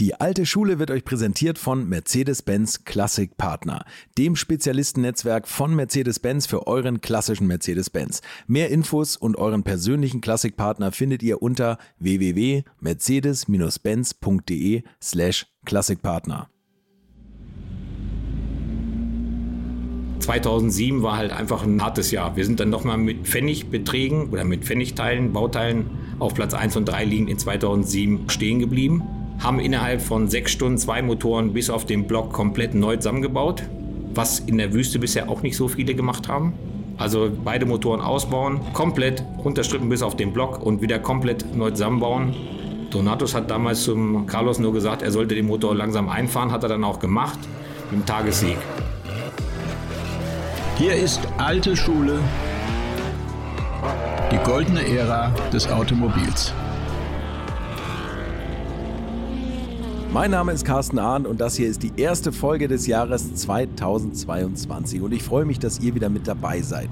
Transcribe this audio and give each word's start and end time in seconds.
Die 0.00 0.18
alte 0.18 0.44
Schule 0.46 0.78
wird 0.78 0.90
euch 0.90 1.04
präsentiert 1.04 1.58
von 1.58 1.86
Mercedes-Benz 1.86 2.86
Classic 2.86 3.36
Partner, 3.36 3.84
dem 4.16 4.34
Spezialistennetzwerk 4.34 5.46
von 5.46 5.76
Mercedes-Benz 5.76 6.46
für 6.46 6.66
euren 6.66 7.02
klassischen 7.02 7.46
Mercedes-Benz. 7.46 8.22
Mehr 8.46 8.70
Infos 8.70 9.18
und 9.18 9.36
euren 9.36 9.62
persönlichen 9.62 10.22
Classic 10.22 10.56
Partner 10.56 10.90
findet 10.90 11.22
ihr 11.22 11.42
unter 11.42 11.76
www.mercedes-benz.de 11.98 14.84
slash 15.02 15.46
classicpartner. 15.66 16.48
2007 20.20 21.02
war 21.02 21.18
halt 21.18 21.32
einfach 21.32 21.62
ein 21.62 21.82
hartes 21.82 22.10
Jahr. 22.10 22.36
Wir 22.36 22.46
sind 22.46 22.58
dann 22.58 22.70
nochmal 22.70 22.96
mit 22.96 23.26
Pfennigbeträgen 23.26 24.30
oder 24.30 24.44
mit 24.44 24.64
Pfennigteilen, 24.64 25.34
Bauteilen 25.34 25.90
auf 26.18 26.32
Platz 26.32 26.54
1 26.54 26.76
und 26.76 26.86
3 26.86 27.04
liegend 27.04 27.28
in 27.28 27.38
2007 27.38 28.30
stehen 28.30 28.60
geblieben 28.60 29.19
haben 29.40 29.58
innerhalb 29.58 30.02
von 30.02 30.28
sechs 30.28 30.52
Stunden 30.52 30.78
zwei 30.78 31.02
Motoren 31.02 31.52
bis 31.52 31.70
auf 31.70 31.86
den 31.86 32.06
Block 32.06 32.32
komplett 32.32 32.74
neu 32.74 32.96
zusammengebaut, 32.96 33.62
was 34.14 34.38
in 34.38 34.58
der 34.58 34.72
Wüste 34.72 34.98
bisher 34.98 35.28
auch 35.30 35.42
nicht 35.42 35.56
so 35.56 35.68
viele 35.68 35.94
gemacht 35.94 36.28
haben. 36.28 36.52
Also 36.98 37.30
beide 37.44 37.64
Motoren 37.64 38.02
ausbauen, 38.02 38.60
komplett 38.74 39.24
runterstrippen 39.42 39.88
bis 39.88 40.02
auf 40.02 40.16
den 40.16 40.34
Block 40.34 40.62
und 40.62 40.82
wieder 40.82 40.98
komplett 40.98 41.56
neu 41.56 41.70
zusammenbauen. 41.70 42.34
Donatus 42.90 43.34
hat 43.34 43.50
damals 43.50 43.84
zum 43.84 44.26
Carlos 44.26 44.58
nur 44.58 44.74
gesagt, 44.74 45.00
er 45.00 45.10
sollte 45.10 45.34
den 45.34 45.46
Motor 45.46 45.74
langsam 45.74 46.10
einfahren, 46.10 46.52
hat 46.52 46.62
er 46.62 46.68
dann 46.68 46.84
auch 46.84 46.98
gemacht, 46.98 47.38
mit 47.90 48.00
dem 48.00 48.06
Tagessieg. 48.06 48.58
Hier 50.76 50.94
ist 50.94 51.20
alte 51.38 51.76
Schule, 51.76 52.18
die 54.30 54.38
goldene 54.38 54.86
Ära 54.86 55.32
des 55.52 55.70
Automobils. 55.70 56.52
Mein 60.12 60.32
Name 60.32 60.50
ist 60.50 60.64
Carsten 60.64 60.98
Ahn 60.98 61.24
und 61.24 61.40
das 61.40 61.54
hier 61.54 61.68
ist 61.68 61.84
die 61.84 61.92
erste 61.96 62.32
Folge 62.32 62.66
des 62.66 62.88
Jahres 62.88 63.32
2022 63.32 65.02
und 65.02 65.12
ich 65.12 65.22
freue 65.22 65.44
mich, 65.44 65.60
dass 65.60 65.78
ihr 65.78 65.94
wieder 65.94 66.08
mit 66.08 66.26
dabei 66.26 66.62
seid. 66.62 66.88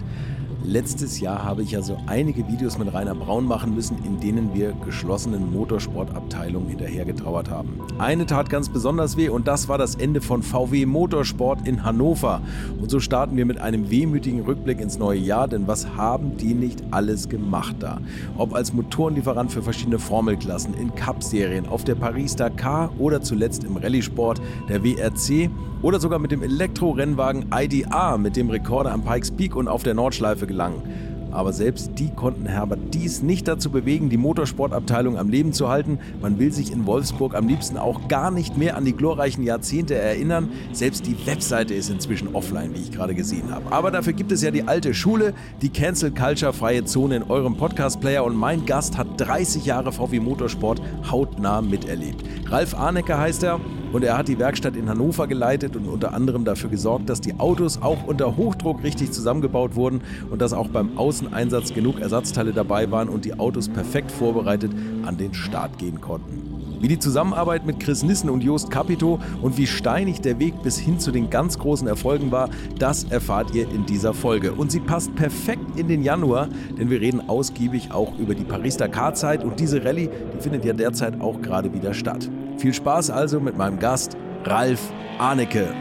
Letztes 0.68 1.18
Jahr 1.20 1.44
habe 1.44 1.62
ich 1.62 1.70
ja 1.70 1.80
so 1.80 1.96
einige 2.08 2.46
Videos 2.46 2.76
mit 2.76 2.92
Rainer 2.92 3.14
Braun 3.14 3.46
machen 3.46 3.74
müssen, 3.74 4.04
in 4.04 4.20
denen 4.20 4.52
wir 4.52 4.72
geschlossenen 4.84 5.50
Motorsportabteilungen 5.50 6.68
hinterhergetrauert 6.68 7.48
haben. 7.48 7.80
Eine 7.96 8.26
tat 8.26 8.50
ganz 8.50 8.68
besonders 8.68 9.16
weh 9.16 9.30
und 9.30 9.48
das 9.48 9.70
war 9.70 9.78
das 9.78 9.94
Ende 9.94 10.20
von 10.20 10.42
VW 10.42 10.84
Motorsport 10.84 11.66
in 11.66 11.84
Hannover. 11.84 12.42
Und 12.78 12.90
so 12.90 13.00
starten 13.00 13.38
wir 13.38 13.46
mit 13.46 13.58
einem 13.58 13.88
wehmütigen 13.88 14.42
Rückblick 14.42 14.78
ins 14.82 14.98
neue 14.98 15.18
Jahr, 15.18 15.48
denn 15.48 15.66
was 15.66 15.96
haben 15.96 16.36
die 16.36 16.52
nicht 16.52 16.82
alles 16.90 17.30
gemacht 17.30 17.76
da? 17.80 18.02
Ob 18.36 18.54
als 18.54 18.74
Motorenlieferant 18.74 19.50
für 19.50 19.62
verschiedene 19.62 19.98
Formelklassen, 19.98 20.74
in 20.74 20.94
Cup-Serien, 20.94 21.66
auf 21.66 21.84
der 21.84 21.94
Paris-Dakar 21.94 22.90
oder 22.98 23.22
zuletzt 23.22 23.64
im 23.64 23.78
Rallye-Sport 23.78 24.42
der 24.68 24.84
WRC 24.84 25.48
oder 25.80 26.00
sogar 26.00 26.18
mit 26.18 26.32
dem 26.32 26.42
Elektro-Rennwagen 26.42 27.46
IDA, 27.54 28.18
mit 28.18 28.36
dem 28.36 28.50
Rekorder 28.50 28.92
am 28.92 29.04
Pikes 29.04 29.30
Peak 29.30 29.54
und 29.54 29.68
auf 29.68 29.82
der 29.82 29.94
Nordschleife 29.94 30.46
gelangen. 30.58 30.82
Aber 31.30 31.52
selbst 31.52 31.92
die 31.98 32.10
konnten 32.10 32.46
Herbert 32.46 32.94
dies 32.94 33.22
nicht 33.22 33.48
dazu 33.48 33.70
bewegen, 33.70 34.08
die 34.08 34.16
Motorsportabteilung 34.16 35.18
am 35.18 35.28
Leben 35.28 35.52
zu 35.52 35.68
halten. 35.68 35.98
Man 36.20 36.38
will 36.38 36.52
sich 36.52 36.72
in 36.72 36.86
Wolfsburg 36.86 37.34
am 37.34 37.48
liebsten 37.48 37.76
auch 37.76 38.08
gar 38.08 38.30
nicht 38.30 38.56
mehr 38.56 38.76
an 38.76 38.84
die 38.84 38.92
glorreichen 38.92 39.42
Jahrzehnte 39.44 39.94
erinnern. 39.94 40.50
Selbst 40.72 41.06
die 41.06 41.16
Webseite 41.26 41.74
ist 41.74 41.90
inzwischen 41.90 42.34
offline, 42.34 42.74
wie 42.74 42.80
ich 42.80 42.92
gerade 42.92 43.14
gesehen 43.14 43.50
habe. 43.50 43.70
Aber 43.72 43.90
dafür 43.90 44.12
gibt 44.12 44.32
es 44.32 44.42
ja 44.42 44.50
die 44.50 44.66
alte 44.66 44.94
Schule, 44.94 45.34
die 45.62 45.68
Cancel 45.68 46.10
Culture 46.10 46.52
freie 46.52 46.84
Zone 46.84 47.16
in 47.16 47.22
eurem 47.24 47.56
Podcast-Player. 47.56 48.24
Und 48.24 48.36
mein 48.36 48.66
Gast 48.66 48.96
hat 48.96 49.08
30 49.18 49.66
Jahre 49.66 49.92
VW 49.92 50.20
Motorsport 50.20 50.80
hautnah 51.10 51.60
miterlebt. 51.62 52.24
Ralf 52.50 52.74
Arnecker 52.74 53.18
heißt 53.18 53.42
er 53.42 53.60
und 53.92 54.04
er 54.04 54.18
hat 54.18 54.28
die 54.28 54.38
Werkstatt 54.38 54.76
in 54.76 54.88
Hannover 54.88 55.26
geleitet 55.26 55.76
und 55.76 55.86
unter 55.86 56.12
anderem 56.12 56.44
dafür 56.44 56.70
gesorgt, 56.70 57.08
dass 57.08 57.20
die 57.20 57.38
Autos 57.38 57.80
auch 57.80 58.06
unter 58.06 58.36
Hochdruck 58.36 58.82
richtig 58.82 59.12
zusammengebaut 59.12 59.76
wurden 59.76 60.02
und 60.30 60.42
dass 60.42 60.52
auch 60.52 60.68
beim 60.68 60.98
Außeneinsatz 61.18 61.74
genug 61.74 62.00
Ersatzteile 62.00 62.52
dabei 62.52 62.90
waren 62.92 63.08
und 63.08 63.24
die 63.24 63.38
Autos 63.38 63.68
perfekt 63.68 64.12
vorbereitet 64.12 64.70
an 65.04 65.16
den 65.16 65.34
Start 65.34 65.76
gehen 65.78 66.00
konnten. 66.00 66.44
Wie 66.80 66.86
die 66.86 67.00
Zusammenarbeit 67.00 67.66
mit 67.66 67.80
Chris 67.80 68.04
Nissen 68.04 68.30
und 68.30 68.44
Jost 68.44 68.70
Capito 68.70 69.18
und 69.42 69.58
wie 69.58 69.66
steinig 69.66 70.20
der 70.20 70.38
Weg 70.38 70.62
bis 70.62 70.78
hin 70.78 71.00
zu 71.00 71.10
den 71.10 71.28
ganz 71.28 71.58
großen 71.58 71.88
Erfolgen 71.88 72.30
war, 72.30 72.50
das 72.78 73.02
erfahrt 73.02 73.52
ihr 73.52 73.68
in 73.68 73.84
dieser 73.84 74.14
Folge. 74.14 74.52
Und 74.52 74.70
sie 74.70 74.78
passt 74.78 75.12
perfekt 75.16 75.76
in 75.76 75.88
den 75.88 76.04
Januar, 76.04 76.48
denn 76.78 76.88
wir 76.88 77.00
reden 77.00 77.28
ausgiebig 77.28 77.90
auch 77.90 78.16
über 78.16 78.36
die 78.36 78.44
Paris-Dakar-Zeit 78.44 79.42
und 79.42 79.58
diese 79.58 79.84
Rallye, 79.84 80.08
die 80.36 80.40
findet 80.40 80.64
ja 80.64 80.72
derzeit 80.72 81.20
auch 81.20 81.42
gerade 81.42 81.74
wieder 81.74 81.94
statt. 81.94 82.30
Viel 82.58 82.74
Spaß 82.74 83.10
also 83.10 83.40
mit 83.40 83.56
meinem 83.56 83.80
Gast 83.80 84.16
Ralf 84.44 84.80
Arnecke. 85.18 85.74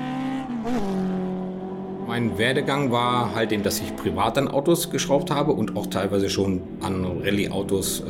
Mein 2.08 2.38
Werdegang 2.38 2.92
war 2.92 3.36
halt 3.36 3.52
eben, 3.52 3.64
dass 3.64 3.80
ich 3.80 3.96
privat 3.96 4.38
an 4.38 4.48
Autos 4.48 4.90
geschraubt 4.90 5.30
habe 5.30 5.52
und 5.52 5.76
auch 5.76 5.88
teilweise 5.88 6.30
schon 6.30 6.62
an 6.82 7.04
Rallye-Autos 7.04 8.00
äh, 8.02 8.04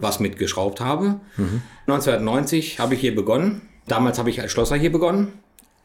was 0.00 0.18
mitgeschraubt 0.18 0.80
habe. 0.80 1.20
Mhm. 1.36 1.62
1990 1.86 2.78
habe 2.78 2.94
ich 2.94 3.00
hier 3.00 3.14
begonnen. 3.14 3.62
Damals 3.86 4.18
habe 4.18 4.30
ich 4.30 4.40
als 4.40 4.50
Schlosser 4.50 4.76
hier 4.76 4.90
begonnen. 4.90 5.32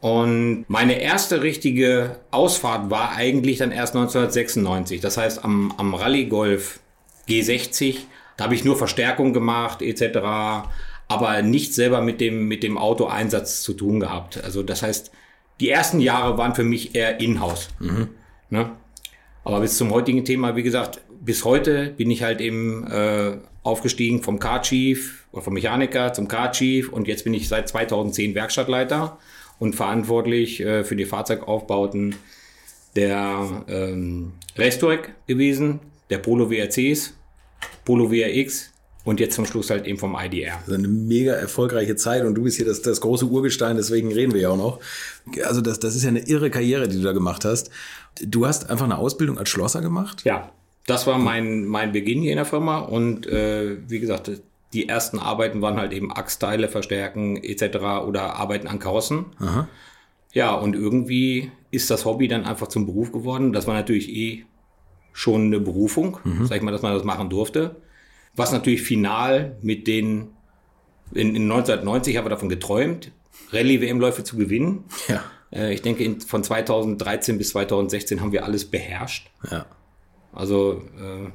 Und 0.00 0.64
meine 0.68 1.00
erste 1.02 1.42
richtige 1.42 2.16
Ausfahrt 2.30 2.90
war 2.90 3.12
eigentlich 3.14 3.58
dann 3.58 3.72
erst 3.72 3.94
1996. 3.94 5.00
Das 5.00 5.16
heißt 5.16 5.44
am, 5.44 5.72
am 5.76 5.94
Rallye 5.94 6.26
Golf 6.26 6.80
G60. 7.28 7.98
Da 8.36 8.44
habe 8.44 8.54
ich 8.54 8.64
nur 8.64 8.76
Verstärkung 8.76 9.32
gemacht 9.32 9.82
etc 9.82 10.66
aber 11.08 11.40
nicht 11.42 11.74
selber 11.74 12.02
mit 12.02 12.20
dem, 12.20 12.46
mit 12.46 12.62
dem 12.62 12.76
Autoeinsatz 12.78 13.62
zu 13.62 13.72
tun 13.72 13.98
gehabt. 13.98 14.42
Also 14.44 14.62
das 14.62 14.82
heißt, 14.82 15.10
die 15.60 15.70
ersten 15.70 16.00
Jahre 16.00 16.38
waren 16.38 16.54
für 16.54 16.64
mich 16.64 16.94
eher 16.94 17.20
in-house. 17.20 17.68
Mhm. 17.80 18.08
Ne? 18.50 18.70
Aber 19.44 19.60
bis 19.60 19.76
zum 19.76 19.90
heutigen 19.90 20.24
Thema, 20.24 20.56
wie 20.56 20.62
gesagt, 20.62 21.00
bis 21.20 21.44
heute 21.44 21.94
bin 21.96 22.10
ich 22.10 22.22
halt 22.22 22.40
eben 22.40 22.86
äh, 22.86 23.38
aufgestiegen 23.62 24.22
vom 24.22 24.38
Car 24.38 24.62
Chief 24.62 25.26
oder 25.32 25.42
vom 25.42 25.54
Mechaniker 25.54 26.12
zum 26.12 26.28
Car 26.28 26.52
Chief 26.52 26.88
und 26.90 27.08
jetzt 27.08 27.24
bin 27.24 27.34
ich 27.34 27.48
seit 27.48 27.68
2010 27.68 28.34
Werkstattleiter 28.34 29.18
und 29.58 29.74
verantwortlich 29.74 30.60
äh, 30.60 30.84
für 30.84 30.96
die 30.96 31.04
Fahrzeugaufbauten 31.04 32.14
der 32.96 33.64
ähm, 33.68 34.32
Restorec 34.56 35.14
gewesen, 35.26 35.80
der 36.10 36.18
Polo 36.18 36.50
WRCs, 36.50 37.14
Polo 37.84 38.10
WRX, 38.10 38.72
und 39.04 39.20
jetzt 39.20 39.34
zum 39.34 39.46
Schluss 39.46 39.70
halt 39.70 39.86
eben 39.86 39.98
vom 39.98 40.16
IDR. 40.18 40.58
Das 40.60 40.68
ist 40.68 40.74
eine 40.74 40.88
mega 40.88 41.32
erfolgreiche 41.32 41.96
Zeit 41.96 42.24
und 42.24 42.34
du 42.34 42.42
bist 42.42 42.56
hier 42.56 42.66
das, 42.66 42.82
das 42.82 43.00
große 43.00 43.26
Urgestein, 43.26 43.76
deswegen 43.76 44.12
reden 44.12 44.34
wir 44.34 44.40
ja 44.42 44.50
auch 44.50 44.56
noch. 44.56 44.80
Also 45.44 45.60
das, 45.60 45.80
das 45.80 45.94
ist 45.94 46.02
ja 46.02 46.08
eine 46.08 46.26
irre 46.28 46.50
Karriere, 46.50 46.88
die 46.88 46.96
du 46.96 47.02
da 47.02 47.12
gemacht 47.12 47.44
hast. 47.44 47.70
Du 48.20 48.46
hast 48.46 48.68
einfach 48.70 48.84
eine 48.84 48.98
Ausbildung 48.98 49.38
als 49.38 49.48
Schlosser 49.48 49.80
gemacht? 49.80 50.24
Ja, 50.24 50.50
das 50.86 51.06
war 51.06 51.18
mein, 51.18 51.64
mein 51.64 51.92
Beginn 51.92 52.20
hier 52.22 52.32
in 52.32 52.36
der 52.36 52.44
Firma 52.44 52.78
und 52.78 53.26
äh, 53.26 53.76
wie 53.88 54.00
gesagt, 54.00 54.30
die 54.72 54.88
ersten 54.88 55.18
Arbeiten 55.18 55.62
waren 55.62 55.78
halt 55.78 55.92
eben 55.92 56.12
Achsteile 56.12 56.68
verstärken 56.68 57.42
etc. 57.42 57.78
oder 58.06 58.36
Arbeiten 58.36 58.66
an 58.66 58.78
Karossen. 58.78 59.26
Aha. 59.38 59.68
Ja, 60.32 60.54
und 60.54 60.74
irgendwie 60.74 61.50
ist 61.70 61.90
das 61.90 62.04
Hobby 62.04 62.28
dann 62.28 62.44
einfach 62.44 62.66
zum 62.66 62.84
Beruf 62.84 63.12
geworden. 63.12 63.54
Das 63.54 63.66
war 63.66 63.74
natürlich 63.74 64.10
eh 64.10 64.44
schon 65.14 65.46
eine 65.46 65.60
Berufung, 65.60 66.18
mhm. 66.24 66.46
sag 66.46 66.58
ich 66.58 66.62
mal, 66.62 66.70
dass 66.70 66.82
man 66.82 66.92
das 66.92 67.04
machen 67.04 67.30
durfte 67.30 67.76
was 68.38 68.52
natürlich 68.52 68.82
final 68.82 69.56
mit 69.62 69.86
den, 69.86 70.28
in, 71.12 71.34
in 71.34 71.50
1990 71.50 72.16
haben 72.16 72.24
wir 72.24 72.30
davon 72.30 72.48
geträumt, 72.48 73.12
Rallye-WM-Läufe 73.52 74.24
zu 74.24 74.36
gewinnen. 74.36 74.84
Ja. 75.08 75.24
Äh, 75.52 75.74
ich 75.74 75.82
denke, 75.82 76.04
in, 76.04 76.20
von 76.20 76.42
2013 76.42 77.38
bis 77.38 77.50
2016 77.50 78.20
haben 78.20 78.32
wir 78.32 78.44
alles 78.44 78.64
beherrscht. 78.64 79.30
Ja. 79.50 79.66
Also, 80.32 80.82
äh, 80.98 81.30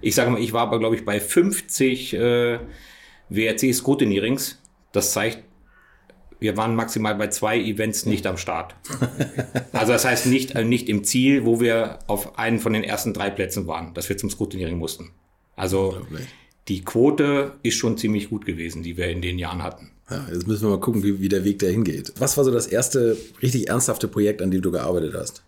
ich 0.00 0.14
sage 0.14 0.30
mal, 0.30 0.40
ich 0.40 0.52
war 0.52 0.62
aber, 0.62 0.78
glaube 0.78 0.96
ich, 0.96 1.04
bei 1.04 1.20
50 1.20 2.14
äh, 2.14 2.58
WRC 3.28 3.74
Scrutinierings. 3.74 4.60
Das 4.92 5.12
zeigt, 5.12 5.44
wir 6.40 6.56
waren 6.56 6.74
maximal 6.74 7.14
bei 7.14 7.28
zwei 7.28 7.58
Events 7.58 8.04
nicht 8.04 8.26
am 8.26 8.36
Start. 8.36 8.74
also 9.72 9.92
das 9.92 10.04
heißt 10.04 10.26
nicht, 10.26 10.56
äh, 10.56 10.64
nicht 10.64 10.88
im 10.88 11.04
Ziel, 11.04 11.44
wo 11.44 11.60
wir 11.60 12.00
auf 12.08 12.38
einen 12.38 12.58
von 12.58 12.72
den 12.72 12.82
ersten 12.82 13.14
drei 13.14 13.30
Plätzen 13.30 13.66
waren, 13.66 13.94
dass 13.94 14.08
wir 14.08 14.16
zum 14.16 14.28
Scrutineering 14.28 14.76
mussten. 14.76 15.12
Also 15.56 15.98
die 16.68 16.84
Quote 16.84 17.52
ist 17.62 17.76
schon 17.76 17.98
ziemlich 17.98 18.30
gut 18.30 18.46
gewesen, 18.46 18.82
die 18.82 18.96
wir 18.96 19.08
in 19.08 19.22
den 19.22 19.38
Jahren 19.38 19.62
hatten. 19.62 19.90
Ja, 20.10 20.26
jetzt 20.32 20.46
müssen 20.46 20.64
wir 20.64 20.70
mal 20.70 20.80
gucken, 20.80 21.02
wie, 21.02 21.20
wie 21.20 21.28
der 21.28 21.44
Weg 21.44 21.58
dahin 21.58 21.84
geht. 21.84 22.12
Was 22.18 22.36
war 22.36 22.44
so 22.44 22.50
das 22.50 22.66
erste 22.66 23.16
richtig 23.40 23.68
ernsthafte 23.68 24.08
Projekt, 24.08 24.42
an 24.42 24.50
dem 24.50 24.62
du 24.62 24.70
gearbeitet 24.70 25.14
hast? 25.14 25.42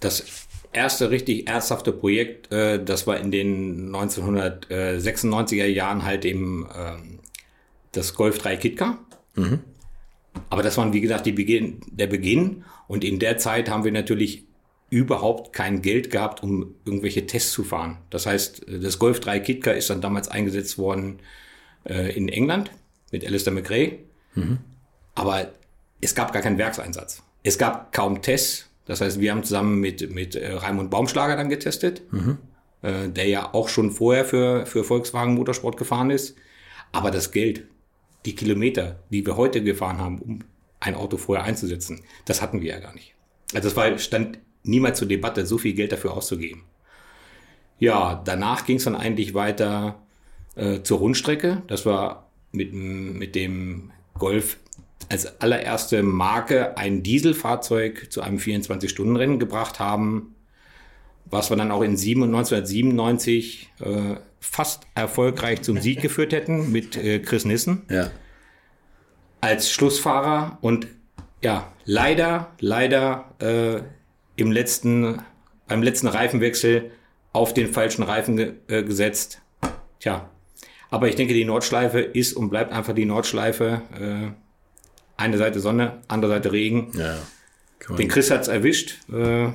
Das 0.00 0.24
erste 0.72 1.10
richtig 1.10 1.48
ernsthafte 1.48 1.92
Projekt, 1.92 2.52
äh, 2.52 2.82
das 2.82 3.06
war 3.06 3.18
in 3.18 3.30
den 3.30 3.94
1996er 3.94 5.66
Jahren 5.66 6.04
halt 6.04 6.24
eben 6.24 6.66
äh, 6.66 6.96
das 7.92 8.14
Golf 8.14 8.38
3 8.38 8.56
Kitka. 8.56 8.98
Mhm. 9.36 9.60
Aber 10.48 10.62
das 10.62 10.76
war, 10.76 10.92
wie 10.92 11.00
gesagt, 11.00 11.26
die 11.26 11.32
Beginn, 11.32 11.80
der 11.90 12.06
Beginn. 12.06 12.64
Und 12.88 13.04
in 13.04 13.18
der 13.18 13.38
Zeit 13.38 13.68
haben 13.68 13.84
wir 13.84 13.92
natürlich 13.92 14.44
überhaupt 14.90 15.52
kein 15.52 15.82
Geld 15.82 16.10
gehabt, 16.10 16.42
um 16.42 16.74
irgendwelche 16.84 17.26
Tests 17.26 17.52
zu 17.52 17.62
fahren. 17.62 17.98
Das 18.10 18.26
heißt, 18.26 18.66
das 18.68 18.98
Golf 18.98 19.20
3 19.20 19.38
Kitka 19.40 19.70
ist 19.70 19.88
dann 19.88 20.00
damals 20.00 20.28
eingesetzt 20.28 20.78
worden 20.78 21.20
äh, 21.84 22.14
in 22.16 22.28
England 22.28 22.70
mit 23.12 23.24
Alistair 23.24 23.52
McRae. 23.52 24.00
Aber 25.14 25.52
es 26.00 26.14
gab 26.14 26.32
gar 26.32 26.42
keinen 26.42 26.58
Werkseinsatz. 26.58 27.22
Es 27.42 27.56
gab 27.56 27.92
kaum 27.92 28.20
Tests. 28.20 28.68
Das 28.84 29.00
heißt, 29.00 29.20
wir 29.20 29.30
haben 29.30 29.44
zusammen 29.44 29.78
mit, 29.78 30.12
mit 30.12 30.34
äh, 30.34 30.52
Raimund 30.52 30.90
Baumschlager 30.90 31.36
dann 31.36 31.48
getestet, 31.48 32.02
äh, 32.82 33.08
der 33.08 33.28
ja 33.28 33.54
auch 33.54 33.68
schon 33.68 33.92
vorher 33.92 34.24
für, 34.24 34.66
für 34.66 34.82
Volkswagen 34.82 35.34
Motorsport 35.34 35.76
gefahren 35.76 36.10
ist. 36.10 36.36
Aber 36.90 37.12
das 37.12 37.30
Geld, 37.30 37.66
die 38.26 38.34
Kilometer, 38.34 38.98
die 39.10 39.24
wir 39.24 39.36
heute 39.36 39.62
gefahren 39.62 39.98
haben, 39.98 40.18
um 40.18 40.38
ein 40.80 40.96
Auto 40.96 41.16
vorher 41.16 41.44
einzusetzen, 41.44 42.00
das 42.24 42.42
hatten 42.42 42.60
wir 42.60 42.70
ja 42.70 42.80
gar 42.80 42.94
nicht. 42.94 43.14
Also 43.54 43.68
es 43.68 43.76
war, 43.76 43.96
stand 43.98 44.38
niemals 44.62 44.98
zur 44.98 45.08
Debatte, 45.08 45.46
so 45.46 45.58
viel 45.58 45.74
Geld 45.74 45.92
dafür 45.92 46.14
auszugeben. 46.14 46.62
Ja, 47.78 48.20
danach 48.24 48.66
ging 48.66 48.76
es 48.76 48.84
dann 48.84 48.94
eigentlich 48.96 49.32
weiter 49.34 50.00
äh, 50.54 50.82
zur 50.82 50.98
Rundstrecke. 50.98 51.62
Das 51.66 51.86
war 51.86 52.28
mit, 52.52 52.72
dem- 52.72 53.18
mit 53.18 53.34
dem 53.34 53.90
Golf 54.14 54.58
als 55.08 55.40
allererste 55.40 56.02
Marke 56.02 56.76
ein 56.76 57.02
Dieselfahrzeug 57.02 58.08
zu 58.12 58.20
einem 58.20 58.36
24-Stunden-Rennen 58.38 59.38
gebracht 59.38 59.80
haben, 59.80 60.34
was 61.24 61.48
wir 61.50 61.56
dann 61.56 61.70
auch 61.70 61.82
in 61.82 61.96
sieben- 61.96 62.22
1997 62.24 63.70
äh, 63.80 64.16
fast 64.40 64.82
erfolgreich 64.94 65.62
zum 65.62 65.78
Sieg 65.80 66.00
geführt 66.02 66.32
hätten 66.32 66.70
mit 66.70 66.96
äh, 66.96 67.18
Chris 67.20 67.44
Nissen 67.46 67.82
Ja. 67.90 68.10
als 69.40 69.70
Schlussfahrer 69.72 70.58
und 70.60 70.86
ja, 71.42 71.72
leider, 71.86 72.52
leider 72.60 73.32
äh, 73.38 73.82
im 74.40 74.50
letzten, 74.52 75.20
beim 75.68 75.82
letzten 75.82 76.06
Reifenwechsel 76.08 76.90
auf 77.32 77.54
den 77.54 77.72
falschen 77.72 78.02
Reifen 78.02 78.36
ge 78.36 78.54
äh, 78.68 78.82
gesetzt. 78.82 79.40
Tja, 80.00 80.28
aber 80.90 81.08
ich 81.08 81.14
denke, 81.14 81.34
die 81.34 81.44
Nordschleife 81.44 82.00
ist 82.00 82.32
und 82.32 82.50
bleibt 82.50 82.72
einfach 82.72 82.94
die 82.94 83.04
Nordschleife. 83.04 83.82
Äh, 83.98 85.20
eine 85.20 85.36
Seite 85.38 85.60
Sonne, 85.60 86.00
andere 86.08 86.32
Seite 86.32 86.52
Regen. 86.52 86.90
Ja. 86.94 87.18
Den 87.96 88.08
Chris 88.08 88.30
hat's 88.30 88.48
erwischt. 88.48 88.98
Äh, 89.12 89.48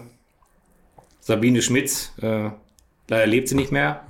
Sabine 1.20 1.62
Schmitz, 1.64 2.12
äh, 2.22 2.52
leider 3.10 3.26
lebt 3.26 3.50
sie 3.50 3.56
nicht 3.56 3.72
mehr, 3.72 4.06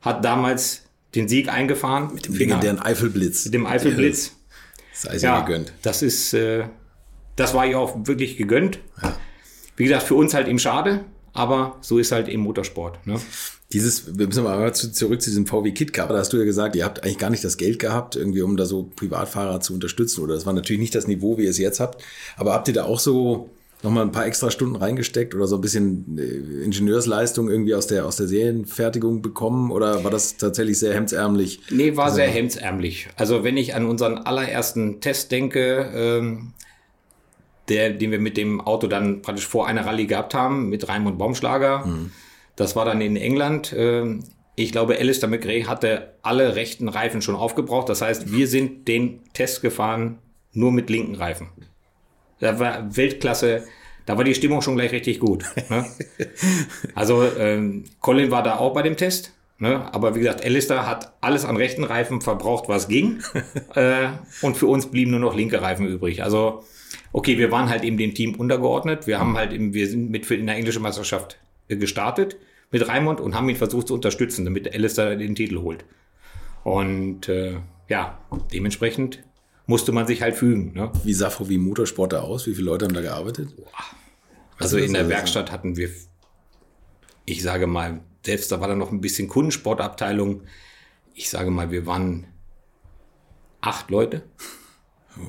hat 0.00 0.24
damals 0.24 0.86
den 1.14 1.28
Sieg 1.28 1.50
eingefahren. 1.52 2.14
Mit 2.14 2.26
dem 2.26 2.34
legendären 2.34 2.78
Eifelblitz. 2.78 3.44
Mit 3.44 3.54
dem 3.54 3.66
Eifelblitz. 3.66 4.36
Sei 4.94 5.18
sie 5.18 5.26
Ja, 5.26 5.40
gegönnt. 5.42 5.72
das 5.82 6.00
ist, 6.02 6.32
äh, 6.32 6.64
das 7.36 7.52
war 7.52 7.66
ihr 7.66 7.78
auch 7.78 8.06
wirklich 8.06 8.36
gegönnt. 8.38 8.78
Wie 9.80 9.84
gesagt, 9.84 10.02
für 10.02 10.14
uns 10.14 10.34
halt 10.34 10.46
eben 10.46 10.58
schade, 10.58 11.06
aber 11.32 11.78
so 11.80 11.98
ist 11.98 12.12
halt 12.12 12.28
im 12.28 12.40
Motorsport. 12.40 13.06
Ne? 13.06 13.18
Dieses, 13.72 14.18
wir 14.18 14.26
müssen 14.26 14.44
mal 14.44 14.74
zu, 14.74 14.92
zurück 14.92 15.22
zu 15.22 15.30
diesem 15.30 15.46
VW 15.46 15.72
Kit 15.72 15.94
Cup. 15.94 16.10
Da 16.10 16.18
hast 16.18 16.34
du 16.34 16.36
ja 16.36 16.44
gesagt, 16.44 16.76
ihr 16.76 16.84
habt 16.84 17.02
eigentlich 17.02 17.16
gar 17.16 17.30
nicht 17.30 17.42
das 17.42 17.56
Geld 17.56 17.78
gehabt, 17.78 18.14
irgendwie, 18.14 18.42
um 18.42 18.58
da 18.58 18.66
so 18.66 18.90
Privatfahrer 18.94 19.60
zu 19.60 19.72
unterstützen. 19.72 20.22
Oder 20.22 20.34
das 20.34 20.44
war 20.44 20.52
natürlich 20.52 20.80
nicht 20.80 20.94
das 20.94 21.06
Niveau, 21.06 21.38
wie 21.38 21.44
ihr 21.44 21.50
es 21.50 21.56
jetzt 21.56 21.80
habt. 21.80 22.04
Aber 22.36 22.52
habt 22.52 22.68
ihr 22.68 22.74
da 22.74 22.84
auch 22.84 22.98
so 22.98 23.48
nochmal 23.82 24.04
ein 24.04 24.12
paar 24.12 24.26
extra 24.26 24.50
Stunden 24.50 24.76
reingesteckt 24.76 25.34
oder 25.34 25.46
so 25.46 25.56
ein 25.56 25.62
bisschen 25.62 26.18
äh, 26.18 26.62
Ingenieursleistung 26.62 27.48
irgendwie 27.48 27.74
aus 27.74 27.86
der, 27.86 28.04
aus 28.04 28.16
der 28.16 28.26
Serienfertigung 28.26 29.22
bekommen? 29.22 29.70
Oder 29.70 30.04
war 30.04 30.10
das 30.10 30.36
tatsächlich 30.36 30.78
sehr 30.78 30.92
hemdsärmlich? 30.92 31.62
Nee, 31.70 31.96
war 31.96 32.10
sehr 32.10 32.28
hemdsärmlich. 32.28 33.08
Also 33.16 33.44
wenn 33.44 33.56
ich 33.56 33.74
an 33.74 33.86
unseren 33.86 34.18
allerersten 34.18 35.00
Test 35.00 35.32
denke, 35.32 35.90
ähm, 35.94 36.52
der, 37.70 37.90
den 37.90 38.10
wir 38.10 38.18
mit 38.18 38.36
dem 38.36 38.60
Auto 38.60 38.86
dann 38.86 39.22
praktisch 39.22 39.46
vor 39.46 39.66
einer 39.66 39.86
Rallye 39.86 40.06
gehabt 40.06 40.34
haben, 40.34 40.68
mit 40.68 40.88
Raimund 40.88 41.18
Baumschlager. 41.18 41.84
Das 42.56 42.76
war 42.76 42.84
dann 42.84 43.00
in 43.00 43.16
England. 43.16 43.74
Ähm, 43.76 44.24
ich 44.54 44.72
glaube, 44.72 44.98
Alistair 44.98 45.30
McRae 45.30 45.64
hatte 45.66 46.14
alle 46.20 46.56
rechten 46.56 46.88
Reifen 46.88 47.22
schon 47.22 47.34
aufgebraucht. 47.34 47.88
Das 47.88 48.02
heißt, 48.02 48.32
wir 48.32 48.46
sind 48.46 48.86
den 48.88 49.20
Test 49.32 49.62
gefahren 49.62 50.18
nur 50.52 50.72
mit 50.72 50.90
linken 50.90 51.14
Reifen. 51.14 51.48
Da 52.40 52.58
war 52.58 52.96
Weltklasse. 52.96 53.64
Da 54.06 54.16
war 54.16 54.24
die 54.24 54.34
Stimmung 54.34 54.60
schon 54.60 54.76
gleich 54.76 54.92
richtig 54.92 55.20
gut. 55.20 55.44
Ne? 55.70 55.86
Also 56.94 57.24
ähm, 57.38 57.84
Colin 58.00 58.30
war 58.30 58.42
da 58.42 58.56
auch 58.56 58.74
bei 58.74 58.82
dem 58.82 58.96
Test. 58.96 59.32
Ne? 59.58 59.92
Aber 59.94 60.14
wie 60.14 60.20
gesagt, 60.20 60.44
Alistair 60.44 60.86
hat 60.86 61.12
alles 61.20 61.44
an 61.44 61.56
rechten 61.56 61.84
Reifen 61.84 62.20
verbraucht, 62.20 62.68
was 62.68 62.88
ging. 62.88 63.22
äh, 63.74 64.08
und 64.42 64.56
für 64.56 64.66
uns 64.66 64.90
blieben 64.90 65.12
nur 65.12 65.20
noch 65.20 65.34
linke 65.34 65.62
Reifen 65.62 65.86
übrig. 65.86 66.22
Also, 66.22 66.64
okay, 67.12 67.38
wir 67.38 67.50
waren 67.50 67.68
halt 67.68 67.84
eben 67.84 67.96
dem 67.96 68.14
Team 68.14 68.34
untergeordnet. 68.34 69.06
Wir 69.06 69.18
haben 69.18 69.36
halt 69.36 69.52
eben, 69.52 69.74
wir 69.74 69.88
sind 69.88 70.10
mit 70.10 70.30
in 70.30 70.46
der 70.46 70.56
englischen 70.56 70.82
Meisterschaft 70.82 71.38
äh, 71.68 71.76
gestartet 71.76 72.36
mit 72.70 72.86
Raimund 72.86 73.20
und 73.20 73.34
haben 73.34 73.48
ihn 73.48 73.56
versucht 73.56 73.88
zu 73.88 73.94
unterstützen, 73.94 74.44
damit 74.44 74.72
Alistair 74.72 75.16
den 75.16 75.34
Titel 75.34 75.58
holt. 75.58 75.84
Und 76.62 77.28
äh, 77.28 77.56
ja, 77.88 78.18
dementsprechend 78.52 79.22
musste 79.66 79.92
man 79.92 80.06
sich 80.06 80.22
halt 80.22 80.36
fügen. 80.36 80.72
Ne? 80.74 80.90
Wie 81.04 81.12
sah 81.12 81.30
VW 81.30 81.58
Motorsport 81.58 82.12
da 82.12 82.20
aus? 82.20 82.46
Wie 82.46 82.54
viele 82.54 82.66
Leute 82.66 82.84
haben 82.84 82.94
da 82.94 83.00
gearbeitet? 83.00 83.48
Also 84.58 84.76
in 84.78 84.92
der 84.92 85.08
Werkstatt 85.08 85.50
hatten 85.50 85.76
wir, 85.76 85.90
ich 87.24 87.42
sage 87.42 87.66
mal, 87.66 88.00
selbst 88.24 88.52
da 88.52 88.60
war 88.60 88.68
da 88.68 88.74
noch 88.74 88.92
ein 88.92 89.00
bisschen 89.00 89.28
Kundensportabteilung. 89.28 90.42
Ich 91.14 91.30
sage 91.30 91.50
mal, 91.50 91.70
wir 91.70 91.86
waren 91.86 92.26
acht 93.60 93.90
Leute. 93.90 94.22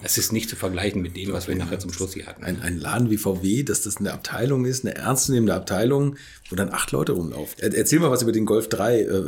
Es 0.04 0.18
ist 0.18 0.32
nicht 0.32 0.50
zu 0.50 0.56
vergleichen 0.56 1.02
mit 1.02 1.18
dem, 1.18 1.34
was 1.34 1.48
wir 1.48 1.56
nachher 1.56 1.80
zum 1.80 1.92
Schluss 1.92 2.14
hier 2.14 2.26
hatten. 2.28 2.44
Ein, 2.44 2.62
ein 2.62 2.80
Laden 2.80 3.10
wie 3.10 3.18
VW, 3.18 3.64
dass 3.64 3.82
das 3.82 3.98
eine 3.98 4.14
Abteilung 4.14 4.66
ist, 4.66 4.86
eine 4.86 4.96
ernstzunehmende 4.96 5.54
Abteilung, 5.54 6.16
wo 6.50 6.56
dann 6.56 6.70
acht 6.72 6.92
Leute 6.92 7.14
rumlaufen. 7.14 7.56
Er, 7.60 7.74
erzähl 7.74 8.00
mal 8.00 8.12
was 8.12 8.22
über 8.22 8.32
den 8.32 8.46
Golf 8.46 8.70
3, 8.70 9.02
äh, 9.02 9.24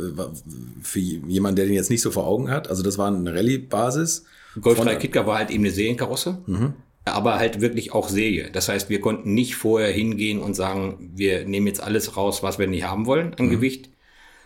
für 0.82 0.98
jemanden, 1.00 1.56
der 1.56 1.66
den 1.66 1.74
jetzt 1.74 1.90
nicht 1.90 2.02
so 2.02 2.10
vor 2.10 2.26
Augen 2.26 2.50
hat. 2.50 2.68
Also 2.68 2.82
das 2.82 2.98
war 2.98 3.08
eine 3.08 3.34
Rallye-Basis. 3.34 4.24
Golf 4.60 4.76
Von- 4.78 4.86
3 4.86 4.96
Kitka 4.96 5.26
war 5.26 5.38
halt 5.38 5.50
eben 5.50 5.64
eine 5.64 5.72
Serienkarosse, 5.72 6.38
aber 7.04 7.34
halt 7.38 7.60
wirklich 7.60 7.92
auch 7.92 8.08
Serie. 8.08 8.50
Das 8.52 8.68
heißt, 8.68 8.88
wir 8.88 9.00
konnten 9.00 9.34
nicht 9.34 9.56
vorher 9.56 9.90
hingehen 9.92 10.38
und 10.40 10.54
sagen, 10.54 11.10
wir 11.14 11.44
nehmen 11.44 11.66
jetzt 11.66 11.82
alles 11.82 12.16
raus, 12.16 12.42
was 12.42 12.58
wir 12.58 12.68
nicht 12.68 12.84
haben 12.84 13.06
wollen 13.06 13.34
an 13.34 13.50
Gewicht, 13.50 13.90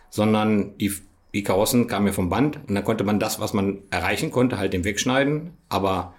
sondern 0.09 0.75
die, 0.79 0.91
die 1.33 1.43
Karossen 1.43 1.87
kamen 1.87 2.07
ja 2.07 2.13
vom 2.13 2.29
Band 2.29 2.59
und 2.67 2.75
dann 2.75 2.83
konnte 2.83 3.03
man 3.03 3.19
das, 3.19 3.39
was 3.39 3.53
man 3.53 3.79
erreichen 3.91 4.31
konnte, 4.31 4.57
halt 4.57 4.73
eben 4.73 4.83
wegschneiden, 4.83 5.51
aber 5.69 6.13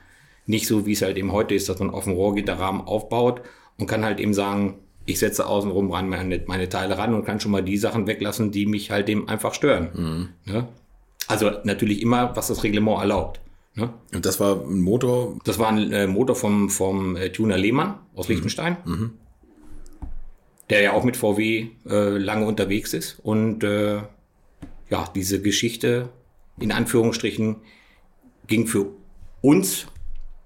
nicht 0.47 0.67
so, 0.67 0.87
wie 0.87 0.93
es 0.93 1.03
halt 1.03 1.17
eben 1.17 1.33
heute 1.33 1.55
ist, 1.55 1.69
dass 1.69 1.79
man 1.79 1.91
auf 1.91 2.05
dem 2.05 2.15
Rohrgitterrahmen 2.15 2.83
aufbaut 2.83 3.43
und 3.79 3.87
kann 3.87 4.05
halt 4.05 4.21
eben 4.21 4.35
sagen, 4.35 4.75
ich 5.07 5.19
setze 5.19 5.47
außenrum 5.47 5.91
ran 5.91 6.09
meine, 6.09 6.43
meine 6.47 6.69
Teile 6.69 6.99
ran 6.99 7.15
und 7.15 7.25
kann 7.25 7.41
schon 7.41 7.53
mal 7.53 7.63
die 7.63 7.79
Sachen 7.79 8.07
weglassen, 8.07 8.53
die 8.53 8.67
mich 8.67 8.91
halt 8.91 9.09
eben 9.09 9.29
einfach 9.29 9.55
stören. 9.55 9.89
Ne? 10.45 10.69
Also 11.27 11.51
natürlich 11.65 12.03
immer, 12.03 12.37
was 12.37 12.49
das 12.49 12.63
Reglement 12.65 13.01
erlaubt. 13.01 13.41
Ne? 13.75 13.91
Und 14.15 14.27
das 14.27 14.41
war 14.41 14.61
ein 14.61 14.81
Motor. 14.81 15.39
Das 15.45 15.59
war 15.59 15.69
ein 15.69 15.93
äh, 15.93 16.07
Motor 16.07 16.37
vom, 16.37 16.71
vom 16.71 17.17
äh, 17.17 17.31
Tuner 17.31 17.57
Lehmann 17.57 17.95
aus 18.15 18.29
Liechtenstein, 18.29 18.77
der 20.69 20.81
ja 20.83 20.93
auch 20.93 21.05
mit 21.05 21.17
VW 21.17 21.69
äh, 21.89 22.19
lange 22.19 22.47
unterwegs 22.47 22.93
ist. 22.95 23.19
Und 23.23 23.65
äh, 23.65 24.01
ja, 24.91 25.09
diese 25.15 25.41
Geschichte 25.41 26.11
in 26.59 26.73
Anführungsstrichen 26.73 27.57
ging 28.47 28.67
für 28.67 28.87
uns 29.41 29.87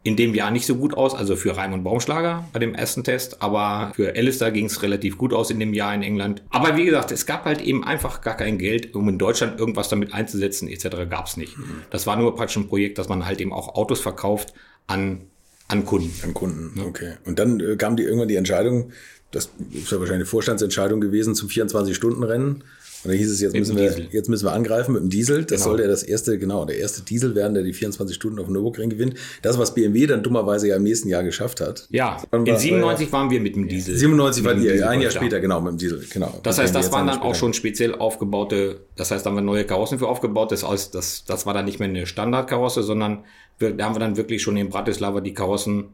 in 0.05 0.17
dem 0.17 0.35
Jahr 0.35 0.51
nicht 0.51 0.67
so 0.67 0.77
gut 0.77 0.95
aus, 0.95 1.15
also 1.15 1.35
für 1.35 1.57
Raimund 1.57 1.83
Baumschlager 1.83 2.47
bei 2.53 2.59
dem 2.59 2.75
ersten 2.75 3.03
Test, 3.05 3.41
aber 3.41 3.93
für 3.95 4.15
Alistair 4.15 4.53
ging 4.53 4.67
es 4.67 4.83
relativ 4.83 5.17
gut 5.17 5.33
aus 5.33 5.51
in 5.51 5.59
dem 5.59 5.73
Jahr 5.73 5.95
in 5.95 6.03
England. 6.03 6.43
Aber 6.51 6.77
wie 6.77 6.85
gesagt, 6.85 7.11
es 7.11 7.25
gab 7.25 7.47
halt 7.47 7.63
eben 7.63 7.83
einfach 7.85 8.21
gar 8.21 8.37
kein 8.37 8.59
Geld, 8.59 8.95
um 8.95 9.09
in 9.09 9.19
Deutschland 9.19 9.59
irgendwas 9.59 9.89
damit 9.89 10.13
einzusetzen, 10.13 10.69
etc. 10.69 11.09
gab 11.09 11.27
es 11.27 11.39
nicht. 11.39 11.57
Das 11.89 12.07
war 12.07 12.17
nur 12.17 12.37
praktisch 12.37 12.59
ein 12.59 12.69
Projekt, 12.69 12.99
dass 12.99 13.09
man 13.09 13.25
halt 13.25 13.41
eben 13.41 13.53
auch 13.53 13.75
Autos 13.77 14.01
verkauft 14.01 14.53
an, 14.87 15.23
an 15.69 15.87
Kunden. 15.87 16.13
An 16.23 16.35
Kunden, 16.35 16.79
okay. 16.87 17.15
Und 17.25 17.39
dann 17.39 17.59
äh, 17.61 17.77
kam 17.77 17.97
die 17.97 18.03
irgendwann 18.03 18.29
die 18.29 18.37
Entscheidung, 18.37 18.93
das 19.31 19.51
ist 19.73 19.91
ja 19.91 19.99
wahrscheinlich 19.99 20.11
eine 20.11 20.27
Vorstandsentscheidung 20.27 21.01
gewesen 21.01 21.35
zum 21.35 21.49
24-Stunden-Rennen. 21.49 22.63
Und 23.05 23.11
dann 23.11 23.19
hieß 23.19 23.31
es, 23.31 23.41
jetzt 23.43 23.55
müssen, 23.55 23.77
wir, 23.77 23.89
Diesel. 23.91 24.09
jetzt 24.13 24.29
müssen 24.31 24.47
wir 24.47 24.53
angreifen 24.53 24.93
mit 24.95 25.03
dem 25.03 25.11
Diesel. 25.11 25.45
Das 25.45 25.61
Genau. 25.61 25.65
sollte 25.65 25.83
ja 25.83 25.89
das 25.89 26.03
erste, 26.03 26.39
genau, 26.39 26.65
der 26.65 26.79
erste 26.79 27.03
Diesel 27.03 27.35
werden, 27.35 27.53
der 27.55 27.63
die 27.63 27.75
24 27.75 28.17
Stunden 28.17 28.39
auf 28.39 28.47
dem 28.47 28.55
Nürburgring 28.55 28.89
gewinnt. 28.91 29.15
Das, 29.43 29.59
was 29.59 29.75
BMW 29.75 30.07
dann 30.07 30.23
dummerweise 30.23 30.69
ja 30.69 30.77
im 30.77 30.83
nächsten 30.85 31.09
Jahr 31.11 31.23
geschafft 31.23 31.61
hat. 31.61 31.87
Ja, 31.91 32.23
in 32.33 32.47
war- 32.47 32.59
97 32.59 33.13
waren 33.13 33.31
wir 33.31 33.41
mit 33.41 33.57
dem 33.57 33.69
Diesel. 33.69 33.97
97 33.97 34.43
mit 34.43 34.47
war 34.49 34.55
dem 34.55 34.63
die, 34.63 34.69
Diesel 34.71 34.85
ein 34.89 35.01
Jahr 35.03 35.11
später, 35.11 35.41
genau, 35.41 35.61
mit 35.61 35.73
dem 35.73 35.79
Diesel, 35.79 36.03
genau. 36.13 36.41
Das 36.43 36.59
heißt, 36.59 36.75
das 36.75 36.91
waren 36.93 37.07
dann 37.07 37.21
auch 37.21 37.35
schon 37.35 37.53
speziell 37.53 37.95
aufgebaute, 37.95 38.81
das 38.97 39.11
heißt, 39.11 39.27
da 39.27 39.31
haben 39.31 39.37
wir 39.37 39.43
neue 39.43 39.65
Karossen 39.65 39.99
für 39.99 40.09
aufgebaut. 40.09 40.51
Das, 40.53 40.67
heißt, 40.67 40.95
das, 40.95 41.25
das 41.27 41.45
war 41.47 41.53
dann 41.55 41.67
nicht 41.67 41.79
mehr 41.81 41.89
eine 41.89 42.07
Standardkarosse, 42.07 42.83
sondern 42.83 43.25
wir, 43.59 43.73
da 43.73 43.85
haben 43.85 43.95
wir 43.95 44.01
dann 44.01 44.17
wirklich 44.17 44.41
schon 44.43 44.57
in 44.57 44.71
Bratislava 44.71 45.21
die 45.21 45.35
Karossen 45.35 45.89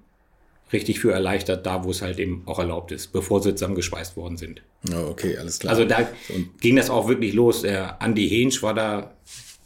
richtig 0.72 1.00
für 1.00 1.12
erleichtert, 1.12 1.66
da 1.66 1.84
wo 1.84 1.90
es 1.90 2.02
halt 2.02 2.18
eben 2.18 2.42
auch 2.46 2.58
erlaubt 2.58 2.92
ist, 2.92 3.12
bevor 3.12 3.42
sie 3.42 3.54
zusammengeschweißt 3.54 4.16
worden 4.16 4.36
sind. 4.36 4.62
Ja, 4.88 5.04
okay, 5.04 5.36
alles 5.36 5.58
klar. 5.58 5.72
Also 5.72 5.84
da 5.84 6.08
ging 6.60 6.76
das 6.76 6.90
auch 6.90 7.08
wirklich 7.08 7.34
los. 7.34 7.62
Der 7.62 7.98
Andy 8.00 8.28
Hensch 8.28 8.62
war 8.62 8.74
da 8.74 9.14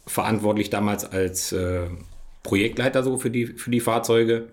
verantwortlich 0.06 0.70
damals 0.70 1.04
als 1.04 1.52
äh, 1.52 1.86
Projektleiter 2.42 3.02
so 3.02 3.16
für 3.16 3.30
die, 3.30 3.46
für 3.46 3.70
die 3.70 3.80
Fahrzeuge. 3.80 4.48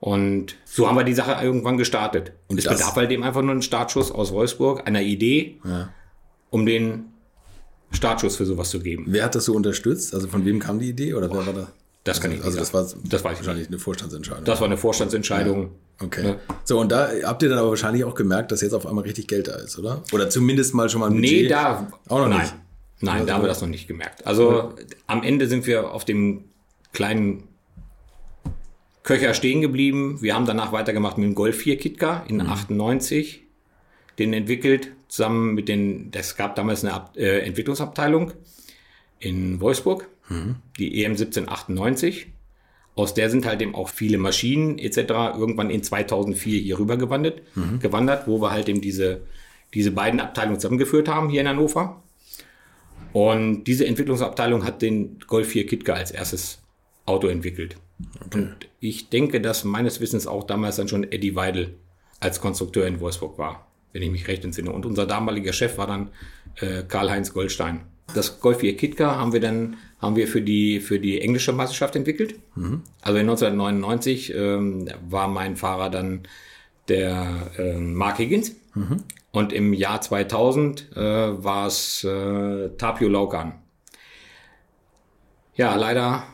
Und 0.00 0.56
so 0.64 0.88
haben 0.88 0.96
wir 0.96 1.04
die 1.04 1.14
Sache 1.14 1.42
irgendwann 1.44 1.76
gestartet. 1.76 2.32
Und 2.46 2.54
Und 2.54 2.58
es 2.58 2.64
bedarf 2.64 2.94
halt 2.96 3.10
eben 3.10 3.22
einfach 3.24 3.42
nur 3.42 3.52
einen 3.52 3.62
Startschuss 3.62 4.10
aus 4.10 4.32
Wolfsburg, 4.32 4.86
einer 4.86 5.02
Idee, 5.02 5.58
Ja. 5.64 5.92
um 6.50 6.66
den 6.66 7.06
Startschuss 7.90 8.36
für 8.36 8.44
sowas 8.46 8.70
zu 8.70 8.80
geben. 8.80 9.04
Wer 9.08 9.24
hat 9.24 9.34
das 9.34 9.46
so 9.46 9.54
unterstützt? 9.54 10.14
Also 10.14 10.28
von 10.28 10.44
wem 10.44 10.58
kam 10.58 10.78
die 10.78 10.90
Idee 10.90 11.14
oder 11.14 11.30
wer 11.30 11.46
war 11.46 11.52
da? 11.52 11.72
Das 12.04 12.20
kann 12.20 12.30
also, 12.30 12.40
ich 12.40 12.46
Also 12.46 12.58
nicht 12.58 12.74
das 12.74 12.74
war. 12.74 13.00
Das 13.08 13.20
ich 13.20 13.38
wahrscheinlich 13.38 13.68
eine 13.68 13.78
Vorstandsentscheidung. 13.78 14.44
Das 14.44 14.60
war 14.60 14.66
eine 14.66 14.76
Vorstandsentscheidung. 14.76 15.70
Okay. 16.02 16.24
Ja. 16.28 16.36
So, 16.64 16.78
und 16.80 16.90
da 16.92 17.10
habt 17.24 17.42
ihr 17.42 17.48
dann 17.48 17.58
aber 17.58 17.70
wahrscheinlich 17.70 18.04
auch 18.04 18.14
gemerkt, 18.14 18.52
dass 18.52 18.60
jetzt 18.60 18.72
auf 18.74 18.86
einmal 18.86 19.04
richtig 19.04 19.26
Geld 19.28 19.48
da 19.48 19.56
ist, 19.56 19.78
oder? 19.78 20.02
Oder 20.12 20.30
zumindest 20.30 20.74
mal 20.74 20.88
schon 20.88 21.00
mal 21.00 21.10
ein 21.10 21.16
Nee, 21.20 21.42
Budget. 21.42 21.50
da 21.50 21.88
Auch 22.08 22.18
noch 22.20 22.28
nein. 22.28 22.40
nicht. 22.40 22.54
Nein, 23.00 23.14
Also- 23.14 23.26
da 23.26 23.34
haben 23.34 23.42
wir 23.42 23.48
das 23.48 23.60
noch 23.60 23.68
nicht 23.68 23.86
gemerkt. 23.88 24.26
Also 24.26 24.74
am 25.06 25.22
Ende 25.22 25.46
sind 25.46 25.66
wir 25.66 25.92
auf 25.92 26.04
dem 26.04 26.44
kleinen 26.92 27.44
Köcher 29.02 29.32
stehen 29.34 29.60
geblieben. 29.60 30.18
Wir 30.20 30.34
haben 30.34 30.44
danach 30.46 30.72
weitergemacht 30.72 31.16
mit 31.18 31.26
dem 31.26 31.34
Golf 31.34 31.56
4 31.58 31.78
Kitka 31.78 32.24
in 32.28 32.36
Mhm. 32.36 32.48
98. 32.50 33.42
Den 34.18 34.32
entwickelt 34.32 34.88
zusammen 35.08 35.54
mit 35.54 35.68
den, 35.68 36.10
das 36.10 36.36
gab 36.36 36.56
damals 36.56 36.84
eine 36.84 36.92
Ab, 36.92 37.12
äh, 37.16 37.38
Entwicklungsabteilung 37.40 38.32
in 39.20 39.60
Wolfsburg, 39.60 40.08
Mhm. 40.28 40.56
die 40.78 41.02
EM 41.02 41.16
1798. 41.16 42.26
Aus 42.98 43.14
der 43.14 43.30
sind 43.30 43.46
halt 43.46 43.62
eben 43.62 43.74
auch 43.76 43.88
viele 43.88 44.18
Maschinen 44.18 44.78
etc. 44.78 44.98
irgendwann 45.38 45.70
in 45.70 45.82
2004 45.82 46.60
hier 46.60 46.78
rüber 46.80 46.96
gewandert, 46.96 47.42
Mhm. 47.54 47.78
gewandert, 47.78 48.26
wo 48.26 48.40
wir 48.42 48.50
halt 48.50 48.68
eben 48.68 48.80
diese, 48.80 49.20
diese 49.72 49.92
beiden 49.92 50.18
Abteilungen 50.18 50.58
zusammengeführt 50.58 51.08
haben 51.08 51.28
hier 51.30 51.42
in 51.42 51.48
Hannover. 51.48 52.02
Und 53.12 53.64
diese 53.64 53.86
Entwicklungsabteilung 53.86 54.64
hat 54.64 54.82
den 54.82 55.18
Golf 55.26 55.48
4 55.48 55.66
Kitka 55.66 55.94
als 55.94 56.10
erstes 56.10 56.60
Auto 57.06 57.28
entwickelt. 57.28 57.76
Und 58.34 58.56
ich 58.80 59.08
denke, 59.08 59.40
dass 59.40 59.64
meines 59.64 60.00
Wissens 60.00 60.26
auch 60.26 60.44
damals 60.44 60.76
dann 60.76 60.88
schon 60.88 61.04
Eddie 61.10 61.34
Weidel 61.34 61.74
als 62.20 62.40
Konstrukteur 62.40 62.86
in 62.86 63.00
Wolfsburg 63.00 63.38
war, 63.38 63.66
wenn 63.92 64.02
ich 64.02 64.10
mich 64.10 64.28
recht 64.28 64.44
entsinne. 64.44 64.72
Und 64.72 64.84
unser 64.86 65.06
damaliger 65.06 65.52
Chef 65.52 65.78
war 65.78 65.86
dann 65.86 66.10
äh, 66.56 66.82
Karl-Heinz 66.82 67.32
Goldstein. 67.32 67.80
Das 68.14 68.40
Golf 68.40 68.58
4 68.58 68.76
Kitka 68.76 69.16
haben 69.16 69.32
wir 69.32 69.40
dann 69.40 69.76
haben 70.00 70.16
wir 70.16 70.28
für 70.28 70.42
die 70.42 70.80
für 70.80 71.00
die 71.00 71.20
englische 71.20 71.52
Meisterschaft 71.52 71.96
entwickelt. 71.96 72.36
Also 73.02 73.18
in 73.18 73.28
1999 73.28 74.34
ähm, 74.34 74.88
war 75.08 75.28
mein 75.28 75.56
Fahrer 75.56 75.90
dann 75.90 76.22
der 76.88 77.50
ähm, 77.58 77.94
Mark 77.94 78.18
Higgins. 78.18 78.54
Und 79.30 79.52
im 79.52 79.72
Jahr 79.74 80.00
2000 80.00 80.96
äh, 80.96 81.00
war 81.00 81.66
es 81.66 82.04
äh, 82.04 82.70
Tapio 82.78 83.08
Laukan. 83.08 83.54
Ja, 85.54 85.74
leider 85.74 86.24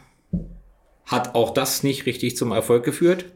hat 1.06 1.34
auch 1.34 1.50
das 1.50 1.82
nicht 1.82 2.06
richtig 2.06 2.36
zum 2.36 2.52
Erfolg 2.52 2.84
geführt. 2.84 3.26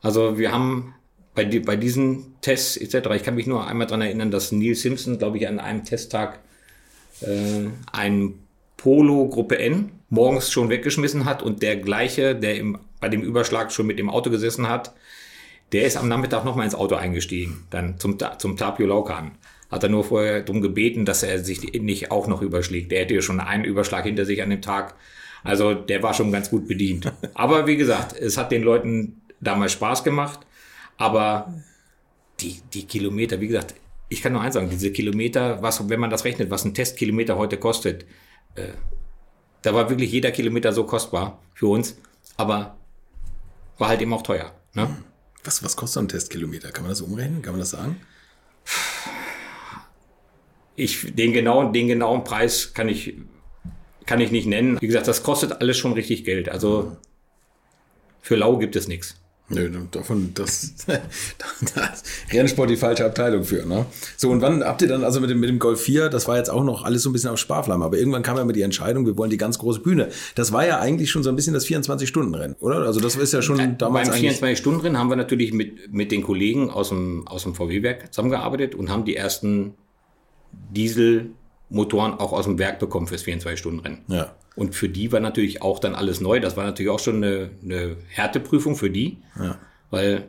Also 0.00 0.38
wir 0.38 0.52
haben 0.52 0.94
bei, 1.34 1.44
die, 1.44 1.60
bei 1.60 1.76
diesen 1.76 2.40
Tests 2.40 2.76
etc., 2.76 3.10
ich 3.14 3.22
kann 3.22 3.34
mich 3.34 3.46
nur 3.46 3.66
einmal 3.66 3.86
daran 3.86 4.02
erinnern, 4.02 4.30
dass 4.30 4.52
Neil 4.52 4.74
Simpson, 4.74 5.18
glaube 5.18 5.38
ich, 5.38 5.48
an 5.48 5.60
einem 5.60 5.84
Testtag 5.84 6.40
äh, 7.20 7.68
ein 7.92 8.41
Polo 8.82 9.28
Gruppe 9.28 9.60
N 9.60 9.92
morgens 10.10 10.50
schon 10.50 10.68
weggeschmissen 10.68 11.24
hat 11.24 11.40
und 11.40 11.62
der 11.62 11.76
gleiche, 11.76 12.34
der 12.34 12.56
im, 12.56 12.78
bei 13.00 13.08
dem 13.08 13.22
Überschlag 13.22 13.70
schon 13.70 13.86
mit 13.86 14.00
dem 14.00 14.10
Auto 14.10 14.28
gesessen 14.28 14.68
hat, 14.68 14.92
der 15.70 15.84
ist 15.84 15.96
am 15.96 16.08
Nachmittag 16.08 16.44
nochmal 16.44 16.64
ins 16.64 16.74
Auto 16.74 16.96
eingestiegen, 16.96 17.64
dann 17.70 18.00
zum, 18.00 18.18
zum 18.38 18.56
Tapio 18.56 18.88
Laukan. 18.88 19.38
Hat 19.70 19.84
er 19.84 19.88
nur 19.88 20.02
vorher 20.02 20.42
darum 20.42 20.62
gebeten, 20.62 21.04
dass 21.04 21.22
er 21.22 21.44
sich 21.44 21.80
nicht 21.80 22.10
auch 22.10 22.26
noch 22.26 22.42
überschlägt. 22.42 22.90
Der 22.90 23.02
hätte 23.02 23.14
ja 23.14 23.22
schon 23.22 23.38
einen 23.38 23.64
Überschlag 23.64 24.04
hinter 24.04 24.24
sich 24.24 24.42
an 24.42 24.50
dem 24.50 24.60
Tag. 24.60 24.96
Also 25.44 25.74
der 25.74 26.02
war 26.02 26.12
schon 26.12 26.32
ganz 26.32 26.50
gut 26.50 26.66
bedient. 26.66 27.10
Aber 27.34 27.68
wie 27.68 27.76
gesagt, 27.76 28.18
es 28.18 28.36
hat 28.36 28.50
den 28.50 28.64
Leuten 28.64 29.22
damals 29.40 29.72
Spaß 29.72 30.02
gemacht. 30.02 30.40
Aber 30.96 31.54
die, 32.40 32.56
die 32.74 32.84
Kilometer, 32.84 33.40
wie 33.40 33.46
gesagt, 33.46 33.76
ich 34.08 34.22
kann 34.22 34.32
nur 34.32 34.42
eins 34.42 34.54
sagen, 34.54 34.70
diese 34.70 34.90
Kilometer, 34.90 35.62
was, 35.62 35.88
wenn 35.88 36.00
man 36.00 36.10
das 36.10 36.24
rechnet, 36.24 36.50
was 36.50 36.64
ein 36.64 36.74
Testkilometer 36.74 37.38
heute 37.38 37.56
kostet, 37.56 38.04
äh, 38.54 38.68
da 39.62 39.74
war 39.74 39.88
wirklich 39.88 40.10
jeder 40.12 40.30
Kilometer 40.30 40.72
so 40.72 40.84
kostbar 40.84 41.40
für 41.54 41.68
uns, 41.68 41.96
aber 42.36 42.76
war 43.78 43.88
halt 43.88 44.02
eben 44.02 44.12
auch 44.12 44.22
teuer. 44.22 44.52
Ne? 44.74 44.88
Was, 45.44 45.62
was 45.62 45.76
kostet 45.76 45.94
so 45.94 46.00
ein 46.00 46.08
Testkilometer? 46.08 46.70
Kann 46.70 46.84
man 46.84 46.90
das 46.90 47.00
umrechnen? 47.00 47.42
Kann 47.42 47.52
man 47.52 47.60
das 47.60 47.70
sagen? 47.70 48.00
Ich, 50.74 51.14
den 51.14 51.32
genauen, 51.32 51.72
den 51.72 51.88
genauen 51.88 52.24
Preis 52.24 52.74
kann 52.74 52.88
ich, 52.88 53.16
kann 54.06 54.20
ich 54.20 54.30
nicht 54.30 54.46
nennen. 54.46 54.80
Wie 54.80 54.86
gesagt, 54.86 55.08
das 55.08 55.22
kostet 55.22 55.60
alles 55.60 55.76
schon 55.76 55.92
richtig 55.92 56.24
Geld. 56.24 56.48
Also 56.48 56.96
für 58.20 58.36
lau 58.36 58.56
gibt 58.58 58.76
es 58.76 58.88
nichts. 58.88 59.21
Nö, 59.54 59.70
davon, 59.90 60.32
das, 60.34 60.74
das 60.86 62.02
Rennsport 62.32 62.70
die 62.70 62.76
falsche 62.76 63.04
Abteilung 63.04 63.44
für, 63.44 63.66
ne? 63.66 63.86
So, 64.16 64.30
und 64.30 64.40
wann 64.40 64.64
habt 64.64 64.82
ihr 64.82 64.88
dann, 64.88 65.04
also 65.04 65.20
mit 65.20 65.30
dem, 65.30 65.40
mit 65.40 65.48
dem 65.48 65.58
Golf 65.58 65.80
4, 65.82 66.08
das 66.08 66.26
war 66.28 66.36
jetzt 66.36 66.50
auch 66.50 66.64
noch 66.64 66.84
alles 66.84 67.02
so 67.02 67.10
ein 67.10 67.12
bisschen 67.12 67.30
auf 67.30 67.38
Sparflamme, 67.38 67.84
aber 67.84 67.98
irgendwann 67.98 68.22
kam 68.22 68.36
ja 68.36 68.44
mit 68.44 68.56
die 68.56 68.62
Entscheidung, 68.62 69.06
wir 69.06 69.16
wollen 69.16 69.30
die 69.30 69.36
ganz 69.36 69.58
große 69.58 69.80
Bühne. 69.80 70.08
Das 70.34 70.52
war 70.52 70.66
ja 70.66 70.80
eigentlich 70.80 71.10
schon 71.10 71.22
so 71.22 71.30
ein 71.30 71.36
bisschen 71.36 71.54
das 71.54 71.66
24-Stunden-Rennen, 71.66 72.56
oder? 72.60 72.78
Also 72.78 73.00
das 73.00 73.16
ist 73.16 73.32
ja 73.32 73.42
schon 73.42 73.78
damals 73.78 74.08
Beim 74.08 74.18
eigentlich... 74.18 74.42
24-Stunden-Rennen 74.42 74.98
haben 74.98 75.10
wir 75.10 75.16
natürlich 75.16 75.52
mit, 75.52 75.92
mit 75.92 76.12
den 76.12 76.22
Kollegen 76.22 76.70
aus 76.70 76.88
dem, 76.88 77.26
aus 77.26 77.42
dem 77.42 77.54
VW-Werk 77.54 78.12
zusammengearbeitet 78.12 78.74
und 78.74 78.90
haben 78.90 79.04
die 79.04 79.16
ersten 79.16 79.74
Dieselmotoren 81.72 82.14
auch 82.14 82.32
aus 82.32 82.44
dem 82.44 82.58
Werk 82.58 82.78
bekommen 82.78 83.06
fürs 83.06 83.24
24-Stunden-Rennen. 83.24 84.02
Ja. 84.08 84.34
Und 84.54 84.74
für 84.74 84.88
die 84.88 85.10
war 85.12 85.20
natürlich 85.20 85.62
auch 85.62 85.78
dann 85.78 85.94
alles 85.94 86.20
neu. 86.20 86.38
Das 86.40 86.56
war 86.56 86.64
natürlich 86.64 86.90
auch 86.90 86.98
schon 86.98 87.16
eine, 87.16 87.50
eine 87.62 87.96
Härteprüfung 88.08 88.76
für 88.76 88.90
die, 88.90 89.18
Ja. 89.38 89.58
weil 89.90 90.28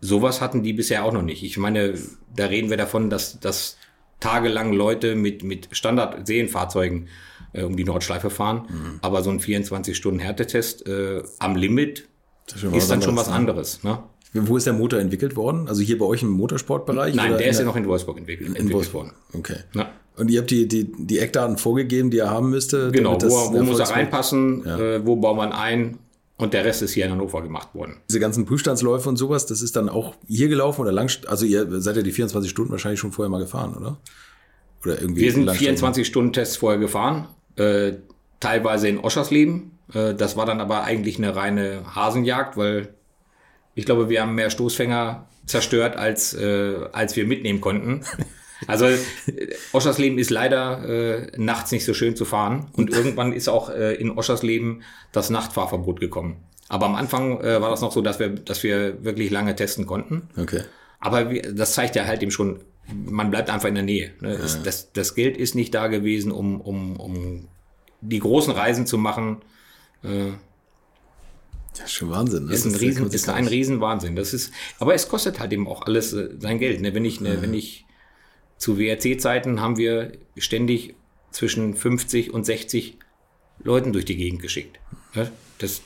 sowas 0.00 0.40
hatten 0.40 0.62
die 0.62 0.72
bisher 0.72 1.04
auch 1.04 1.12
noch 1.12 1.22
nicht. 1.22 1.42
Ich 1.42 1.58
meine, 1.58 1.94
da 2.34 2.46
reden 2.46 2.70
wir 2.70 2.76
davon, 2.76 3.10
dass, 3.10 3.38
dass 3.40 3.76
tagelang 4.20 4.72
Leute 4.72 5.14
mit, 5.14 5.44
mit 5.44 5.68
Standard-Serienfahrzeugen 5.70 7.08
äh, 7.52 7.62
um 7.62 7.76
die 7.76 7.84
Nordschleife 7.84 8.30
fahren. 8.30 8.66
Mhm. 8.68 8.98
Aber 9.02 9.22
so 9.22 9.30
ein 9.30 9.40
24-Stunden-Härtetest 9.40 10.86
äh, 10.86 11.22
am 11.38 11.54
Limit 11.56 12.08
ist 12.46 12.64
ist 12.64 12.90
dann 12.90 13.02
schon 13.02 13.14
was 13.16 13.28
anderes, 13.28 13.80
anderes. 13.84 14.02
Ne? 14.34 14.46
Wo 14.46 14.56
ist 14.56 14.66
der 14.66 14.72
Motor 14.72 15.00
entwickelt 15.00 15.36
worden? 15.36 15.68
Also 15.68 15.82
hier 15.82 15.98
bei 15.98 16.04
euch 16.04 16.22
im 16.22 16.30
Motorsportbereich? 16.30 17.14
Nein, 17.14 17.30
oder 17.30 17.38
der 17.38 17.48
ist 17.48 17.58
ja 17.58 17.64
noch 17.64 17.76
in 17.76 17.86
Wolfsburg 17.86 18.18
entwickelt, 18.18 18.48
in 18.48 18.56
entwickelt 18.56 18.74
Wolfsburg. 18.74 19.04
worden. 19.06 19.16
Okay. 19.34 19.56
Ja. 19.74 19.90
Und 20.18 20.30
ihr 20.30 20.40
habt 20.40 20.50
die, 20.50 20.66
die, 20.66 20.90
die 20.98 21.18
Eckdaten 21.18 21.58
vorgegeben, 21.58 22.10
die 22.10 22.18
er 22.18 22.30
haben 22.30 22.50
müsste? 22.50 22.90
Genau, 22.90 23.20
wo, 23.20 23.52
wo 23.52 23.62
muss 23.62 23.78
er 23.78 23.90
reinpassen, 23.90 24.66
äh, 24.66 25.06
wo 25.06 25.16
baut 25.16 25.36
man 25.36 25.52
ein 25.52 25.98
und 26.38 26.54
der 26.54 26.64
Rest 26.64 26.82
ist 26.82 26.92
hier 26.92 27.04
in 27.04 27.10
Hannover 27.10 27.42
gemacht 27.42 27.74
worden. 27.74 27.96
Diese 28.08 28.20
ganzen 28.20 28.46
Prüfstandsläufe 28.46 29.08
und 29.08 29.16
sowas, 29.16 29.46
das 29.46 29.60
ist 29.60 29.76
dann 29.76 29.88
auch 29.88 30.14
hier 30.26 30.48
gelaufen 30.48 30.80
oder 30.80 30.92
lang, 30.92 31.10
also 31.26 31.44
ihr 31.44 31.66
seid 31.80 31.96
ja 31.96 32.02
die 32.02 32.12
24 32.12 32.50
Stunden 32.50 32.70
wahrscheinlich 32.70 33.00
schon 33.00 33.12
vorher 33.12 33.28
mal 33.28 33.40
gefahren, 33.40 33.74
oder? 33.76 33.98
Oder 34.84 35.00
irgendwie 35.00 35.22
Wir 35.22 35.32
sind 35.32 35.46
Langstrecken? 35.46 35.76
24 35.76 36.06
Stunden 36.06 36.32
Tests 36.32 36.56
vorher 36.56 36.78
gefahren, 36.78 37.26
äh, 37.56 37.94
teilweise 38.38 38.88
in 38.88 38.98
Oschersleben. 38.98 39.72
Äh, 39.92 40.14
das 40.14 40.36
war 40.36 40.46
dann 40.46 40.60
aber 40.60 40.84
eigentlich 40.84 41.18
eine 41.18 41.34
reine 41.34 41.82
Hasenjagd, 41.94 42.56
weil 42.56 42.94
ich 43.74 43.84
glaube, 43.84 44.08
wir 44.08 44.22
haben 44.22 44.36
mehr 44.36 44.50
Stoßfänger 44.50 45.26
zerstört, 45.46 45.96
als, 45.96 46.34
äh, 46.34 46.76
als 46.92 47.16
wir 47.16 47.26
mitnehmen 47.26 47.60
konnten. 47.60 48.02
Also 48.66 48.86
äh, 48.86 48.98
Oschersleben 49.72 50.18
ist 50.18 50.30
leider 50.30 50.84
äh, 50.88 51.30
nachts 51.36 51.70
nicht 51.72 51.84
so 51.84 51.94
schön 51.94 52.16
zu 52.16 52.24
fahren 52.24 52.66
und 52.72 52.90
irgendwann 52.90 53.32
ist 53.32 53.48
auch 53.48 53.70
äh, 53.70 53.94
in 53.94 54.10
Oschersleben 54.10 54.82
das 55.12 55.30
Nachtfahrverbot 55.30 56.00
gekommen. 56.00 56.36
Aber 56.68 56.86
am 56.86 56.96
Anfang 56.96 57.40
äh, 57.40 57.60
war 57.60 57.70
das 57.70 57.80
noch 57.80 57.92
so, 57.92 58.02
dass 58.02 58.18
wir, 58.18 58.28
dass 58.30 58.62
wir 58.62 59.02
wirklich 59.04 59.30
lange 59.30 59.54
testen 59.56 59.86
konnten. 59.86 60.28
Okay. 60.36 60.62
Aber 61.00 61.30
wie- 61.30 61.40
das 61.42 61.72
zeigt 61.74 61.94
ja 61.96 62.04
halt 62.04 62.20
eben 62.22 62.30
schon, 62.32 62.60
man 62.92 63.30
bleibt 63.30 63.48
einfach 63.48 63.68
in 63.68 63.74
der 63.74 63.84
Nähe. 63.84 64.10
Ne? 64.20 64.30
Es, 64.32 64.62
das, 64.62 64.92
das 64.92 65.14
Geld 65.14 65.36
ist 65.36 65.54
nicht 65.54 65.72
da 65.74 65.86
gewesen, 65.86 66.32
um, 66.32 66.60
um, 66.60 66.96
um 66.96 67.48
die 68.00 68.18
großen 68.18 68.52
Reisen 68.52 68.86
zu 68.86 68.98
machen. 68.98 69.38
Äh, 70.02 70.32
Das 71.76 71.86
ist 71.86 71.92
schon 71.92 72.10
Wahnsinn. 72.10 72.46
Ne? 72.46 72.52
ist 72.52 72.64
ein 72.66 72.74
Riesen, 72.74 73.06
ist 73.10 73.28
ein. 73.28 73.46
Riesenwahnsinn. 73.46 74.16
Das 74.16 74.34
ist, 74.34 74.52
aber 74.78 74.94
es 74.94 75.08
kostet 75.08 75.38
halt 75.38 75.52
eben 75.52 75.68
auch 75.68 75.82
alles 75.86 76.12
äh, 76.12 76.28
sein 76.38 76.58
Geld. 76.58 76.80
Ne? 76.80 76.92
Wenn 76.94 77.04
ich, 77.04 77.20
ne, 77.20 77.40
wenn 77.40 77.54
ich 77.54 77.84
zu 78.58 78.78
WRC-Zeiten 78.78 79.60
haben 79.60 79.76
wir 79.78 80.12
ständig 80.36 80.94
zwischen 81.30 81.74
50 81.74 82.32
und 82.34 82.44
60 82.44 82.98
Leuten 83.62 83.92
durch 83.92 84.04
die 84.04 84.16
Gegend 84.16 84.42
geschickt. 84.42 84.78
Das, 85.58 85.80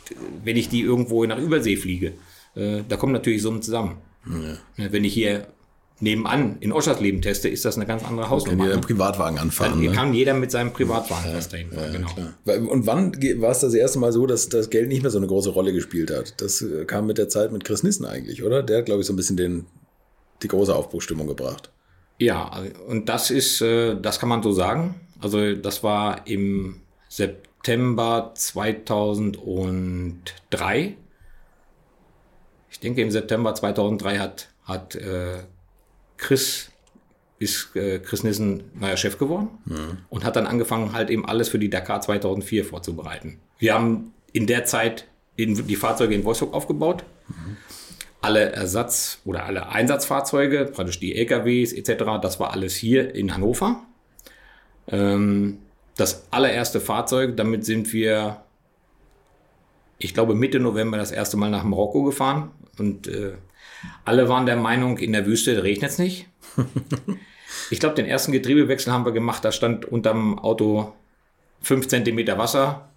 wenn 0.45 0.57
ich 0.57 0.69
die 0.69 0.81
irgendwo 0.83 1.25
nach 1.25 1.39
Übersee 1.39 1.77
fliege, 1.77 2.13
äh, 2.55 2.83
da 2.89 2.97
kommen 2.97 3.13
natürlich 3.13 3.41
Summen 3.43 3.63
zusammen. 3.63 3.97
Ne? 4.27 4.59
Wenn 4.77 5.05
ich 5.05 5.15
hier 5.15 5.47
nebenan 6.01 6.57
in 6.61 6.73
Oschersleben 6.73 7.23
teste, 7.23 7.49
ist 7.49 7.65
das 7.65 7.77
eine 7.77 7.87
ganz 7.87 8.03
andere 8.05 8.23
Kann 8.23 8.31
Hausnummer. 8.31 8.65
jeder 8.65 8.73
einen 8.75 8.81
Ne? 8.83 8.87
Privatwagen 8.87 9.39
anfahren. 9.39 9.81
Hier 9.81 9.91
Ne? 9.91 9.97
kann 9.97 10.13
jeder 10.15 10.35
mit 10.35 10.51
seinem 10.51 10.73
Privatwagen 10.73 11.31
erst 11.33 11.53
dahin 11.53 11.71
fahren. 11.73 12.07
genau. 12.45 12.71
Und 12.71 12.87
wann 12.87 13.13
war 13.41 13.51
es 13.53 13.61
das 13.61 13.73
erste 13.75 13.99
Mal 13.99 14.13
so, 14.13 14.27
dass 14.27 14.49
das 14.49 14.69
Geld 14.71 14.89
nicht 14.89 15.03
mehr 15.03 15.11
so 15.11 15.19
eine 15.19 15.27
große 15.27 15.51
Rolle 15.51 15.73
gespielt 15.73 16.11
hat? 16.11 16.41
Das 16.41 16.61
äh, 16.63 16.85
kam 16.85 17.07
mit 17.07 17.19
der 17.19 17.29
Zeit 17.29 17.53
mit 17.53 17.65
Chris 17.65 17.83
Nissen 17.83 18.05
eigentlich, 18.05 18.43
oder? 18.45 18.63
Der 18.63 18.79
hat, 18.79 18.87
glaube 18.87 19.01
ich, 19.01 19.07
so 19.07 19.13
ein 19.13 19.17
bisschen 19.17 19.37
den, 19.37 19.65
die 20.43 20.49
große 20.49 20.75
Aufbruchstimmung 20.75 21.27
gebracht. 21.27 21.72
Ja, 22.23 22.63
und 22.87 23.09
das 23.09 23.33
ist, 23.33 23.61
äh, 23.63 23.97
das 24.01 24.21
kann 24.21 24.29
man 24.29 24.45
so 24.45 24.53
sagen. 24.53 25.01
Also 25.21 25.57
das 25.57 25.83
war 25.83 26.25
im 26.27 26.83
September 27.09 28.31
2003. 28.35 30.97
Ich 32.71 32.81
denke, 32.81 33.03
im 33.03 33.11
September 33.11 33.55
2003 33.55 34.19
hat, 34.19 34.49
hat 34.65 34.95
äh, 34.95 35.43
Chris, 36.17 36.71
ist 37.41 37.75
äh, 37.75 37.99
Chris 37.99 38.23
Nissen 38.23 38.71
neuer 38.75 38.97
Chef 38.97 39.19
geworden 39.19 39.59
und 40.09 40.25
hat 40.25 40.37
dann 40.37 40.47
angefangen, 40.47 40.93
halt 40.93 41.11
eben 41.11 41.27
alles 41.27 41.49
für 41.49 41.59
die 41.59 41.71
Dakar 41.71 42.01
2004 42.01 42.65
vorzubereiten. 42.65 43.41
Wir 43.59 43.75
haben 43.75 44.15
in 44.33 44.47
der 44.47 44.65
Zeit 44.65 45.09
in, 45.35 45.67
die 45.67 45.77
Fahrzeuge 45.77 46.15
in 46.15 46.25
Wolfsburg 46.25 46.55
aufgebaut. 46.55 47.05
Alle 48.23 48.53
Ersatz- 48.53 49.21
oder 49.25 49.45
alle 49.45 49.69
Einsatzfahrzeuge, 49.69 50.65
praktisch 50.67 51.01
die 51.01 51.15
LKWs 51.17 51.73
etc., 51.73 52.05
das 52.23 52.41
war 52.41 52.53
alles 52.53 52.75
hier 52.75 53.15
in 53.15 53.35
Hannover. 53.35 53.83
Ähm, 54.89 55.59
das 55.97 56.27
allererste 56.31 56.81
Fahrzeug, 56.81 57.37
damit 57.37 57.65
sind 57.65 57.93
wir, 57.93 58.43
ich 59.99 60.15
glaube, 60.15 60.35
Mitte 60.35 60.61
November 60.61 60.97
das 60.97 61.13
erste 61.13 61.37
Mal 61.37 61.51
nach 61.51 61.65
Marokko 61.65 62.05
gefahren. 62.05 62.51
Und 62.79 63.09
äh, 63.09 63.35
alle 64.05 64.29
waren 64.29 64.47
der 64.47 64.57
Meinung, 64.57 64.99
in 64.99 65.13
der 65.13 65.27
Wüste 65.27 65.63
regnet 65.63 65.91
es 65.91 65.99
nicht. 65.99 66.29
ich 67.71 67.81
glaube, 67.81 67.95
den 67.95 68.07
ersten 68.07 68.33
Getriebewechsel 68.33 68.93
haben 68.93 69.05
wir 69.05 69.13
gemacht, 69.13 69.45
da 69.45 69.53
stand 69.53 69.85
unterm 69.85 70.39
Auto 70.39 70.93
5 71.63 71.89
Zentimeter 71.89 72.39
Wasser. 72.39 72.89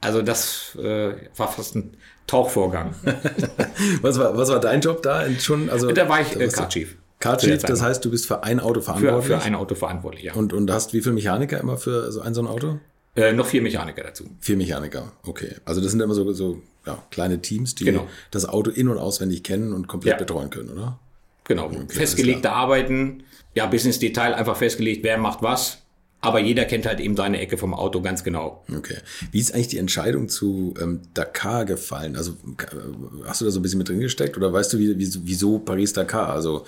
Also 0.00 0.22
das 0.22 0.76
äh, 0.76 1.14
war 1.36 1.50
fast 1.50 1.76
ein 1.76 1.96
Tauchvorgang. 2.26 2.94
was, 4.02 4.18
war, 4.18 4.36
was 4.36 4.50
war 4.50 4.60
dein 4.60 4.80
Job 4.80 5.02
da? 5.02 5.28
Schon, 5.38 5.70
also, 5.70 5.90
da 5.92 6.08
war 6.08 6.20
ich 6.20 6.36
äh, 6.36 6.48
Car 6.48 6.68
Chief. 6.68 6.96
Car 7.20 7.38
Chief, 7.38 7.62
das 7.62 7.80
heißt, 7.80 8.04
du 8.04 8.10
bist 8.10 8.26
für 8.26 8.42
ein 8.42 8.60
Auto 8.60 8.80
verantwortlich? 8.80 9.26
Für, 9.26 9.38
für 9.38 9.42
ein 9.44 9.54
Auto 9.54 9.74
verantwortlich, 9.74 10.24
ja. 10.24 10.34
Und, 10.34 10.52
und 10.52 10.70
hast 10.70 10.92
wie 10.92 11.00
viele 11.00 11.14
Mechaniker 11.14 11.58
immer 11.60 11.76
für 11.76 12.10
so 12.12 12.20
ein, 12.20 12.34
so 12.34 12.42
ein 12.42 12.46
Auto? 12.46 12.80
Äh, 13.14 13.32
noch 13.32 13.46
vier 13.46 13.62
Mechaniker 13.62 14.02
dazu. 14.02 14.24
Vier 14.40 14.56
Mechaniker, 14.56 15.12
okay. 15.24 15.56
Also 15.64 15.80
das 15.80 15.90
sind 15.90 16.00
immer 16.00 16.14
so, 16.14 16.32
so 16.32 16.62
ja, 16.86 17.02
kleine 17.10 17.40
Teams, 17.40 17.74
die 17.74 17.84
genau. 17.84 18.08
das 18.30 18.48
Auto 18.48 18.70
in- 18.70 18.88
und 18.88 18.98
auswendig 18.98 19.42
kennen 19.42 19.72
und 19.72 19.86
komplett 19.86 20.14
ja. 20.14 20.18
betreuen 20.18 20.50
können, 20.50 20.70
oder? 20.70 20.98
Genau. 21.44 21.66
Okay, 21.66 21.84
Festgelegte 21.88 22.50
Arbeiten, 22.50 23.24
ja, 23.54 23.66
bis 23.66 23.84
ins 23.84 23.98
Detail 23.98 24.34
einfach 24.34 24.56
festgelegt, 24.56 25.04
wer 25.04 25.18
macht 25.18 25.42
was. 25.42 25.81
Aber 26.24 26.38
jeder 26.38 26.64
kennt 26.64 26.86
halt 26.86 27.00
eben 27.00 27.16
seine 27.16 27.40
Ecke 27.40 27.58
vom 27.58 27.74
Auto 27.74 28.00
ganz 28.00 28.22
genau. 28.22 28.64
Okay. 28.74 28.98
Wie 29.32 29.40
ist 29.40 29.52
eigentlich 29.52 29.68
die 29.68 29.78
Entscheidung 29.78 30.28
zu 30.28 30.72
ähm, 30.80 31.00
Dakar 31.14 31.64
gefallen? 31.64 32.16
Also 32.16 32.32
äh, 32.32 33.26
hast 33.26 33.40
du 33.40 33.44
da 33.44 33.50
so 33.50 33.58
ein 33.58 33.62
bisschen 33.62 33.78
mit 33.78 33.88
drin 33.88 33.98
gesteckt 33.98 34.36
oder 34.36 34.52
weißt 34.52 34.72
du, 34.72 34.78
wie, 34.78 34.96
wie, 34.98 35.12
wieso 35.24 35.58
Paris-Dakar? 35.58 36.28
Also 36.28 36.64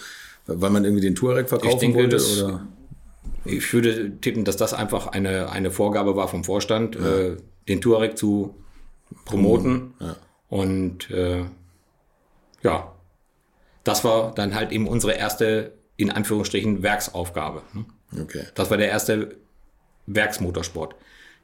weil 0.46 0.70
man 0.70 0.84
irgendwie 0.84 1.02
den 1.02 1.14
Touareg 1.14 1.48
verkaufen 1.48 1.78
denke, 1.78 1.98
wollte? 1.98 2.16
Das, 2.16 2.42
oder? 2.42 2.66
Ich 3.44 3.72
würde 3.72 4.18
tippen, 4.20 4.44
dass 4.44 4.56
das 4.56 4.74
einfach 4.74 5.06
eine, 5.06 5.50
eine 5.50 5.70
Vorgabe 5.70 6.16
war 6.16 6.26
vom 6.26 6.42
Vorstand, 6.42 6.96
ja. 6.96 7.18
äh, 7.18 7.36
den 7.68 7.80
Touareg 7.80 8.18
zu 8.18 8.56
promoten. 9.24 9.94
Ja. 10.00 10.16
Und 10.48 11.10
äh, 11.10 11.44
ja, 12.62 12.92
das 13.84 14.02
war 14.02 14.34
dann 14.34 14.54
halt 14.54 14.72
eben 14.72 14.88
unsere 14.88 15.12
erste, 15.12 15.74
in 15.96 16.10
Anführungsstrichen, 16.10 16.82
Werksaufgabe. 16.82 17.62
Ne? 17.72 17.84
Okay. 18.22 18.44
Das 18.54 18.70
war 18.70 18.78
der 18.78 18.88
erste 18.88 19.36
Werksmotorsport, 20.06 20.94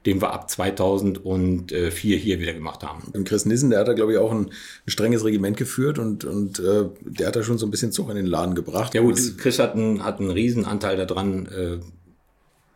den 0.07 0.21
wir 0.21 0.33
ab 0.33 0.51
2004 0.51 1.91
hier 2.17 2.41
wieder 2.41 2.55
gemacht 2.55 2.83
haben. 2.83 3.11
Und 3.13 3.29
Chris 3.29 3.45
Nissen, 3.45 3.71
der 3.71 3.81
hat 3.81 3.89
da, 3.89 3.93
glaube 3.93 4.13
ich, 4.13 4.19
auch 4.19 4.33
ein, 4.33 4.51
strenges 4.87 5.25
Regiment 5.25 5.57
geführt 5.57 5.99
und, 5.99 6.25
und 6.25 6.59
äh, 6.59 6.87
der 7.03 7.29
hat 7.29 7.37
da 7.37 7.43
schon 7.43 7.59
so 7.59 7.67
ein 7.67 7.71
bisschen 7.71 7.93
Zug 7.93 8.11
in 8.11 8.17
den 8.17 8.27
Laden 8.27 8.55
gebracht. 8.55 8.95
Ja 8.95 9.03
gut, 9.03 9.19
Chris 9.39 9.59
hat 9.59 9.75
einen, 9.75 10.05
hat 10.05 10.21
einen 10.21 10.31
Riesenanteil 10.31 11.05
daran, 11.07 11.47
äh, 11.47 11.79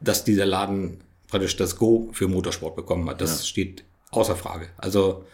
dass 0.00 0.24
dieser 0.24 0.46
Laden 0.46 0.98
praktisch 1.28 1.56
das 1.56 1.76
Go 1.76 2.10
für 2.12 2.28
Motorsport 2.28 2.76
bekommen 2.76 3.08
hat. 3.08 3.20
Das 3.20 3.40
ja. 3.40 3.46
steht 3.46 3.84
außer 4.10 4.36
Frage. 4.36 4.68
Also 4.76 5.24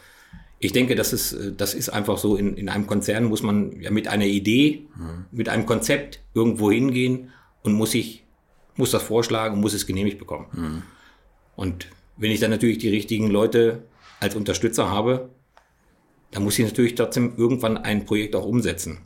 ich 0.59 0.73
denke, 0.73 0.95
das 0.95 1.13
ist, 1.13 1.37
das 1.57 1.75
ist 1.75 1.89
einfach 1.89 2.19
so, 2.19 2.37
in, 2.37 2.55
in 2.55 2.69
einem 2.69 2.87
Konzern 2.87 3.25
muss 3.25 3.43
man 3.43 3.81
ja 3.81 3.91
mit 3.91 4.09
einer 4.09 4.27
Idee, 4.27 4.87
mhm. 4.97 5.25
mit 5.33 5.49
einem 5.49 5.67
Konzept 5.67 6.21
irgendwo 6.35 6.71
hingehen 6.71 7.31
und 7.63 7.73
muss 7.73 7.93
sich 7.93 8.25
muss 8.77 8.91
das 8.91 9.03
vorschlagen, 9.03 9.61
muss 9.61 9.75
es 9.75 9.87
genehmigt 9.87 10.19
bekommen. 10.19 10.47
Mhm. 10.53 10.83
Und 11.57 11.89
wenn 12.17 12.31
ich 12.31 12.41
dann 12.41 12.51
natürlich 12.51 12.79
die 12.79 12.89
richtigen 12.89 13.29
Leute 13.31 13.85
als 14.21 14.35
Unterstützer 14.35 14.91
habe, 14.91 15.31
dann 16.31 16.45
muss 16.45 16.59
ich 16.59 16.65
natürlich 16.65 16.95
trotzdem 16.95 17.35
irgendwann 17.37 17.77
ein 17.77 18.05
Projekt 18.05 18.37
auch 18.37 18.45
umsetzen. 18.45 18.99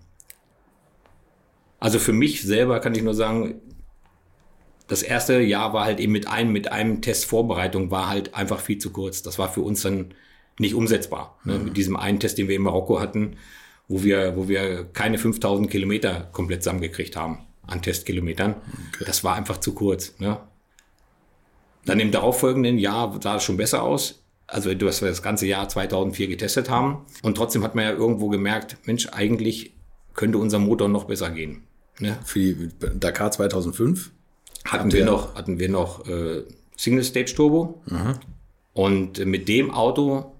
Also 1.80 1.98
für 1.98 2.12
mich 2.12 2.42
selber 2.42 2.80
kann 2.80 2.94
ich 2.94 3.02
nur 3.02 3.14
sagen, 3.14 3.60
das 4.86 5.02
erste 5.02 5.40
Jahr 5.40 5.72
war 5.72 5.84
halt 5.84 6.00
eben 6.00 6.12
mit 6.12 6.28
einem, 6.28 6.52
mit 6.52 6.70
einem 6.70 7.00
Test 7.00 7.24
Vorbereitung 7.24 7.90
war 7.90 8.08
halt 8.08 8.34
einfach 8.34 8.60
viel 8.60 8.78
zu 8.78 8.90
kurz. 8.90 9.22
Das 9.22 9.38
war 9.38 9.50
für 9.50 9.62
uns 9.62 9.82
dann 9.82 10.14
nicht 10.58 10.74
umsetzbar. 10.74 11.38
Ne? 11.44 11.58
Mhm. 11.58 11.64
Mit 11.64 11.76
diesem 11.76 11.96
einen 11.96 12.20
Test, 12.20 12.36
den 12.36 12.48
wir 12.48 12.56
in 12.56 12.62
Marokko 12.62 13.00
hatten, 13.00 13.36
wo 13.88 14.02
wir, 14.02 14.36
wo 14.36 14.48
wir 14.48 14.84
keine 14.92 15.18
5000 15.18 15.70
Kilometer 15.70 16.28
komplett 16.32 16.62
zusammengekriegt 16.62 17.16
haben 17.16 17.38
an 17.66 17.82
Testkilometern. 17.82 18.54
Okay. 18.94 19.04
Das 19.06 19.24
war 19.24 19.34
einfach 19.34 19.58
zu 19.58 19.74
kurz. 19.74 20.18
Ne? 20.18 20.38
Dann 21.84 22.00
im 22.00 22.10
darauffolgenden 22.10 22.78
Jahr 22.78 23.18
sah 23.22 23.36
es 23.36 23.44
schon 23.44 23.56
besser 23.56 23.82
aus. 23.82 24.22
Also, 24.46 24.74
dass 24.74 25.00
wir 25.00 25.08
das 25.08 25.22
ganze 25.22 25.46
Jahr 25.46 25.68
2004 25.68 26.28
getestet 26.28 26.68
haben. 26.68 27.06
Und 27.22 27.36
trotzdem 27.36 27.62
hat 27.62 27.74
man 27.74 27.84
ja 27.84 27.92
irgendwo 27.92 28.28
gemerkt, 28.28 28.76
Mensch, 28.84 29.08
eigentlich 29.08 29.74
könnte 30.12 30.38
unser 30.38 30.58
Motor 30.58 30.88
noch 30.88 31.04
besser 31.04 31.30
gehen. 31.30 31.64
Ne? 31.98 32.18
Für 32.24 32.38
die 32.38 32.68
Dakar 32.94 33.30
2005? 33.30 34.10
Hatten 34.66 34.92
wir 34.92 35.04
noch, 35.04 35.34
hatten 35.34 35.58
wir 35.58 35.68
noch 35.68 36.06
äh, 36.06 36.42
Single 36.76 37.04
Stage 37.04 37.34
Turbo. 37.34 37.82
Mhm. 37.86 38.14
Und 38.72 39.24
mit 39.24 39.48
dem 39.48 39.70
Auto 39.70 40.32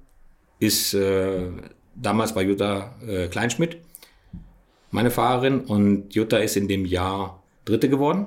ist 0.59 0.95
äh, 0.95 1.47
damals 1.95 2.35
bei 2.35 2.43
Jutta 2.43 2.95
äh, 3.07 3.29
Kleinschmidt 3.29 3.79
meine 4.95 5.11
Fahrerin. 5.11 5.61
Und 5.61 6.15
Jutta 6.15 6.39
ist 6.39 6.57
in 6.57 6.69
dem 6.69 6.87
Jahr 6.87 7.43
Dritte 7.65 7.89
geworden 7.89 8.27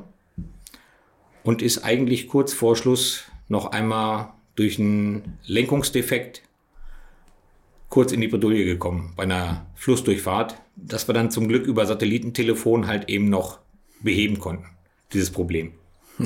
und 1.44 1.62
ist 1.62 1.84
eigentlich 1.84 2.28
kurz 2.28 2.54
vor 2.54 2.76
Schluss 2.76 3.24
noch 3.48 3.72
einmal 3.72 4.34
durch 4.56 4.80
einen 4.80 5.38
Lenkungsdefekt 5.46 6.42
kurz 7.90 8.12
in 8.12 8.20
die 8.20 8.28
Bredouille 8.28 8.66
gekommen 8.66 9.14
bei 9.16 9.24
einer 9.24 9.66
Flussdurchfahrt, 9.76 10.62
das 10.76 11.08
wir 11.08 11.14
dann 11.14 11.32
zum 11.32 11.48
Glück 11.48 11.66
über 11.66 11.86
Satellitentelefon 11.86 12.88
halt 12.88 13.10
eben 13.10 13.30
noch 13.30 13.60
beheben 14.02 14.40
konnten, 14.40 14.66
dieses 15.14 15.32
Problem. 15.32 15.72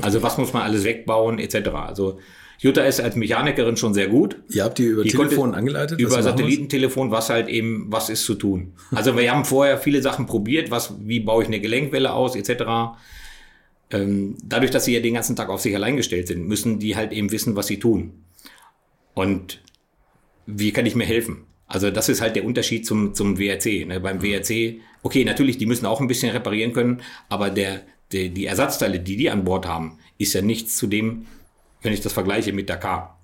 Also 0.02 0.24
was 0.24 0.38
muss 0.38 0.54
man 0.54 0.64
alles 0.64 0.86
wegbauen 0.86 1.38
etc. 1.38 1.70
Also 1.70 2.20
Jutta 2.62 2.84
ist 2.84 3.02
als 3.02 3.16
Mechanikerin 3.16 3.76
schon 3.76 3.96
sehr 3.96 4.08
gut. 4.08 4.38
Ihr 4.50 4.64
habt 4.64 4.78
die 4.78 4.84
über 4.84 5.04
die 5.04 5.10
Telefon 5.10 5.56
angeleitet? 5.56 6.00
Über 6.00 6.22
Satellitentelefon, 6.22 7.10
was 7.10 7.32
halt 7.32 7.48
eben, 7.48 7.88
was 7.90 8.10
ist 8.10 8.24
zu 8.24 8.36
tun. 8.36 8.74
Also 8.92 9.18
wir 9.18 9.32
haben 9.32 9.46
vorher 9.46 9.80
viele 9.80 10.02
Sachen 10.02 10.28
probiert, 10.28 10.70
was, 10.70 10.94
wie 11.00 11.22
baue 11.22 11.42
ich 11.42 11.48
eine 11.48 11.60
Gelenkwelle 11.60 12.14
aus, 12.14 12.36
etc. 12.36 13.00
Ähm, 13.90 14.38
dadurch, 14.44 14.70
dass 14.70 14.86
sie 14.86 14.94
ja 14.94 15.00
den 15.00 15.16
ganzen 15.16 15.36
Tag 15.36 15.50
auf 15.50 15.62
sich 15.62 15.74
allein 15.76 15.98
gestellt 15.98 16.28
sind, 16.28 16.48
müssen 16.48 16.78
die 16.78 16.96
halt 16.96 17.14
eben 17.14 17.32
wissen, 17.32 17.56
was 17.56 17.66
sie 17.66 17.80
tun. 17.80 18.12
Und 19.16 19.60
wie 20.46 20.72
kann 20.72 20.86
ich 20.86 20.94
mir 20.94 21.06
helfen? 21.06 21.46
Also 21.66 21.90
das 21.90 22.10
ist 22.10 22.22
halt 22.22 22.36
der 22.36 22.46
Unterschied 22.46 22.86
zum, 22.86 23.16
zum 23.16 23.40
WRC. 23.40 23.88
Ne? 23.88 24.00
Beim 24.00 24.22
WRC, 24.22 24.82
okay, 25.02 25.26
natürlich, 25.26 25.58
die 25.58 25.66
müssen 25.66 25.88
auch 25.88 26.00
ein 26.00 26.08
bisschen 26.08 26.32
reparieren 26.32 26.74
können, 26.74 27.02
aber 27.28 27.50
der, 27.50 27.82
der, 28.12 28.30
die 28.30 28.46
Ersatzteile, 28.46 29.00
die 29.00 29.18
die 29.18 29.32
an 29.32 29.46
Bord 29.46 29.66
haben, 29.66 29.98
ist 30.20 30.34
ja 30.34 30.44
nichts 30.44 30.78
zu 30.78 30.86
dem, 30.86 31.26
wenn 31.82 31.94
ich 31.94 32.02
das 32.02 32.14
vergleiche 32.14 32.54
mit 32.54 32.70
Dakar. 32.70 33.20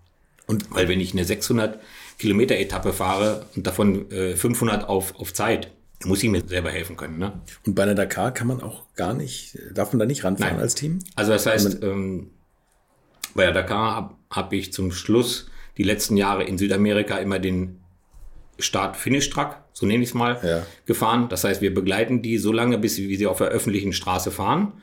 Und 0.46 0.74
weil 0.74 0.88
wenn 0.88 1.02
ich 1.02 1.14
eine 1.14 1.26
600 1.26 1.80
Kilometer 2.18 2.56
Etappe 2.58 2.94
fahre 2.94 3.46
und 3.56 3.68
davon 3.68 4.10
äh, 4.12 4.36
500 4.36 4.88
auf, 4.88 5.20
auf 5.20 5.34
Zeit, 5.34 5.72
muss 6.06 6.24
ich 6.24 6.30
mir 6.30 6.44
selber 6.46 6.70
helfen 6.70 6.96
können. 6.96 7.18
Ne? 7.18 7.42
Und 7.66 7.76
bei 7.76 7.84
einer 7.84 7.96
Dakar 7.96 8.32
kann 8.32 8.48
man 8.48 8.62
auch 8.62 8.86
gar 8.96 9.14
nicht, 9.14 9.58
darf 9.74 9.92
man 9.92 10.00
da 10.00 10.06
nicht 10.06 10.24
ranfahren 10.24 10.56
Nein. 10.56 10.62
als 10.62 10.76
Team? 10.76 11.00
Also 11.16 11.32
das 11.34 11.46
heißt, 11.46 11.84
ähm, 11.84 12.32
bei 13.34 13.44
der 13.44 13.54
Dakar 13.54 13.96
habe 13.96 14.16
hab 14.30 14.54
ich 14.54 14.74
zum 14.74 14.92
Schluss 14.92 15.50
die 15.78 15.84
letzten 15.84 16.18
Jahre 16.18 16.44
in 16.44 16.58
Südamerika 16.58 17.18
immer 17.18 17.40
den 17.40 17.80
Start-Finish-Truck, 18.60 19.58
so 19.74 19.86
nenne 19.86 20.04
ich 20.04 20.10
es 20.10 20.16
mal, 20.16 20.40
ja. 20.44 20.66
gefahren. 20.86 21.30
Das 21.30 21.44
heißt, 21.44 21.62
wir 21.62 21.74
begleiten 21.74 22.22
die 22.22 22.38
so 22.38 22.52
lange, 22.52 22.78
bis 22.78 22.98
wie 22.98 23.16
sie 23.16 23.28
auf 23.28 23.38
der 23.38 23.48
öffentlichen 23.48 23.94
Straße 23.94 24.32
fahren. 24.32 24.74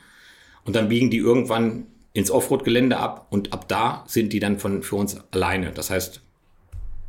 Und 0.65 0.77
dann 0.77 0.89
biegen 0.89 1.11
die 1.11 1.19
irgendwann 1.19 1.87
ins 2.15 2.31
Offroad-Gelände 2.31 2.97
ab 2.97 3.27
und 3.31 3.53
ab 3.53 3.69
da 3.69 4.05
sind 4.07 4.33
die 4.33 4.41
dann 4.41 4.59
von, 4.59 4.83
für 4.83 4.97
uns 4.97 5.19
alleine. 5.33 5.73
Das 5.73 5.91
heißt, 5.91 6.23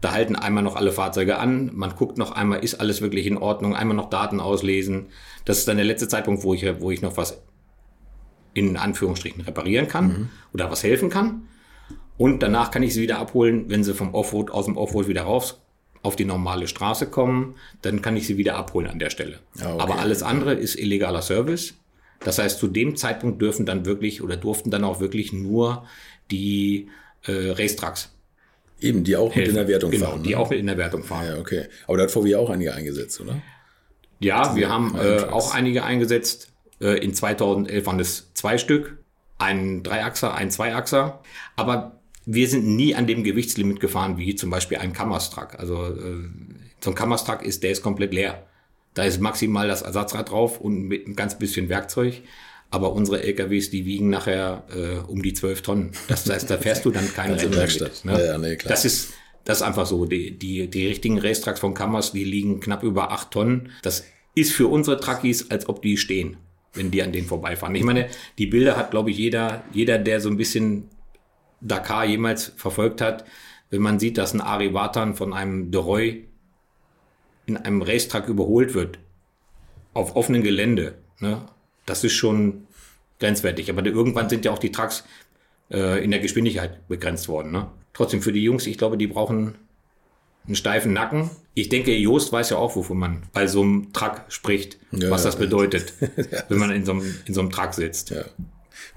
da 0.02 0.12
halten 0.12 0.36
einmal 0.36 0.64
noch 0.64 0.76
alle 0.76 0.92
Fahrzeuge 0.92 1.38
an, 1.38 1.72
man 1.74 1.96
guckt 1.96 2.18
noch 2.18 2.32
einmal, 2.32 2.64
ist 2.64 2.76
alles 2.76 3.02
wirklich 3.02 3.26
in 3.26 3.38
Ordnung, 3.38 3.76
einmal 3.76 3.96
noch 3.96 4.10
Daten 4.10 4.40
auslesen. 4.40 5.08
Das 5.46 5.60
ist 5.60 5.68
dann 5.68 5.78
der 5.78 5.86
letzte 5.86 6.08
Zeitpunkt, 6.08 6.44
wo 6.44 6.54
ich, 6.54 6.66
wo 6.82 6.92
ich 6.92 7.02
noch 7.02 7.18
was 7.18 7.42
in 8.54 8.78
Anführungsstrichen 8.78 9.42
reparieren 9.42 9.88
kann 9.88 10.08
mhm. 10.08 10.30
oder 10.54 10.70
was 10.72 10.84
helfen 10.84 11.10
kann. 11.10 11.48
Und 12.18 12.42
danach 12.42 12.72
kann 12.72 12.84
ich 12.84 12.94
sie 12.94 13.02
wieder 13.02 13.20
abholen, 13.20 13.66
wenn 13.70 13.84
sie 13.84 13.94
vom 13.94 14.14
Offroad, 14.14 14.50
aus 14.52 14.66
dem 14.66 14.78
Offroad 14.78 15.08
wieder 15.08 15.24
raus 15.24 15.62
auf 16.02 16.16
die 16.16 16.26
normale 16.26 16.68
Straße 16.68 17.08
kommen, 17.10 17.56
dann 17.82 18.02
kann 18.02 18.16
ich 18.16 18.28
sie 18.28 18.38
wieder 18.38 18.56
abholen 18.56 18.88
an 18.88 19.00
der 19.00 19.10
Stelle. 19.10 19.40
Ah, 19.60 19.74
okay. 19.74 19.82
Aber 19.82 20.00
alles 20.00 20.22
andere 20.22 20.54
ist 20.54 20.76
illegaler 20.76 21.24
Service. 21.24 21.74
Das 22.20 22.40
heißt, 22.40 22.60
zu 22.60 22.68
dem 22.68 22.96
Zeitpunkt 22.96 23.42
dürfen 23.42 23.66
dann 23.66 23.86
wirklich 23.86 24.22
oder 24.22 24.38
durften 24.38 24.72
dann 24.72 24.84
auch 24.84 25.00
wirklich 25.00 25.34
nur 25.34 25.86
die 26.32 26.90
äh, 27.26 27.52
Racetracks. 27.52 28.12
Eben, 28.82 29.04
die 29.04 29.16
auch 29.16 29.34
helfen. 29.34 29.40
mit 29.40 29.50
in 29.50 29.56
der 29.56 29.68
Wertung 29.68 29.92
genau, 29.92 30.06
fahren. 30.08 30.24
Die 30.24 30.32
ne? 30.32 30.38
auch 30.38 30.50
mit 30.50 30.60
in 30.60 30.68
der 30.68 30.78
Wertung 30.78 31.04
fahren. 31.04 31.28
Ja, 31.28 31.38
okay. 31.38 31.66
Aber 31.88 31.98
da 31.98 32.04
hat 32.04 32.12
VW 32.12 32.36
auch 32.36 32.50
einige 32.50 32.74
eingesetzt, 32.74 33.20
oder? 33.22 33.42
Ja, 34.20 34.56
wir 34.56 34.70
haben 34.70 34.96
äh, 34.96 35.24
auch 35.24 35.54
einige 35.54 35.84
eingesetzt. 35.84 36.50
Äh, 36.82 37.00
in 37.04 37.14
2011 37.14 37.86
waren 37.86 38.00
es 38.00 38.32
zwei 38.34 38.58
Stück. 38.58 38.98
Ein 39.38 39.84
Dreiachser, 39.84 40.34
ein 40.34 40.52
Zweiachser. 40.52 41.22
Aber 41.56 42.00
wir 42.26 42.48
sind 42.48 42.68
nie 42.68 42.96
an 42.96 43.08
dem 43.08 43.24
Gewichtslimit 43.24 43.80
gefahren 43.80 44.18
wie 44.18 44.36
zum 44.36 44.50
Beispiel 44.50 44.78
ein 44.78 44.94
Kammerstruck. 44.94 45.60
Also 45.60 45.86
äh, 45.86 46.30
so 46.84 46.92
ein 46.92 46.96
Kammerstruck 46.96 47.44
ist, 47.44 47.64
der 47.64 47.72
ist 47.72 47.82
komplett 47.82 48.14
leer. 48.14 48.46
Da 48.96 49.04
ist 49.04 49.22
maximal 49.22 49.68
das 49.68 49.84
Ersatzrad 49.84 50.32
drauf 50.32 50.60
und 50.60 50.88
mit 50.88 51.08
ein 51.08 51.16
ganz 51.16 51.38
bisschen 51.38 51.70
Werkzeug. 51.70 52.24
Aber 52.72 52.94
unsere 52.94 53.22
LKWs, 53.22 53.70
die 53.70 53.86
wiegen 53.86 54.10
nachher 54.10 54.64
äh, 54.76 54.98
um 55.08 55.22
die 55.22 55.34
12 55.34 55.62
Tonnen. 55.62 55.92
Das 56.08 56.28
heißt, 56.28 56.50
da 56.50 56.58
fährst 56.58 56.84
du 56.84 56.92
dann 56.92 57.14
keine 57.14 57.38
Rennen 57.42 57.56
Werkstatt. 57.56 58.04
mit. 58.04 58.16
Ne? 58.16 58.26
Ja, 58.26 58.38
nee, 58.40 58.56
klar. 58.56 58.72
Das 58.72 58.84
ist 58.84 59.14
das 59.46 59.60
ist 59.60 59.64
einfach 59.64 59.86
so. 59.86 60.06
Die, 60.06 60.38
die, 60.38 60.68
die 60.68 60.88
richtigen 60.88 61.20
Racetracks 61.20 61.60
von 61.60 61.74
Kammers, 61.74 62.12
die 62.12 62.24
liegen 62.24 62.60
knapp 62.60 62.84
über 62.84 63.12
8 63.12 63.32
Tonnen. 63.32 63.70
Das 63.84 64.04
ist 64.34 64.52
für 64.52 64.68
unsere 64.68 65.00
Truckies, 65.00 65.50
als 65.52 65.70
ob 65.70 65.82
die 65.82 65.98
stehen, 65.98 66.38
wenn 66.74 66.92
die 66.92 67.02
an 67.04 67.12
denen 67.12 67.28
vorbeifahren. 67.28 67.76
Ich 67.76 67.84
meine, 67.84 68.10
die 68.38 68.48
Bilder 68.48 68.76
hat, 68.76 68.92
glaube 68.92 69.12
ich, 69.12 69.18
jeder, 69.18 69.64
jeder, 69.72 70.00
der 70.00 70.20
so 70.20 70.30
ein 70.30 70.38
bisschen 70.38 70.90
Dakar 71.62 72.06
jemals 72.06 72.52
verfolgt 72.58 73.02
hat, 73.02 73.24
wenn 73.70 73.82
man 73.82 74.00
sieht, 74.00 74.18
dass 74.18 74.34
ein 74.34 74.42
Ari 74.42 74.74
Vatan 74.74 75.16
von 75.16 75.32
einem 75.32 75.72
Deroy 75.72 76.26
in 77.46 77.58
einem 77.58 77.82
Racetrack 77.82 78.28
überholt 78.28 78.74
wird, 78.74 79.00
auf 79.94 80.16
offenem 80.16 80.44
Gelände, 80.44 80.96
ne? 81.20 81.46
das 81.86 82.04
ist 82.04 82.14
schon 82.14 82.68
grenzwertig. 83.20 83.70
Aber 83.70 83.86
irgendwann 83.86 84.30
sind 84.30 84.46
ja 84.46 84.52
auch 84.52 84.60
die 84.60 84.72
Trucks 84.72 85.04
äh, 85.72 86.04
in 86.04 86.12
der 86.12 86.20
Geschwindigkeit 86.20 86.88
begrenzt 86.88 87.28
worden. 87.28 87.52
Ne? 87.52 87.68
Trotzdem 87.94 88.22
für 88.22 88.34
die 88.34 88.44
Jungs, 88.44 88.68
ich 88.68 88.78
glaube, 88.78 88.98
die 88.98 89.08
brauchen 89.08 89.56
einen 90.46 90.56
steifen 90.56 90.94
Nacken. 90.94 91.30
Ich 91.54 91.70
denke, 91.70 91.96
Joost 91.96 92.32
weiß 92.32 92.52
ja 92.52 92.58
auch, 92.58 92.76
wovon 92.76 92.98
man 92.98 93.24
bei 93.34 93.48
so 93.48 93.62
einem 93.62 93.94
Truck 93.94 94.24
spricht, 94.28 94.78
Ja, 94.92 95.10
was 95.10 95.24
ja. 95.24 95.30
das 95.30 95.40
bedeutet, 95.40 95.94
wenn 96.50 96.58
man 96.58 96.72
in 96.72 96.86
so 96.86 96.92
einem, 96.92 97.16
in 97.26 97.34
so 97.34 97.42
einem 97.42 97.50
Truck 97.50 97.74
sitzt. 97.74 98.12
Ja. 98.12 98.26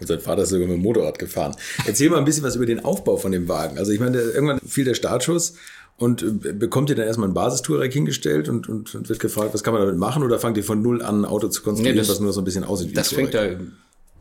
Und 0.01 0.07
sein 0.07 0.21
Vater 0.21 0.43
ist 0.43 0.51
sogar 0.51 0.67
mit 0.69 0.77
dem 0.77 0.83
Motorrad 0.83 1.19
gefahren. 1.19 1.57
Erzähl 1.87 2.11
mal 2.11 2.19
ein 2.19 2.25
bisschen 2.25 2.43
was 2.43 2.57
über 2.57 2.67
den 2.67 2.85
Aufbau 2.85 3.17
von 3.17 3.33
dem 3.33 3.49
Wagen. 3.49 3.79
Also 3.79 3.93
ich 3.93 4.01
meine, 4.01 4.19
irgendwann 4.19 4.61
fiel 4.61 4.85
der 4.85 4.95
Startschuss 4.95 5.55
und 5.99 6.23
äh, 6.23 6.53
bekommt 6.53 6.89
ihr 6.91 6.97
dann 6.97 7.07
erstmal 7.07 7.29
ein 7.29 7.35
Basistourenrack 7.35 7.93
hingestellt 7.93 8.49
und, 8.49 8.69
und, 8.69 8.95
und 8.95 9.09
wird 9.09 9.19
gefragt, 9.21 9.53
was 9.53 9.63
kann 9.63 9.75
man 9.75 9.83
damit 9.83 9.99
machen? 9.99 10.23
Oder 10.23 10.39
fangt 10.39 10.57
ihr 10.57 10.65
von 10.65 10.81
null 10.81 11.03
an, 11.03 11.21
ein 11.23 11.25
Auto 11.25 11.49
zu 11.49 11.63
konstruieren, 11.63 11.95
Nee, 11.97 12.01
das- 12.01 12.09
was 12.09 12.21
nur 12.21 12.33
so 12.33 12.41
ein 12.41 12.45
bisschen 12.45 12.65
aussieht 12.65 12.91
wie 12.91 12.95
Das 12.95 13.13
fängt 13.13 13.35
da 13.35 13.47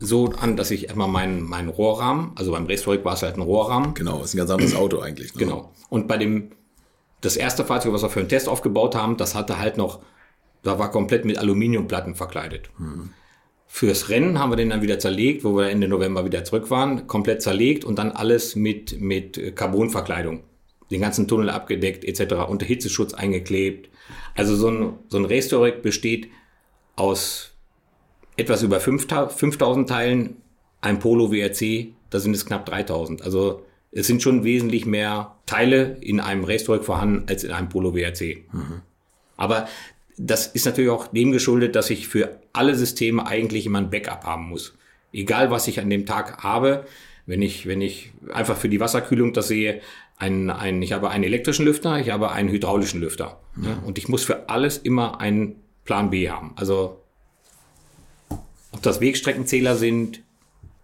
so 0.00 0.26
an, 0.40 0.56
dass 0.56 0.70
ich 0.70 0.84
erstmal 0.84 1.08
meinen, 1.08 1.42
meinen 1.42 1.68
Rohrrahmen, 1.68 2.30
also 2.36 2.52
beim 2.52 2.66
Racetrack 2.66 3.04
war 3.04 3.14
es 3.14 3.22
halt 3.22 3.36
ein 3.36 3.42
Rohrrahmen, 3.42 3.94
Genau, 3.94 4.22
ist 4.22 4.34
ein 4.34 4.38
ganz 4.38 4.50
anderes 4.50 4.74
Auto 4.76 5.00
eigentlich. 5.00 5.34
Ne? 5.34 5.40
Genau. 5.40 5.72
Und 5.88 6.06
bei 6.06 6.16
dem, 6.18 6.50
das 7.20 7.36
erste 7.36 7.64
Fahrzeug, 7.64 7.92
was 7.92 8.02
wir 8.02 8.10
für 8.10 8.20
den 8.22 8.28
Test 8.28 8.48
aufgebaut 8.48 8.94
haben, 8.94 9.16
das 9.16 9.34
hatte 9.34 9.58
halt 9.58 9.76
noch, 9.76 9.98
da 10.62 10.78
war 10.78 10.90
komplett 10.92 11.24
mit 11.24 11.38
Aluminiumplatten 11.38 12.14
verkleidet. 12.14 12.70
Fürs 13.66 14.08
Rennen 14.08 14.38
haben 14.38 14.50
wir 14.50 14.56
den 14.56 14.70
dann 14.70 14.82
wieder 14.82 14.98
zerlegt, 14.98 15.44
wo 15.44 15.56
wir 15.56 15.68
Ende 15.68 15.88
November 15.88 16.24
wieder 16.24 16.42
zurück 16.44 16.70
waren, 16.70 17.06
komplett 17.06 17.42
zerlegt 17.42 17.84
und 17.84 17.98
dann 17.98 18.12
alles 18.12 18.56
mit, 18.56 19.00
mit 19.00 19.54
Carbonverkleidung. 19.56 20.42
Den 20.90 21.00
ganzen 21.00 21.28
Tunnel 21.28 21.50
abgedeckt, 21.50 22.04
etc., 22.04 22.34
unter 22.48 22.66
Hitzeschutz 22.66 23.14
eingeklebt. 23.14 23.90
Also 24.34 24.56
so 24.56 24.70
ein, 24.70 24.92
so 25.08 25.18
ein 25.18 25.26
Racetorek 25.26 25.82
besteht 25.82 26.28
aus 26.96 27.52
etwas 28.36 28.62
über 28.62 28.80
5000 28.80 29.32
5000 29.32 29.88
Teilen, 29.88 30.36
ein 30.80 30.98
Polo 30.98 31.32
WRC, 31.32 31.88
da 32.10 32.20
sind 32.20 32.34
es 32.34 32.46
knapp 32.46 32.66
3000. 32.66 33.22
Also 33.22 33.64
es 33.92 34.06
sind 34.06 34.22
schon 34.22 34.44
wesentlich 34.44 34.86
mehr 34.86 35.36
Teile 35.46 35.96
in 36.00 36.20
einem 36.20 36.44
Racetorek 36.44 36.84
vorhanden 36.84 37.24
als 37.28 37.44
in 37.44 37.50
einem 37.50 37.68
Polo 37.68 37.94
WRC. 37.94 38.44
Aber 39.36 39.68
das 40.16 40.48
ist 40.48 40.66
natürlich 40.66 40.90
auch 40.90 41.08
dem 41.08 41.32
geschuldet, 41.32 41.76
dass 41.76 41.90
ich 41.90 42.08
für 42.08 42.40
alle 42.52 42.74
Systeme 42.74 43.26
eigentlich 43.26 43.66
immer 43.66 43.78
ein 43.78 43.90
Backup 43.90 44.24
haben 44.24 44.48
muss. 44.48 44.74
Egal, 45.12 45.50
was 45.50 45.68
ich 45.68 45.80
an 45.80 45.88
dem 45.88 46.06
Tag 46.06 46.42
habe, 46.42 46.84
wenn 47.24 47.40
ich, 47.42 47.66
wenn 47.66 47.80
ich 47.80 48.10
einfach 48.32 48.56
für 48.56 48.68
die 48.68 48.80
Wasserkühlung 48.80 49.32
das 49.32 49.48
sehe, 49.48 49.80
ein, 50.18 50.50
ein, 50.50 50.82
ich 50.82 50.92
habe 50.92 51.10
einen 51.10 51.24
elektrischen 51.24 51.64
Lüfter, 51.64 51.98
ich 51.98 52.10
habe 52.10 52.32
einen 52.32 52.48
hydraulischen 52.48 53.00
Lüfter. 53.00 53.40
Ja, 53.62 53.78
und 53.84 53.98
ich 53.98 54.08
muss 54.08 54.24
für 54.24 54.48
alles 54.48 54.78
immer 54.78 55.20
einen 55.20 55.56
Plan 55.84 56.10
B 56.10 56.28
haben. 56.28 56.52
Also 56.56 57.00
ob 58.72 58.82
das 58.82 59.00
Wegstreckenzähler 59.00 59.76
sind, 59.76 60.22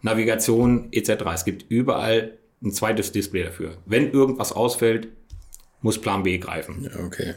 Navigation 0.03 0.89
etc. 0.93 1.25
Es 1.35 1.45
gibt 1.45 1.71
überall 1.71 2.39
ein 2.63 2.73
zweites 2.73 3.13
Display 3.13 3.43
dafür. 3.45 3.77
Wenn 3.87 4.11
irgendwas 4.11 4.53
ausfällt, 4.53 5.09
muss 5.85 6.01
Plan 6.01 6.23
B 6.23 6.39
greifen. 6.39 6.83
Ja, 6.83 7.05
okay. 7.05 7.35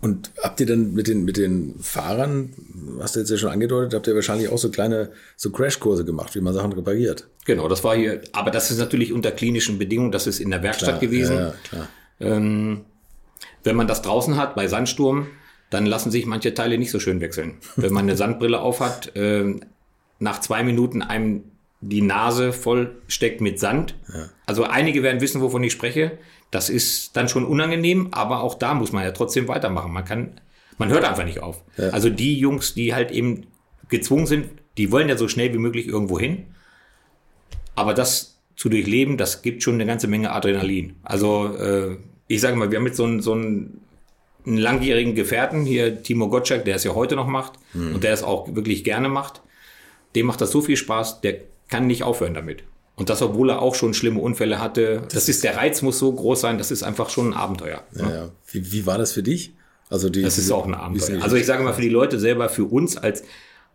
Und 0.00 0.30
habt 0.42 0.58
ihr 0.60 0.66
dann 0.66 0.94
mit 0.94 1.08
den, 1.08 1.26
mit 1.26 1.36
den 1.36 1.78
Fahrern, 1.78 2.54
hast 2.98 3.14
du 3.14 3.20
jetzt 3.20 3.28
ja 3.28 3.36
schon 3.36 3.50
angedeutet, 3.50 3.92
habt 3.92 4.06
ihr 4.06 4.14
wahrscheinlich 4.14 4.48
auch 4.48 4.56
so 4.56 4.70
kleine 4.70 5.10
so 5.36 5.50
Crashkurse 5.50 6.06
gemacht, 6.06 6.34
wie 6.34 6.40
man 6.40 6.54
Sachen 6.54 6.72
repariert? 6.72 7.28
Genau, 7.44 7.68
das 7.68 7.84
war 7.84 7.94
hier, 7.94 8.22
aber 8.32 8.50
das 8.50 8.70
ist 8.70 8.78
natürlich 8.78 9.12
unter 9.12 9.30
klinischen 9.30 9.78
Bedingungen, 9.78 10.10
das 10.10 10.26
ist 10.26 10.40
in 10.40 10.50
der 10.50 10.62
Werkstatt 10.62 11.00
gewesen. 11.00 11.36
Ja, 11.36 11.42
ja, 11.48 11.54
klar. 11.68 11.88
Ähm, 12.18 12.80
wenn 13.62 13.76
man 13.76 13.86
das 13.86 14.00
draußen 14.00 14.38
hat, 14.38 14.54
bei 14.54 14.68
Sandsturm, 14.68 15.26
dann 15.68 15.84
lassen 15.84 16.10
sich 16.10 16.24
manche 16.24 16.54
Teile 16.54 16.78
nicht 16.78 16.90
so 16.90 16.98
schön 16.98 17.20
wechseln. 17.20 17.58
Wenn 17.76 17.92
man 17.92 18.04
eine 18.04 18.16
Sandbrille 18.16 18.60
aufhat, 18.60 19.12
ähm, 19.14 19.60
nach 20.18 20.40
zwei 20.40 20.62
Minuten 20.62 21.02
einem 21.02 21.44
die 21.80 22.02
Nase 22.02 22.52
voll 22.52 22.96
steckt 23.08 23.40
mit 23.40 23.58
Sand. 23.58 23.96
Also 24.46 24.64
einige 24.64 25.02
werden 25.02 25.20
wissen, 25.20 25.40
wovon 25.40 25.64
ich 25.64 25.72
spreche. 25.72 26.18
Das 26.52 26.68
ist 26.68 27.16
dann 27.16 27.28
schon 27.28 27.44
unangenehm, 27.44 28.08
aber 28.12 28.42
auch 28.42 28.54
da 28.54 28.74
muss 28.74 28.92
man 28.92 29.02
ja 29.02 29.10
trotzdem 29.10 29.48
weitermachen. 29.48 29.90
Man 29.90 30.04
kann, 30.04 30.40
man 30.78 30.90
hört 30.90 31.02
einfach 31.02 31.24
nicht 31.24 31.42
auf. 31.42 31.64
Also 31.92 32.10
die 32.10 32.38
Jungs, 32.38 32.74
die 32.74 32.94
halt 32.94 33.10
eben 33.10 33.46
gezwungen 33.88 34.26
sind, 34.26 34.48
die 34.76 34.92
wollen 34.92 35.08
ja 35.08 35.16
so 35.16 35.28
schnell 35.28 35.52
wie 35.52 35.58
möglich 35.58 35.88
irgendwo 35.88 36.20
hin. 36.20 36.44
Aber 37.74 37.94
das 37.94 38.38
zu 38.54 38.68
durchleben, 38.68 39.16
das 39.16 39.40
gibt 39.40 39.62
schon 39.62 39.74
eine 39.74 39.86
ganze 39.86 40.08
Menge 40.08 40.30
Adrenalin. 40.30 40.96
Also 41.02 41.56
äh, 41.56 41.96
ich 42.28 42.42
sage 42.42 42.56
mal, 42.56 42.70
wir 42.70 42.78
haben 42.78 42.86
jetzt 42.86 42.98
so 42.98 43.04
einen, 43.04 43.22
so 43.22 43.32
einen, 43.32 43.80
einen 44.46 44.58
langjährigen 44.58 45.14
Gefährten 45.14 45.64
hier, 45.64 46.02
Timo 46.02 46.28
Gottschalk, 46.28 46.66
der 46.66 46.76
es 46.76 46.84
ja 46.84 46.94
heute 46.94 47.16
noch 47.16 47.26
macht 47.26 47.54
und 47.94 48.04
der 48.04 48.12
es 48.12 48.22
auch 48.22 48.54
wirklich 48.54 48.84
gerne 48.84 49.08
macht. 49.08 49.40
Dem 50.14 50.26
macht 50.26 50.42
das 50.42 50.50
so 50.50 50.60
viel 50.60 50.76
Spaß, 50.76 51.22
der 51.22 51.38
kann 51.68 51.86
nicht 51.86 52.02
aufhören 52.02 52.34
damit. 52.34 52.62
Und 52.94 53.08
das, 53.08 53.22
obwohl 53.22 53.50
er 53.50 53.62
auch 53.62 53.74
schon 53.74 53.94
schlimme 53.94 54.20
Unfälle 54.20 54.60
hatte. 54.60 55.02
Das 55.12 55.28
ist, 55.28 55.44
der 55.44 55.56
Reiz 55.56 55.82
muss 55.82 55.98
so 55.98 56.12
groß 56.12 56.40
sein, 56.40 56.58
das 56.58 56.70
ist 56.70 56.82
einfach 56.82 57.08
schon 57.08 57.30
ein 57.30 57.34
Abenteuer. 57.34 57.82
Ja, 57.94 58.10
ja. 58.10 58.30
Wie, 58.50 58.70
wie 58.72 58.86
war 58.86 58.98
das 58.98 59.12
für 59.12 59.22
dich? 59.22 59.54
Also 59.88 60.08
die, 60.08 60.22
Das 60.22 60.38
ist 60.38 60.50
auch 60.50 60.66
ein 60.66 60.74
Abenteuer. 60.74 61.22
Also 61.22 61.36
ich 61.36 61.46
sage 61.46 61.62
mal, 61.62 61.72
für 61.72 61.82
die 61.82 61.88
Leute 61.88 62.18
selber, 62.18 62.48
für 62.48 62.64
uns 62.64 62.96
als, 62.96 63.24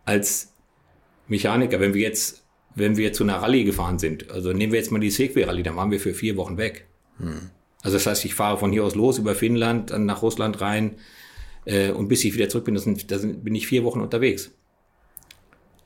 als 0.05 0.53
Mechaniker, 1.27 1.79
wenn 1.79 1.93
wir 1.93 2.01
jetzt, 2.01 2.43
wenn 2.75 2.95
wir 2.95 3.11
zu 3.11 3.23
einer 3.23 3.37
Rallye 3.37 3.63
gefahren 3.63 3.99
sind, 3.99 4.29
also 4.29 4.53
nehmen 4.53 4.71
wir 4.71 4.79
jetzt 4.79 4.91
mal 4.91 4.99
die 4.99 5.11
Segway-Rallye, 5.11 5.63
dann 5.63 5.75
waren 5.75 5.91
wir 5.91 5.99
für 5.99 6.13
vier 6.13 6.37
Wochen 6.37 6.57
weg. 6.57 6.87
Also 7.81 7.97
das 7.97 8.05
heißt, 8.05 8.25
ich 8.25 8.35
fahre 8.35 8.57
von 8.57 8.71
hier 8.71 8.83
aus 8.83 8.95
los 8.95 9.17
über 9.17 9.33
Finnland, 9.35 9.91
dann 9.91 10.05
nach 10.05 10.21
Russland 10.21 10.61
rein 10.61 10.95
äh, 11.65 11.91
und 11.91 12.07
bis 12.07 12.23
ich 12.23 12.33
wieder 12.33 12.49
zurück 12.49 12.65
bin, 12.65 12.75
das 12.75 12.83
sind, 12.83 13.11
da 13.11 13.17
sind, 13.17 13.43
bin 13.43 13.55
ich 13.55 13.67
vier 13.67 13.83
Wochen 13.83 14.01
unterwegs. 14.01 14.51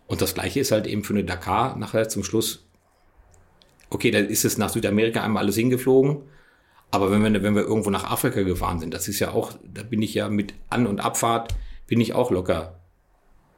Und 0.07 0.21
das 0.21 0.33
Gleiche 0.33 0.59
ist 0.59 0.71
halt 0.71 0.87
eben 0.87 1.03
für 1.03 1.13
eine 1.13 1.23
Dakar 1.23 1.77
nachher 1.77 2.09
zum 2.09 2.23
Schluss. 2.23 2.67
Okay, 3.91 4.09
dann 4.09 4.27
ist 4.27 4.45
es 4.45 4.57
nach 4.57 4.69
Südamerika 4.69 5.21
einmal 5.21 5.43
alles 5.43 5.57
hingeflogen. 5.57 6.23
Aber 6.89 7.11
wenn 7.11 7.21
wir, 7.21 7.43
wenn 7.43 7.55
wir 7.55 7.61
irgendwo 7.61 7.89
nach 7.89 8.09
Afrika 8.09 8.41
gefahren 8.41 8.79
sind, 8.79 8.93
das 8.93 9.07
ist 9.07 9.19
ja 9.19 9.31
auch, 9.31 9.53
da 9.63 9.83
bin 9.83 10.01
ich 10.01 10.13
ja 10.13 10.27
mit 10.29 10.53
An- 10.69 10.87
und 10.87 10.99
Abfahrt, 10.99 11.53
bin 11.87 12.01
ich 12.01 12.13
auch 12.13 12.31
locker 12.31 12.79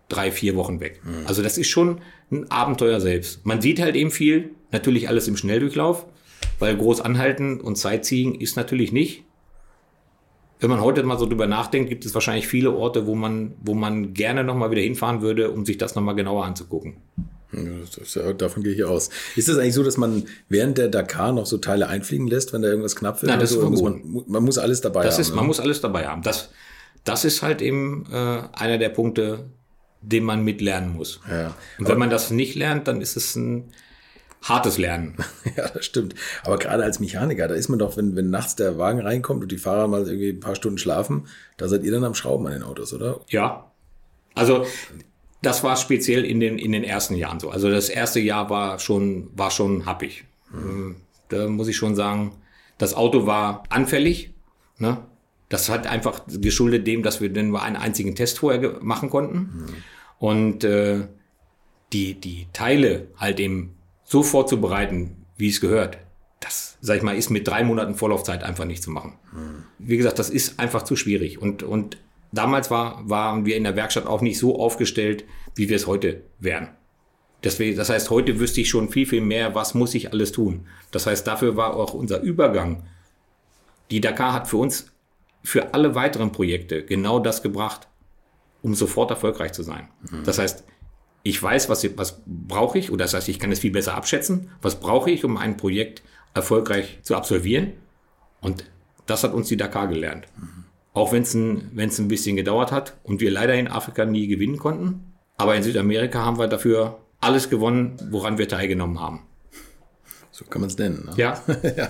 drei, 0.10 0.32
vier 0.32 0.56
Wochen 0.56 0.80
weg. 0.80 1.02
Also 1.26 1.42
das 1.42 1.58
ist 1.58 1.70
schon 1.70 2.02
ein 2.32 2.52
Abenteuer 2.52 3.00
selbst. 3.00 3.46
Man 3.46 3.62
sieht 3.62 3.80
halt 3.80 3.96
eben 3.96 4.12
viel, 4.12 4.52
natürlich 4.72 5.08
alles 5.08 5.28
im 5.28 5.38
Schnelldurchlauf, 5.38 6.06
weil 6.60 6.76
groß 6.76 7.02
anhalten 7.02 7.62
und 7.62 7.78
Sightseeing 7.78 8.36
ist 8.36 8.56
natürlich 8.56 8.92
nicht. 8.92 9.24
Wenn 10.60 10.70
man 10.70 10.82
heute 10.82 11.04
mal 11.04 11.18
so 11.18 11.26
drüber 11.26 11.48
nachdenkt, 11.48 11.90
gibt 11.90 12.06
es 12.06 12.14
wahrscheinlich 12.14 12.48
viele 12.48 12.72
Orte, 12.72 13.06
wo 13.06 13.16
man, 13.16 13.54
wo 13.62 13.74
man 13.74 14.14
gerne 14.14 14.44
nochmal 14.44 14.72
wieder 14.72 14.82
hinfahren 14.82 15.22
würde, 15.22 15.52
um 15.52 15.66
sich 15.66 15.78
das 15.78 15.96
nochmal 15.96 16.16
genauer 16.16 16.46
anzugucken. 16.46 16.98
Ja, 17.54 18.34
davon 18.34 18.64
gehe 18.64 18.74
ich 18.74 18.84
aus. 18.84 19.10
Ist 19.36 19.50
es 19.50 19.58
eigentlich 19.58 19.74
so, 19.76 19.84
dass 19.84 19.98
man 19.98 20.26
während 20.50 20.78
der 20.78 20.88
Dakar 20.88 21.32
noch 21.32 21.46
so 21.46 21.58
Teile 21.58 21.88
einfliegen 21.88 22.28
lässt, 22.28 22.54
wenn 22.54 22.62
da 22.62 22.68
irgendwas 22.70 22.96
knapp 22.96 23.22
wird? 23.22 23.30
Nein, 23.32 23.40
das 23.40 23.52
muss 23.56 23.80
verboten. 23.80 24.14
man, 24.14 24.24
man 24.28 24.44
muss 24.44 24.58
alles 24.58 24.82
dabei 24.82 25.04
Das 25.04 25.16
haben. 25.16 25.22
ist, 25.22 25.30
man 25.36 25.44
ne? 25.44 25.48
muss 25.48 25.60
alles 25.60 25.82
dabei 25.82 26.08
haben. 26.08 26.22
Das, 26.24 26.50
das 27.04 27.26
ist 27.26 27.42
halt 27.42 27.62
eben 27.62 28.06
äh, 28.12 28.42
einer 28.54 28.78
der 28.78 28.90
Punkte, 28.90 29.46
den 30.02 30.24
man 30.24 30.44
mitlernen 30.44 30.94
muss. 30.94 31.22
Ja. 31.30 31.56
Und 31.80 31.88
wenn 31.88 31.98
man 31.98 32.10
das 32.10 32.32
nicht 32.32 32.56
lernt, 32.56 32.88
dann 32.88 33.02
ist 33.02 33.16
es 33.16 33.36
ein 33.36 33.72
hartes 34.42 34.78
Lernen. 34.78 35.16
Ja, 35.56 35.68
das 35.70 35.86
stimmt. 35.86 36.16
Aber 36.44 36.58
gerade 36.58 36.84
als 36.84 37.00
Mechaniker, 37.00 37.48
da 37.48 37.54
ist 37.54 37.70
man 37.70 37.78
doch, 37.78 37.96
wenn, 37.96 38.16
wenn 38.16 38.30
nachts 38.32 38.56
der 38.56 38.78
Wagen 38.80 39.00
reinkommt 39.02 39.44
und 39.44 39.52
die 39.52 39.58
Fahrer 39.60 39.88
mal 39.88 40.08
irgendwie 40.08 40.30
ein 40.30 40.40
paar 40.40 40.56
Stunden 40.56 40.80
schlafen, 40.80 41.28
da 41.58 41.68
seid 41.68 41.84
ihr 41.84 41.92
dann 41.92 42.04
am 42.04 42.16
Schrauben 42.16 42.48
an 42.48 42.54
den 42.54 42.64
Autos, 42.64 42.92
oder? 42.94 43.20
Ja. 43.30 43.72
Also 44.34 44.66
das 45.44 45.64
war 45.64 45.76
speziell 45.76 46.26
in 46.26 46.40
den, 46.40 46.58
in 46.58 46.72
den 46.72 46.84
ersten 46.84 47.16
Jahren 47.16 47.40
so. 47.40 47.52
Also 47.52 47.70
das 47.70 47.90
erste 47.90 48.20
Jahr 48.20 48.50
war 48.50 48.80
schon, 48.80 49.30
war 49.36 49.52
schon 49.52 49.86
happig. 49.86 50.26
Ähm, 50.54 50.96
Da 51.30 51.48
muss 51.48 51.68
ich 51.68 51.78
schon 51.78 51.96
sagen, 51.96 52.32
das 52.78 52.94
Auto 52.94 53.26
war 53.28 53.64
anfällig. 53.70 54.34
Ne? 54.78 54.98
Das 55.50 55.70
hat 55.70 55.86
einfach 55.86 56.22
geschuldet 56.28 56.88
dem, 56.88 57.04
dass 57.04 57.22
wir 57.22 57.32
dann 57.32 57.50
nur 57.50 57.62
einen 57.62 57.76
einzigen 57.76 58.16
Test 58.16 58.40
vorher 58.40 58.80
machen 58.82 59.10
konnten. 59.10 59.68
Und 60.18 60.64
äh, 60.64 61.08
die, 61.92 62.16
die 62.16 62.48
Teile 62.54 63.08
halt 63.18 63.40
eben 63.40 63.76
so 64.04 64.24
vorzubereiten, 64.24 65.26
wie 65.38 65.50
es 65.50 65.60
gehört, 65.62 65.98
das, 66.40 66.78
sag 66.82 66.98
ich 66.98 67.04
mal, 67.04 67.16
ist 67.16 67.30
mit 67.30 67.48
drei 67.48 67.64
Monaten 67.64 67.96
Vorlaufzeit 67.96 68.44
einfach 68.44 68.66
nicht 68.66 68.84
zu 68.84 68.92
machen. 68.92 69.14
Mhm. 69.32 69.64
Wie 69.80 69.98
gesagt, 69.98 70.20
das 70.20 70.30
ist 70.30 70.60
einfach 70.60 70.84
zu 70.84 70.96
schwierig. 70.96 71.42
Und, 71.42 71.64
und 71.64 71.98
damals 72.34 72.70
war, 72.72 73.08
waren 73.10 73.46
wir 73.46 73.56
in 73.56 73.64
der 73.64 73.76
Werkstatt 73.76 74.08
auch 74.08 74.22
nicht 74.22 74.38
so 74.38 74.60
aufgestellt, 74.60 75.24
wie 75.56 75.70
wir 75.70 75.78
es 75.78 75.88
heute 75.88 76.24
wären. 76.40 76.70
Deswegen, 77.44 77.78
das 77.78 77.90
heißt, 77.90 78.10
heute 78.10 78.40
wüsste 78.40 78.62
ich 78.62 78.70
schon 78.70 78.90
viel, 78.90 79.06
viel 79.06 79.22
mehr, 79.22 79.54
was 79.54 79.74
muss 79.74 79.94
ich 79.96 80.12
alles 80.12 80.32
tun. 80.32 80.66
Das 80.92 81.06
heißt, 81.06 81.28
dafür 81.28 81.56
war 81.56 81.76
auch 81.76 81.94
unser 81.94 82.22
Übergang. 82.22 82.84
Die 83.92 84.02
Dakar 84.02 84.34
hat 84.34 84.48
für 84.48 84.58
uns, 84.58 84.92
für 85.44 85.74
alle 85.74 85.94
weiteren 85.94 86.32
Projekte 86.32 86.86
genau 86.86 87.20
das 87.20 87.44
gebracht, 87.44 87.88
um 88.62 88.76
sofort 88.76 89.12
erfolgreich 89.12 89.52
zu 89.52 89.62
sein. 89.62 89.90
Mhm. 90.10 90.24
Das 90.24 90.40
heißt, 90.40 90.64
ich 91.24 91.42
weiß, 91.42 91.70
was, 91.70 91.86
was 91.98 92.22
brauche 92.26 92.80
ich, 92.80 92.92
oder 92.92 93.06
das 93.06 93.14
heißt, 93.14 93.30
ich 93.30 93.40
kann 93.40 93.52
es 93.52 93.60
viel 93.60 93.72
besser 93.72 93.96
abschätzen. 93.96 94.50
Was 94.62 94.80
brauche 94.80 95.12
ich, 95.12 95.26
um 95.26 95.38
ein 95.38 95.58
Projekt 95.58 96.02
erfolgreich 96.34 97.00
zu 97.04 97.16
absolvieren? 97.16 97.74
Und 98.42 98.66
das 99.06 99.24
hat 99.24 99.34
uns 99.34 99.50
die 99.50 99.58
Dakar 99.58 99.88
gelernt. 99.88 100.28
Mhm. 100.38 100.63
Auch 100.94 101.12
wenn 101.12 101.24
es 101.24 101.34
ein, 101.34 101.72
wenn's 101.74 101.98
ein 102.00 102.08
bisschen 102.08 102.36
gedauert 102.36 102.72
hat 102.72 102.98
und 103.04 103.20
wir 103.20 103.32
leider 103.32 103.56
in 103.56 103.68
Afrika 103.68 104.06
nie 104.06 104.28
gewinnen 104.28 104.58
konnten. 104.58 105.14
Aber 105.38 105.56
in 105.56 105.64
Südamerika 105.64 106.24
haben 106.24 106.38
wir 106.38 106.48
dafür 106.48 107.00
alles 107.20 107.50
gewonnen, 107.50 107.98
woran 108.12 108.38
wir 108.38 108.48
teilgenommen 108.48 109.00
haben. 109.00 109.22
So 110.32 110.46
kann 110.46 110.62
man 110.62 110.70
es 110.70 110.78
nennen. 110.78 111.06
Ne? 111.06 111.14
Ja. 111.18 111.42
ja. 111.78 111.90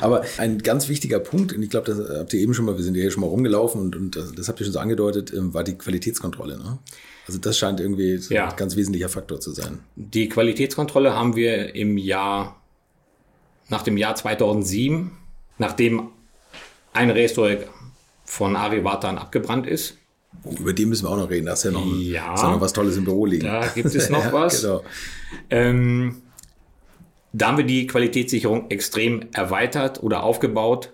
Aber 0.00 0.24
ein 0.38 0.58
ganz 0.58 0.88
wichtiger 0.88 1.20
Punkt, 1.20 1.52
und 1.52 1.62
ich 1.62 1.70
glaube, 1.70 1.92
das 1.92 2.18
habt 2.18 2.32
ihr 2.32 2.40
eben 2.40 2.54
schon 2.54 2.64
mal, 2.64 2.76
wir 2.76 2.84
sind 2.84 2.96
ja 2.96 3.02
hier 3.02 3.10
schon 3.10 3.20
mal 3.20 3.28
rumgelaufen 3.28 3.80
und, 3.80 3.96
und 3.96 4.16
das, 4.16 4.32
das 4.32 4.48
habt 4.48 4.60
ihr 4.60 4.66
schon 4.66 4.72
so 4.72 4.80
angedeutet, 4.80 5.32
ähm, 5.32 5.54
war 5.54 5.64
die 5.64 5.74
Qualitätskontrolle. 5.74 6.58
Ne? 6.58 6.78
Also 7.26 7.38
das 7.38 7.56
scheint 7.58 7.80
irgendwie 7.80 8.18
so 8.18 8.34
ja. 8.34 8.48
ein 8.48 8.56
ganz 8.56 8.76
wesentlicher 8.76 9.08
Faktor 9.08 9.40
zu 9.40 9.52
sein. 9.52 9.78
Die 9.94 10.28
Qualitätskontrolle 10.28 11.14
haben 11.14 11.36
wir 11.36 11.74
im 11.74 11.96
Jahr, 11.98 12.60
nach 13.68 13.82
dem 13.82 13.96
Jahr 13.96 14.16
2007, 14.16 15.12
nachdem 15.58 16.08
ein 16.92 17.10
Rehsteuer 17.10 17.58
von 18.30 18.54
Ari 18.54 18.84
Vatan 18.84 19.18
abgebrannt 19.18 19.66
ist, 19.66 19.98
über 20.58 20.72
den 20.72 20.88
müssen 20.88 21.04
wir 21.04 21.10
auch 21.10 21.16
noch 21.16 21.28
reden. 21.28 21.46
Da 21.46 21.54
ist 21.54 21.64
ja 21.64 21.72
noch, 21.72 21.84
ein, 21.84 22.00
ja, 22.00 22.34
ist 22.34 22.42
ja 22.42 22.50
noch 22.50 22.60
was 22.60 22.72
Tolles 22.72 22.96
im 22.96 23.04
Büro 23.04 23.26
liegen. 23.26 23.44
Da 23.44 23.66
gibt 23.66 23.92
es 23.92 24.08
noch 24.08 24.32
was. 24.32 24.62
Genau. 24.62 24.84
Ähm, 25.50 26.22
da 27.32 27.48
haben 27.48 27.56
wir 27.58 27.64
die 27.64 27.88
Qualitätssicherung 27.88 28.70
extrem 28.70 29.26
erweitert 29.32 30.02
oder 30.02 30.22
aufgebaut, 30.22 30.92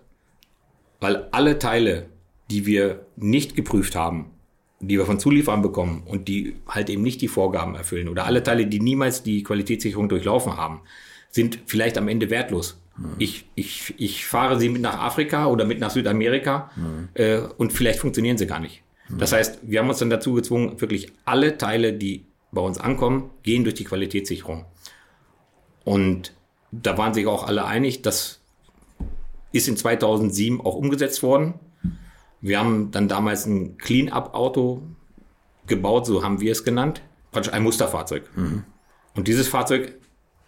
weil 1.00 1.28
alle 1.30 1.58
Teile, 1.58 2.06
die 2.50 2.64
wir 2.64 3.04
nicht 3.16 3.54
geprüft 3.54 3.94
haben, 3.94 4.30
die 4.80 4.96
wir 4.96 5.04
von 5.04 5.20
Zulieferern 5.20 5.60
bekommen 5.60 6.04
und 6.06 6.28
die 6.28 6.56
halt 6.66 6.88
eben 6.88 7.02
nicht 7.02 7.20
die 7.20 7.28
Vorgaben 7.28 7.74
erfüllen 7.74 8.08
oder 8.08 8.24
alle 8.24 8.42
Teile, 8.42 8.66
die 8.66 8.80
niemals 8.80 9.22
die 9.22 9.42
Qualitätssicherung 9.42 10.08
durchlaufen 10.08 10.56
haben, 10.56 10.80
sind 11.30 11.58
vielleicht 11.66 11.98
am 11.98 12.08
Ende 12.08 12.30
wertlos. 12.30 12.80
Mhm. 12.96 13.14
Ich, 13.18 13.48
ich, 13.54 13.94
ich 13.98 14.26
fahre 14.26 14.58
sie 14.58 14.68
mit 14.68 14.82
nach 14.82 14.98
Afrika 14.98 15.46
oder 15.46 15.64
mit 15.64 15.80
nach 15.80 15.90
Südamerika 15.90 16.70
mhm. 16.76 17.08
äh, 17.14 17.38
und 17.38 17.72
vielleicht 17.72 18.00
funktionieren 18.00 18.38
sie 18.38 18.46
gar 18.46 18.60
nicht. 18.60 18.82
Das 19.08 19.32
heißt, 19.32 19.60
wir 19.62 19.80
haben 19.80 19.88
uns 19.88 19.98
dann 19.98 20.10
dazu 20.10 20.32
gezwungen, 20.34 20.80
wirklich 20.80 21.12
alle 21.24 21.58
Teile, 21.58 21.92
die 21.92 22.26
bei 22.50 22.60
uns 22.60 22.78
ankommen, 22.78 23.30
gehen 23.42 23.62
durch 23.64 23.74
die 23.74 23.84
Qualitätssicherung. 23.84 24.64
Und 25.84 26.32
da 26.72 26.98
waren 26.98 27.14
sich 27.14 27.26
auch 27.26 27.46
alle 27.46 27.64
einig, 27.64 28.02
das 28.02 28.40
ist 29.52 29.68
in 29.68 29.76
2007 29.76 30.60
auch 30.60 30.74
umgesetzt 30.74 31.22
worden. 31.22 31.54
Wir 32.40 32.58
haben 32.58 32.90
dann 32.90 33.08
damals 33.08 33.46
ein 33.46 33.78
Clean-up-Auto 33.78 34.82
gebaut, 35.66 36.06
so 36.06 36.22
haben 36.22 36.40
wir 36.40 36.52
es 36.52 36.64
genannt, 36.64 37.02
praktisch 37.30 37.52
ein 37.52 37.62
Musterfahrzeug. 37.62 38.28
Mhm. 38.36 38.64
Und 39.14 39.28
dieses 39.28 39.48
Fahrzeug, 39.48 39.94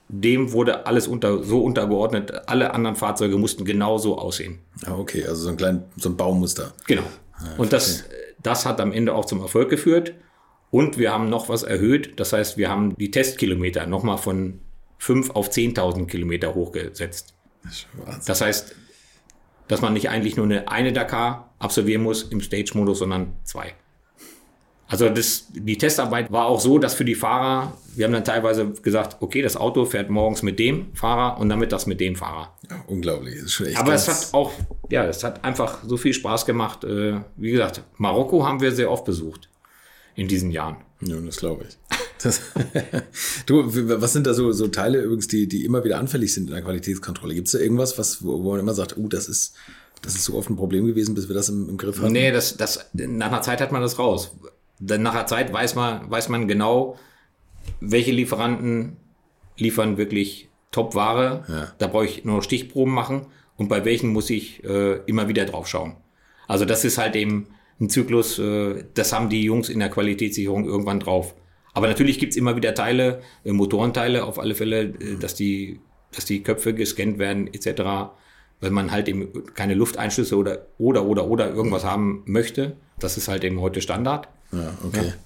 dem 0.09 0.53
wurde 0.53 0.87
alles 0.87 1.07
unter, 1.07 1.43
so 1.45 1.63
untergeordnet, 1.63 2.49
alle 2.49 2.73
anderen 2.73 2.97
Fahrzeuge 2.97 3.37
mussten 3.37 3.65
genauso 3.65 4.19
aussehen. 4.19 4.59
Ah, 4.85 4.95
okay, 4.95 5.25
also 5.25 5.43
so 5.43 5.49
ein 5.51 5.57
kleines 5.57 5.83
so 5.97 6.09
ein 6.09 6.17
Baumuster. 6.17 6.73
Genau. 6.87 7.03
Ja, 7.41 7.57
und 7.59 7.73
das, 7.73 8.05
das 8.43 8.65
hat 8.67 8.81
am 8.81 8.93
Ende 8.93 9.15
auch 9.15 9.27
zum 9.27 9.41
Erfolg 9.41 9.69
geführt. 9.69 10.15
Und 10.71 10.99
wir 10.99 11.13
haben 11.13 11.31
noch 11.31 11.49
was 11.49 11.63
erhöht. 11.63 12.21
Das 12.21 12.33
heißt, 12.33 12.59
wir 12.59 12.69
haben 12.69 12.95
die 12.97 13.11
Testkilometer 13.11 13.87
nochmal 13.87 14.19
von 14.19 14.61
5 14.99 15.31
auf 15.31 15.51
10.000 15.51 16.07
Kilometer 16.07 16.55
hochgesetzt. 16.55 17.35
Das, 17.63 18.27
das, 18.27 18.41
heißt, 18.41 18.75
dass 19.69 19.81
man 19.81 19.93
nicht 19.93 20.11
eigentlich 20.11 20.37
nur 20.37 20.47
eine, 20.47 20.69
eine 20.69 20.93
Dakar 20.93 21.55
absolvieren 21.59 22.03
muss 22.03 22.23
im 22.23 22.41
Stage-Modus, 22.41 22.99
sondern 22.99 23.35
zwei. 23.45 23.75
Also 24.91 25.11
das, 25.11 25.47
die 25.53 25.77
Testarbeit 25.77 26.33
war 26.33 26.47
auch 26.47 26.61
so, 26.61 26.79
dass 26.79 26.95
für 26.95 27.05
die 27.05 27.15
Fahrer, 27.15 27.77
wir 27.95 28.07
haben 28.07 28.13
dann 28.13 28.25
teilweise 28.25 28.71
gesagt, 28.71 29.19
okay, 29.21 29.43
das 29.43 29.55
Auto 29.55 29.85
fährt 29.85 30.09
morgens 30.09 30.43
mit 30.43 30.59
dem 30.59 30.95
Fahrer 30.95 31.39
und 31.39 31.51
damit 31.51 31.73
das 31.73 31.87
mit 31.87 32.01
dem 32.01 32.17
Fahrer. 32.17 32.55
Ja, 32.71 32.83
unglaublich. 32.87 33.35
Das 33.35 33.45
ist 33.45 33.53
schon 33.53 33.67
echt 33.67 33.79
Aber 33.79 33.93
es 33.93 34.09
hat 34.09 34.33
auch, 34.33 34.51
ja, 34.89 35.05
es 35.05 35.23
hat 35.23 35.45
einfach 35.45 35.81
so 35.87 35.99
viel 35.99 36.15
Spaß 36.15 36.47
gemacht. 36.47 36.85
Äh, 36.85 37.21
wie 37.37 37.51
gesagt, 37.51 37.83
Marokko 37.99 38.47
haben 38.47 38.63
wir 38.63 38.73
sehr 38.73 38.91
oft 38.91 39.05
besucht 39.05 39.51
in 40.15 40.27
diesen 40.27 40.51
Jahren. 40.51 40.79
Ja, 41.03 41.17
das 41.21 41.37
glaube 41.37 41.67
ich. 41.69 41.77
Das, 42.23 42.41
du, 43.47 43.65
was 44.01 44.13
sind 44.15 44.27
da 44.27 44.33
so, 44.33 44.53
so 44.53 44.69
Teile 44.69 45.03
übrigens, 45.03 45.29
die, 45.29 45.47
die 45.47 45.67
immer 45.67 45.85
wieder 45.85 45.99
anfällig 45.99 46.33
sind 46.33 46.49
in 46.49 46.55
der 46.55 46.63
Qualitätskontrolle? 46.63 47.35
Gibt 47.35 47.49
es 47.49 47.53
da 47.53 47.59
irgendwas, 47.59 47.99
was, 47.99 48.25
wo, 48.25 48.39
man 48.39 48.61
immer 48.61 48.75
sagt, 48.75 48.97
uh, 48.97 49.07
das 49.07 49.29
ist, 49.29 49.55
das 50.03 50.15
ist 50.15 50.25
so 50.25 50.35
oft 50.35 50.49
ein 50.49 50.57
Problem 50.57 50.87
gewesen, 50.87 51.15
bis 51.15 51.29
wir 51.29 51.35
das 51.35 51.51
im, 51.51 51.69
im 51.69 51.77
Griff 51.77 51.99
hatten? 51.99 52.13
Nee, 52.13 52.33
das, 52.33 52.57
das, 52.57 52.87
nach 52.95 53.29
einer 53.29 53.43
Zeit 53.43 53.61
hat 53.61 53.71
man 53.71 53.83
das 53.83 53.99
raus. 53.99 54.33
Denn 54.79 55.03
nach 55.03 55.15
einer 55.15 55.27
Zeit 55.27 55.53
weiß 55.53 55.75
man, 55.75 56.11
weiß 56.11 56.29
man 56.29 56.49
genau, 56.49 56.97
welche 57.81 58.13
Lieferanten 58.13 58.97
liefern 59.57 59.97
wirklich 59.99 60.49
Top-Ware. 60.71 61.45
Ja. 61.49 61.73
Da 61.79 61.87
brauche 61.87 62.05
ich 62.05 62.25
nur 62.25 62.43
Stichproben 62.43 62.93
machen 62.93 63.27
und 63.57 63.69
bei 63.69 63.85
welchen 63.85 64.11
muss 64.11 64.31
ich 64.31 64.63
äh, 64.65 64.99
immer 65.07 65.29
wieder 65.29 65.45
drauf 65.45 65.67
schauen. 65.67 65.97
Also 66.47 66.65
das 66.65 66.85
ist 66.85 66.99
halt 66.99 67.17
eben 67.17 67.49
ein 67.81 67.89
Zyklus, 67.89 68.39
äh, 68.39 68.85
das 68.95 69.13
haben 69.13 69.29
die 69.29 69.43
Jungs 69.43 69.69
in 69.69 69.81
der 69.81 69.91
Qualitätssicherung 69.91 70.65
irgendwann 70.65 71.01
drauf. 71.01 71.35
Aber 71.75 71.87
natürlich 71.87 72.19
gibt's 72.19 72.37
immer 72.37 72.57
wieder 72.57 72.75
Teile, 72.75 73.21
äh, 73.45 73.53
Motorenteile 73.53 74.25
auf 74.25 74.39
alle 74.39 74.55
Fälle, 74.55 74.83
äh, 74.83 75.17
dass, 75.19 75.35
die, 75.35 75.81
dass 76.13 76.25
die 76.25 76.43
Köpfe 76.43 76.75
gescannt 76.75 77.19
werden 77.19 77.53
etc., 77.53 78.13
wenn 78.61 78.73
man 78.73 78.91
halt 78.91 79.09
eben 79.09 79.29
keine 79.55 79.75
Lufteinschlüsse 79.75 80.37
oder 80.37 80.67
oder 80.79 81.05
oder 81.05 81.29
oder 81.29 81.49
irgendwas 81.55 81.85
haben 81.85 82.25
möchte. 82.27 82.77
Das 82.99 83.17
ist 83.17 83.29
halt 83.29 83.45
eben 83.45 83.61
heute 83.61 83.81
Standard. 83.81 84.29
Ja, 84.53 84.73
okay. 84.85 85.07
Ja. 85.07 85.13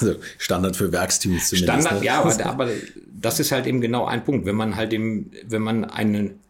Also 0.00 0.14
Standard 0.38 0.76
für 0.76 0.90
Werksteams 0.92 1.50
zumindest. 1.50 1.70
Standard, 1.70 2.00
ne? 2.00 2.06
ja, 2.06 2.20
aber, 2.22 2.46
aber 2.46 2.70
das 3.12 3.38
ist 3.38 3.52
halt 3.52 3.66
eben 3.66 3.82
genau 3.82 4.06
ein 4.06 4.24
Punkt. 4.24 4.46
Wenn 4.46 4.56
man 4.56 4.76
halt 4.76 4.94
eben, 4.94 5.30
wenn 5.46 5.60
man 5.60 5.84
einen, 5.84 6.40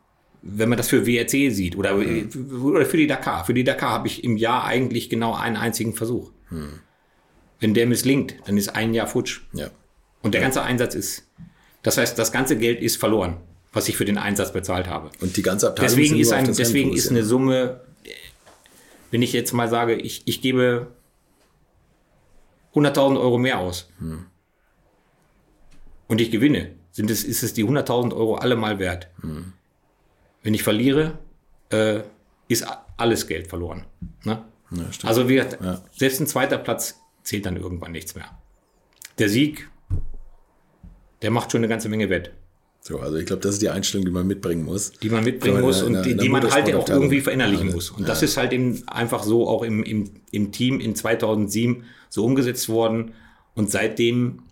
wenn 0.41 0.69
man 0.69 0.79
das 0.79 0.89
für 0.89 1.05
WRC 1.05 1.53
sieht 1.53 1.77
oder, 1.77 1.95
mhm. 1.95 2.31
oder 2.63 2.87
für 2.87 2.97
die 2.97 3.09
Dakar. 3.09 3.45
Für 3.45 3.55
die 3.55 3.65
Dakar 3.65 3.91
habe 3.91 4.07
ich 4.07 4.23
im 4.23 4.37
Jahr 4.37 4.65
eigentlich 4.65 5.11
genau 5.11 5.35
einen 5.35 5.57
einzigen 5.57 5.95
Versuch. 5.95 6.31
Mhm. 6.51 6.81
Wenn 7.59 7.75
der 7.75 7.87
misslingt, 7.87 8.37
dann 8.47 8.57
ist 8.57 8.69
ein 8.69 8.95
Jahr 8.95 9.07
futsch. 9.07 9.41
Ja. 9.53 9.69
Und 10.23 10.35
der 10.35 10.41
ganze 10.41 10.63
Einsatz 10.63 10.95
ist. 10.95 11.25
Das 11.83 11.99
heißt, 11.99 12.19
das 12.19 12.33
ganze 12.33 12.57
Geld 12.57 12.81
ist 12.81 12.97
verloren, 12.97 13.37
was 13.73 13.89
ich 13.89 13.97
für 13.97 14.05
den 14.05 14.17
Einsatz 14.19 14.53
bezahlt 14.53 14.87
habe. 14.87 15.11
Und 15.21 15.37
die 15.37 15.43
ganze 15.43 15.69
Abteilung 15.69 15.97
deswegen 15.97 16.19
ist 16.19 16.33
ein, 16.33 16.47
deswegen 16.47 16.93
ist 16.93 17.11
eine 17.11 17.25
Summe, 17.25 17.81
wenn 19.11 19.23
ich 19.23 19.33
jetzt 19.33 19.53
mal 19.53 19.69
sage, 19.69 19.95
ich, 19.95 20.23
ich 20.25 20.41
gebe 20.41 20.89
100.000 22.75 23.21
Euro 23.21 23.39
mehr 23.39 23.59
aus 23.59 23.89
hm. 23.99 24.27
und 26.09 26.21
ich 26.21 26.31
gewinne, 26.31 26.73
sind 26.91 27.11
es, 27.11 27.25
ist 27.25 27.43
es 27.43 27.55
die 27.55 27.65
100.000 27.65 28.15
Euro 28.15 28.37
alle 28.37 28.57
mal 28.57 28.79
wert. 28.79 29.09
Hm. 29.21 29.53
Wenn 30.43 30.55
ich 30.55 30.63
verliere, 30.63 31.19
äh, 31.71 32.01
ist 32.49 32.67
alles 32.97 33.27
Geld 33.27 33.49
verloren. 33.49 33.87
Ne? 34.25 34.45
Ja, 34.71 34.85
also 35.05 35.29
wir, 35.29 35.49
ja. 35.63 35.83
selbst 35.97 36.21
ein 36.21 36.27
zweiter 36.27 36.59
Platz 36.59 37.01
zählt 37.23 37.47
dann 37.47 37.57
irgendwann 37.57 37.93
nichts 37.93 38.15
mehr. 38.15 38.39
Der 39.19 39.29
Sieg, 39.29 39.69
der 41.23 41.31
macht 41.31 41.53
schon 41.53 41.61
eine 41.61 41.69
ganze 41.69 41.89
Menge 41.89 42.11
wett. 42.11 42.33
So, 42.81 42.99
also 42.99 43.17
ich 43.17 43.25
glaube, 43.25 43.41
das 43.41 43.55
ist 43.55 43.63
die 43.63 43.71
Einstellung, 43.71 44.05
die 44.05 44.13
man 44.13 44.27
mitbringen 44.27 44.65
muss. 44.65 44.93
Die 44.93 45.09
man 45.09 45.25
mitbringen 45.25 45.63
muss 45.63 45.83
und 45.83 46.03
die, 46.03 46.17
die 46.17 46.29
man 46.29 46.49
halt 46.51 46.75
auch 46.75 46.87
irgendwie 46.87 47.23
verinnerlichen 47.23 47.73
muss. 47.73 47.91
Und 47.91 48.03
ja. 48.03 48.09
das 48.09 48.23
ist 48.23 48.37
halt 48.37 48.53
eben 48.53 48.87
einfach 48.87 49.23
so 49.23 49.49
auch 49.49 49.63
im, 49.63 49.83
im, 49.83 50.11
im 50.33 50.53
Team 50.53 50.81
in 50.81 50.95
2007 50.95 51.85
so 52.15 52.25
umgesetzt 52.25 52.69
worden. 52.69 53.13
Und 53.55 53.71
seitdem 53.71 54.43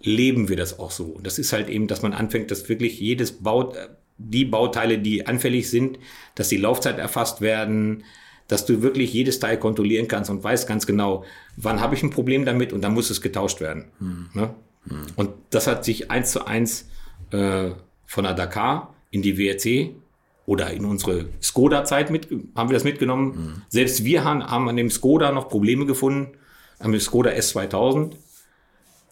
leben 0.00 0.48
wir 0.48 0.56
das 0.56 0.78
auch 0.78 0.90
so. 0.90 1.04
Und 1.04 1.26
das 1.26 1.38
ist 1.38 1.52
halt 1.52 1.68
eben, 1.68 1.86
dass 1.86 2.00
man 2.00 2.14
anfängt, 2.14 2.50
dass 2.50 2.70
wirklich 2.70 2.98
jedes 2.98 3.32
Bau, 3.32 3.74
die 4.16 4.46
Bauteile, 4.46 4.98
die 4.98 5.26
anfällig 5.26 5.68
sind, 5.68 5.98
dass 6.34 6.48
die 6.48 6.56
Laufzeit 6.56 6.98
erfasst 6.98 7.42
werden, 7.42 8.04
dass 8.48 8.64
du 8.64 8.80
wirklich 8.82 9.12
jedes 9.12 9.40
Teil 9.40 9.58
kontrollieren 9.58 10.08
kannst 10.08 10.30
und 10.30 10.42
weißt 10.42 10.66
ganz 10.66 10.86
genau, 10.86 11.24
wann 11.56 11.80
habe 11.80 11.94
ich 11.94 12.02
ein 12.02 12.10
Problem 12.10 12.46
damit 12.46 12.72
und 12.72 12.80
dann 12.80 12.94
muss 12.94 13.10
es 13.10 13.20
getauscht 13.20 13.60
werden. 13.60 13.84
Hm. 13.98 14.30
Ne? 14.32 14.54
Hm. 14.88 15.02
Und 15.16 15.30
das 15.50 15.66
hat 15.66 15.84
sich 15.84 16.10
eins 16.10 16.32
zu 16.32 16.46
eins 16.46 16.88
äh, 17.30 17.70
von 18.06 18.24
der 18.24 18.34
Dakar 18.34 18.94
in 19.10 19.20
die 19.20 19.36
WRC 19.36 19.94
oder 20.46 20.70
in 20.70 20.86
unsere 20.86 21.26
Skoda-Zeit 21.42 22.10
mit, 22.10 22.28
haben 22.56 22.70
wir 22.70 22.74
das 22.74 22.84
mitgenommen. 22.84 23.26
Mhm. 23.26 23.62
Selbst 23.68 24.04
wir 24.04 24.24
haben, 24.24 24.42
haben 24.44 24.68
an 24.68 24.76
dem 24.76 24.90
Skoda 24.90 25.30
noch 25.30 25.48
Probleme 25.48 25.86
gefunden, 25.86 26.36
am 26.82 26.98
Skoda 26.98 27.30
S2000, 27.30 28.12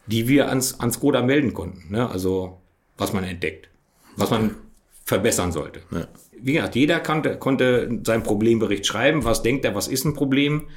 die 0.06 0.28
wir 0.28 0.48
ans, 0.48 0.80
an 0.80 0.92
Skoda 0.92 1.22
melden 1.22 1.54
konnten. 1.54 1.90
Ne? 1.90 2.08
Also 2.08 2.60
was 2.98 3.12
man 3.12 3.24
entdeckt, 3.24 3.68
was 4.16 4.30
man 4.30 4.56
verbessern 5.04 5.52
sollte. 5.52 5.80
Ja. 5.90 6.06
Wie 6.42 6.52
gesagt, 6.54 6.76
jeder 6.76 7.00
konnte, 7.00 7.36
konnte 7.36 8.00
seinen 8.04 8.22
Problembericht 8.22 8.86
schreiben. 8.86 9.24
Was 9.24 9.42
denkt 9.42 9.64
er, 9.64 9.74
was 9.74 9.88
ist 9.88 10.04
ein 10.04 10.14
Problem? 10.14 10.68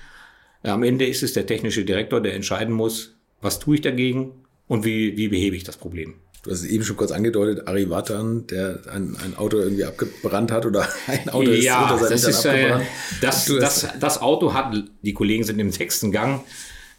Am 0.63 0.83
Ende 0.83 1.05
ist 1.05 1.23
es 1.23 1.33
der 1.33 1.45
technische 1.45 1.83
Direktor, 1.85 2.21
der 2.21 2.33
entscheiden 2.33 2.73
muss, 2.73 3.15
was 3.41 3.59
tue 3.59 3.75
ich 3.75 3.81
dagegen 3.81 4.31
und 4.67 4.85
wie, 4.85 5.17
wie 5.17 5.27
behebe 5.27 5.55
ich 5.55 5.63
das 5.63 5.77
Problem. 5.77 6.15
Du 6.43 6.51
hast 6.51 6.59
es 6.59 6.65
eben 6.65 6.83
schon 6.83 6.97
kurz 6.97 7.11
angedeutet, 7.11 7.67
Ari 7.67 7.89
Watan, 7.89 8.47
der 8.47 8.81
ein, 8.91 9.15
ein 9.23 9.37
Auto 9.37 9.57
irgendwie 9.59 9.85
abgebrannt 9.85 10.51
hat 10.51 10.65
oder 10.65 10.87
ein 11.07 11.29
Auto 11.29 11.51
ist 11.51 11.63
ja, 11.63 11.93
unter 11.93 12.09
das 12.09 12.23
ist, 12.25 12.45
äh, 12.45 12.79
das, 13.21 13.45
das, 13.45 13.87
das 13.99 14.21
Auto 14.21 14.53
hat, 14.53 14.73
die 15.01 15.13
Kollegen 15.13 15.43
sind 15.45 15.59
im 15.59 15.71
sechsten 15.71 16.11
Gang 16.11 16.43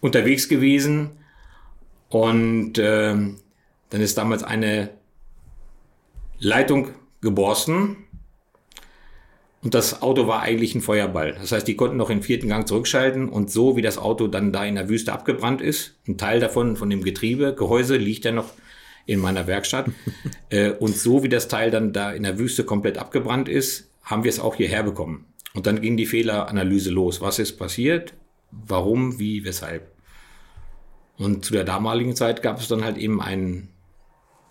unterwegs 0.05 0.51
gewesen 0.51 1.13
und 2.11 2.77
äh, 2.77 3.15
dann 3.15 4.01
ist 4.03 4.19
damals 4.19 4.43
eine 4.43 4.91
Leitung 6.39 6.91
geborsten 7.23 7.97
und 9.63 9.73
das 9.73 10.03
Auto 10.03 10.27
war 10.27 10.43
eigentlich 10.43 10.75
ein 10.75 10.83
Feuerball. 10.83 11.33
Das 11.41 11.53
heißt, 11.53 11.67
die 11.67 11.75
konnten 11.75 11.97
noch 11.97 12.11
im 12.11 12.23
vierten 12.23 12.49
Gang 12.49 12.69
zurückschalten 12.69 13.31
und 13.31 13.51
so 13.51 13.79
wie 13.79 13.83
das 13.83 13.97
Auto 13.97 14.29
dann 14.29 14.53
da 14.53 14.67
in 14.67 14.75
der 14.75 14.91
Wüste 14.91 15.11
abgebrannt 15.11 15.63
ist, 15.63 15.95
ein 16.07 16.19
Teil 16.19 16.39
davon, 16.39 16.77
von 16.77 16.91
dem 16.91 17.03
Getriebe, 17.03 17.55
Gehäuse 17.55 17.97
liegt 17.97 18.27
ja 18.27 18.33
noch 18.33 18.51
in 19.07 19.21
meiner 19.21 19.47
Werkstatt. 19.47 19.87
äh, 20.51 20.73
und 20.73 20.95
so 20.95 21.23
wie 21.23 21.31
das 21.31 21.49
Teil 21.49 21.71
dann 21.71 21.95
da 21.95 22.13
in 22.13 22.25
der 22.25 22.39
Wüste 22.39 22.65
komplett 22.65 22.99
abgebrannt 22.99 23.49
ist, 23.49 23.89
haben 24.03 24.23
wir 24.23 24.29
es 24.29 24.39
auch 24.39 24.57
hierher 24.57 24.83
bekommen. 24.83 25.25
Und 25.55 25.67
dann 25.67 25.81
ging 25.81 25.97
die 25.97 26.05
Fehleranalyse 26.05 26.91
los. 26.91 27.23
Was 27.23 27.39
ist 27.39 27.57
passiert? 27.57 28.13
Warum? 28.51 29.19
Wie? 29.19 29.47
Weshalb? 29.47 29.94
Und 31.19 31.45
zu 31.45 31.53
der 31.53 31.65
damaligen 31.65 32.17
Zeit 32.17 32.43
gab 32.43 32.59
es 32.61 32.69
dann 32.69 32.85
halt 32.85 32.97
eben 32.99 33.23
einen, 33.23 33.69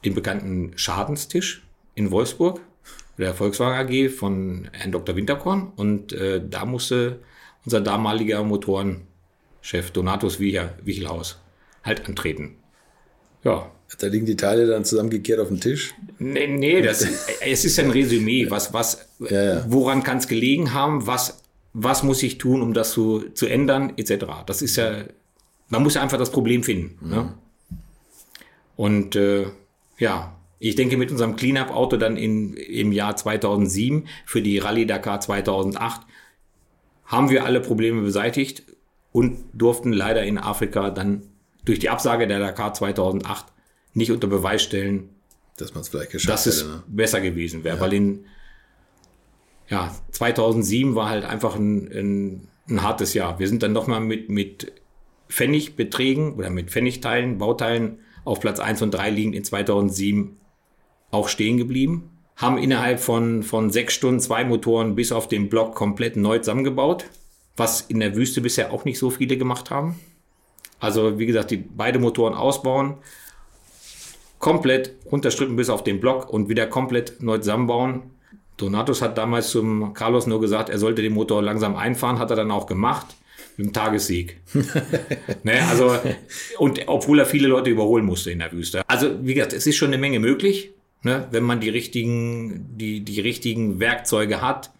den 0.06 0.16
bekannten 0.16 0.74
Schadenstisch 0.76 1.64
in 1.96 2.12
Wolfsburg 2.12 2.62
der 3.18 3.34
Volkswagen 3.34 3.88
AG 3.88 4.10
von 4.10 4.70
Herrn 4.72 4.92
Dr. 4.92 5.16
Winterkorn 5.16 5.72
und 5.76 6.14
äh, 6.14 6.42
da 6.48 6.66
musste 6.66 7.20
unser 7.66 7.82
damaliger 7.82 8.44
Motorenchef 8.44 9.92
Donatus 9.94 10.40
Wichelhaus 10.40 11.40
halt 11.84 12.06
antreten. 12.08 12.56
Ja. 13.44 13.70
Da 14.00 14.08
liegen 14.08 14.26
die 14.26 14.36
Teile 14.36 14.66
dann 14.66 14.86
zusammengekehrt 14.86 15.40
auf 15.40 15.50
dem 15.50 15.60
Tisch? 15.60 15.94
Nee, 16.18 16.48
nee 16.48 16.82
das, 16.82 17.06
es 17.42 17.64
ist 17.64 17.78
ein 17.78 17.92
Resümee. 17.92 18.50
Was, 18.50 18.74
was, 18.74 19.08
ja, 19.20 19.44
ja. 19.44 19.66
Woran 19.68 20.02
kann 20.02 20.18
es 20.18 20.28
gelegen 20.28 20.74
haben? 20.74 21.06
Was, 21.06 21.44
was 21.74 22.02
muss 22.02 22.24
ich 22.24 22.40
tun, 22.40 22.64
um 22.64 22.74
das 22.74 22.92
zu, 22.92 23.30
zu 23.36 23.46
ändern, 23.46 23.94
etc. 23.96 24.26
Das 24.48 24.64
ist 24.64 24.78
ja, 24.78 25.04
man 25.70 25.84
muss 25.84 25.96
ja 25.96 26.02
einfach 26.02 26.18
das 26.18 26.32
Problem 26.32 26.64
finden. 26.64 27.10
Ne? 27.10 27.16
Mhm. 27.16 27.22
Ne? 27.22 27.38
Und 28.76 29.16
äh, 29.16 29.48
ja, 29.98 30.36
ich 30.60 30.76
denke, 30.76 30.98
mit 30.98 31.12
unserem 31.12 31.36
Cleanup-Auto 31.36 31.98
dann 31.98 32.18
in, 32.18 32.54
im 32.54 32.92
Jahr 32.92 33.16
2007 33.16 34.08
für 34.26 34.42
die 34.42 34.60
Rallye 34.60 34.86
Dakar 34.86 35.20
2008 35.20 36.02
haben 37.06 37.30
wir 37.30 37.46
alle 37.46 37.60
Probleme 37.60 38.02
beseitigt 38.02 38.64
und 39.12 39.44
durften 39.54 39.92
leider 39.92 40.24
in 40.24 40.38
Afrika 40.38 40.90
dann 40.90 41.24
durch 41.66 41.80
die 41.80 41.90
Absage 41.90 42.28
der 42.28 42.40
Dakar 42.40 42.74
2008 42.74 43.46
nicht 43.94 44.12
unter 44.12 44.28
Beweis 44.28 44.64
stellen, 44.64 45.10
dass 45.58 45.74
man 45.74 45.82
es 45.82 45.90
vielleicht 45.90 46.12
geschafft 46.12 46.34
dass 46.34 46.46
es 46.46 46.66
ne? 46.66 46.84
besser 46.88 47.22
gewesen 47.22 47.64
wäre, 47.64 47.76
ja. 47.76 47.82
weil 47.82 47.94
in 47.94 48.26
ja, 49.70 49.94
2007 50.12 50.96
war 50.96 51.10
halt 51.10 51.26
einfach 51.26 51.56
ein, 51.56 51.88
ein, 51.92 52.48
ein 52.70 52.82
hartes 52.82 53.14
Jahr. 53.14 53.40
Wir 53.40 53.48
sind 53.48 53.64
dann 53.64 53.72
nochmal 53.72 54.00
mit, 54.00 54.30
mit 54.30 54.72
Pfennigbeträgen 55.30 56.34
oder 56.34 56.50
mit 56.50 56.70
Pfennigteilen, 56.70 57.38
Bauteilen 57.38 58.00
auf 58.26 58.40
Platz 58.40 58.60
1 58.60 58.82
und 58.82 58.92
3 58.92 59.10
liegend 59.10 59.36
in 59.36 59.44
2007 59.44 60.38
auch 61.12 61.28
stehen 61.28 61.58
geblieben, 61.58 62.10
haben 62.36 62.58
innerhalb 62.58 63.00
von, 63.00 63.44
von 63.44 63.70
sechs 63.70 63.94
Stunden 63.94 64.20
zwei 64.20 64.44
Motoren 64.44 64.96
bis 64.96 65.12
auf 65.12 65.28
den 65.28 65.50
Block 65.50 65.76
komplett 65.76 66.16
neu 66.16 66.40
zusammengebaut, 66.40 67.06
was 67.56 67.82
in 67.82 68.00
der 68.00 68.16
Wüste 68.16 68.42
bisher 68.42 68.74
auch 68.74 68.86
nicht 68.86 68.98
so 68.98 69.10
viele 69.10 69.38
gemacht 69.38 69.70
haben. 69.70 70.00
Also 70.80 71.20
wie 71.20 71.26
gesagt, 71.26 71.52
die 71.52 71.58
beide 71.58 72.00
Motoren 72.00 72.34
ausbauen, 72.34 72.96
komplett 74.40 74.94
runterstrippen 75.12 75.56
bis 75.56 75.70
auf 75.70 75.84
den 75.84 76.00
Block 76.00 76.30
und 76.30 76.50
wieder 76.50 76.68
komplett 76.68 77.22
neu 77.22 77.38
zusammenbauen. 77.38 78.04
Donatus 78.58 79.02
hat 79.02 79.18
damals 79.18 79.50
zum 79.50 79.94
Carlos 79.94 80.28
nur 80.28 80.42
gesagt, 80.42 80.70
er 80.70 80.80
sollte 80.80 81.02
den 81.02 81.14
Motor 81.14 81.42
langsam 81.42 81.76
einfahren, 81.76 82.20
hat 82.20 82.30
er 82.30 82.36
dann 82.36 82.52
auch 82.52 82.66
gemacht 82.66 83.16
mit 83.58 83.68
dem 83.68 83.74
Tagessieg. 83.74 84.42
ne, 85.44 85.68
also, 85.70 85.98
und 86.58 86.82
obwohl 86.88 87.20
er 87.20 87.26
viele 87.26 87.48
Leute 87.48 87.70
überholen 87.70 88.06
musste 88.06 88.32
in 88.32 88.40
der 88.40 88.52
Wüste. 88.52 88.88
Also, 88.88 89.26
wie 89.26 89.34
gesagt, 89.34 89.54
es 89.54 89.68
ist 89.68 89.76
schon 89.76 89.90
eine 89.90 89.98
Menge 89.98 90.20
möglich 90.20 90.74
ne, 91.04 91.28
wenn 91.32 91.44
man 91.44 91.60
die 91.60 91.70
richtigen, 91.70 92.78
die, 92.78 93.02
die 93.02 93.20
richtigen 93.20 93.80
Werkzeuge 93.80 94.42
hat. 94.42 94.72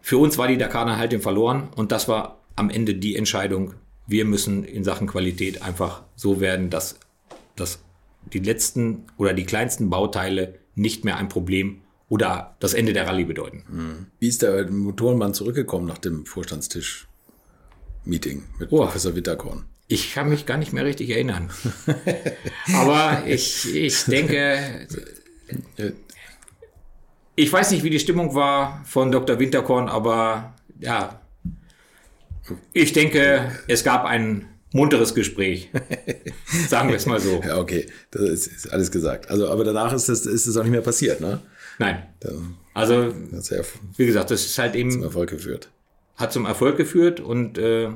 Für 0.00 0.18
uns 0.18 0.38
war 0.38 0.48
die 0.48 0.58
Dakar 0.58 0.96
halt 0.96 1.20
verloren 1.22 1.68
und 1.74 1.92
das 1.92 2.08
war 2.08 2.40
am 2.56 2.70
Ende 2.70 2.94
die 2.94 3.16
Entscheidung. 3.16 3.74
Wir 4.06 4.24
müssen 4.24 4.64
in 4.64 4.84
Sachen 4.84 5.06
Qualität 5.06 5.62
einfach 5.62 6.02
so 6.16 6.40
werden, 6.40 6.70
dass, 6.70 6.98
dass 7.56 7.82
die 8.32 8.38
letzten 8.38 9.04
oder 9.16 9.34
die 9.34 9.44
kleinsten 9.44 9.90
Bauteile 9.90 10.54
nicht 10.74 11.04
mehr 11.04 11.16
ein 11.16 11.28
Problem 11.28 11.80
oder 12.08 12.56
das 12.60 12.74
Ende 12.74 12.92
der 12.92 13.06
Rallye 13.06 13.24
bedeuten. 13.24 13.64
Hm. 13.68 14.06
Wie 14.18 14.28
ist 14.28 14.42
der 14.42 14.70
Motorenmann 14.70 15.34
zurückgekommen 15.34 15.86
nach 15.86 15.98
dem 15.98 16.26
Vorstandstisch-Meeting 16.26 18.44
mit 18.58 18.72
oh. 18.72 18.78
Professor 18.78 19.14
Witterkorn? 19.14 19.66
Ich 19.88 20.12
kann 20.12 20.28
mich 20.28 20.46
gar 20.46 20.58
nicht 20.58 20.72
mehr 20.72 20.84
richtig 20.84 21.10
erinnern. 21.10 21.50
Aber 22.74 23.24
ich, 23.26 23.74
ich 23.74 24.04
denke, 24.04 24.86
ich 27.38 27.52
weiß 27.52 27.70
nicht, 27.70 27.84
wie 27.84 27.90
die 27.90 28.00
Stimmung 28.00 28.34
war 28.34 28.82
von 28.84 29.12
Dr. 29.12 29.38
Winterkorn, 29.38 29.88
aber 29.88 30.54
ja, 30.80 31.20
ich 32.72 32.92
denke, 32.92 33.52
es 33.68 33.84
gab 33.84 34.04
ein 34.04 34.48
munteres 34.72 35.14
Gespräch. 35.14 35.70
Sagen 36.68 36.88
wir 36.88 36.96
es 36.96 37.06
mal 37.06 37.20
so. 37.20 37.40
Ja, 37.46 37.58
okay, 37.58 37.86
das 38.10 38.22
ist, 38.22 38.46
ist, 38.48 38.72
alles 38.72 38.90
gesagt. 38.90 39.30
Also, 39.30 39.48
aber 39.48 39.64
danach 39.64 39.92
ist 39.92 40.08
das, 40.08 40.26
ist 40.26 40.48
das 40.48 40.56
auch 40.56 40.62
nicht 40.62 40.72
mehr 40.72 40.80
passiert, 40.80 41.20
ne? 41.20 41.40
Nein. 41.78 42.06
also, 42.74 43.04
ja 43.04 43.62
wie 43.96 44.06
gesagt, 44.06 44.30
das 44.30 44.44
ist 44.44 44.58
halt 44.58 44.74
eben. 44.74 44.90
Zum 44.90 45.02
Erfolg 45.02 45.30
geführt. 45.30 45.70
Hat 46.16 46.32
zum 46.32 46.46
Erfolg 46.46 46.76
geführt 46.76 47.20
und 47.20 47.58
äh, 47.58 47.90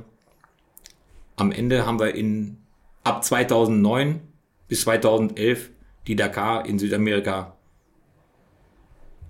am 1.37 1.53
Ende 1.53 1.85
haben 1.87 1.99
wir 1.99 2.14
in 2.14 2.59
ab 3.03 3.25
2009 3.25 4.21
bis 4.68 4.83
2011 4.83 5.71
die 6.07 6.16
Dakar 6.16 6.66
in 6.66 6.79
Südamerika 6.79 7.57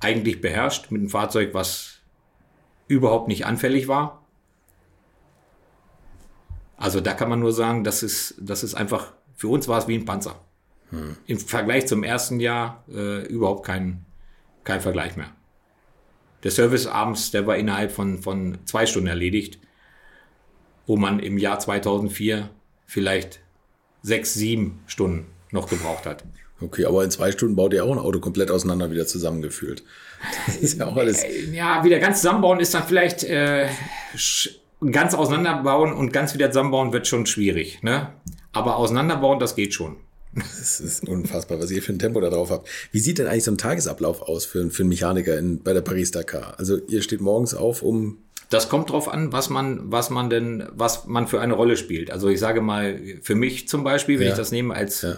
eigentlich 0.00 0.40
beherrscht 0.40 0.90
mit 0.90 1.00
einem 1.00 1.10
Fahrzeug, 1.10 1.54
was 1.54 2.00
überhaupt 2.88 3.28
nicht 3.28 3.46
anfällig 3.46 3.88
war. 3.88 4.24
Also 6.76 7.00
da 7.00 7.14
kann 7.14 7.28
man 7.28 7.40
nur 7.40 7.52
sagen, 7.52 7.84
das 7.84 8.02
ist, 8.02 8.34
das 8.40 8.64
ist 8.64 8.74
einfach, 8.74 9.12
für 9.36 9.48
uns 9.48 9.68
war 9.68 9.78
es 9.78 9.86
wie 9.88 9.96
ein 9.96 10.04
Panzer. 10.04 10.40
Hm. 10.90 11.16
Im 11.26 11.38
Vergleich 11.38 11.86
zum 11.86 12.02
ersten 12.02 12.40
Jahr 12.40 12.84
äh, 12.88 13.24
überhaupt 13.26 13.64
kein, 13.64 14.04
kein 14.64 14.80
Vergleich 14.80 15.16
mehr. 15.16 15.32
Der 16.44 16.50
Service 16.50 16.86
abends, 16.86 17.30
der 17.30 17.46
war 17.46 17.56
innerhalb 17.56 17.92
von, 17.92 18.18
von 18.18 18.58
zwei 18.64 18.86
Stunden 18.86 19.08
erledigt 19.08 19.58
wo 20.86 20.96
man 20.96 21.20
im 21.20 21.38
Jahr 21.38 21.58
2004 21.58 22.50
vielleicht 22.86 23.40
sechs, 24.02 24.34
sieben 24.34 24.82
Stunden 24.86 25.26
noch 25.50 25.68
gebraucht 25.68 26.06
hat. 26.06 26.24
Okay, 26.60 26.84
aber 26.84 27.02
in 27.02 27.10
zwei 27.10 27.32
Stunden 27.32 27.56
baut 27.56 27.72
ihr 27.72 27.84
auch 27.84 27.90
ein 27.90 27.98
Auto 27.98 28.20
komplett 28.20 28.50
auseinander 28.50 28.90
wieder 28.90 29.06
zusammengefühlt. 29.06 29.82
Das 30.46 30.56
ist 30.56 30.78
ja 30.78 30.86
auch 30.86 30.96
alles. 30.96 31.22
Äh, 31.24 31.50
ja, 31.52 31.82
wieder 31.82 31.98
ganz 31.98 32.20
zusammenbauen 32.20 32.60
ist 32.60 32.74
dann 32.74 32.84
vielleicht 32.84 33.24
äh, 33.24 33.68
ganz 34.92 35.14
auseinanderbauen 35.14 35.92
und 35.92 36.12
ganz 36.12 36.34
wieder 36.34 36.50
zusammenbauen 36.50 36.92
wird 36.92 37.08
schon 37.08 37.26
schwierig. 37.26 37.82
Ne? 37.82 38.12
Aber 38.52 38.76
auseinanderbauen, 38.76 39.40
das 39.40 39.56
geht 39.56 39.74
schon. 39.74 39.96
Das 40.34 40.80
ist 40.80 41.06
unfassbar, 41.06 41.60
was 41.60 41.70
ihr 41.70 41.82
für 41.82 41.92
ein 41.92 41.98
Tempo 41.98 42.20
da 42.20 42.30
drauf 42.30 42.50
habt. 42.50 42.68
Wie 42.90 43.00
sieht 43.00 43.18
denn 43.18 43.26
eigentlich 43.26 43.44
so 43.44 43.50
ein 43.50 43.58
Tagesablauf 43.58 44.22
aus 44.22 44.46
für, 44.46 44.70
für 44.70 44.82
einen 44.82 44.88
Mechaniker 44.88 45.38
in, 45.38 45.62
bei 45.62 45.74
der 45.74 45.82
Paris-Dakar? 45.82 46.58
Also 46.58 46.78
ihr 46.88 47.02
steht 47.02 47.20
morgens 47.20 47.54
auf 47.54 47.82
um 47.82 48.18
das 48.52 48.68
kommt 48.68 48.90
drauf 48.90 49.08
an, 49.08 49.32
was 49.32 49.48
man, 49.48 49.90
was 49.90 50.10
man 50.10 50.28
denn, 50.28 50.68
was 50.74 51.06
man 51.06 51.26
für 51.26 51.40
eine 51.40 51.54
Rolle 51.54 51.78
spielt. 51.78 52.10
Also 52.10 52.28
ich 52.28 52.38
sage 52.38 52.60
mal, 52.60 53.00
für 53.22 53.34
mich 53.34 53.66
zum 53.66 53.82
Beispiel, 53.82 54.18
wenn 54.18 54.26
ja. 54.26 54.32
ich 54.32 54.38
das 54.38 54.52
nehme 54.52 54.74
als 54.74 55.00
ja. 55.00 55.16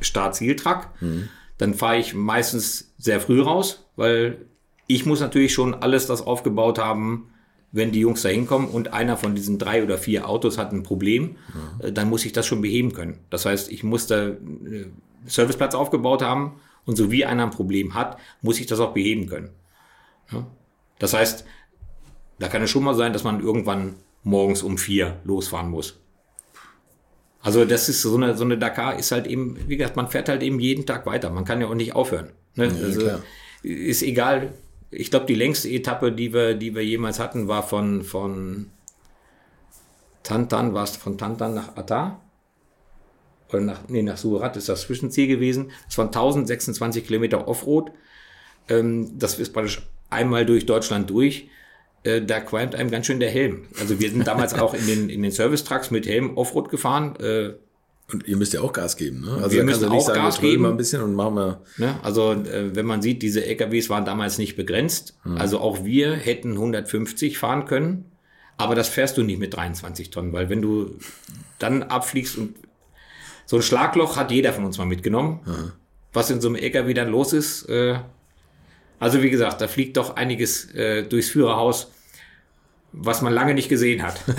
Start-Ziel-Track, 0.00 1.02
mhm. 1.02 1.28
dann 1.58 1.74
fahre 1.74 1.98
ich 1.98 2.14
meistens 2.14 2.94
sehr 2.96 3.20
früh 3.20 3.42
raus, 3.42 3.84
weil 3.94 4.38
ich 4.86 5.04
muss 5.04 5.20
natürlich 5.20 5.52
schon 5.52 5.74
alles 5.74 6.06
das 6.06 6.22
aufgebaut 6.22 6.78
haben, 6.78 7.28
wenn 7.76 7.92
die 7.92 8.00
Jungs 8.00 8.22
da 8.22 8.30
hinkommen 8.30 8.68
und 8.68 8.94
einer 8.94 9.18
von 9.18 9.34
diesen 9.34 9.58
drei 9.58 9.82
oder 9.82 9.98
vier 9.98 10.28
Autos 10.28 10.56
hat 10.56 10.72
ein 10.72 10.82
Problem, 10.82 11.36
mhm. 11.82 11.94
dann 11.94 12.08
muss 12.08 12.24
ich 12.24 12.32
das 12.32 12.46
schon 12.46 12.62
beheben 12.62 12.94
können. 12.94 13.18
Das 13.28 13.44
heißt, 13.44 13.70
ich 13.70 13.84
muss 13.84 14.06
da 14.06 14.22
einen 14.22 15.00
Serviceplatz 15.26 15.74
aufgebaut 15.74 16.22
haben 16.22 16.58
und 16.86 16.96
so 16.96 17.12
wie 17.12 17.26
einer 17.26 17.42
ein 17.42 17.50
Problem 17.50 17.92
hat, 17.92 18.18
muss 18.40 18.58
ich 18.58 18.66
das 18.66 18.80
auch 18.80 18.94
beheben 18.94 19.26
können. 19.26 19.50
Ja? 20.32 20.46
Das 20.98 21.12
heißt, 21.12 21.44
da 22.38 22.48
kann 22.48 22.62
es 22.62 22.70
schon 22.70 22.82
mal 22.82 22.94
sein, 22.94 23.12
dass 23.12 23.24
man 23.24 23.40
irgendwann 23.40 23.96
morgens 24.22 24.62
um 24.62 24.78
vier 24.78 25.20
losfahren 25.24 25.70
muss. 25.70 26.00
Also 27.42 27.66
das 27.66 27.90
ist 27.90 28.00
so 28.00 28.16
eine, 28.16 28.36
so 28.36 28.44
eine 28.44 28.56
Dakar 28.56 28.98
ist 28.98 29.12
halt 29.12 29.26
eben, 29.26 29.56
wie 29.68 29.76
gesagt, 29.76 29.96
man 29.96 30.08
fährt 30.08 30.30
halt 30.30 30.42
eben 30.42 30.58
jeden 30.60 30.86
Tag 30.86 31.04
weiter. 31.04 31.28
Man 31.28 31.44
kann 31.44 31.60
ja 31.60 31.66
auch 31.66 31.74
nicht 31.74 31.94
aufhören. 31.94 32.30
Ne? 32.54 32.68
Ja, 32.68 32.84
also, 32.84 33.10
ist 33.62 34.02
egal. 34.02 34.54
Ich 34.98 35.10
glaube, 35.10 35.26
die 35.26 35.34
längste 35.34 35.68
Etappe, 35.68 36.10
die 36.10 36.32
wir, 36.32 36.54
die 36.54 36.74
wir 36.74 36.84
jemals 36.84 37.18
hatten, 37.18 37.48
war 37.48 37.62
von, 37.62 38.02
von 38.02 38.70
Tantan, 40.22 40.74
war 40.74 40.84
es 40.84 40.96
von 40.96 41.18
Tantan 41.18 41.54
nach 41.54 41.76
Atta? 41.76 42.20
Oder 43.50 43.60
nach, 43.60 43.80
nee, 43.88 44.02
nach 44.02 44.16
Surat 44.16 44.56
ist 44.56 44.68
das 44.68 44.82
Zwischenziel 44.82 45.28
gewesen. 45.28 45.70
Das 45.86 45.98
waren 45.98 46.08
1026 46.08 47.06
Kilometer 47.06 47.46
Offroad. 47.46 47.92
Ähm, 48.68 49.18
das 49.18 49.38
ist 49.38 49.52
praktisch 49.52 49.82
einmal 50.10 50.46
durch 50.46 50.66
Deutschland 50.66 51.10
durch. 51.10 51.48
Äh, 52.02 52.22
da 52.22 52.40
qualmt 52.40 52.74
einem 52.74 52.90
ganz 52.90 53.06
schön 53.06 53.20
der 53.20 53.30
Helm. 53.30 53.66
Also 53.78 54.00
wir 54.00 54.10
sind 54.10 54.26
damals 54.26 54.54
auch 54.58 54.74
in 54.74 54.86
den, 54.86 55.10
in 55.10 55.22
den 55.22 55.30
Service-Trucks 55.30 55.90
mit 55.90 56.06
Helm 56.06 56.36
Offroad 56.36 56.70
gefahren. 56.70 57.16
Äh, 57.16 57.54
Und 58.12 58.26
ihr 58.28 58.36
müsst 58.36 58.52
ja 58.52 58.60
auch 58.60 58.72
Gas 58.72 58.96
geben, 58.96 59.22
ne? 59.22 59.32
Also 59.42 59.56
Wir 59.56 59.64
müssen 59.64 59.88
nicht 59.88 60.00
auch 60.02 60.06
sagen, 60.06 60.20
Gas 60.20 60.40
geben. 60.40 60.62
mal 60.62 60.70
ein 60.70 60.76
bisschen 60.76 61.02
und 61.02 61.14
machen 61.14 61.34
wir. 61.34 61.60
Ne? 61.76 61.98
Also 62.04 62.32
äh, 62.34 62.74
wenn 62.74 62.86
man 62.86 63.02
sieht, 63.02 63.20
diese 63.20 63.44
LKWs 63.44 63.90
waren 63.90 64.04
damals 64.04 64.38
nicht 64.38 64.54
begrenzt. 64.54 65.16
Also 65.36 65.58
auch 65.58 65.84
wir 65.84 66.14
hätten 66.14 66.52
150 66.52 67.36
fahren 67.36 67.64
können. 67.64 68.04
Aber 68.58 68.74
das 68.76 68.88
fährst 68.88 69.18
du 69.18 69.22
nicht 69.22 69.38
mit 69.40 69.54
23 69.54 70.10
Tonnen, 70.10 70.32
weil 70.32 70.48
wenn 70.48 70.62
du 70.62 70.96
dann 71.58 71.82
abfliegst 71.82 72.38
und 72.38 72.54
so 73.44 73.56
ein 73.56 73.62
Schlagloch 73.62 74.16
hat 74.16 74.30
jeder 74.30 74.52
von 74.52 74.64
uns 74.64 74.78
mal 74.78 74.86
mitgenommen. 74.86 75.40
Was 76.12 76.30
in 76.30 76.40
so 76.40 76.48
einem 76.48 76.56
LKW 76.56 76.94
dann 76.94 77.08
los 77.10 77.32
ist. 77.32 77.68
Äh, 77.68 77.98
also 79.00 79.22
wie 79.22 79.30
gesagt, 79.30 79.60
da 79.60 79.68
fliegt 79.68 79.96
doch 79.96 80.16
einiges 80.16 80.72
äh, 80.74 81.02
durchs 81.02 81.28
Führerhaus, 81.30 81.90
was 82.96 83.22
man 83.22 83.32
lange 83.32 83.54
nicht 83.54 83.68
gesehen 83.68 84.02
hat. 84.02 84.20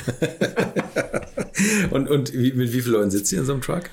Und, 1.89 2.07
und 2.09 2.33
wie, 2.33 2.51
mit 2.53 2.71
wie 2.71 2.81
vielen 2.81 2.93
Leuten 2.93 3.09
sitzt 3.11 3.31
ihr 3.33 3.39
in 3.39 3.45
so 3.45 3.53
einem 3.53 3.61
Truck? 3.61 3.83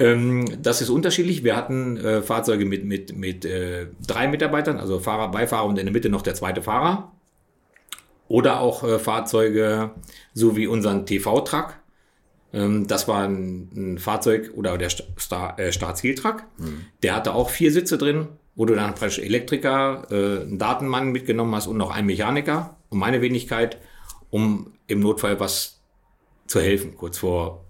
Ähm, 0.00 0.46
das 0.62 0.80
ist 0.82 0.90
unterschiedlich. 0.90 1.44
Wir 1.44 1.56
hatten 1.56 1.96
äh, 1.96 2.22
Fahrzeuge 2.22 2.64
mit, 2.64 2.84
mit, 2.84 3.16
mit 3.16 3.44
äh, 3.44 3.86
drei 4.04 4.26
Mitarbeitern, 4.26 4.78
also 4.78 4.98
Fahrer, 4.98 5.30
Beifahrer 5.30 5.66
und 5.66 5.78
in 5.78 5.86
der 5.86 5.92
Mitte 5.92 6.08
noch 6.08 6.22
der 6.22 6.34
zweite 6.34 6.60
Fahrer. 6.62 7.12
Oder 8.26 8.60
auch 8.60 8.82
äh, 8.82 8.98
Fahrzeuge, 8.98 9.92
so 10.34 10.56
wie 10.56 10.66
unseren 10.66 11.06
TV-Truck. 11.06 11.74
Ähm, 12.52 12.86
das 12.88 13.06
war 13.06 13.22
ein, 13.28 13.70
ein 13.74 13.98
Fahrzeug 13.98 14.50
oder 14.54 14.76
der 14.76 14.90
Sta- 14.90 15.04
Star, 15.18 15.58
äh, 15.58 15.72
Startziel-Truck. 15.72 16.42
Der 17.04 17.14
hatte 17.14 17.32
auch 17.32 17.50
vier 17.50 17.70
Sitze 17.70 17.96
drin, 17.96 18.26
wo 18.56 18.64
du 18.64 18.74
dann 18.74 18.94
praktisch 18.96 19.20
Elektriker, 19.20 20.06
äh, 20.10 20.42
einen 20.42 20.58
Datenmann 20.58 21.12
mitgenommen 21.12 21.54
hast 21.54 21.68
und 21.68 21.76
noch 21.76 21.94
einen 21.94 22.06
Mechaniker 22.08 22.76
und 22.88 22.98
meine 22.98 23.20
Wenigkeit, 23.22 23.78
um 24.30 24.72
im 24.86 25.00
Notfall 25.00 25.38
was 25.40 25.80
zu 26.46 26.60
helfen, 26.60 26.96
kurz 26.96 27.18
vor 27.18 27.64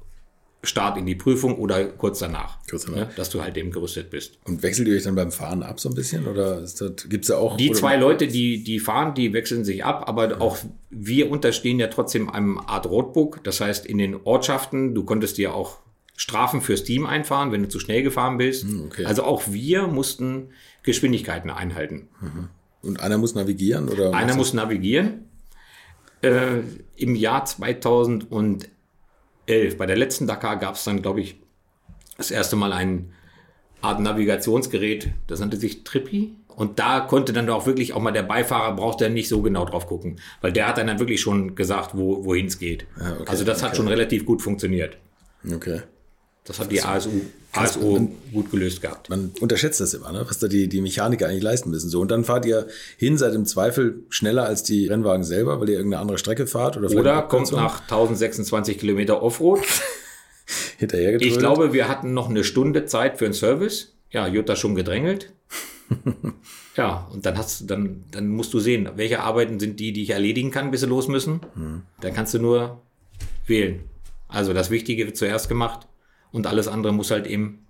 Start 0.65 0.99
in 0.99 1.07
die 1.07 1.15
Prüfung 1.15 1.57
oder 1.57 1.85
kurz 1.85 2.19
danach. 2.19 2.59
Kurz 2.69 2.85
danach. 2.85 3.09
Ne, 3.09 3.11
dass 3.15 3.31
du 3.31 3.43
halt 3.43 3.57
eben 3.57 3.71
gerüstet 3.71 4.11
bist. 4.11 4.39
Und 4.45 4.63
wechselt 4.65 4.89
ihr 4.89 4.97
euch 4.97 5.05
dann 5.05 5.15
beim 5.15 5.31
Fahren 5.31 5.63
ab 5.63 5.79
so 5.79 5.89
ein 5.89 5.95
bisschen? 5.95 6.27
Oder 6.27 6.65
gibt 7.09 7.25
es 7.25 7.29
da 7.29 7.37
auch. 7.39 7.57
Die 7.57 7.71
zwei 7.71 7.97
Leute, 7.97 8.27
die, 8.27 8.65
die 8.65 8.81
fahren, 8.81 9.15
die 9.15 9.33
wechseln 9.33 9.65
sich 9.65 9.85
ab, 9.85 10.09
aber 10.09 10.41
auch 10.43 10.59
wir 10.91 11.31
unterstehen 11.31 11.79
ja 11.79 11.87
trotzdem 11.87 12.29
einem 12.29 12.59
Art 12.59 12.87
Roadbook. 12.87 13.45
Das 13.45 13.61
heißt, 13.61 13.87
in 13.87 13.99
den 13.99 14.17
Ortschaften, 14.17 14.97
du 14.97 15.05
konntest 15.05 15.39
dir 15.39 15.55
auch 15.55 15.79
Strafen 16.17 16.61
fürs 16.61 16.83
Team 16.83 17.07
einfahren, 17.07 17.53
wenn 17.53 17.63
du 17.63 17.69
zu 17.69 17.79
schnell 17.79 18.03
gefahren 18.03 18.37
bist. 18.39 18.67
okay. 18.87 19.05
Also 19.05 19.23
auch 19.23 19.45
wir 19.47 19.87
mussten 19.87 20.49
Geschwindigkeiten 20.83 21.51
einhalten. 21.51 22.09
Und 22.83 22.99
einer 22.99 23.19
muss 23.19 23.37
navigieren? 23.37 23.89
Oder 23.89 24.13
Einer 24.13 24.35
muss 24.35 24.53
navigieren. 24.53 25.28
Äh, 26.23 26.61
Im 26.97 27.15
Jahr 27.15 27.45
2011, 27.45 28.67
bei 29.79 29.87
der 29.87 29.97
letzten 29.97 30.27
Dakar, 30.27 30.57
gab 30.59 30.75
es 30.75 30.85
dann, 30.85 31.03
glaube 31.03 31.21
ich, 31.21 31.37
das 32.17 32.31
erste 32.31 32.57
Mal 32.57 32.73
ein 32.73 33.13
Art 33.81 34.01
Navigationsgerät, 34.01 35.13
das 35.27 35.41
nannte 35.41 35.57
sich 35.57 35.85
Trippi. 35.85 36.35
Und 36.49 36.81
da 36.81 36.99
konnte 36.99 37.33
dann 37.33 37.49
auch 37.51 37.67
wirklich 37.67 37.93
auch 37.93 38.01
mal 38.01 38.11
der 38.11 38.25
Beifahrer 38.25 38.75
braucht 38.75 39.01
dann 39.01 39.15
nicht 39.15 39.29
so 39.29 39.43
genau 39.43 39.65
drauf 39.65 39.87
gucken, 39.87 40.17
weil 40.41 40.53
der 40.53 40.67
hat 40.67 40.79
dann, 40.79 40.89
dann 40.89 40.99
wirklich 40.99 41.21
schon 41.21 41.55
gesagt, 41.55 41.97
wo, 41.97 42.25
wohin 42.25 42.47
es 42.47 42.59
geht. 42.59 42.89
Ah, 42.99 43.13
okay, 43.13 43.31
also 43.31 43.45
das 43.45 43.63
hat 43.63 43.69
okay. 43.69 43.77
schon 43.77 43.87
relativ 43.87 44.27
gut 44.27 44.43
funktioniert. 44.43 44.99
Okay. 45.49 45.83
Das 46.49 46.59
hat 46.59 46.73
die 46.73 46.81
ASU, 46.81 47.11
ASO 47.53 48.09
gut 48.33 48.51
gelöst 48.51 48.81
gehabt. 48.81 49.11
Man 49.11 49.33
unterschätzt 49.39 49.81
das 49.81 49.93
immer, 49.93 50.13
ne? 50.13 50.25
was 50.27 50.39
da 50.39 50.49
die, 50.49 50.67
die 50.67 50.81
Mechaniker 50.81 51.29
eigentlich 51.29 51.43
leisten 51.43 51.69
müssen. 51.69 51.91
So, 51.91 52.01
und 52.01 52.11
dann 52.11 52.25
fahrt 52.25 52.47
ihr 52.47 52.69
hin, 52.97 53.19
seid 53.19 53.35
im 53.35 53.45
Zweifel 53.45 54.03
schneller 54.09 54.47
als 54.47 54.63
die 54.63 54.87
Rennwagen 54.87 55.25
selber, 55.25 55.61
weil 55.61 55.69
ihr 55.69 55.77
irgendeine 55.77 56.01
andere 56.01 56.17
Strecke 56.17 56.47
fahrt 56.47 56.79
oder 56.79 56.91
Oder 56.91 57.21
kommt 57.21 57.53
nach 57.53 57.83
1026 57.83 58.79
Kilometer 58.79 59.23
Offroad 59.23 59.61
hinterhergetrödelt. 60.79 61.31
Ich 61.31 61.39
glaube, 61.39 61.75
wir 61.75 61.87
hatten 61.87 62.15
noch 62.15 62.31
eine 62.31 62.45
Stunde 62.45 62.87
Zeit 62.87 63.19
für 63.19 63.27
einen 63.27 63.35
Service. 63.35 63.93
Ja, 64.11 64.27
Jutta 64.27 64.57
schon 64.57 64.75
gedrängelt. 64.75 65.31
ja, 66.77 67.09
und 67.13 67.27
dann 67.27 67.37
hast 67.37 67.61
du, 67.61 67.67
dann, 67.67 68.05
dann 68.11 68.29
musst 68.29 68.55
du 68.55 68.59
sehen, 68.59 68.89
welche 68.97 69.21
Arbeiten 69.21 69.61
sind 69.61 69.81
die, 69.81 69.93
die 69.93 70.03
ich 70.03 70.11
erledigen 70.11 70.51
kann, 70.51 70.71
bis 70.71 70.81
sie 70.81 70.87
los 70.87 71.09
müssen. 71.09 71.41
Dann 72.01 72.15
kannst 72.15 72.33
du 72.33 72.39
nur 72.39 72.81
wählen. 73.47 73.81
Also 74.29 74.55
das 74.55 74.71
Wichtige 74.71 75.05
wird 75.05 75.19
zuerst 75.19 75.51
gemacht 75.51 75.87
und 76.33 76.47
alles 76.47 76.69
andere 76.69 76.93
muss 76.93 77.11
halt 77.11 77.27
eben 77.27 77.67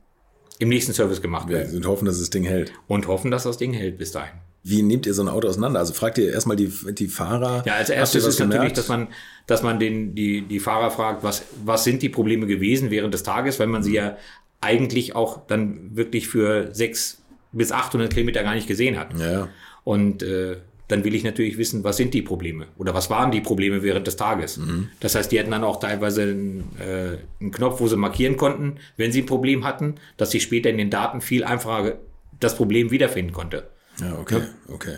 im 0.58 0.68
nächsten 0.68 0.92
Service 0.92 1.22
gemacht 1.22 1.48
werden. 1.48 1.70
sind 1.70 1.86
hoffen, 1.86 2.04
dass 2.04 2.18
das 2.18 2.30
Ding 2.30 2.44
hält. 2.44 2.72
Und 2.88 3.06
hoffen, 3.06 3.30
dass 3.30 3.44
das 3.44 3.58
Ding 3.58 3.72
hält 3.72 3.98
bis 3.98 4.12
dahin. 4.12 4.34
Wie 4.64 4.82
nehmt 4.82 5.06
ihr 5.06 5.14
so 5.14 5.22
ein 5.22 5.28
Auto 5.28 5.48
auseinander? 5.48 5.78
Also 5.78 5.94
fragt 5.94 6.18
ihr 6.18 6.32
erstmal 6.32 6.56
die, 6.56 6.70
die 6.92 7.06
Fahrer. 7.06 7.62
Ja, 7.64 7.74
als 7.74 7.90
erstes 7.90 8.24
ist 8.24 8.38
natürlich, 8.38 8.56
gemerkt? 8.56 8.78
dass 8.78 8.88
man, 8.88 9.08
dass 9.46 9.62
man 9.62 9.78
den, 9.78 10.14
die, 10.14 10.42
die 10.42 10.60
Fahrer 10.60 10.90
fragt, 10.90 11.22
was, 11.22 11.44
was 11.64 11.84
sind 11.84 12.02
die 12.02 12.08
Probleme 12.08 12.46
gewesen 12.46 12.90
während 12.90 13.14
des 13.14 13.22
Tages, 13.22 13.60
weil 13.60 13.68
man 13.68 13.82
sie 13.82 13.94
ja 13.94 14.16
eigentlich 14.60 15.14
auch 15.14 15.46
dann 15.46 15.96
wirklich 15.96 16.26
für 16.26 16.74
sechs 16.74 17.22
bis 17.52 17.72
800 17.72 18.12
Kilometer 18.12 18.42
gar 18.42 18.54
nicht 18.54 18.66
gesehen 18.66 18.98
hat. 18.98 19.18
Ja. 19.18 19.48
Und 19.84 20.22
äh, 20.22 20.56
dann 20.88 21.04
will 21.04 21.14
ich 21.14 21.22
natürlich 21.22 21.58
wissen, 21.58 21.84
was 21.84 21.96
sind 21.98 22.14
die 22.14 22.22
Probleme 22.22 22.66
oder 22.78 22.94
was 22.94 23.10
waren 23.10 23.30
die 23.30 23.40
Probleme 23.40 23.82
während 23.82 24.06
des 24.06 24.16
Tages. 24.16 24.58
Das 25.00 25.14
heißt, 25.14 25.30
die 25.30 25.38
hätten 25.38 25.50
dann 25.50 25.64
auch 25.64 25.80
teilweise 25.80 26.22
einen, 26.22 26.64
äh, 26.80 27.18
einen 27.40 27.52
Knopf, 27.52 27.80
wo 27.80 27.88
sie 27.88 27.96
markieren 27.96 28.36
konnten, 28.36 28.76
wenn 28.96 29.12
sie 29.12 29.22
ein 29.22 29.26
Problem 29.26 29.64
hatten, 29.64 29.96
dass 30.16 30.32
ich 30.34 30.42
später 30.42 30.70
in 30.70 30.78
den 30.78 30.90
Daten 30.90 31.20
viel 31.20 31.44
einfacher 31.44 31.98
das 32.40 32.56
Problem 32.56 32.90
wiederfinden 32.90 33.32
konnte. 33.32 33.68
Ja, 34.00 34.18
okay, 34.18 34.42
okay. 34.68 34.96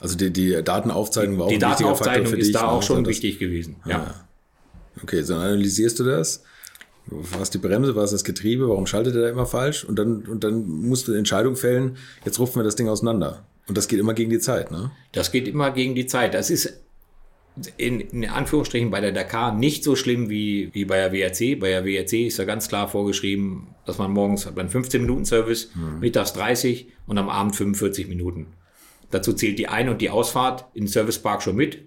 Also 0.00 0.16
die, 0.16 0.30
die 0.30 0.62
Datenaufzeichnung 0.62 1.38
war 1.38 1.46
auch 1.46 1.48
Die 1.50 1.56
ein 1.56 1.70
wichtiger 1.70 1.90
Faktor 1.90 2.06
Datenaufzeichnung 2.06 2.26
für 2.32 2.38
ist 2.38 2.46
dich. 2.48 2.54
da 2.54 2.62
ne? 2.62 2.68
auch 2.68 2.82
schon 2.82 2.98
Also 2.98 3.10
wichtig 3.10 3.38
gewesen. 3.38 3.76
Ja. 3.86 4.14
Okay, 5.02 5.22
so 5.22 5.34
dann 5.34 5.42
analysierst 5.42 5.98
du 6.00 6.04
das. 6.04 6.42
War 7.06 7.40
es 7.40 7.50
die 7.50 7.58
Bremse, 7.58 7.94
war 7.94 8.04
es 8.04 8.10
das 8.10 8.24
Getriebe, 8.24 8.68
warum 8.68 8.86
schaltet 8.86 9.14
er 9.14 9.22
da 9.22 9.28
immer 9.30 9.46
falsch? 9.46 9.84
Und 9.84 9.96
dann, 9.98 10.22
und 10.26 10.42
dann 10.44 10.66
musst 10.66 11.06
du 11.06 11.12
eine 11.12 11.18
Entscheidung 11.18 11.54
fällen, 11.56 11.96
jetzt 12.24 12.38
rufen 12.38 12.56
wir 12.58 12.64
das 12.64 12.74
Ding 12.76 12.88
auseinander. 12.88 13.44
Und 13.68 13.76
das 13.76 13.88
geht 13.88 13.98
immer 13.98 14.14
gegen 14.14 14.30
die 14.30 14.38
Zeit, 14.38 14.70
ne? 14.70 14.92
Das 15.12 15.32
geht 15.32 15.48
immer 15.48 15.70
gegen 15.72 15.94
die 15.94 16.06
Zeit. 16.06 16.34
Das 16.34 16.50
ist 16.50 16.80
in, 17.76 18.00
in 18.00 18.28
Anführungsstrichen 18.28 18.90
bei 18.90 19.00
der 19.00 19.12
Dakar 19.12 19.52
nicht 19.54 19.82
so 19.82 19.96
schlimm 19.96 20.28
wie, 20.28 20.70
wie 20.74 20.84
bei 20.84 20.96
der 20.96 21.12
WRC. 21.12 21.58
Bei 21.58 21.70
der 21.70 21.84
WRC 21.84 22.26
ist 22.26 22.38
ja 22.38 22.44
ganz 22.44 22.68
klar 22.68 22.88
vorgeschrieben, 22.88 23.68
dass 23.86 23.98
man 23.98 24.10
morgens 24.12 24.46
hat 24.46 24.56
man 24.56 24.68
15 24.68 25.02
Minuten 25.02 25.24
Service, 25.24 25.70
mittags 26.00 26.32
30 26.34 26.88
und 27.06 27.18
am 27.18 27.28
Abend 27.28 27.56
45 27.56 28.08
Minuten. 28.08 28.48
Dazu 29.10 29.32
zählt 29.32 29.58
die 29.58 29.68
Ein- 29.68 29.88
und 29.88 30.00
die 30.00 30.10
Ausfahrt 30.10 30.66
in 30.74 30.84
den 30.84 30.88
Servicepark 30.88 31.42
schon 31.42 31.56
mit 31.56 31.82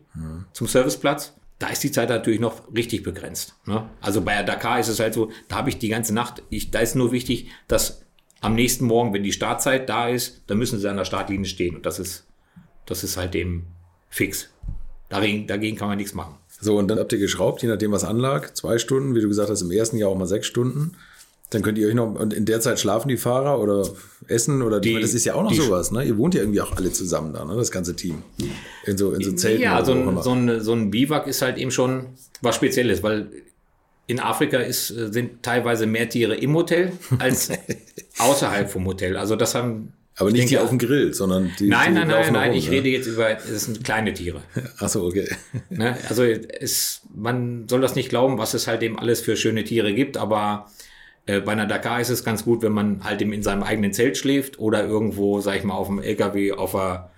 zum 0.54 0.68
Serviceplatz. 0.68 1.36
Da 1.60 1.68
ist 1.68 1.84
die 1.84 1.92
Zeit 1.92 2.10
natürlich 2.10 2.40
noch 2.40 2.74
richtig 2.74 3.04
begrenzt. 3.04 3.56
Ne? 3.66 3.90
Also 4.00 4.22
bei 4.22 4.34
der 4.34 4.44
Dakar 4.44 4.80
ist 4.80 4.88
es 4.88 5.00
halt 5.00 5.14
so, 5.14 5.30
da 5.50 5.58
habe 5.58 5.70
ich 5.70 5.78
die 5.78 5.90
ganze 5.90 6.14
Nacht, 6.14 6.42
ich, 6.50 6.72
da 6.72 6.80
ist 6.80 6.96
nur 6.96 7.12
wichtig, 7.12 7.50
dass 7.68 8.06
am 8.42 8.56
nächsten 8.56 8.86
Morgen, 8.86 9.14
wenn 9.14 9.24
die 9.24 9.32
Startzeit 9.34 9.90
da 9.90 10.08
ist, 10.10 10.42
dann 10.48 10.58
müssen 10.58 10.80
sie 10.80 10.90
an 10.90 10.98
der 10.98 11.06
Startlinie 11.06 11.46
stehen. 11.46 11.76
Und 11.76 11.86
das 11.86 12.00
ist, 12.00 12.26
das 12.86 13.04
ist 13.04 13.18
halt 13.18 13.36
eben 13.36 13.68
fix. 14.10 14.50
Dagegen, 15.10 15.48
dagegen 15.48 15.76
kann 15.78 15.88
man 15.88 15.98
nichts 15.98 16.14
machen. 16.14 16.36
So, 16.62 16.78
und 16.78 16.88
dann 16.88 17.00
habt 17.00 17.12
ihr 17.14 17.20
geschraubt, 17.20 17.62
je 17.62 17.68
nachdem, 17.70 17.92
was 17.92 18.04
anlag. 18.04 18.54
Zwei 18.56 18.78
Stunden, 18.78 19.16
wie 19.16 19.22
du 19.22 19.28
gesagt 19.28 19.50
hast, 19.50 19.62
im 19.62 19.72
ersten 19.72 19.98
Jahr 19.98 20.10
auch 20.10 20.18
mal 20.18 20.28
sechs 20.28 20.46
Stunden. 20.48 20.92
Dann 21.52 21.64
könnt 21.64 21.80
ihr 21.80 21.88
euch 21.88 21.96
noch, 21.96 22.14
und 22.14 22.32
in 22.34 22.46
der 22.46 22.60
Zeit 22.62 22.80
schlafen 22.80 23.08
die 23.10 23.18
Fahrer 23.18 23.60
oder 23.60 23.88
essen 24.28 24.62
oder 24.62 24.80
die, 24.80 24.94
Die- 24.96 25.02
das 25.02 25.16
ist 25.16 25.26
ja 25.26 25.34
auch 25.34 25.42
noch 25.42 25.52
die- 25.52 25.58
sowas, 25.58 25.92
ne? 25.92 26.04
Ihr 26.04 26.16
wohnt 26.18 26.36
ja 26.36 26.42
irgendwie 26.42 26.62
auch 26.62 26.76
alle 26.78 26.92
zusammen 26.92 27.34
da, 27.34 27.44
ne? 27.44 27.56
Das 27.56 27.72
ganze 27.72 27.96
Team. 27.96 28.22
In 28.86 28.98
so, 29.00 29.14
in 29.14 29.24
so 29.24 29.32
Zelten. 29.32 29.64
ja, 29.64 29.78
oder 29.78 29.86
so 29.86 29.92
ein, 29.94 30.22
so, 30.22 30.32
ein, 30.34 30.62
so 30.62 30.74
ein 30.74 30.92
Biwak 30.92 31.26
ist 31.26 31.42
halt 31.42 31.58
eben 31.58 31.72
schon 31.72 32.06
was 32.42 32.56
Spezielles, 32.56 33.02
weil 33.02 33.32
in 34.10 34.20
Afrika 34.20 34.58
ist, 34.58 34.90
äh, 34.90 35.14
sind 35.14 35.44
teilweise 35.44 35.86
mehr 35.86 36.10
Tiere 36.10 36.36
im 36.36 36.56
Hotel 36.56 36.92
als 37.20 37.52
außerhalb 38.18 38.70
vom 38.70 38.86
Hotel. 38.88 39.16
Also 39.16 39.36
das 39.36 39.54
haben. 39.54 39.94
Aber 40.16 40.30
ich 40.30 40.34
nicht 40.34 40.46
die 40.46 40.56
denke, 40.56 40.64
auf 40.64 40.70
dem 40.70 40.80
Grill, 40.80 41.14
sondern 41.14 41.52
die. 41.60 41.68
Nein, 41.68 41.94
die 41.94 42.00
nein, 42.00 42.08
nein, 42.08 42.34
nein. 42.34 42.50
rum, 42.50 42.58
Ich 42.58 42.70
ne? 42.70 42.78
rede 42.78 42.90
jetzt 42.90 43.06
über, 43.06 43.30
es 43.30 43.66
sind 43.66 43.84
kleine 43.84 44.12
Tiere. 44.14 44.42
Ach 44.80 44.90
so, 44.90 45.06
okay. 45.06 45.30
Ne? 45.70 45.96
Also 46.10 46.24
es, 46.24 47.04
man 47.16 47.68
soll 47.70 47.82
das 47.82 47.94
nicht 47.94 48.10
glauben, 48.10 48.40
was 48.40 48.56
es 48.56 48.68
halt 48.68 48.82
eben 48.82 48.98
alles 48.98 49.22
für 49.22 49.38
schöne 49.38 49.64
Tiere 49.64 49.94
gibt, 49.94 50.18
aber 50.18 50.72
äh, 51.28 51.40
bei 51.40 51.52
einer 51.52 51.68
Dakar 51.68 52.02
ist 52.02 52.10
es 52.10 52.24
ganz 52.24 52.44
gut, 52.44 52.64
wenn 52.64 52.72
man 52.74 53.04
halt 53.04 53.22
eben 53.22 53.32
in 53.32 53.44
seinem 53.44 53.62
eigenen 53.62 53.94
Zelt 53.94 54.18
schläft 54.18 54.58
oder 54.58 54.84
irgendwo, 54.86 55.40
sag 55.40 55.56
ich 55.56 55.64
mal, 55.64 55.76
auf 55.76 55.88
dem 55.88 56.00
LKW, 56.02 56.54
auf 56.54 56.72
der, 56.72 57.12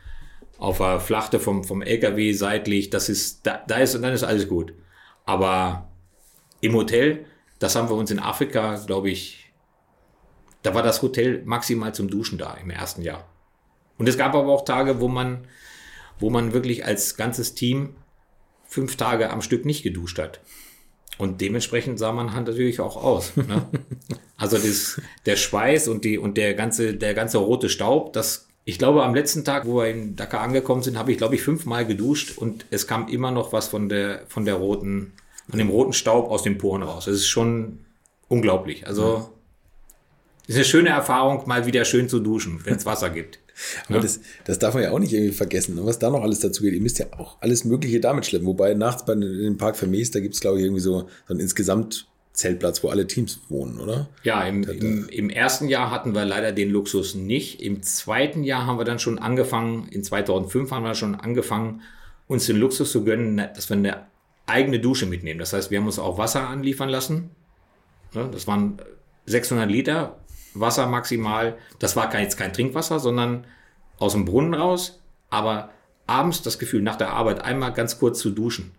auf 0.58 0.78
der 0.80 1.00
Flachte 1.00 1.40
vom, 1.40 1.64
vom 1.64 1.82
LKW 1.82 2.34
seitlich, 2.34 2.90
das 2.90 3.08
ist, 3.08 3.48
da, 3.48 3.64
da 3.66 3.78
ist, 3.78 3.96
dann 3.96 4.14
ist 4.14 4.24
alles 4.24 4.50
gut. 4.50 4.74
Aber 5.24 5.91
im 6.62 6.76
Hotel, 6.76 7.26
Das 7.60 7.76
haben 7.76 7.90
wir 7.90 7.96
uns 7.96 8.10
in 8.10 8.18
Afrika, 8.18 8.76
glaube 8.88 9.12
ich, 9.12 9.54
da 10.64 10.74
war 10.74 10.82
das 10.82 11.02
Hotel 11.04 11.44
maximal 11.46 11.94
zum 11.94 12.10
Duschen 12.10 12.40
da 12.40 12.56
im 12.56 12.72
ersten 12.72 13.04
Jahr. 13.04 13.28
Und 13.98 14.10
es 14.10 14.18
gab 14.18 14.34
aber 14.34 14.50
auch 14.50 14.66
Tage, 14.66 15.00
wo 15.00 15.08
man, 15.08 15.48
wo 16.20 16.32
man 16.32 16.54
wirklich 16.54 16.86
als 16.86 17.18
ganzes 17.18 17.54
Team 17.54 17.96
fünf 18.68 18.96
Tage 18.96 19.30
am 19.30 19.44
Stück 19.44 19.66
nicht 19.66 19.84
geduscht 19.84 20.18
hat. 20.18 20.40
Und 21.18 21.40
dementsprechend 21.40 22.00
sah 22.00 22.12
man 22.12 22.34
halt 22.34 22.48
natürlich 22.48 22.80
auch 22.80 22.98
aus. 22.98 23.36
Ne? 23.36 23.68
Also 24.38 24.58
das, 24.58 25.00
der 25.28 25.36
Schweiß 25.36 25.88
und, 25.88 26.04
die, 26.04 26.18
und 26.18 26.36
der, 26.36 26.56
ganze, 26.56 26.96
der 26.96 27.14
ganze 27.14 27.38
rote 27.38 27.70
Staub, 27.70 28.12
das, 28.14 28.48
ich 28.66 28.80
glaube, 28.80 29.04
am 29.04 29.14
letzten 29.14 29.46
Tag, 29.46 29.68
wo 29.68 29.76
wir 29.76 29.88
in 29.88 30.16
Dakar 30.16 30.42
angekommen 30.42 30.82
sind, 30.82 30.98
habe 30.98 31.12
ich, 31.12 31.20
glaube 31.20 31.36
ich, 31.36 31.44
fünfmal 31.44 31.86
geduscht 31.86 32.40
und 32.40 32.66
es 32.72 32.88
kam 32.88 33.08
immer 33.08 33.30
noch 33.30 33.54
was 33.54 33.68
von 33.68 33.88
der, 33.88 34.24
von 34.30 34.46
der 34.46 34.56
roten, 34.56 35.14
von 35.50 35.58
dem 35.60 35.70
roten 35.70 35.94
Staub 35.94 36.30
aus 36.30 36.44
den 36.44 36.58
Poren 36.58 36.84
raus. 36.84 37.06
Das 37.06 37.16
ist 37.16 37.28
schon 37.28 37.80
unglaublich. 38.28 38.88
Also, 38.88 39.30
ist 40.48 40.56
eine 40.56 40.66
schöne 40.66 40.90
Erfahrung, 40.90 41.44
mal 41.48 41.66
wieder 41.66 41.86
schön 41.86 42.10
zu 42.10 42.20
duschen, 42.20 42.60
wenn 42.64 42.76
es 42.76 42.86
Wasser 42.86 43.10
gibt. 43.10 43.40
Aber 43.86 43.98
ja. 43.98 44.02
das, 44.02 44.22
das 44.46 44.60
darf 44.60 44.74
man 44.74 44.84
ja 44.84 44.92
auch 44.92 45.00
nicht 45.00 45.14
irgendwie 45.14 45.34
vergessen, 45.34 45.78
was 45.82 46.00
da 46.00 46.10
noch 46.10 46.22
alles 46.22 46.40
dazu 46.40 46.64
geht. 46.64 46.74
Ihr 46.74 46.82
müsst 46.82 47.00
ja 47.00 47.08
auch 47.18 47.38
alles 47.42 47.64
Mögliche 47.64 48.00
damit 48.00 48.26
schleppen. 48.26 48.48
Wobei 48.48 48.74
nachts 48.74 49.06
bei 49.06 49.16
dem 49.16 49.58
Park 49.58 49.78
Vermees, 49.78 50.12
da 50.12 50.20
gibt 50.20 50.34
es, 50.34 50.42
glaube 50.42 50.58
ich, 50.58 50.66
irgendwie 50.66 50.82
so, 50.82 51.08
so 51.28 51.34
ein 51.34 51.40
insgesamt 51.40 52.08
Zeltplatz, 52.34 52.84
wo 52.84 52.90
alle 52.90 53.08
Teams 53.08 53.40
wohnen, 53.50 53.80
oder? 53.80 54.10
Ja, 54.24 54.44
im, 54.44 54.64
im, 54.64 55.10
im, 55.10 55.30
ersten 55.30 55.68
Jahr 55.68 55.92
hatten 55.92 56.16
wir 56.16 56.26
leider 56.26 56.52
den 56.52 56.70
Luxus 56.70 57.14
nicht. 57.14 57.62
Im 57.62 57.84
zweiten 57.84 58.44
Jahr 58.44 58.66
haben 58.66 58.78
wir 58.78 58.86
dann 58.86 59.00
schon 59.00 59.20
angefangen, 59.20 59.88
in 59.90 60.04
2005 60.04 60.72
haben 60.72 60.84
wir 60.84 60.96
schon 60.96 61.16
angefangen, 61.16 61.82
uns 62.28 62.46
den 62.46 62.58
Luxus 62.58 62.92
zu 62.92 63.04
gönnen, 63.04 63.38
dass 63.38 63.70
wir 63.70 63.78
eine 63.78 64.06
eigene 64.46 64.80
Dusche 64.80 65.06
mitnehmen. 65.06 65.40
Das 65.40 65.54
heißt, 65.54 65.72
wir 65.72 65.80
haben 65.80 65.86
uns 65.86 66.00
auch 66.00 66.18
Wasser 66.18 66.48
anliefern 66.48 66.90
lassen. 66.90 67.32
Das 68.14 68.48
waren 68.48 68.82
600 69.26 69.70
Liter 69.70 70.18
Wasser 70.54 70.88
maximal. 70.88 71.58
Das 71.80 71.96
war 71.96 72.14
jetzt 72.20 72.38
kein 72.38 72.54
Trinkwasser, 72.54 73.00
sondern 73.00 73.46
aus 73.98 74.14
dem 74.14 74.26
Brunnen 74.26 74.54
raus. 74.54 75.00
Aber 75.30 75.70
abends 76.08 76.42
das 76.42 76.60
Gefühl, 76.60 76.82
nach 76.82 76.98
der 76.98 77.12
Arbeit 77.12 77.42
einmal 77.44 77.74
ganz 77.74 78.00
kurz 78.00 78.20
zu 78.20 78.32
duschen. 78.32 78.72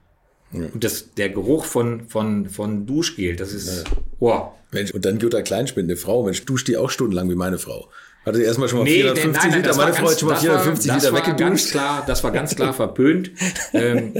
Ja. 0.52 0.66
Und 0.72 0.84
das, 0.84 1.14
der 1.14 1.30
Geruch 1.30 1.64
von, 1.64 2.08
von, 2.08 2.48
von 2.48 2.84
Duschgel, 2.86 3.36
das 3.36 3.52
ist, 3.52 3.84
ja. 4.20 4.52
Mensch, 4.70 4.90
und 4.90 5.04
dann 5.04 5.18
Jutta 5.18 5.40
Kleinspind, 5.40 5.88
eine 5.88 5.96
Frau, 5.96 6.24
Mensch, 6.24 6.44
duscht 6.44 6.68
die 6.68 6.76
auch 6.76 6.90
stundenlang 6.90 7.30
wie 7.30 7.34
meine 7.34 7.58
Frau. 7.58 7.88
Hatte 8.24 8.36
sie 8.38 8.44
erstmal 8.44 8.68
schon 8.68 8.80
mal 8.80 8.84
nee, 8.84 9.02
450 9.02 9.42
nein, 9.42 9.50
nein, 9.50 9.62
Liter, 9.62 9.76
meine 9.76 9.94
Frau 9.94 10.10
hat 10.10 10.20
schon 10.20 10.28
mal 10.28 10.36
450 10.36 10.90
war, 10.90 10.96
Liter 10.96 11.12
weggeduscht. 11.12 11.38
Ganz 11.38 11.70
klar, 11.70 12.04
das 12.06 12.22
war 12.22 12.30
ganz 12.30 12.54
klar 12.54 12.72
verpönt. 12.72 13.30
ähm, 13.72 14.14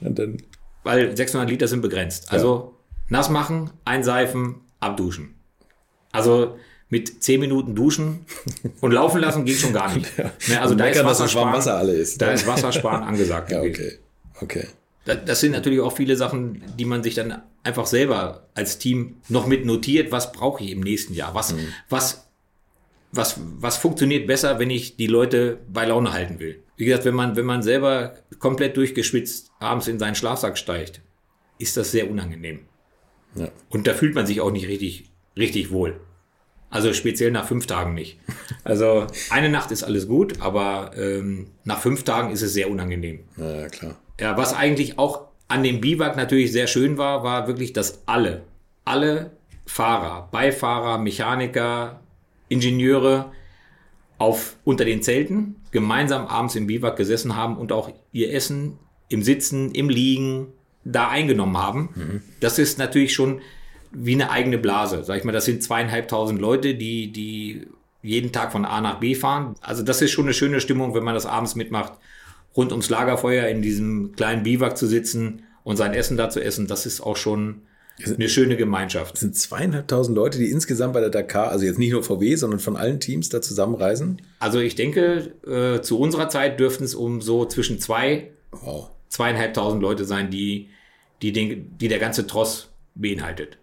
dann, 0.00 0.42
weil 0.86 1.16
600 1.16 1.50
Liter 1.50 1.68
sind 1.68 1.82
begrenzt. 1.82 2.32
Also 2.32 2.72
ja. 2.72 2.96
nass 3.08 3.28
machen, 3.28 3.70
einseifen, 3.84 4.60
abduschen. 4.80 5.34
Also 6.12 6.56
mit 6.88 7.22
zehn 7.22 7.40
Minuten 7.40 7.74
duschen 7.74 8.24
und 8.80 8.92
laufen 8.92 9.20
lassen 9.20 9.44
geht 9.44 9.56
schon 9.56 9.72
gar 9.72 9.92
nicht. 9.92 10.16
ja. 10.16 10.30
Ne, 10.48 10.60
also 10.60 10.76
da 10.76 10.86
ist 10.86 11.04
Wassersparen, 11.04 11.52
Wasser 11.52 11.76
alle 11.76 11.92
ist. 11.92 12.22
Da 12.22 12.30
ist 12.30 12.46
Wassersparen 12.46 13.02
angesagt. 13.08 13.50
ja, 13.50 13.60
okay. 13.60 13.98
okay. 14.40 14.68
Das 15.04 15.38
sind 15.38 15.52
natürlich 15.52 15.80
auch 15.80 15.94
viele 15.94 16.16
Sachen, 16.16 16.62
die 16.78 16.84
man 16.84 17.04
sich 17.04 17.14
dann 17.14 17.42
einfach 17.62 17.86
selber 17.86 18.48
als 18.54 18.78
Team 18.78 19.16
noch 19.28 19.46
mit 19.46 19.64
notiert. 19.64 20.10
Was 20.10 20.32
brauche 20.32 20.64
ich 20.64 20.70
im 20.72 20.80
nächsten 20.80 21.14
Jahr? 21.14 21.32
Was, 21.32 21.52
mhm. 21.52 21.68
was, 21.88 22.26
was, 23.12 23.38
was 23.60 23.76
funktioniert 23.76 24.26
besser, 24.26 24.58
wenn 24.58 24.70
ich 24.70 24.96
die 24.96 25.06
Leute 25.06 25.58
bei 25.68 25.84
Laune 25.84 26.12
halten 26.12 26.40
will? 26.40 26.62
Wie 26.76 26.84
gesagt, 26.84 27.04
wenn 27.04 27.14
man, 27.14 27.36
wenn 27.36 27.46
man 27.46 27.62
selber 27.62 28.14
komplett 28.38 28.76
durchgeschwitzt 28.76 29.50
abends 29.58 29.88
in 29.88 29.98
seinen 29.98 30.14
Schlafsack 30.14 30.58
steigt, 30.58 31.00
ist 31.58 31.76
das 31.76 31.90
sehr 31.90 32.10
unangenehm. 32.10 32.60
Ja. 33.34 33.48
Und 33.70 33.86
da 33.86 33.94
fühlt 33.94 34.14
man 34.14 34.26
sich 34.26 34.40
auch 34.40 34.50
nicht 34.50 34.68
richtig, 34.68 35.10
richtig 35.36 35.70
wohl. 35.70 36.00
Also 36.68 36.92
speziell 36.92 37.30
nach 37.30 37.46
fünf 37.46 37.66
Tagen 37.66 37.94
nicht. 37.94 38.18
Also 38.64 39.06
eine 39.30 39.48
Nacht 39.48 39.70
ist 39.70 39.84
alles 39.84 40.08
gut, 40.08 40.40
aber 40.40 40.90
ähm, 40.96 41.52
nach 41.62 41.78
fünf 41.78 42.02
Tagen 42.02 42.32
ist 42.32 42.42
es 42.42 42.52
sehr 42.52 42.68
unangenehm. 42.68 43.20
Ja, 43.36 43.68
klar. 43.68 43.94
Ja, 44.18 44.36
was 44.36 44.54
eigentlich 44.54 44.98
auch 44.98 45.28
an 45.46 45.62
dem 45.62 45.80
Biwak 45.80 46.16
natürlich 46.16 46.50
sehr 46.50 46.66
schön 46.66 46.98
war, 46.98 47.22
war 47.22 47.46
wirklich, 47.46 47.72
dass 47.72 48.02
alle, 48.06 48.42
alle 48.84 49.30
Fahrer, 49.66 50.28
Beifahrer, 50.32 50.98
Mechaniker, 50.98 52.00
Ingenieure 52.48 53.30
auf, 54.18 54.56
unter 54.64 54.84
den 54.84 55.02
Zelten 55.02 55.56
gemeinsam 55.70 56.26
abends 56.26 56.54
im 56.54 56.66
Biwak 56.66 56.96
gesessen 56.96 57.36
haben 57.36 57.56
und 57.56 57.72
auch 57.72 57.92
ihr 58.12 58.32
Essen 58.32 58.78
im 59.08 59.22
Sitzen, 59.22 59.72
im 59.72 59.88
Liegen 59.88 60.48
da 60.84 61.08
eingenommen 61.08 61.58
haben. 61.58 61.88
Mhm. 61.94 62.22
Das 62.40 62.58
ist 62.58 62.78
natürlich 62.78 63.12
schon 63.12 63.40
wie 63.92 64.14
eine 64.14 64.30
eigene 64.30 64.58
Blase. 64.58 65.04
Sag 65.04 65.18
ich 65.18 65.24
mal, 65.24 65.32
das 65.32 65.44
sind 65.44 65.62
zweieinhalbtausend 65.62 66.40
Leute, 66.40 66.74
die, 66.74 67.12
die 67.12 67.66
jeden 68.02 68.32
Tag 68.32 68.52
von 68.52 68.64
A 68.64 68.80
nach 68.80 69.00
B 69.00 69.14
fahren. 69.14 69.54
Also 69.60 69.82
das 69.82 70.02
ist 70.02 70.12
schon 70.12 70.26
eine 70.26 70.34
schöne 70.34 70.60
Stimmung, 70.60 70.94
wenn 70.94 71.04
man 71.04 71.14
das 71.14 71.26
abends 71.26 71.54
mitmacht, 71.56 71.94
rund 72.56 72.72
ums 72.72 72.88
Lagerfeuer 72.88 73.48
in 73.48 73.62
diesem 73.62 74.12
kleinen 74.12 74.42
Biwak 74.42 74.76
zu 74.76 74.86
sitzen 74.86 75.42
und 75.64 75.76
sein 75.76 75.92
Essen 75.92 76.16
da 76.16 76.30
zu 76.30 76.42
essen. 76.42 76.66
Das 76.66 76.86
ist 76.86 77.00
auch 77.00 77.16
schon 77.16 77.62
eine 78.04 78.28
schöne 78.28 78.56
Gemeinschaft. 78.56 79.14
Es 79.14 79.20
sind 79.20 79.36
zweieinhalbtausend 79.36 80.14
Leute, 80.16 80.38
die 80.38 80.50
insgesamt 80.50 80.94
bei 80.94 81.00
der 81.00 81.10
Dakar, 81.10 81.50
also 81.50 81.64
jetzt 81.64 81.78
nicht 81.78 81.92
nur 81.92 82.02
VW, 82.02 82.34
sondern 82.36 82.60
von 82.60 82.76
allen 82.76 83.00
Teams 83.00 83.28
da 83.28 83.40
zusammenreisen. 83.40 84.20
Also 84.38 84.60
ich 84.60 84.74
denke, 84.74 85.32
äh, 85.46 85.80
zu 85.80 85.98
unserer 85.98 86.28
Zeit 86.28 86.60
dürften 86.60 86.84
es 86.84 86.94
um 86.94 87.22
so 87.22 87.46
zwischen 87.46 87.78
zwei, 87.78 88.30
wow. 88.52 88.90
zweieinhalbtausend 89.08 89.80
Leute 89.80 90.04
sein, 90.04 90.30
die, 90.30 90.68
die, 91.22 91.32
den, 91.32 91.76
die 91.78 91.88
der 91.88 91.98
ganze 91.98 92.26
Tross 92.26 92.68
beinhaltet. 92.94 93.58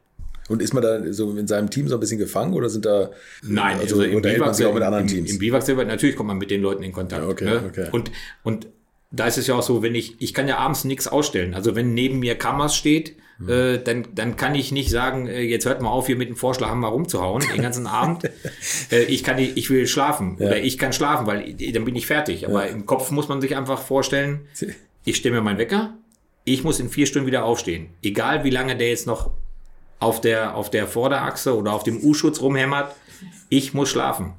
Und 0.49 0.61
ist 0.61 0.73
man 0.73 0.83
da 0.83 1.13
so 1.13 1.31
in 1.37 1.47
seinem 1.47 1.69
Team 1.69 1.87
so 1.87 1.95
ein 1.95 1.99
bisschen 1.99 2.17
gefangen 2.17 2.53
oder 2.53 2.69
sind 2.69 2.85
da 2.85 3.11
Nein, 3.43 3.79
also, 3.79 3.95
also 3.95 4.03
im 4.03 4.21
Biwak 4.21 4.61
auch 4.61 4.73
mit 4.73 4.83
anderen 4.83 5.07
Teams? 5.07 5.29
Im, 5.29 5.35
im 5.35 5.39
Biwak 5.39 5.63
selber 5.63 5.85
natürlich 5.85 6.15
kommt 6.15 6.27
man 6.27 6.37
mit 6.37 6.51
den 6.51 6.61
Leuten 6.61 6.83
in 6.83 6.91
Kontakt. 6.91 7.23
Ja, 7.23 7.29
okay, 7.29 7.45
ne? 7.45 7.63
okay. 7.65 7.87
Und 7.91 8.11
und 8.43 8.67
da 9.11 9.27
ist 9.27 9.37
es 9.37 9.47
ja 9.47 9.55
auch 9.55 9.63
so, 9.63 9.81
wenn 9.81 9.95
ich 9.95 10.15
ich 10.19 10.33
kann 10.33 10.47
ja 10.47 10.57
abends 10.57 10.83
nichts 10.83 11.07
ausstellen. 11.07 11.53
Also 11.53 11.75
wenn 11.75 11.93
neben 11.93 12.19
mir 12.19 12.35
Kammers 12.35 12.75
steht, 12.75 13.15
äh, 13.47 13.79
dann 13.79 14.07
dann 14.13 14.35
kann 14.35 14.55
ich 14.55 14.71
nicht 14.71 14.89
sagen, 14.89 15.27
äh, 15.27 15.41
jetzt 15.41 15.65
hört 15.65 15.81
mal 15.81 15.89
auf 15.89 16.07
hier 16.07 16.15
mit 16.15 16.29
dem 16.29 16.35
Vorschlaghammer 16.35 16.87
rumzuhauen 16.87 17.43
den 17.53 17.61
ganzen 17.61 17.87
Abend. 17.87 18.29
Äh, 18.91 19.03
ich 19.03 19.23
kann 19.23 19.37
ich 19.37 19.69
will 19.69 19.87
schlafen 19.87 20.37
ja. 20.39 20.47
oder 20.47 20.61
ich 20.61 20.77
kann 20.77 20.93
schlafen, 20.93 21.25
weil 21.25 21.53
dann 21.53 21.85
bin 21.85 21.95
ich 21.95 22.05
fertig. 22.05 22.47
Aber 22.47 22.65
ja. 22.65 22.71
im 22.71 22.85
Kopf 22.85 23.11
muss 23.11 23.27
man 23.27 23.41
sich 23.41 23.55
einfach 23.55 23.81
vorstellen, 23.81 24.41
ich 25.05 25.17
stelle 25.17 25.35
mir 25.35 25.41
meinen 25.41 25.57
Wecker, 25.57 25.93
ich 26.43 26.63
muss 26.63 26.79
in 26.79 26.89
vier 26.89 27.05
Stunden 27.05 27.27
wieder 27.27 27.45
aufstehen. 27.45 27.89
Egal 28.01 28.43
wie 28.43 28.49
lange 28.49 28.75
der 28.75 28.89
jetzt 28.89 29.07
noch 29.07 29.31
auf 29.99 30.21
der, 30.21 30.55
auf 30.55 30.69
der 30.69 30.87
Vorderachse 30.87 31.55
oder 31.55 31.73
auf 31.73 31.83
dem 31.83 32.03
U-Schutz 32.03 32.41
rumhämmert, 32.41 32.95
ich 33.49 33.73
muss 33.73 33.89
schlafen. 33.89 34.33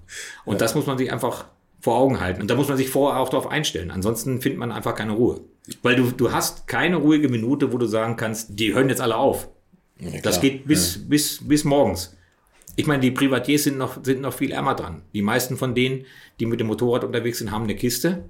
Und 0.45 0.55
ja. 0.55 0.59
das 0.59 0.75
muss 0.75 0.87
man 0.87 0.99
sich 0.99 1.13
einfach 1.13 1.47
vor 1.81 1.97
Augen 1.97 2.21
halten. 2.21 2.43
Und 2.43 2.51
da 2.51 2.55
muss 2.55 2.69
man 2.69 2.77
sich 2.77 2.91
vorher 2.91 3.21
auch 3.21 3.29
darauf 3.29 3.47
einstellen. 3.47 3.91
Ansonsten 3.91 4.41
findet 4.41 4.59
man 4.59 4.73
einfach 4.73 4.95
keine 4.95 5.13
Ruhe. 5.13 5.41
Weil 5.83 5.97
du, 5.97 6.11
du 6.11 6.33
hast 6.33 6.67
keine 6.67 6.97
ruhige 6.97 7.29
Minute, 7.29 7.73
wo 7.73 7.79
du 7.79 7.87
sagen 7.87 8.17
kannst, 8.17 8.59
die 8.59 8.75
hören 8.75 8.89
jetzt 8.89 9.01
alle 9.01 9.17
auf. 9.17 9.49
Ja, 9.99 10.21
das 10.23 10.41
geht 10.41 10.67
bis, 10.67 10.97
ja. 10.97 11.03
bis, 11.09 11.47
bis 11.47 11.65
morgens. 11.65 12.17
Ich 12.77 12.87
meine, 12.87 13.01
die 13.01 13.13
Privatiers 13.13 13.65
sind 13.65 13.79
noch, 13.79 14.05
sind 14.05 14.21
noch 14.21 14.35
viel 14.35 14.51
ärmer 14.51 14.75
dran. 14.75 15.03
Die 15.15 15.23
meisten 15.23 15.57
von 15.57 15.75
denen, 15.75 16.05
die 16.41 16.47
mit 16.47 16.61
dem 16.61 16.67
Motorrad 16.67 17.05
unterwegs 17.05 17.39
sind, 17.39 17.51
haben 17.51 17.65
eine 17.65 17.77
Kiste 17.77 18.25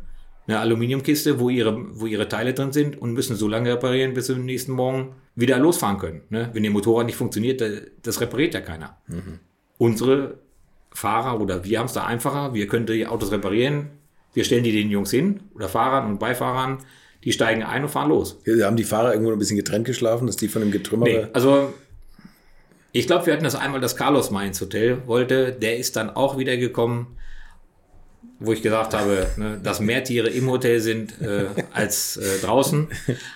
eine 0.47 0.61
Aluminiumkiste, 0.61 1.41
wo 1.41 1.49
ihre, 1.49 1.99
wo 1.99 2.07
ihre 2.07 2.29
Teile 2.29 2.53
drin 2.53 2.73
sind 2.73 3.01
und 3.01 3.13
müssen 3.13 3.37
so 3.37 3.49
lange 3.49 3.73
reparieren, 3.73 4.15
bis 4.15 4.27
sie 4.27 4.35
am 4.35 4.45
nächsten 4.45 4.73
Morgen 4.73 5.15
wieder 5.35 5.59
losfahren 5.59 5.99
können. 5.99 6.23
Ne? 6.29 6.51
Wenn 6.53 6.65
ihr 6.65 6.71
Motorrad 6.71 7.07
nicht 7.07 7.17
funktioniert, 7.17 7.63
das 8.03 8.21
repariert 8.21 8.55
ja 8.55 8.61
keiner. 8.61 8.99
Mhm. 9.07 9.41
Unsere 9.79 10.39
Fahrer 10.93 11.41
oder 11.41 11.65
wir 11.65 11.79
haben 11.79 11.87
es 11.87 11.95
da 11.95 12.05
einfacher. 12.05 12.55
Wir 12.55 12.67
können 12.67 12.87
die 12.87 13.07
Autos 13.07 13.33
reparieren. 13.33 13.89
Wir 14.35 14.45
stellen 14.45 14.65
die 14.65 14.73
den 14.73 14.91
Jungs 14.91 15.11
hin 15.11 15.41
oder 15.55 15.69
Fahrern 15.69 16.11
und 16.11 16.19
Beifahrern. 16.19 16.79
Die 17.25 17.33
steigen 17.33 17.63
ein 17.63 17.83
und 17.83 17.89
fahren 17.89 18.11
los. 18.11 18.39
Ja, 18.45 18.67
haben 18.67 18.77
die 18.77 18.85
Fahrer 18.85 19.13
irgendwo 19.13 19.33
ein 19.33 19.39
bisschen 19.39 19.57
getrennt 19.57 19.87
geschlafen, 19.87 20.27
dass 20.27 20.37
die 20.37 20.49
von 20.49 20.63
dem 20.63 20.71
Getrümmer. 20.71 21.05
Nee, 21.07 21.27
also 21.33 21.73
ich 22.93 23.07
glaube, 23.07 23.27
wir 23.27 23.33
hatten 23.33 23.45
das 23.45 23.55
einmal, 23.55 23.81
dass 23.81 23.97
Carlos 23.97 24.31
mal 24.31 24.47
ins 24.47 24.61
Hotel 24.61 24.99
wollte. 25.07 25.53
Der 25.53 25.79
ist 25.79 25.97
dann 25.97 26.11
auch 26.11 26.39
wieder 26.39 26.57
gekommen 26.57 27.17
wo 28.41 28.53
ich 28.53 28.63
gesagt 28.63 28.95
habe, 28.95 29.27
ne, 29.37 29.61
dass 29.63 29.81
mehr 29.81 30.03
Tiere 30.05 30.29
im 30.29 30.51
Hotel 30.51 30.81
sind 30.81 31.21
äh, 31.21 31.47
als 31.73 32.17
äh, 32.17 32.41
draußen, 32.43 32.89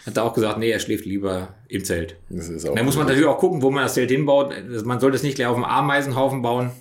hat 0.07 0.17
er 0.17 0.25
auch 0.25 0.35
gesagt, 0.35 0.59
nee, 0.59 0.71
er 0.71 0.81
schläft 0.81 1.05
lieber 1.05 1.55
im 1.69 1.85
Zelt. 1.85 2.17
Da 2.29 2.83
muss 2.83 2.97
man 2.97 3.07
natürlich 3.07 3.27
auch 3.27 3.39
gucken, 3.39 3.63
wo 3.63 3.71
man 3.71 3.85
das 3.85 3.95
Zelt 3.95 4.11
hinbaut. 4.11 4.55
Man 4.85 5.01
sollte 5.01 5.17
es 5.17 5.23
nicht 5.23 5.37
gleich 5.37 5.49
auf 5.49 5.55
dem 5.55 5.65
Ameisenhaufen 5.65 6.43
bauen. 6.43 6.73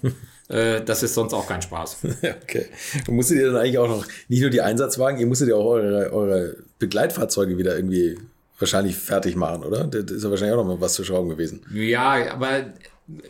Äh, 0.49 0.81
das 0.83 1.03
ist 1.03 1.13
sonst 1.13 1.33
auch 1.33 1.47
kein 1.47 1.61
Spaß. 1.61 1.97
okay. 2.43 2.65
Und 3.07 3.15
musstet 3.15 3.37
ihr 3.37 3.47
dann 3.47 3.57
eigentlich 3.57 3.77
auch 3.77 3.89
noch 3.89 4.05
nicht 4.27 4.41
nur 4.41 4.49
die 4.49 4.61
Einsatzwagen, 4.61 5.19
ihr 5.19 5.27
musstet 5.27 5.49
ja 5.49 5.55
auch 5.55 5.65
eure, 5.65 6.11
eure 6.11 6.57
Begleitfahrzeuge 6.79 7.57
wieder 7.57 7.75
irgendwie 7.75 8.17
wahrscheinlich 8.59 8.95
fertig 8.95 9.35
machen, 9.35 9.63
oder? 9.63 9.83
Das 9.85 10.11
ist 10.11 10.23
ja 10.23 10.29
wahrscheinlich 10.29 10.57
auch 10.57 10.63
noch 10.63 10.75
mal 10.75 10.81
was 10.81 10.93
zu 10.93 11.03
schrauben 11.03 11.29
gewesen. 11.29 11.65
Ja, 11.73 12.31
aber 12.31 12.73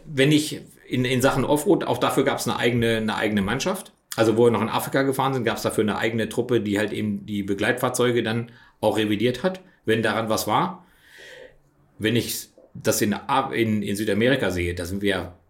wenn 0.06 0.32
ich 0.32 0.62
in, 0.88 1.06
in 1.06 1.22
Sachen 1.22 1.44
Offroad, 1.44 1.84
auch 1.86 1.98
dafür 1.98 2.24
gab 2.24 2.40
es 2.40 2.48
eine 2.48 2.58
eigene, 2.58 2.98
eine 2.98 3.16
eigene 3.16 3.42
Mannschaft. 3.42 3.92
Also 4.16 4.38
wo 4.38 4.46
wir 4.46 4.52
noch 4.52 4.62
in 4.62 4.70
Afrika 4.70 5.04
gefahren 5.04 5.34
sind, 5.34 5.44
gab 5.44 5.58
es 5.58 5.64
dafür 5.64 5.84
eine 5.84 5.98
eigene 5.98 6.30
Truppe, 6.30 6.62
die 6.62 6.80
halt 6.80 6.92
eben 6.92 7.26
die 7.26 7.44
Begleitfahrzeuge 7.44 8.24
dann 8.24 8.52
auch 8.82 8.98
revidiert 8.98 9.44
hat, 9.44 9.62
wenn 9.86 10.02
daran 10.02 10.30
was 10.30 10.48
war. 10.48 10.86
Wenn 12.00 12.16
ich 12.16 12.50
das 12.74 13.02
in, 13.02 13.16
in, 13.54 13.84
in 13.84 13.96
Südamerika 13.96 14.50
sehe, 14.50 14.74
da 14.74 14.86
sind 14.86 15.02
wir, 15.02 15.34
pff, 15.36 15.47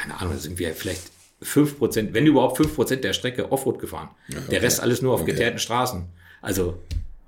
keine 0.00 0.18
Ahnung, 0.18 0.32
da 0.32 0.38
sind 0.38 0.58
wir 0.58 0.74
vielleicht 0.74 1.02
5%, 1.42 2.12
wenn 2.12 2.26
überhaupt 2.26 2.58
5% 2.58 2.96
der 2.96 3.12
Strecke 3.12 3.52
Offroad 3.52 3.78
gefahren. 3.78 4.10
Ja, 4.28 4.38
okay. 4.38 4.50
Der 4.50 4.62
Rest 4.62 4.80
alles 4.80 5.02
nur 5.02 5.14
auf 5.14 5.22
okay. 5.22 5.32
geteerten 5.32 5.58
Straßen. 5.58 6.06
Also 6.40 6.80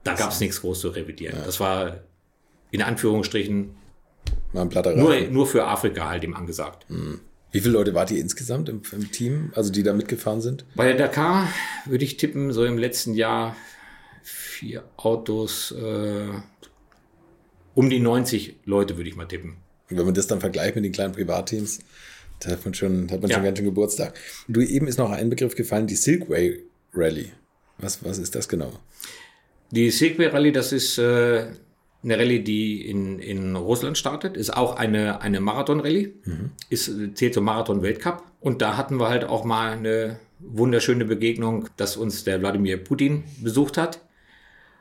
da 0.04 0.14
gab 0.14 0.32
es 0.32 0.40
nichts 0.40 0.60
groß 0.60 0.80
zu 0.80 0.88
revidieren. 0.88 1.36
Ja. 1.38 1.44
Das 1.44 1.60
war 1.60 2.00
in 2.70 2.82
Anführungsstrichen 2.82 3.74
nur, 4.52 5.20
nur 5.30 5.46
für 5.46 5.66
Afrika 5.66 6.08
halt 6.08 6.24
eben 6.24 6.34
angesagt. 6.34 6.88
Mhm. 6.88 7.20
Wie 7.50 7.60
viele 7.60 7.74
Leute 7.74 7.94
wart 7.94 8.10
ihr 8.10 8.20
insgesamt 8.20 8.70
im, 8.70 8.80
im, 8.92 9.12
Team, 9.12 9.52
also 9.54 9.70
die 9.70 9.82
da 9.82 9.92
mitgefahren 9.92 10.40
sind? 10.40 10.64
Bei 10.74 10.86
der 10.86 10.96
Dakar 10.96 11.48
würde 11.84 12.04
ich 12.04 12.16
tippen, 12.16 12.52
so 12.52 12.64
im 12.64 12.78
letzten 12.78 13.12
Jahr 13.12 13.54
vier 14.22 14.84
Autos, 14.96 15.72
äh, 15.72 16.28
um 17.74 17.90
die 17.90 18.00
90 18.00 18.60
Leute 18.64 18.96
würde 18.96 19.10
ich 19.10 19.16
mal 19.16 19.26
tippen. 19.26 19.56
Und 19.90 19.98
wenn 19.98 20.06
man 20.06 20.14
das 20.14 20.26
dann 20.26 20.40
vergleicht 20.40 20.76
mit 20.76 20.84
den 20.84 20.92
kleinen 20.92 21.12
Privatteams, 21.12 21.80
da 22.44 22.50
hat 22.50 22.64
man 22.64 22.74
schon, 22.74 23.10
hat 23.10 23.20
man 23.20 23.30
ja. 23.30 23.36
schon 23.36 23.44
ganz 23.44 23.58
schön 23.58 23.66
Geburtstag. 23.66 24.18
Du 24.48 24.60
eben 24.60 24.86
ist 24.88 24.98
noch 24.98 25.10
ein 25.10 25.30
Begriff 25.30 25.54
gefallen, 25.54 25.86
die 25.86 25.96
Silkway 25.96 26.62
Rally. 26.94 27.32
Was, 27.78 28.04
was 28.04 28.18
ist 28.18 28.34
das 28.34 28.48
genau? 28.48 28.72
Die 29.70 29.90
Silkway 29.90 30.26
Rally, 30.26 30.52
das 30.52 30.72
ist 30.72 30.98
äh, 30.98 31.46
eine 32.02 32.18
Rallye, 32.18 32.40
die 32.40 32.88
in, 32.88 33.18
in 33.20 33.56
Russland 33.56 33.96
startet, 33.96 34.36
ist 34.36 34.54
auch 34.56 34.76
eine, 34.76 35.20
eine 35.20 35.40
Marathon-Rallye, 35.40 36.14
mhm. 36.24 36.50
ist, 36.68 36.90
zählt 37.14 37.34
zum 37.34 37.44
Marathon-Weltcup. 37.44 38.22
Und 38.40 38.60
da 38.60 38.76
hatten 38.76 38.98
wir 38.98 39.08
halt 39.08 39.24
auch 39.24 39.44
mal 39.44 39.72
eine 39.72 40.18
wunderschöne 40.40 41.04
Begegnung, 41.04 41.68
dass 41.76 41.96
uns 41.96 42.24
der 42.24 42.40
Wladimir 42.40 42.76
Putin 42.76 43.22
besucht 43.40 43.78
hat 43.78 44.00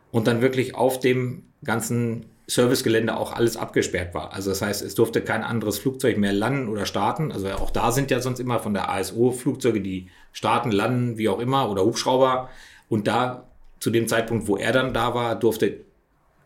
und 0.09 0.27
dann 0.27 0.41
wirklich 0.41 0.75
auf 0.75 0.99
dem 0.99 1.43
ganzen 1.63 2.25
Servicegelände 2.47 3.15
auch 3.15 3.33
alles 3.33 3.55
abgesperrt 3.55 4.13
war. 4.13 4.33
Also 4.33 4.49
das 4.49 4.61
heißt, 4.61 4.81
es 4.81 4.95
durfte 4.95 5.21
kein 5.21 5.43
anderes 5.43 5.79
Flugzeug 5.79 6.17
mehr 6.17 6.33
landen 6.33 6.67
oder 6.67 6.85
starten. 6.85 7.31
Also 7.31 7.49
auch 7.51 7.71
da 7.71 7.91
sind 7.91 8.11
ja 8.11 8.19
sonst 8.19 8.39
immer 8.39 8.59
von 8.59 8.73
der 8.73 8.89
ASO 8.89 9.31
Flugzeuge, 9.31 9.81
die 9.81 10.09
starten, 10.33 10.71
landen, 10.71 11.17
wie 11.17 11.29
auch 11.29 11.39
immer, 11.39 11.69
oder 11.69 11.83
Hubschrauber. 11.83 12.49
Und 12.89 13.07
da 13.07 13.47
zu 13.79 13.89
dem 13.89 14.07
Zeitpunkt, 14.07 14.47
wo 14.47 14.57
er 14.57 14.71
dann 14.71 14.93
da 14.93 15.13
war, 15.13 15.35
durfte 15.35 15.81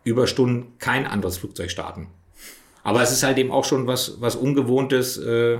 über 0.04 0.26
Stunden 0.26 0.78
kein 0.78 1.06
anderes 1.06 1.38
Flugzeug 1.38 1.70
starten. 1.70 2.08
Aber 2.84 3.02
es 3.02 3.10
ist 3.10 3.24
halt 3.24 3.36
eben 3.38 3.50
auch 3.50 3.64
schon 3.64 3.88
was, 3.88 4.20
was 4.20 4.36
Ungewohntes, 4.36 5.18
äh, 5.18 5.58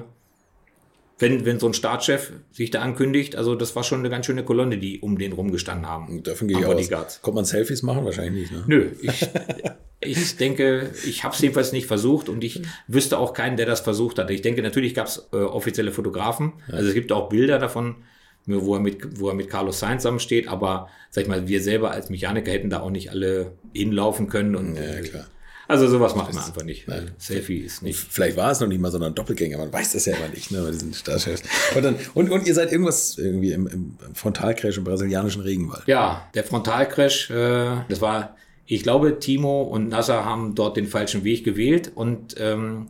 wenn, 1.19 1.47
wenn 1.47 1.59
so 1.59 1.67
ein 1.67 1.75
Startchef 1.75 2.33
sich 2.53 2.71
da 2.71 2.83
ankündigt, 2.83 3.37
also 3.37 3.55
das 3.55 3.75
war 3.75 3.85
schon 3.85 4.01
eine 4.01 4.11
ganz 4.11 4.27
schöne 4.27 4.45
Kolonne, 4.45 4.77
die 4.79 5.01
um 5.01 5.19
den 5.19 5.33
rumgestanden 5.33 5.89
haben. 5.89 6.23
Davon 6.23 6.49
gehe 6.49 6.59
ich 6.59 6.67
aus. 6.95 7.23
Kommt 7.23 7.37
man 7.37 7.45
Selfies 7.45 7.83
machen? 7.83 8.05
Wahrscheinlich 8.05 8.51
nicht. 8.51 8.53
Ne? 8.53 8.64
Nö, 8.67 8.91
ich, 9.01 9.27
ich 10.01 10.37
denke, 10.37 10.91
ich 11.07 11.25
habe 11.25 11.35
es 11.35 11.41
jedenfalls 11.41 11.73
nicht 11.73 11.87
versucht 11.87 12.29
und 12.29 12.45
ich 12.45 12.61
wüsste 12.87 13.19
auch 13.19 13.33
keinen, 13.33 13.57
der 13.57 13.64
das 13.64 13.81
versucht 13.81 14.19
hat. 14.19 14.31
Ich 14.31 14.43
denke, 14.43 14.61
natürlich 14.61 14.95
gab 14.95 15.07
es 15.07 15.29
äh, 15.33 15.37
offizielle 15.37 15.91
Fotografen. 15.91 16.53
Also 16.71 16.89
es 16.89 16.95
gibt 16.95 17.11
auch 17.12 17.31
Bilder 17.31 17.59
davon, 17.59 17.97
wo 18.45 18.75
er 18.75 18.81
mit, 18.81 19.19
wo 19.19 19.29
er 19.29 19.35
mit 19.35 19.49
Carlos 19.49 19.81
Sainz 19.81 20.03
zusammensteht, 20.03 20.49
aber 20.49 20.89
sag 21.11 21.23
ich 21.23 21.29
mal, 21.29 21.49
wir 21.49 21.62
selber 21.62 21.93
als 21.93 22.11
Mechaniker 22.11 22.53
hätten 22.53 22.71
da 22.71 22.81
auch 22.81 22.91
nicht 22.91 23.11
alle 23.11 23.53
hinlaufen 23.75 24.29
können 24.29 24.55
und 24.55 24.77
ja, 24.77 25.01
klar. 25.01 25.27
Also 25.69 25.89
sowas 25.89 26.14
macht 26.14 26.33
man 26.33 26.45
einfach 26.45 26.62
nicht. 26.62 26.87
Nein. 26.87 27.11
Selfie 27.19 27.59
ist 27.59 27.83
nicht. 27.83 27.99
Vielleicht 27.99 28.37
war 28.37 28.53
es 28.53 28.61
noch 28.61 28.69
nicht 28.69 28.81
mal 28.81 28.91
so 28.91 29.01
ein 29.01 29.14
Doppelgänger, 29.14 29.59
man 29.59 29.73
weiß 29.73 29.93
das 29.93 30.07
ja 30.07 30.17
immer 30.17 30.29
nicht, 30.29 30.51
ne, 30.51 30.62
bei 30.62 30.71
diesen 30.71 30.95
Starchefs. 30.95 31.43
Und, 31.75 31.85
dann, 31.85 31.97
und, 32.14 32.31
und 32.31 32.47
ihr 32.47 32.55
seid 32.55 32.71
irgendwas 32.71 33.19
irgendwie 33.19 33.53
im, 33.53 33.67
im 33.67 33.97
Frontalcrash 34.14 34.79
im 34.79 34.85
brasilianischen 34.85 35.43
Regenwald. 35.43 35.83
Ja, 35.87 36.29
der 36.35 36.45
Frontalcrash, 36.45 37.31
äh, 37.31 37.85
das 37.89 38.01
war, 38.01 38.37
ich 38.67 38.83
glaube, 38.83 39.19
Timo 39.19 39.62
und 39.62 39.89
Nasser 39.89 40.25
haben 40.25 40.55
dort 40.55 40.77
den 40.77 40.87
falschen 40.87 41.25
Weg 41.25 41.45
gewählt 41.45 41.91
und 41.95 42.37
ähm, 42.39 42.89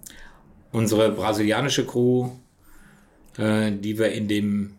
unsere 0.72 1.10
brasilianische 1.12 1.86
Crew, 1.86 2.30
äh, 3.38 3.72
die 3.72 3.98
wir 3.98 4.12
in 4.12 4.28
dem 4.28 4.74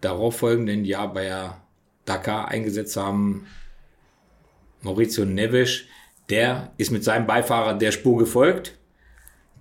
darauffolgenden 0.00 0.84
Jahr 0.84 1.12
bei 1.12 1.50
Dakar 2.04 2.48
eingesetzt 2.48 2.96
haben, 2.96 3.46
Maurizio 4.82 5.24
Neves, 5.24 5.82
der 6.30 6.72
ist 6.76 6.90
mit 6.90 7.04
seinem 7.04 7.26
Beifahrer 7.26 7.74
der 7.74 7.92
Spur 7.92 8.18
gefolgt. 8.18 8.74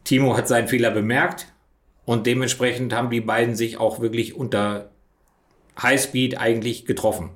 Timo 0.03 0.37
hat 0.37 0.47
seinen 0.47 0.67
Fehler 0.67 0.91
bemerkt 0.91 1.47
und 2.05 2.25
dementsprechend 2.25 2.93
haben 2.93 3.09
die 3.09 3.21
beiden 3.21 3.55
sich 3.55 3.77
auch 3.77 3.99
wirklich 3.99 4.35
unter 4.35 4.89
Highspeed 5.81 6.37
eigentlich 6.37 6.85
getroffen. 6.85 7.31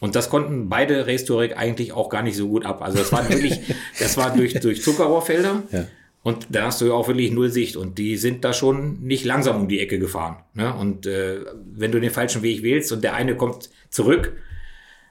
Und 0.00 0.14
das 0.14 0.30
konnten 0.30 0.68
beide 0.68 1.06
Racetourig 1.06 1.56
eigentlich 1.56 1.92
auch 1.92 2.08
gar 2.08 2.22
nicht 2.22 2.36
so 2.36 2.48
gut 2.48 2.64
ab. 2.64 2.82
Also 2.82 2.98
das 2.98 3.12
war 3.12 3.28
wirklich, 3.28 3.60
das 3.98 4.16
war 4.16 4.34
durch, 4.34 4.54
durch 4.60 4.82
Zuckerrohrfelder. 4.82 5.62
Ja. 5.72 5.86
Und 6.22 6.46
da 6.50 6.66
hast 6.66 6.80
du 6.80 6.86
ja 6.86 6.92
auch 6.92 7.08
wirklich 7.08 7.30
null 7.32 7.50
Sicht. 7.50 7.76
Und 7.76 7.98
die 7.98 8.16
sind 8.16 8.44
da 8.44 8.52
schon 8.52 9.00
nicht 9.02 9.24
langsam 9.24 9.56
um 9.56 9.68
die 9.68 9.80
Ecke 9.80 9.98
gefahren. 9.98 10.36
Ne? 10.54 10.72
Und 10.74 11.06
äh, 11.06 11.40
wenn 11.72 11.92
du 11.92 12.00
den 12.00 12.10
falschen 12.10 12.42
Weg 12.42 12.62
wählst 12.62 12.92
und 12.92 13.02
der 13.02 13.14
eine 13.14 13.36
kommt 13.36 13.70
zurück, 13.88 14.36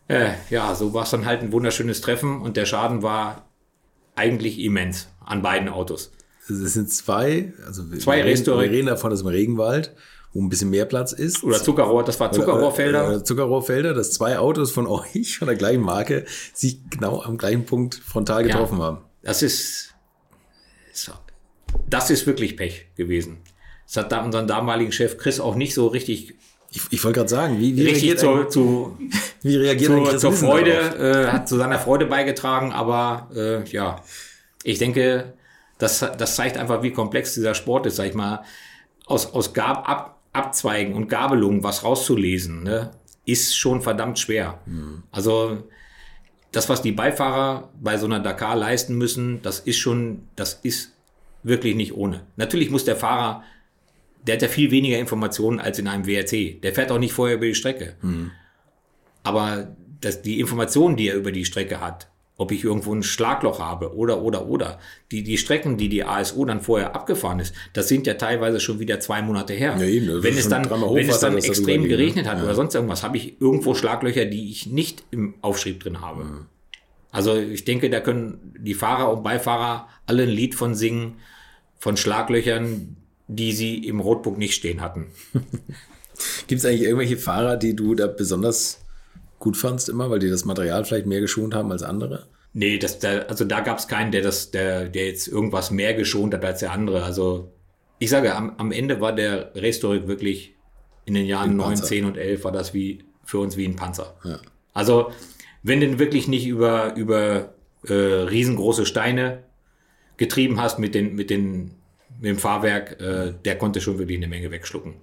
äh, 0.08 0.32
ja, 0.49 0.74
so 0.74 0.93
war 0.93 1.03
es 1.03 1.10
dann 1.10 1.26
halt 1.26 1.41
ein 1.41 1.51
wunderschönes 1.51 2.01
Treffen 2.01 2.41
und 2.41 2.55
der 2.55 2.66
Schaden 2.66 3.03
war 3.03 3.47
eigentlich 4.18 4.59
immens 4.59 5.07
an 5.20 5.41
beiden 5.41 5.70
Autos. 5.70 6.11
Es 6.49 6.74
sind 6.74 6.89
zwei, 6.91 7.53
also 7.65 7.84
zwei 7.97 8.18
wir, 8.18 8.26
reden, 8.26 8.45
wir 8.45 8.72
reden 8.72 8.88
davon, 8.88 9.11
dass 9.11 9.22
im 9.22 9.28
Regenwald, 9.28 9.93
wo 10.34 10.41
ein 10.41 10.49
bisschen 10.49 10.70
mehr 10.70 10.86
Platz 10.86 11.11
ist. 11.11 11.43
Oder 11.43 11.61
Zuckerrohr, 11.61 12.03
das 12.03 12.20
war 12.20 12.32
Zuckerrohrfelder. 12.32 13.03
Oder, 13.03 13.15
oder 13.15 13.24
Zuckerrohrfelder, 13.24 13.93
dass 13.93 14.11
zwei 14.11 14.39
Autos 14.39 14.72
von 14.72 14.88
euch 14.88 15.38
von 15.38 15.47
der 15.47 15.57
gleichen 15.57 15.82
Marke 15.82 16.26
sich 16.53 16.80
genau 16.89 17.22
am 17.22 17.38
gleichen 17.38 17.65
Punkt 17.65 17.95
frontal 17.95 18.43
getroffen 18.43 18.80
ja, 18.80 18.86
haben. 18.86 18.97
Das 19.24 19.41
ist, 19.41 19.93
das 21.89 22.09
ist 22.09 22.26
wirklich 22.26 22.55
Pech 22.55 22.88
gewesen. 22.95 23.39
Das 23.86 23.97
hat 23.97 24.11
da 24.11 24.24
unseren 24.24 24.47
damaligen 24.47 24.91
Chef 24.91 25.18
Chris 25.18 25.39
auch 25.39 25.55
nicht 25.55 25.74
so 25.74 25.88
richtig 25.88 26.36
ich, 26.72 26.82
ich 26.89 27.03
wollte 27.03 27.20
gerade 27.20 27.30
sagen, 27.30 27.59
wie, 27.59 27.76
wie 27.76 27.84
richtig 27.84 28.18
zu, 28.18 28.43
zu, 28.45 28.97
wie 29.41 29.55
reagiert 29.55 30.07
zu, 30.11 30.18
zur 30.18 30.34
Freude, 30.34 30.72
äh, 30.72 31.32
hat 31.32 31.47
zu 31.47 31.57
seiner 31.57 31.80
Freude 31.80 32.05
beigetragen, 32.05 32.74
aber 32.74 33.30
äh, 33.36 33.63
ja, 33.70 34.01
ich 34.63 34.78
denke, 34.78 35.34
das, 35.78 35.99
das 35.99 36.36
zeigt 36.36 36.57
einfach, 36.57 36.84
wie 36.84 36.91
komplex 36.91 37.34
dieser 37.34 37.55
Sport 37.55 37.86
ist, 37.86 37.95
sag 37.95 38.07
ich 38.07 38.13
mal, 38.13 38.43
aus, 39.05 39.34
aus 39.34 39.53
Gab, 39.53 39.88
Ab, 39.88 40.20
Abzweigen 40.34 40.93
und 40.93 41.07
Gabelungen 41.07 41.63
was 41.63 41.84
rauszulesen, 41.84 42.63
ne, 42.63 42.91
ist 43.26 43.55
schon 43.55 43.82
verdammt 43.82 44.20
schwer. 44.20 44.59
Mhm. 44.65 45.03
Also 45.11 45.63
das, 46.51 46.70
was 46.70 46.82
die 46.82 46.91
Beifahrer 46.91 47.70
bei 47.80 47.97
so 47.97 48.05
einer 48.05 48.20
Dakar 48.20 48.55
leisten 48.55 48.95
müssen, 48.95 49.41
das 49.41 49.59
ist 49.59 49.78
schon, 49.78 50.28
das 50.36 50.53
ist 50.63 50.93
wirklich 51.43 51.76
nicht 51.76 51.93
ohne. 51.93 52.24
Natürlich 52.36 52.70
muss 52.70 52.86
der 52.86 52.95
Fahrer 52.95 53.43
der 54.28 54.36
hat 54.36 54.41
ja 54.41 54.47
viel 54.47 54.71
weniger 54.71 54.99
Informationen 54.99 55.59
als 55.59 55.80
in 55.80 55.88
einem 55.88 56.05
WRC. 56.05 56.61
Der 56.61 56.73
fährt 56.73 56.91
auch 56.91 56.99
nicht 56.99 57.13
vorher 57.13 57.38
über 57.38 57.45
die 57.45 57.55
Strecke. 57.55 57.95
Mhm. 58.01 58.32
Aber 59.23 59.75
das, 60.01 60.21
die 60.21 60.39
Informationen, 60.39 60.95
die 60.95 61.07
er 61.07 61.15
über 61.15 61.32
die 61.32 61.45
Strecke 61.45 61.82
hat, 61.82 62.09
ob 62.38 62.51
ich 62.51 62.63
irgendwo 62.63 62.93
ein 62.93 63.01
Schlagloch 63.01 63.59
habe 63.59 63.95
oder, 63.95 64.21
oder, 64.21 64.47
oder. 64.47 64.80
Die, 65.11 65.23
die 65.23 65.38
Strecken, 65.38 65.78
die 65.78 65.89
die 65.89 66.03
ASO 66.03 66.45
dann 66.45 66.61
vorher 66.61 66.95
abgefahren 66.95 67.39
ist, 67.39 67.53
das 67.73 67.88
sind 67.88 68.05
ja 68.05 68.13
teilweise 68.13 68.59
schon 68.59 68.80
wieder 68.80 68.99
zwei 68.99 69.23
Monate 69.23 69.53
her. 69.53 69.75
Ja, 69.80 69.86
eben, 69.86 70.21
wenn, 70.21 70.38
es 70.38 70.47
dann, 70.47 70.69
wenn 70.69 71.09
es 71.09 71.19
dann 71.19 71.36
extrem 71.38 71.86
geregnet 71.86 72.28
hat 72.28 72.38
ja. 72.38 72.43
oder 72.43 72.53
sonst 72.53 72.75
irgendwas, 72.75 73.03
habe 73.03 73.17
ich 73.17 73.41
irgendwo 73.41 73.73
Schlaglöcher, 73.73 74.25
die 74.25 74.51
ich 74.51 74.67
nicht 74.67 75.03
im 75.09 75.34
Aufschrieb 75.41 75.80
drin 75.80 76.01
habe. 76.01 76.23
Mhm. 76.23 76.45
Also 77.11 77.36
ich 77.36 77.65
denke, 77.65 77.89
da 77.89 78.01
können 78.01 78.53
die 78.59 78.75
Fahrer 78.75 79.11
und 79.11 79.23
Beifahrer 79.23 79.88
alle 80.05 80.23
ein 80.23 80.30
Lied 80.30 80.53
von 80.53 80.75
singen, 80.75 81.15
von 81.80 81.97
Schlaglöchern, 81.97 82.97
die 83.28 83.51
sie 83.51 83.78
im 83.86 83.99
Rotbuch 83.99 84.38
nicht 84.38 84.53
stehen 84.53 84.82
hatten. 84.82 85.07
Gibt 86.47 86.59
es 86.59 86.65
eigentlich 86.65 86.84
irgendwelche 86.84 87.17
Fahrer, 87.17 87.57
die 87.57 87.75
du 87.75 87.93
da 87.93 88.07
besonders 88.07 88.82
gut 89.39 89.57
fandst 89.57 89.89
immer, 89.89 90.09
weil 90.09 90.19
die 90.19 90.30
das 90.30 90.45
Material 90.45 90.84
vielleicht 90.86 91.05
mehr 91.05 91.21
geschont 91.21 91.53
haben 91.53 91.71
als 91.71 91.84
andere? 91.84 92.28
Nee, 92.53 92.80
das, 92.80 92.99
da, 92.99 93.19
also 93.19 93.45
da 93.45 93.59
gab 93.59 93.78
es 93.78 93.88
keinen, 93.88 94.11
der 94.11 94.21
das, 94.21 94.49
der, 94.49 94.89
der 94.89 95.05
jetzt 95.05 95.28
irgendwas 95.28 95.69
mehr 95.69 95.93
geschont 95.93 96.34
hat 96.34 96.43
als 96.43 96.61
der 96.61 96.71
andere. 96.71 97.03
Also 97.03 97.51
ich 97.99 98.09
sage, 98.09 98.34
am, 98.36 98.55
am 98.57 98.71
Ende 98.71 98.99
war 98.99 99.13
der 99.13 99.53
Restorik 99.55 100.07
wirklich 100.07 100.55
in 101.05 101.13
den 101.13 101.25
Jahren 101.25 101.55
9, 101.55 101.78
10 101.78 102.05
und 102.05 102.17
11 102.17 102.43
war 102.43 102.51
das 102.51 102.73
wie 102.73 103.03
für 103.23 103.39
uns 103.39 103.57
wie 103.57 103.65
ein 103.65 103.75
Panzer. 103.75 104.15
Ja. 104.23 104.39
Also 104.73 105.11
wenn 105.63 105.82
du 105.82 105.99
wirklich 105.99 106.28
nicht 106.28 106.47
über, 106.47 106.95
über 106.95 107.53
äh, 107.86 107.93
riesengroße 107.93 108.86
Steine 108.86 109.43
getrieben 110.17 110.59
hast 110.59 110.80
mit 110.80 110.95
den, 110.95 111.15
mit 111.15 111.30
den 111.30 111.71
mit 112.20 112.30
dem 112.30 112.38
Fahrwerk, 112.38 112.99
äh, 113.01 113.34
der 113.45 113.57
konnte 113.57 113.82
schon 113.82 113.99
wirklich 113.99 114.18
eine 114.18 114.28
Menge 114.28 114.51
wegschlucken. 114.51 114.95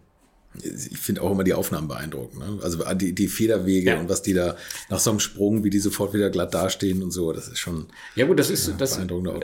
Ich 0.62 0.98
finde 0.98 1.22
auch 1.22 1.32
immer 1.32 1.42
die 1.42 1.54
Aufnahmen 1.54 1.88
beeindruckend. 1.88 2.38
Ne? 2.38 2.58
Also 2.62 2.84
die, 2.94 3.12
die 3.12 3.26
Federwege 3.26 3.90
ja. 3.90 3.98
und 3.98 4.08
was 4.08 4.22
die 4.22 4.34
da 4.34 4.56
nach 4.88 5.00
so 5.00 5.10
einem 5.10 5.18
Sprung, 5.18 5.64
wie 5.64 5.70
die 5.70 5.80
sofort 5.80 6.14
wieder 6.14 6.30
glatt 6.30 6.54
dastehen 6.54 7.02
und 7.02 7.10
so, 7.10 7.32
das 7.32 7.48
ist 7.48 7.58
schon. 7.58 7.86
Ja 8.14 8.26
gut, 8.26 8.38
das 8.38 8.50
ist 8.50 8.68
ja, 8.68 8.74
das, 8.74 9.00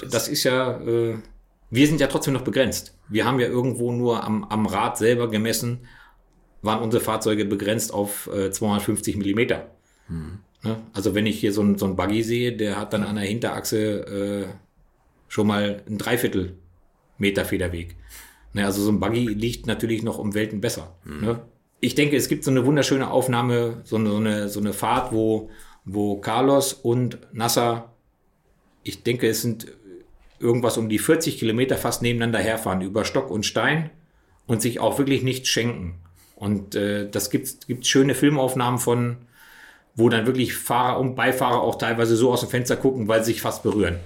das 0.08 0.28
ist 0.28 0.44
ja. 0.44 0.80
Äh, 0.80 1.18
wir 1.72 1.86
sind 1.86 2.00
ja 2.00 2.06
trotzdem 2.06 2.34
noch 2.34 2.42
begrenzt. 2.42 2.96
Wir 3.08 3.24
haben 3.24 3.38
ja 3.40 3.46
irgendwo 3.46 3.92
nur 3.92 4.24
am, 4.24 4.44
am 4.44 4.66
Rad 4.66 4.98
selber 4.98 5.28
gemessen, 5.28 5.80
waren 6.62 6.82
unsere 6.82 7.02
Fahrzeuge 7.02 7.44
begrenzt 7.44 7.92
auf 7.92 8.28
äh, 8.32 8.50
250 8.50 9.16
Millimeter. 9.16 9.70
Mhm. 10.08 10.40
Ne? 10.62 10.76
Also 10.92 11.14
wenn 11.14 11.26
ich 11.26 11.40
hier 11.40 11.52
so 11.52 11.62
ein, 11.62 11.78
so 11.78 11.86
ein 11.86 11.96
Buggy 11.96 12.22
sehe, 12.22 12.56
der 12.56 12.76
hat 12.76 12.92
dann 12.92 13.02
an 13.02 13.16
der 13.16 13.24
Hinterachse 13.24 13.78
äh, 13.78 14.46
schon 15.28 15.46
mal 15.46 15.82
ein 15.88 15.98
Dreiviertel 15.98 16.56
Meter 17.20 17.44
Federweg. 17.44 17.96
Ne, 18.52 18.64
also 18.64 18.82
so 18.82 18.90
ein 18.90 18.98
Buggy 18.98 19.26
liegt 19.26 19.66
natürlich 19.66 20.02
noch 20.02 20.18
um 20.18 20.34
Welten 20.34 20.60
besser. 20.60 20.96
Mhm. 21.04 21.20
Ne? 21.20 21.42
Ich 21.80 21.94
denke, 21.94 22.16
es 22.16 22.28
gibt 22.28 22.44
so 22.44 22.50
eine 22.50 22.66
wunderschöne 22.66 23.10
Aufnahme, 23.10 23.80
so 23.84 23.96
eine, 23.96 24.10
so 24.10 24.16
eine, 24.16 24.48
so 24.48 24.60
eine 24.60 24.72
Fahrt, 24.72 25.12
wo, 25.12 25.50
wo 25.84 26.16
Carlos 26.20 26.72
und 26.72 27.18
Nasser, 27.32 27.92
ich 28.82 29.02
denke, 29.02 29.28
es 29.28 29.42
sind 29.42 29.68
irgendwas 30.40 30.78
um 30.78 30.88
die 30.88 30.98
40 30.98 31.38
Kilometer 31.38 31.76
fast 31.76 32.02
nebeneinander 32.02 32.40
herfahren, 32.40 32.80
über 32.80 33.04
Stock 33.04 33.30
und 33.30 33.46
Stein 33.46 33.90
und 34.46 34.60
sich 34.60 34.80
auch 34.80 34.98
wirklich 34.98 35.22
nichts 35.22 35.48
schenken. 35.48 36.00
Und 36.34 36.74
äh, 36.74 37.08
das 37.08 37.30
gibt 37.30 37.66
gibt 37.68 37.86
schöne 37.86 38.14
Filmaufnahmen 38.14 38.80
von, 38.80 39.18
wo 39.94 40.08
dann 40.08 40.26
wirklich 40.26 40.56
Fahrer 40.56 40.98
und 40.98 41.14
Beifahrer 41.14 41.60
auch 41.60 41.76
teilweise 41.76 42.16
so 42.16 42.32
aus 42.32 42.40
dem 42.40 42.48
Fenster 42.48 42.76
gucken, 42.76 43.08
weil 43.08 43.22
sie 43.22 43.32
sich 43.32 43.42
fast 43.42 43.62
berühren. 43.62 44.00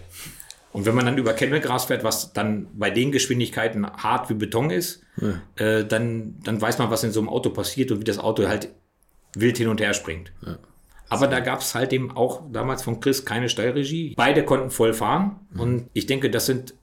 Und 0.74 0.86
wenn 0.86 0.94
man 0.96 1.06
dann 1.06 1.18
über 1.18 1.34
Kennelgras 1.34 1.84
fährt, 1.84 2.02
was 2.02 2.32
dann 2.32 2.66
bei 2.74 2.90
den 2.90 3.12
Geschwindigkeiten 3.12 3.86
hart 3.86 4.28
wie 4.28 4.34
Beton 4.34 4.70
ist, 4.70 5.04
ja. 5.20 5.40
äh, 5.54 5.86
dann, 5.86 6.34
dann 6.42 6.60
weiß 6.60 6.78
man, 6.78 6.90
was 6.90 7.04
in 7.04 7.12
so 7.12 7.20
einem 7.20 7.28
Auto 7.28 7.50
passiert 7.50 7.92
und 7.92 8.00
wie 8.00 8.04
das 8.04 8.18
Auto 8.18 8.48
halt 8.48 8.70
wild 9.36 9.56
hin 9.56 9.68
und 9.68 9.80
her 9.80 9.94
springt. 9.94 10.32
Ja. 10.44 10.58
Aber 11.08 11.28
da 11.28 11.38
gab 11.38 11.60
es 11.60 11.76
halt 11.76 11.92
eben 11.92 12.10
auch 12.10 12.42
damals 12.50 12.82
von 12.82 12.98
Chris 12.98 13.24
keine 13.24 13.48
Steuerregie. 13.48 14.14
Beide 14.16 14.44
konnten 14.44 14.72
voll 14.72 14.94
fahren. 14.94 15.38
Mhm. 15.52 15.60
Und 15.60 15.90
ich 15.92 16.06
denke, 16.06 16.28
das 16.28 16.46
sind 16.46 16.74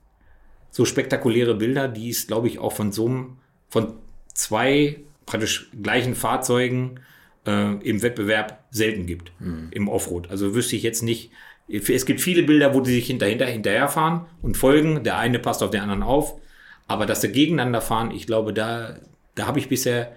so 0.69 0.85
spektakuläre 0.85 1.55
Bilder, 1.55 1.89
die 1.89 2.11
es, 2.11 2.27
glaube 2.27 2.47
ich, 2.47 2.59
auch 2.59 2.71
von 2.71 2.93
so 2.93 3.07
einem, 3.07 3.37
von 3.67 3.95
zwei 4.33 5.01
praktisch 5.25 5.69
gleichen 5.83 6.15
Fahrzeugen 6.15 7.01
äh, 7.45 7.73
im 7.85 8.01
Wettbewerb 8.01 8.63
selten 8.71 9.05
gibt, 9.05 9.33
mhm. 9.41 9.67
im 9.71 9.89
Offroad. 9.89 10.29
Also 10.29 10.55
wüsste 10.55 10.77
ich 10.77 10.83
jetzt 10.83 11.03
nicht, 11.03 11.31
es 11.71 12.05
gibt 12.05 12.21
viele 12.21 12.43
Bilder, 12.43 12.73
wo 12.73 12.81
die 12.81 12.91
sich 12.91 13.07
hinterher, 13.07 13.47
hinterherfahren 13.47 14.25
und 14.41 14.57
folgen. 14.57 15.03
Der 15.03 15.17
eine 15.17 15.39
passt 15.39 15.63
auf 15.63 15.71
den 15.71 15.81
anderen 15.81 16.03
auf. 16.03 16.35
Aber 16.87 17.05
dass 17.05 17.21
sie 17.21 17.31
gegeneinander 17.31 17.81
fahren, 17.81 18.11
ich 18.11 18.27
glaube, 18.27 18.53
da, 18.53 18.97
da 19.35 19.47
habe 19.47 19.59
ich 19.59 19.69
bisher 19.69 20.11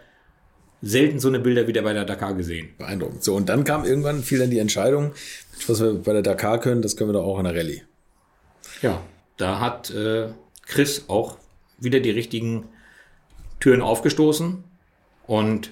selten 0.83 1.19
so 1.19 1.29
eine 1.29 1.39
Bilder 1.39 1.67
wieder 1.67 1.83
bei 1.83 1.93
der 1.93 2.05
Dakar 2.05 2.35
gesehen. 2.35 2.71
Beeindruckend. 2.79 3.25
So, 3.25 3.35
und 3.35 3.49
dann 3.49 3.65
kam 3.65 3.85
irgendwann, 3.85 4.23
fiel 4.23 4.39
dann 4.39 4.51
die 4.51 4.59
Entscheidung, 4.59 5.13
was 5.67 5.81
wir 5.81 5.95
bei 5.95 6.13
der 6.13 6.23
Dakar 6.23 6.61
können, 6.61 6.83
das 6.83 6.97
können 6.97 7.11
wir 7.11 7.15
doch 7.15 7.25
auch 7.25 7.39
in 7.39 7.45
der 7.45 7.55
Rallye. 7.55 7.83
Ja, 8.83 9.01
da 9.37 9.61
hat 9.61 9.91
äh, 9.91 10.29
Chris 10.67 11.05
auch 11.09 11.39
wieder 11.79 12.01
die 12.01 12.11
richtigen 12.11 12.65
Türen 13.61 13.81
aufgestoßen 13.81 14.63
und 15.27 15.71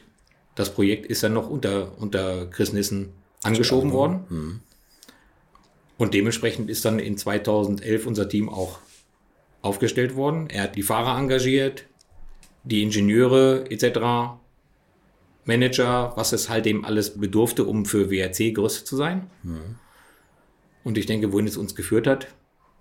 das 0.55 0.71
Projekt 0.71 1.07
ist 1.07 1.23
dann 1.23 1.35
noch 1.35 1.51
unter, 1.51 1.99
unter 1.99 2.47
Chris 2.47 2.73
Nissen 2.73 3.11
angeschoben 3.43 3.93
worden. 3.93 4.25
Mhm. 4.29 4.61
Und 5.99 6.15
dementsprechend 6.15 6.71
ist 6.71 6.85
dann 6.85 6.99
in 6.99 7.17
2011 7.17 8.07
unser 8.07 8.29
Team 8.29 8.49
auch 8.49 8.79
aufgestellt 9.61 10.17
worden. 10.17 10.49
Er 10.51 10.65
hat 10.65 10.77
die 10.77 10.83
Fahrer 10.83 11.19
engagiert, 11.19 11.87
die 12.65 12.83
Ingenieure 12.83 13.71
etc., 13.71 14.39
Manager, 15.45 16.13
was 16.17 16.33
es 16.33 16.49
halt 16.49 16.67
eben 16.67 16.85
alles 16.85 17.19
bedurfte, 17.19 17.65
um 17.65 17.85
für 17.85 18.11
WRC 18.11 18.55
größer 18.55 18.85
zu 18.85 18.97
sein. 18.97 19.29
Mhm. 19.43 19.77
Und 20.85 20.99
ich 20.99 21.07
denke, 21.07 21.33
wohin 21.33 21.47
es 21.47 21.57
uns 21.57 21.75
geführt 21.75 22.07
hat, 22.07 22.29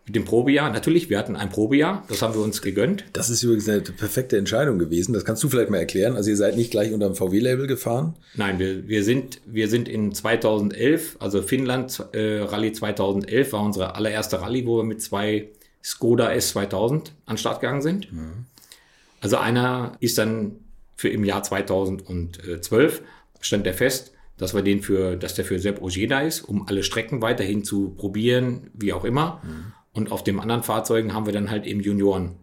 mit 0.06 0.16
dem 0.16 0.26
Probejahr, 0.26 0.72
natürlich, 0.72 1.10
wir 1.10 1.18
hatten 1.20 1.36
ein 1.36 1.49
Probejahr, 1.49 2.04
das 2.08 2.22
haben 2.22 2.34
wir 2.34 2.41
uns 2.41 2.62
gegönnt. 2.62 3.06
Das 3.14 3.30
ist 3.30 3.43
übrigens 3.43 3.70
eine 3.70 3.82
perfekte 3.82 4.38
Entscheidung 4.38 4.80
gewesen. 4.80 5.14
Das 5.14 5.26
kannst 5.26 5.43
du 5.43 5.49
vielleicht 5.49 5.70
mal 5.70 5.78
erklären. 5.78 6.16
Also 6.16 6.32
ihr 6.32 6.38
seid 6.38 6.58
nicht 6.58 6.72
gleich 6.72 6.91
unter 6.91 7.08
dem 7.08 7.16
VW-Label 7.16 7.68
gefahren? 7.68 8.16
Nein, 8.36 8.58
wir, 8.58 8.88
wir, 8.88 9.04
sind, 9.04 9.41
wir 9.45 9.70
sind 9.70 9.88
in 9.88 10.14
2011, 10.14 11.18
also 11.20 11.41
Finnland 11.41 12.04
äh, 12.14 12.39
Rallye 12.39 12.72
2011 12.74 13.54
war 13.54 13.64
unsere 13.64 13.95
allererste 13.95 14.41
Rallye, 14.41 14.66
wo 14.66 14.78
wir 14.78 14.84
mit 14.84 15.02
zwei 15.02 15.49
Skoda 15.84 16.30
S2000 16.30 17.12
an 17.26 17.38
Start 17.38 17.62
gegangen 17.62 17.82
sind. 17.82 18.12
Mhm. 18.12 18.45
Also 19.22 19.38
einer 19.38 19.97
ist 19.99 20.18
dann 20.18 20.56
für 20.95 21.10
im 21.10 21.24
Jahr 21.24 21.43
2012 21.43 23.02
stand 23.39 23.66
der 23.66 23.74
fest, 23.74 24.14
dass 24.38 24.54
wir 24.54 24.62
den 24.62 24.82
für, 24.82 25.16
dass 25.16 25.36
der 25.36 25.45
für 25.45 25.60
Sepp 25.60 25.82
Ogier 25.82 26.08
da 26.08 26.22
ist, 26.22 26.41
um 26.41 26.68
alle 26.68 26.84
Strecken 26.84 27.22
weiterhin 27.22 27.64
zu 27.64 27.91
probieren, 27.91 28.72
wie 28.74 28.93
auch 28.93 29.06
immer. 29.06 29.41
Mhm. 29.43 29.74
Und 29.94 30.12
auf 30.12 30.24
den 30.24 30.39
anderen 30.39 30.64
Fahrzeugen 30.64 31.14
haben 31.14 31.26
wir 31.26 31.34
dann 31.34 31.50
halt 31.50 31.66
eben 31.66 31.82
Junioren 31.82 32.36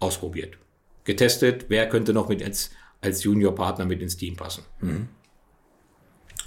ausprobiert. 0.00 0.58
Getestet, 1.04 1.66
wer 1.68 1.88
könnte 1.88 2.12
noch 2.12 2.28
mit 2.28 2.42
als, 2.42 2.70
als 3.00 3.22
Juniorpartner 3.22 3.84
mit 3.84 4.02
ins 4.02 4.16
Team 4.16 4.36
passen. 4.36 4.64
Mhm. 4.80 5.08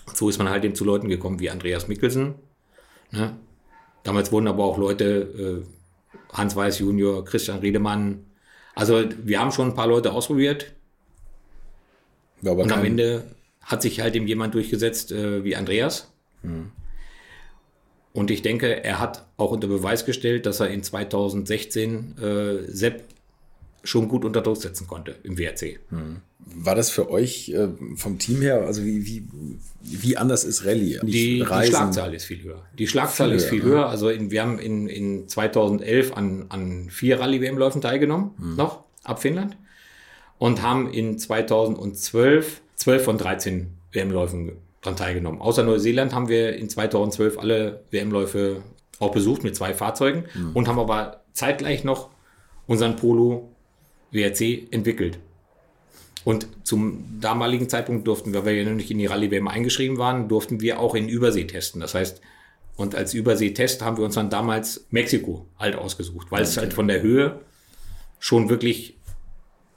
Und 0.05 0.17
so 0.17 0.29
ist 0.29 0.37
man 0.37 0.49
halt 0.49 0.63
eben 0.65 0.75
zu 0.75 0.83
Leuten 0.83 1.07
gekommen 1.07 1.39
wie 1.39 1.49
Andreas 1.49 1.87
Mikkelsen. 1.87 2.35
Ne? 3.11 3.37
Damals 4.03 4.31
wurden 4.31 4.47
aber 4.47 4.63
auch 4.63 4.77
Leute, 4.77 5.63
äh, 5.63 6.35
Hans 6.35 6.55
Weiß 6.55 6.79
Junior, 6.79 7.23
Christian 7.23 7.59
Riedemann. 7.59 8.25
Also 8.75 9.03
wir 9.23 9.39
haben 9.39 9.51
schon 9.51 9.69
ein 9.69 9.75
paar 9.75 9.87
Leute 9.87 10.11
ausprobiert. 10.11 10.73
und 12.41 12.71
am 12.71 12.85
Ende 12.85 13.23
hat 13.61 13.81
sich 13.81 14.01
halt 14.01 14.15
eben 14.15 14.27
jemand 14.27 14.53
durchgesetzt 14.53 15.11
äh, 15.11 15.43
wie 15.43 15.55
Andreas. 15.55 16.11
Mhm. 16.43 16.71
Und 18.13 18.29
ich 18.31 18.41
denke, 18.41 18.83
er 18.83 18.99
hat 18.99 19.25
auch 19.37 19.51
unter 19.51 19.67
Beweis 19.67 20.05
gestellt, 20.05 20.45
dass 20.45 20.59
er 20.59 20.69
in 20.69 20.83
2016 20.83 22.17
äh, 22.17 22.71
Sepp 22.71 23.03
schon 23.83 24.09
gut 24.09 24.25
unter 24.25 24.41
Druck 24.41 24.57
setzen 24.57 24.85
konnte 24.85 25.15
im 25.23 25.37
WRC. 25.37 25.79
Hm. 25.89 26.17
War 26.39 26.75
das 26.75 26.89
für 26.89 27.09
euch 27.09 27.49
äh, 27.49 27.69
vom 27.95 28.19
Team 28.19 28.41
her, 28.41 28.61
also 28.61 28.83
wie, 28.83 29.05
wie, 29.05 29.27
wie 29.81 30.17
anders 30.17 30.43
ist 30.43 30.65
Rallye? 30.65 30.99
Die, 31.03 31.39
die, 31.39 31.45
Schlagzahl 31.45 32.13
ist 32.13 32.25
viel 32.25 32.43
höher. 32.43 32.61
Die 32.77 32.87
Schlagzahl 32.87 33.29
viel 33.29 33.37
ist 33.37 33.45
viel 33.45 33.63
höher. 33.63 33.77
höher. 33.79 33.89
Also 33.89 34.09
in, 34.09 34.29
wir 34.29 34.41
haben 34.41 34.59
in, 34.59 34.87
in 34.87 35.27
2011 35.27 36.13
an, 36.13 36.45
an 36.49 36.89
vier 36.89 37.19
Rallye-WM-Läufen 37.19 37.81
teilgenommen, 37.81 38.31
hm. 38.37 38.55
noch 38.55 38.83
ab 39.03 39.21
Finnland. 39.21 39.57
Und 40.37 40.61
haben 40.61 40.91
in 40.91 41.17
2012 41.17 42.61
12 42.81 43.03
von 43.03 43.17
13 43.19 43.67
WM-Läufen 43.91 44.53
dran 44.81 44.95
teilgenommen. 44.95 45.41
Außer 45.41 45.63
Neuseeland 45.63 46.13
haben 46.13 46.27
wir 46.27 46.55
in 46.55 46.69
2012 46.69 47.37
alle 47.37 47.83
WM-Läufe 47.91 48.63
auch 48.99 49.11
besucht 49.11 49.43
mit 49.43 49.55
zwei 49.55 49.73
Fahrzeugen 49.73 50.25
mhm. 50.33 50.51
und 50.53 50.67
haben 50.67 50.79
aber 50.79 51.21
zeitgleich 51.33 51.83
noch 51.83 52.09
unseren 52.67 52.95
Polo 52.95 53.49
WRC 54.11 54.71
entwickelt. 54.71 55.19
Und 56.23 56.47
zum 56.63 57.19
damaligen 57.19 57.67
Zeitpunkt 57.67 58.07
durften 58.07 58.33
wir, 58.33 58.45
weil 58.45 58.55
wir 58.55 58.65
noch 58.65 58.73
nicht 58.73 58.91
in 58.91 58.99
die 58.99 59.07
Rallye-WM 59.07 59.47
eingeschrieben 59.47 59.97
waren, 59.97 60.27
durften 60.27 60.61
wir 60.61 60.79
auch 60.79 60.93
in 60.93 61.09
Übersee 61.09 61.45
testen. 61.45 61.81
Das 61.81 61.95
heißt, 61.95 62.21
und 62.75 62.95
als 62.95 63.13
Überseetest 63.13 63.81
haben 63.81 63.97
wir 63.97 64.05
uns 64.05 64.15
dann 64.15 64.29
damals 64.29 64.85
Mexiko 64.91 65.47
halt 65.57 65.75
ausgesucht, 65.75 66.27
weil 66.31 66.41
okay. 66.41 66.49
es 66.49 66.57
halt 66.57 66.73
von 66.73 66.87
der 66.87 67.01
Höhe 67.01 67.39
schon 68.19 68.49
wirklich 68.49 68.97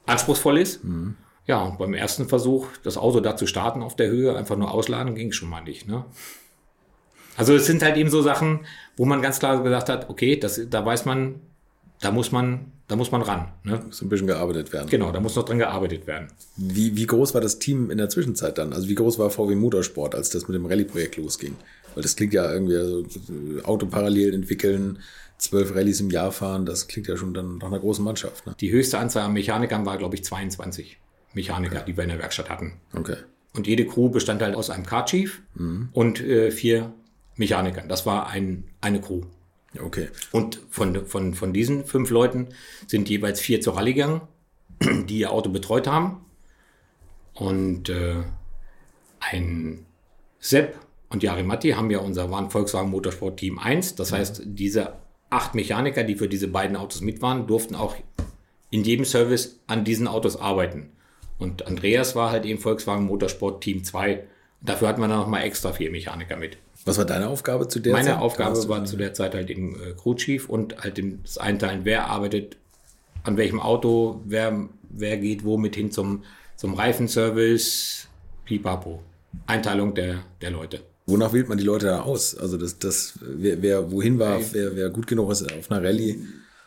anspruchsvoll 0.07 0.59
ist. 0.59 0.85
Mhm. 0.85 1.17
Ja, 1.47 1.63
und 1.63 1.79
beim 1.79 1.93
ersten 1.93 2.27
Versuch, 2.27 2.69
das 2.83 2.97
Auto 2.97 3.21
da 3.21 3.37
zu 3.37 3.47
starten 3.47 3.83
auf 3.83 3.97
der 3.97 4.09
Höhe, 4.09 4.37
einfach 4.37 4.57
nur 4.57 4.73
ausladen, 4.73 5.15
ging 5.15 5.33
schon 5.33 5.51
mal 5.51 5.63
nicht. 5.63 5.87
Ne? 5.87 6.05
Also 7.37 7.55
es 7.55 7.67
sind 7.67 7.83
halt 7.83 7.97
eben 7.97 8.11
so 8.11 8.23
Sachen, 8.23 8.61
wo 8.97 9.05
man 9.05 9.21
ganz 9.21 9.39
klar 9.41 9.63
gesagt 9.63 9.89
hat, 9.89 10.09
okay, 10.09 10.37
das, 10.37 10.61
da 10.71 10.85
weiß 10.85 11.05
man, 11.05 11.41
da 12.01 12.11
muss 12.11 12.33
man, 12.33 12.73
da 12.89 12.97
muss 12.97 13.11
man 13.11 13.21
ran. 13.23 13.49
Ne? 13.63 13.83
Muss 13.87 14.01
ein 14.01 14.09
bisschen 14.09 14.27
gearbeitet 14.27 14.73
werden. 14.73 14.89
Genau, 14.89 15.11
da 15.13 15.21
muss 15.21 15.37
noch 15.37 15.45
dran 15.45 15.59
gearbeitet 15.59 16.07
werden. 16.07 16.29
Wie, 16.57 16.97
wie 16.97 17.07
groß 17.07 17.35
war 17.35 17.41
das 17.41 17.59
Team 17.59 17.91
in 17.91 17.99
der 17.99 18.09
Zwischenzeit 18.09 18.57
dann? 18.57 18.73
Also 18.73 18.89
wie 18.89 18.95
groß 18.95 19.19
war 19.19 19.29
VW 19.31 19.55
Motorsport, 19.55 20.15
als 20.15 20.31
das 20.31 20.49
mit 20.49 20.55
dem 20.55 20.65
Rallye-Projekt 20.65 21.17
losging? 21.17 21.57
Weil 21.95 22.03
das 22.03 22.17
klingt 22.17 22.33
ja 22.33 22.51
irgendwie, 22.51 22.77
also 22.77 23.05
Auto 23.65 23.87
parallel 23.87 24.33
entwickeln, 24.33 24.99
zwölf 25.37 25.75
Rallyes 25.75 26.01
im 26.01 26.11
Jahr 26.11 26.33
fahren, 26.33 26.65
das 26.65 26.89
klingt 26.89 27.09
ja 27.09 27.17
schon 27.17 27.35
dann 27.35 27.59
nach 27.59 27.67
einer 27.67 27.81
großen 27.81 28.05
Mannschaft. 28.05 28.47
Ne? 28.47 28.55
Die 28.61 28.71
höchste 28.71 28.99
Anzahl 28.99 29.25
an 29.25 29.33
Mechanikern 29.33 29.85
war, 29.85 29.99
glaube 29.99 30.15
ich, 30.15 30.25
22. 30.25 30.99
Mechaniker, 31.35 31.77
okay. 31.77 31.85
die 31.87 31.97
wir 31.97 32.05
in 32.05 32.11
der 32.11 32.19
Werkstatt 32.19 32.51
hatten. 32.51 32.75
Okay. 32.95 33.17
Und 33.55 33.67
jede 33.67 33.87
Crew 33.87 34.09
bestand 34.09 34.43
halt 34.43 34.55
aus 34.55 34.71
einem 34.71 34.85
Car 34.85 35.05
Chief 35.05 35.43
mhm. 35.55 35.89
und 35.93 36.21
äh, 36.21 36.51
vier 36.51 36.93
Mechanikern. 37.37 37.89
Das 37.89 38.07
war 38.07 38.29
ein, 38.29 38.65
eine 38.81 39.01
Crew. 39.01 39.23
Okay. 39.81 40.09
Und 40.33 40.61
von, 40.71 41.07
von, 41.07 41.35
von 41.35 41.53
diesen 41.53 41.85
fünf 41.85 42.11
Leuten 42.11 42.49
sind 42.87 43.09
jeweils 43.09 43.41
vier 43.41 43.61
zur 43.61 43.77
Rallye 43.77 43.95
gegangen, 43.95 44.21
die 45.09 45.19
ihr 45.19 45.33
Auto 45.33 45.51
betreut 45.51 45.87
haben. 45.87 46.25
Und 47.33 47.89
äh, 47.89 48.23
ein 49.19 49.87
Sepp 50.39 50.79
und 51.09 51.23
Jari 51.23 51.43
Matti 51.43 51.71
haben 51.71 51.91
ja 51.91 51.99
unser 51.99 52.31
waren 52.31 52.51
Volkswagen 52.51 52.91
Motorsport 52.91 53.39
Team 53.39 53.59
1. 53.59 53.97
Das 53.97 54.11
mhm. 54.11 54.17
heißt, 54.17 54.43
diese 54.45 54.95
acht 55.31 55.55
Mechaniker, 55.55 56.05
die 56.05 56.15
für 56.15 56.29
diese 56.29 56.49
beiden 56.49 56.77
Autos 56.77 57.01
mit 57.01 57.23
waren, 57.23 57.47
durften 57.47 57.75
auch 57.75 57.97
in 58.71 58.85
jedem 58.85 59.05
Service 59.05 59.61
an 59.67 59.85
diesen 59.85 60.07
Autos 60.07 60.37
arbeiten. 60.37 60.91
Und 61.39 61.67
Andreas 61.67 62.15
war 62.15 62.31
halt 62.31 62.45
eben 62.45 62.61
Volkswagen 62.61 63.05
Motorsport 63.05 63.63
Team 63.63 63.85
2. 63.85 64.25
Dafür 64.61 64.89
hatten 64.89 65.01
wir 65.01 65.09
dann 65.09 65.19
nochmal 65.19 65.45
extra 65.45 65.73
vier 65.73 65.91
Mechaniker 65.91 66.37
mit. 66.37 66.57
Was 66.85 66.99
war 66.99 67.05
deine 67.05 67.29
Aufgabe 67.29 67.69
zu 67.69 67.81
der 67.81 67.93
Meine 67.93 68.05
Zeit? 68.05 68.15
Meine 68.15 68.25
Aufgabe 68.25 68.69
war 68.69 68.85
zu 68.85 68.97
der 68.97 69.15
Zeit 69.15 69.35
halt 69.35 69.51
eben 69.51 69.75
äh, 69.81 69.93
Crew 69.95 70.15
Chief 70.15 70.49
und 70.49 70.83
halt 70.83 71.03
das 71.23 71.39
Einteilen, 71.39 71.85
wer 71.85 72.07
arbeitet 72.09 72.57
an 73.25 73.37
welchem 73.37 73.61
Auto, 73.61 74.21
wer, 74.27 74.69
wer 74.91 75.17
geht 75.17 75.45
womit 75.45 75.77
hin 75.77 75.91
zum, 75.91 76.25
zum 76.57 76.75
Reifenservice, 76.75 78.09
pipapo. 78.45 79.03
Einteilung 79.47 79.95
der, 79.95 80.21
der 80.41 80.51
Leute. 80.51 80.81
Wonach 81.07 81.33
wählt 81.33 81.49
man 81.49 81.59
die 81.59 81.65
Leute 81.65 81.87
da 81.87 82.03
aus? 82.03 82.37
Also 82.37 82.57
das, 82.57 82.79
das, 82.79 83.19
wer, 83.21 83.61
wer 83.61 83.91
wohin 83.91 84.19
war, 84.19 84.39
wer, 84.53 84.77
wer 84.77 84.91
gut 84.91 85.07
genug 85.07 85.31
ist 85.33 85.43
auf 85.53 85.71
einer 85.71 85.83
Rallye. 85.85 86.19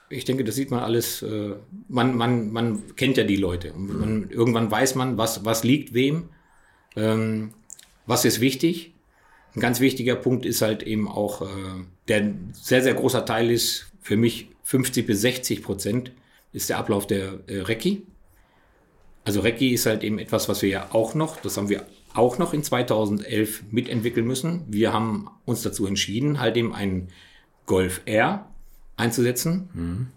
Ich 0.09 0.25
denke, 0.25 0.43
das 0.43 0.55
sieht 0.55 0.71
man 0.71 0.79
alles. 0.79 1.21
Äh, 1.21 1.55
man, 1.89 2.15
man, 2.15 2.51
man 2.51 2.95
kennt 2.95 3.17
ja 3.17 3.23
die 3.23 3.35
Leute. 3.35 3.73
Und 3.73 3.99
man, 3.99 4.29
irgendwann 4.29 4.71
weiß 4.71 4.95
man, 4.95 5.17
was, 5.17 5.43
was 5.43 5.63
liegt 5.63 5.93
wem, 5.93 6.29
ähm, 6.95 7.53
was 8.05 8.25
ist 8.25 8.39
wichtig. 8.39 8.93
Ein 9.55 9.59
ganz 9.59 9.79
wichtiger 9.79 10.15
Punkt 10.15 10.45
ist 10.45 10.61
halt 10.61 10.83
eben 10.83 11.07
auch, 11.07 11.41
äh, 11.41 11.45
der 12.07 12.33
sehr, 12.53 12.81
sehr 12.83 12.93
großer 12.93 13.25
Teil 13.25 13.51
ist 13.51 13.91
für 14.01 14.17
mich 14.17 14.49
50 14.63 15.05
bis 15.05 15.21
60 15.21 15.63
Prozent 15.63 16.11
ist 16.53 16.69
der 16.69 16.77
Ablauf 16.77 17.07
der 17.07 17.39
äh, 17.47 17.59
Recce. 17.61 18.01
Also 19.25 19.41
Recce 19.41 19.73
ist 19.73 19.85
halt 19.85 20.03
eben 20.03 20.19
etwas, 20.19 20.47
was 20.47 20.61
wir 20.61 20.69
ja 20.69 20.89
auch 20.93 21.13
noch, 21.13 21.41
das 21.41 21.57
haben 21.57 21.69
wir 21.69 21.85
auch 22.13 22.37
noch 22.37 22.53
in 22.53 22.63
2011 22.63 23.63
mitentwickeln 23.71 24.25
müssen. 24.25 24.63
Wir 24.67 24.93
haben 24.93 25.29
uns 25.45 25.61
dazu 25.61 25.85
entschieden, 25.85 26.39
halt 26.39 26.57
eben 26.57 26.73
einen 26.73 27.09
Golf 27.65 28.01
R 28.05 28.49
einzusetzen 28.97 29.69
mhm. 29.73 30.07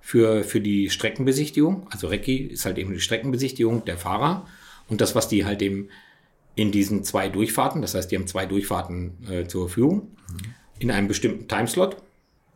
für, 0.00 0.42
für 0.42 0.60
die 0.60 0.90
Streckenbesichtigung. 0.90 1.86
Also 1.90 2.08
Recce 2.08 2.50
ist 2.50 2.64
halt 2.64 2.78
eben 2.78 2.92
die 2.92 3.00
Streckenbesichtigung 3.00 3.84
der 3.84 3.96
Fahrer. 3.96 4.46
Und 4.88 5.00
das, 5.00 5.14
was 5.14 5.28
die 5.28 5.44
halt 5.44 5.62
eben 5.62 5.88
in 6.56 6.72
diesen 6.72 7.04
zwei 7.04 7.28
Durchfahrten, 7.28 7.80
das 7.80 7.94
heißt, 7.94 8.10
die 8.10 8.16
haben 8.16 8.26
zwei 8.26 8.46
Durchfahrten 8.46 9.12
äh, 9.30 9.46
zur 9.46 9.68
Verfügung, 9.68 10.08
mhm. 10.28 10.54
in 10.80 10.90
einem 10.90 11.06
bestimmten 11.06 11.46
Timeslot. 11.46 11.96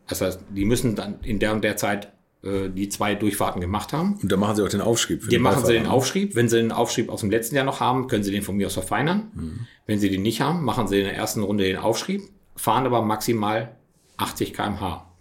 Das 0.07 0.21
heißt, 0.21 0.41
die 0.49 0.65
müssen 0.65 0.95
dann 0.95 1.19
in 1.21 1.39
der 1.39 1.53
und 1.53 1.63
der 1.63 1.77
Zeit 1.77 2.11
äh, 2.43 2.69
die 2.69 2.89
zwei 2.89 3.15
Durchfahrten 3.15 3.61
gemacht 3.61 3.93
haben. 3.93 4.19
Und 4.21 4.31
da 4.31 4.37
machen 4.37 4.55
sie 4.55 4.63
auch 4.63 4.69
den 4.69 4.81
Aufschrieb. 4.81 5.23
Für 5.23 5.29
die 5.29 5.39
machen 5.39 5.65
sie 5.65 5.73
den 5.73 5.87
Aufschrieb. 5.87 6.35
Wenn 6.35 6.49
sie 6.49 6.57
den 6.57 6.71
Aufschrieb 6.71 7.09
aus 7.09 7.21
dem 7.21 7.31
letzten 7.31 7.55
Jahr 7.55 7.65
noch 7.65 7.79
haben, 7.79 8.07
können 8.07 8.23
sie 8.23 8.31
den 8.31 8.43
von 8.43 8.55
mir 8.55 8.67
aus 8.67 8.73
verfeinern. 8.73 9.31
Mhm. 9.33 9.59
Wenn 9.87 9.99
sie 9.99 10.09
den 10.09 10.21
nicht 10.21 10.41
haben, 10.41 10.63
machen 10.63 10.87
sie 10.87 10.99
in 10.99 11.05
der 11.05 11.15
ersten 11.15 11.41
Runde 11.41 11.63
den 11.63 11.77
Aufschrieb, 11.77 12.21
fahren 12.55 12.85
aber 12.85 13.01
maximal 13.01 13.75
80 14.17 14.53
km/h. 14.53 15.11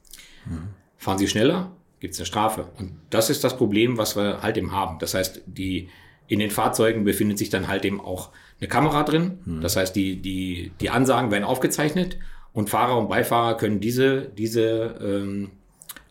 Mhm. 0.47 0.69
Fahren 0.97 1.19
sie 1.19 1.29
schneller, 1.29 1.73
gibt 2.01 2.15
es 2.15 2.21
eine 2.21 2.27
Strafe. 2.27 2.69
Und 2.79 2.97
das 3.11 3.31
ist 3.31 3.45
das 3.45 3.57
Problem, 3.57 3.99
was 3.99 4.17
wir 4.17 4.43
halt 4.43 4.57
eben 4.57 4.73
haben. 4.73 4.99
Das 4.99 5.15
heißt, 5.15 5.43
die, 5.47 5.89
in 6.27 6.39
den 6.39 6.51
Fahrzeugen 6.51 7.05
befindet 7.05 7.39
sich 7.39 7.51
dann 7.51 7.69
halt 7.69 7.85
eben 7.85 8.01
auch 8.01 8.31
eine 8.61 8.69
Kamera 8.69 9.03
drin. 9.03 9.39
Mhm. 9.45 9.61
Das 9.61 9.77
heißt, 9.77 9.95
die, 9.95 10.21
die, 10.21 10.73
die 10.81 10.91
Ansagen 10.91 11.31
werden 11.31 11.45
aufgezeichnet 11.45 12.19
und 12.53 12.71
Fahrer 12.71 12.99
und 12.99 13.09
Beifahrer 13.09 13.57
können 13.57 13.81
diese, 13.81 14.31
diese 14.37 14.99
ähm, 15.03 15.51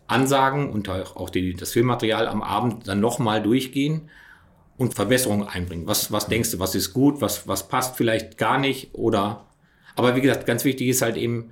Ansagen 0.07 0.69
und 0.69 0.89
auch 0.89 1.29
die, 1.29 1.53
das 1.55 1.71
Filmmaterial 1.71 2.27
am 2.27 2.43
Abend 2.43 2.87
dann 2.87 2.99
nochmal 2.99 3.41
durchgehen 3.41 4.09
und 4.77 4.93
Verbesserungen 4.93 5.47
einbringen. 5.47 5.87
Was, 5.87 6.11
was 6.11 6.27
denkst 6.27 6.51
du, 6.51 6.59
was 6.59 6.75
ist 6.75 6.93
gut, 6.93 7.21
was, 7.21 7.47
was 7.47 7.67
passt 7.67 7.95
vielleicht 7.95 8.37
gar 8.37 8.59
nicht 8.59 8.93
oder, 8.93 9.45
aber 9.95 10.15
wie 10.15 10.21
gesagt, 10.21 10.45
ganz 10.45 10.65
wichtig 10.65 10.89
ist 10.89 11.01
halt 11.01 11.15
eben, 11.15 11.51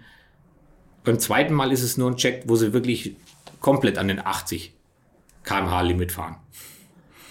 beim 1.04 1.20
zweiten 1.20 1.54
Mal 1.54 1.72
ist 1.72 1.84
es 1.84 1.98
nur 1.98 2.10
ein 2.10 2.18
Check, 2.18 2.44
wo 2.46 2.56
sie 2.56 2.74
wirklich 2.74 3.16
komplett 3.60 3.98
an 3.98 4.08
den 4.08 4.20
80 4.20 4.74
kmh 5.44 5.82
Limit 5.82 6.12
fahren. 6.12 6.38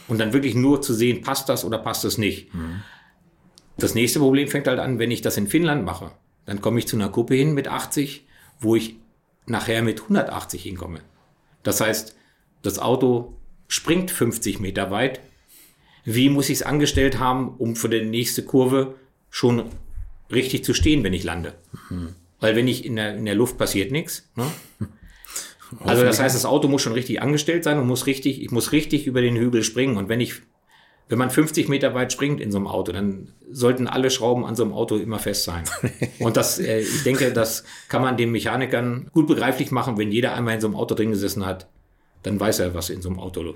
Und 0.09 0.19
dann 0.19 0.33
wirklich 0.33 0.55
nur 0.55 0.83
zu 0.83 0.93
sehen, 0.93 1.23
passt 1.23 1.49
das 1.49 1.65
oder 1.65 1.79
passt 1.79 2.05
das 2.05 2.19
nicht. 2.19 2.53
Mhm. 2.53 2.83
Das 3.79 3.95
nächste 3.95 4.19
Problem 4.19 4.49
fängt 4.49 4.67
halt 4.67 4.81
an, 4.81 4.99
wenn 4.99 5.11
ich 5.11 5.23
das 5.23 5.37
in 5.37 5.47
Finnland 5.47 5.85
mache. 5.85 6.11
Dann 6.47 6.61
komme 6.61 6.79
ich 6.79 6.89
zu 6.89 6.97
einer 6.97 7.09
Kuppe 7.09 7.35
hin 7.35 7.55
mit 7.55 7.69
80, 7.69 8.27
wo 8.59 8.75
ich 8.75 8.97
nachher 9.47 9.83
mit 9.83 10.03
180 10.03 10.63
hinkomme. 10.63 11.01
Das 11.63 11.81
heißt, 11.81 12.17
das 12.63 12.79
Auto 12.79 13.37
springt 13.69 14.11
50 14.11 14.59
Meter 14.59 14.91
weit. 14.91 15.21
Wie 16.05 16.29
muss 16.29 16.49
ich 16.49 16.59
es 16.59 16.63
angestellt 16.63 17.19
haben, 17.19 17.55
um 17.57 17.77
für 17.77 17.89
die 17.89 18.05
nächste 18.05 18.45
Kurve 18.45 18.97
schon 19.31 19.65
richtig 20.31 20.65
zu 20.65 20.75
stehen, 20.75 21.05
wenn 21.05 21.13
ich 21.13 21.25
lande? 21.25 21.55
Mhm. 21.89 22.15
Weil 22.41 22.57
wenn 22.57 22.67
ich 22.67 22.85
in 22.85 22.97
der, 22.97 23.17
in 23.17 23.25
der 23.27 23.35
Luft 23.35 23.59
passiert 23.59 23.93
nichts. 23.93 24.29
Ne? 24.37 24.47
Also 25.85 26.03
das 26.03 26.19
heißt, 26.19 26.35
das 26.35 26.45
Auto 26.45 26.67
muss 26.67 26.83
schon 26.83 26.95
richtig 26.95 27.23
angestellt 27.23 27.63
sein 27.63 27.79
und 27.79 27.87
muss 27.87 28.07
richtig, 28.07 28.43
ich 28.43 28.51
muss 28.51 28.73
richtig 28.73 29.07
über 29.07 29.21
den 29.21 29.37
Hügel 29.37 29.63
springen. 29.63 29.99
Und 29.99 30.09
wenn 30.09 30.21
ich, 30.21 30.35
wenn 31.09 31.17
man 31.17 31.31
50 31.31 31.69
Meter 31.69 31.95
weit 31.95 32.13
springt 32.13 32.41
in 32.41 32.51
so 32.51 32.59
einem 32.59 32.67
Auto, 32.67 32.91
dann 32.91 33.29
sollten 33.53 33.87
alle 33.87 34.11
Schrauben 34.11 34.45
an 34.45 34.57
so 34.57 34.65
einem 34.65 34.73
Auto 34.73 34.97
immer 34.97 35.21
fest 35.21 35.45
sein. 35.45 35.63
Und 36.19 36.37
das, 36.37 36.59
äh, 36.59 36.81
ich 36.81 37.05
denke, 37.05 37.33
das 37.33 37.63
kann 37.89 38.03
man 38.03 38.17
den 38.17 38.33
Mechanikern 38.33 39.09
gut 39.13 39.29
begreiflich 39.29 39.71
machen, 39.71 39.97
wenn 39.97 40.11
jeder 40.11 40.35
einmal 40.35 40.55
in 40.55 40.61
so 40.61 40.67
einem 40.67 40.75
Auto 40.75 40.97
drin 40.97 41.11
gesessen 41.11 41.47
hat, 41.47 41.69
dann 42.25 42.41
weiß 42.41 42.59
er, 42.59 42.75
was 42.75 42.91
in 42.91 43.01
so 43.01 43.09
einem 43.09 43.21
Auto, 43.21 43.55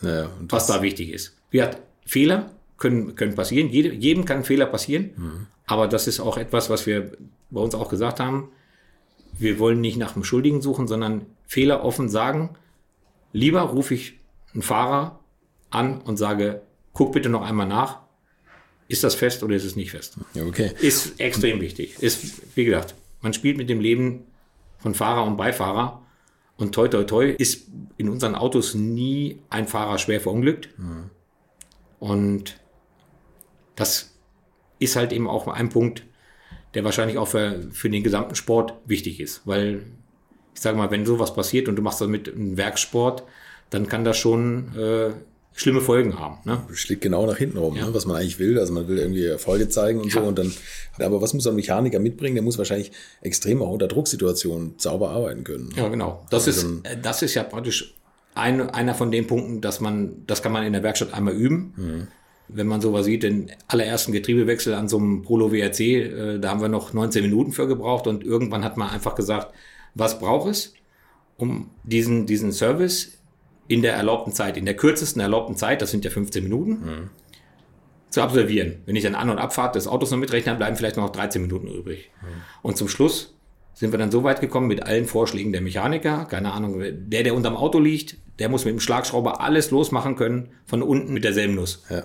naja, 0.00 0.30
was 0.48 0.68
da 0.68 0.80
wichtig 0.80 1.10
ist. 1.10 1.36
Wie 1.50 1.60
hat 1.60 1.78
Fehler 2.04 2.52
können, 2.78 3.14
können 3.14 3.34
passieren. 3.34 3.68
Jede, 3.68 3.92
jedem 3.92 4.24
kann 4.24 4.44
Fehler 4.44 4.66
passieren. 4.66 5.10
Mhm. 5.16 5.46
Aber 5.66 5.88
das 5.88 6.06
ist 6.06 6.20
auch 6.20 6.38
etwas, 6.38 6.70
was 6.70 6.86
wir 6.86 7.12
bei 7.50 7.60
uns 7.60 7.74
auch 7.74 7.88
gesagt 7.88 8.20
haben. 8.20 8.50
Wir 9.38 9.58
wollen 9.58 9.80
nicht 9.80 9.98
nach 9.98 10.12
dem 10.12 10.24
Schuldigen 10.24 10.62
suchen, 10.62 10.88
sondern 10.88 11.26
Fehler 11.46 11.84
offen 11.84 12.08
sagen. 12.08 12.50
Lieber 13.32 13.62
rufe 13.62 13.94
ich 13.94 14.18
einen 14.54 14.62
Fahrer 14.62 15.20
an 15.70 16.00
und 16.00 16.16
sage, 16.16 16.62
guck 16.92 17.12
bitte 17.12 17.28
noch 17.28 17.42
einmal 17.42 17.66
nach. 17.66 18.00
Ist 18.88 19.04
das 19.04 19.14
fest 19.14 19.42
oder 19.42 19.56
ist 19.56 19.64
es 19.64 19.76
nicht 19.76 19.90
fest? 19.90 20.16
Okay. 20.34 20.72
Ist 20.80 21.20
extrem 21.20 21.60
wichtig. 21.60 21.96
Ist, 22.00 22.56
wie 22.56 22.64
gesagt, 22.64 22.94
man 23.20 23.32
spielt 23.32 23.56
mit 23.56 23.68
dem 23.68 23.80
Leben 23.80 24.24
von 24.78 24.94
Fahrer 24.94 25.24
und 25.24 25.36
Beifahrer. 25.36 26.02
Und 26.56 26.74
toi, 26.74 26.88
toi, 26.88 27.04
toi 27.04 27.30
ist 27.30 27.68
in 27.98 28.08
unseren 28.08 28.34
Autos 28.34 28.74
nie 28.74 29.40
ein 29.50 29.66
Fahrer 29.66 29.98
schwer 29.98 30.20
verunglückt. 30.20 30.70
Mhm. 30.78 31.10
Und 31.98 32.60
das 33.74 34.14
ist 34.78 34.96
halt 34.96 35.12
eben 35.12 35.28
auch 35.28 35.48
ein 35.48 35.68
Punkt, 35.68 36.04
der 36.74 36.84
wahrscheinlich 36.84 37.18
auch 37.18 37.28
für, 37.28 37.68
für 37.72 37.90
den 37.90 38.02
gesamten 38.02 38.34
Sport 38.34 38.74
wichtig 38.86 39.20
ist. 39.20 39.42
Weil 39.44 39.82
ich 40.54 40.60
sage 40.60 40.76
mal, 40.76 40.90
wenn 40.90 41.06
sowas 41.06 41.34
passiert 41.34 41.68
und 41.68 41.76
du 41.76 41.82
machst 41.82 42.00
das 42.00 42.08
mit 42.08 42.32
einem 42.32 42.56
Werksport, 42.56 43.24
dann 43.70 43.88
kann 43.88 44.04
das 44.04 44.16
schon 44.16 44.74
äh, 44.76 45.10
schlimme 45.52 45.80
Folgen 45.80 46.18
haben. 46.18 46.38
Ne? 46.44 46.62
Schlägt 46.72 47.02
genau 47.02 47.26
nach 47.26 47.36
hinten 47.36 47.58
rum, 47.58 47.76
ja. 47.76 47.86
ne, 47.86 47.94
was 47.94 48.06
man 48.06 48.16
eigentlich 48.16 48.38
will. 48.38 48.58
Also 48.58 48.72
man 48.72 48.88
will 48.88 48.98
irgendwie 48.98 49.24
Erfolge 49.24 49.68
zeigen 49.68 50.00
und 50.00 50.14
ja. 50.14 50.20
so. 50.20 50.28
Und 50.28 50.38
dann, 50.38 50.52
aber 50.98 51.20
was 51.20 51.34
muss 51.34 51.46
ein 51.46 51.56
Mechaniker 51.56 51.98
mitbringen? 51.98 52.36
Der 52.36 52.44
muss 52.44 52.58
wahrscheinlich 52.58 52.92
extrem 53.22 53.62
auch 53.62 53.70
unter 53.70 53.88
Drucksituationen 53.88 54.74
sauber 54.76 55.10
arbeiten 55.10 55.44
können. 55.44 55.70
Ja, 55.76 55.88
genau. 55.88 56.24
Das 56.30 56.46
also 56.46 56.68
ist, 56.68 56.86
äh, 56.86 56.96
das 57.00 57.22
ist 57.22 57.34
ja 57.34 57.42
praktisch 57.42 57.94
ein, 58.34 58.68
einer 58.70 58.94
von 58.94 59.10
den 59.10 59.26
Punkten, 59.26 59.60
dass 59.62 59.80
man, 59.80 60.24
das 60.26 60.42
kann 60.42 60.52
man 60.52 60.64
in 60.64 60.72
der 60.72 60.82
Werkstatt 60.82 61.12
einmal 61.12 61.34
üben. 61.34 61.74
Mhm 61.76 62.08
wenn 62.48 62.66
man 62.66 62.80
sowas 62.80 63.06
sieht, 63.06 63.22
den 63.22 63.50
allerersten 63.68 64.12
Getriebewechsel 64.12 64.74
an 64.74 64.88
so 64.88 64.98
einem 64.98 65.22
Polo 65.22 65.52
WRC, 65.52 65.80
äh, 65.80 66.38
da 66.38 66.50
haben 66.50 66.60
wir 66.60 66.68
noch 66.68 66.92
19 66.92 67.22
Minuten 67.22 67.52
für 67.52 67.66
gebraucht 67.66 68.06
und 68.06 68.24
irgendwann 68.24 68.64
hat 68.64 68.76
man 68.76 68.90
einfach 68.90 69.14
gesagt, 69.14 69.52
was 69.94 70.18
braucht 70.18 70.50
es, 70.50 70.74
um 71.36 71.70
diesen, 71.82 72.26
diesen 72.26 72.52
Service 72.52 73.18
in 73.68 73.82
der 73.82 73.94
erlaubten 73.94 74.32
Zeit, 74.32 74.56
in 74.56 74.64
der 74.64 74.76
kürzesten 74.76 75.20
erlaubten 75.20 75.56
Zeit, 75.56 75.82
das 75.82 75.90
sind 75.90 76.04
ja 76.04 76.10
15 76.10 76.42
Minuten, 76.42 76.70
mhm. 76.70 77.10
zu 78.10 78.22
absolvieren. 78.22 78.76
Wenn 78.86 78.96
ich 78.96 79.02
dann 79.02 79.14
An- 79.14 79.30
und 79.30 79.38
Abfahrt 79.38 79.74
des 79.74 79.88
Autos 79.88 80.10
noch 80.10 80.18
mitrechne, 80.18 80.52
dann 80.52 80.58
bleiben 80.58 80.76
vielleicht 80.76 80.96
noch 80.96 81.10
13 81.10 81.42
Minuten 81.42 81.68
übrig. 81.68 82.10
Mhm. 82.22 82.26
Und 82.62 82.76
zum 82.76 82.88
Schluss 82.88 83.34
sind 83.74 83.92
wir 83.92 83.98
dann 83.98 84.10
so 84.10 84.24
weit 84.24 84.40
gekommen 84.40 84.68
mit 84.68 84.84
allen 84.84 85.04
Vorschlägen 85.04 85.52
der 85.52 85.60
Mechaniker, 85.60 86.24
keine 86.26 86.52
Ahnung, 86.52 86.78
der, 86.80 87.22
der 87.22 87.34
unterm 87.34 87.56
Auto 87.56 87.78
liegt, 87.78 88.16
der 88.38 88.48
muss 88.48 88.64
mit 88.64 88.72
dem 88.72 88.80
Schlagschrauber 88.80 89.40
alles 89.40 89.70
losmachen 89.70 90.16
können, 90.16 90.50
von 90.64 90.82
unten 90.82 91.12
mit 91.12 91.24
derselben 91.24 91.54
Nuss. 91.54 91.84
Ja. 91.90 92.04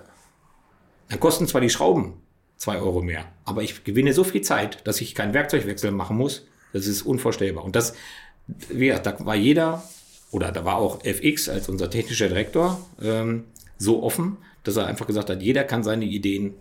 Dann 1.12 1.20
kosten 1.20 1.46
zwar 1.46 1.60
die 1.60 1.68
Schrauben 1.68 2.14
zwei 2.56 2.78
Euro 2.78 3.02
mehr, 3.02 3.26
aber 3.44 3.62
ich 3.62 3.84
gewinne 3.84 4.14
so 4.14 4.24
viel 4.24 4.40
Zeit, 4.40 4.86
dass 4.86 5.02
ich 5.02 5.14
keinen 5.14 5.34
Werkzeugwechsel 5.34 5.90
machen 5.90 6.16
muss. 6.16 6.46
Das 6.72 6.86
ist 6.86 7.02
unvorstellbar. 7.02 7.64
Und 7.64 7.76
das, 7.76 7.94
wie 8.46 8.86
gesagt, 8.86 9.04
da 9.04 9.26
war 9.26 9.34
jeder, 9.34 9.82
oder 10.30 10.52
da 10.52 10.64
war 10.64 10.76
auch 10.76 11.04
FX 11.04 11.50
als 11.50 11.68
unser 11.68 11.90
technischer 11.90 12.28
Direktor 12.28 12.80
ähm, 13.02 13.44
so 13.76 14.02
offen, 14.02 14.38
dass 14.64 14.76
er 14.76 14.86
einfach 14.86 15.06
gesagt 15.06 15.28
hat, 15.28 15.42
jeder 15.42 15.64
kann 15.64 15.82
seine 15.82 16.06
Ideen, 16.06 16.54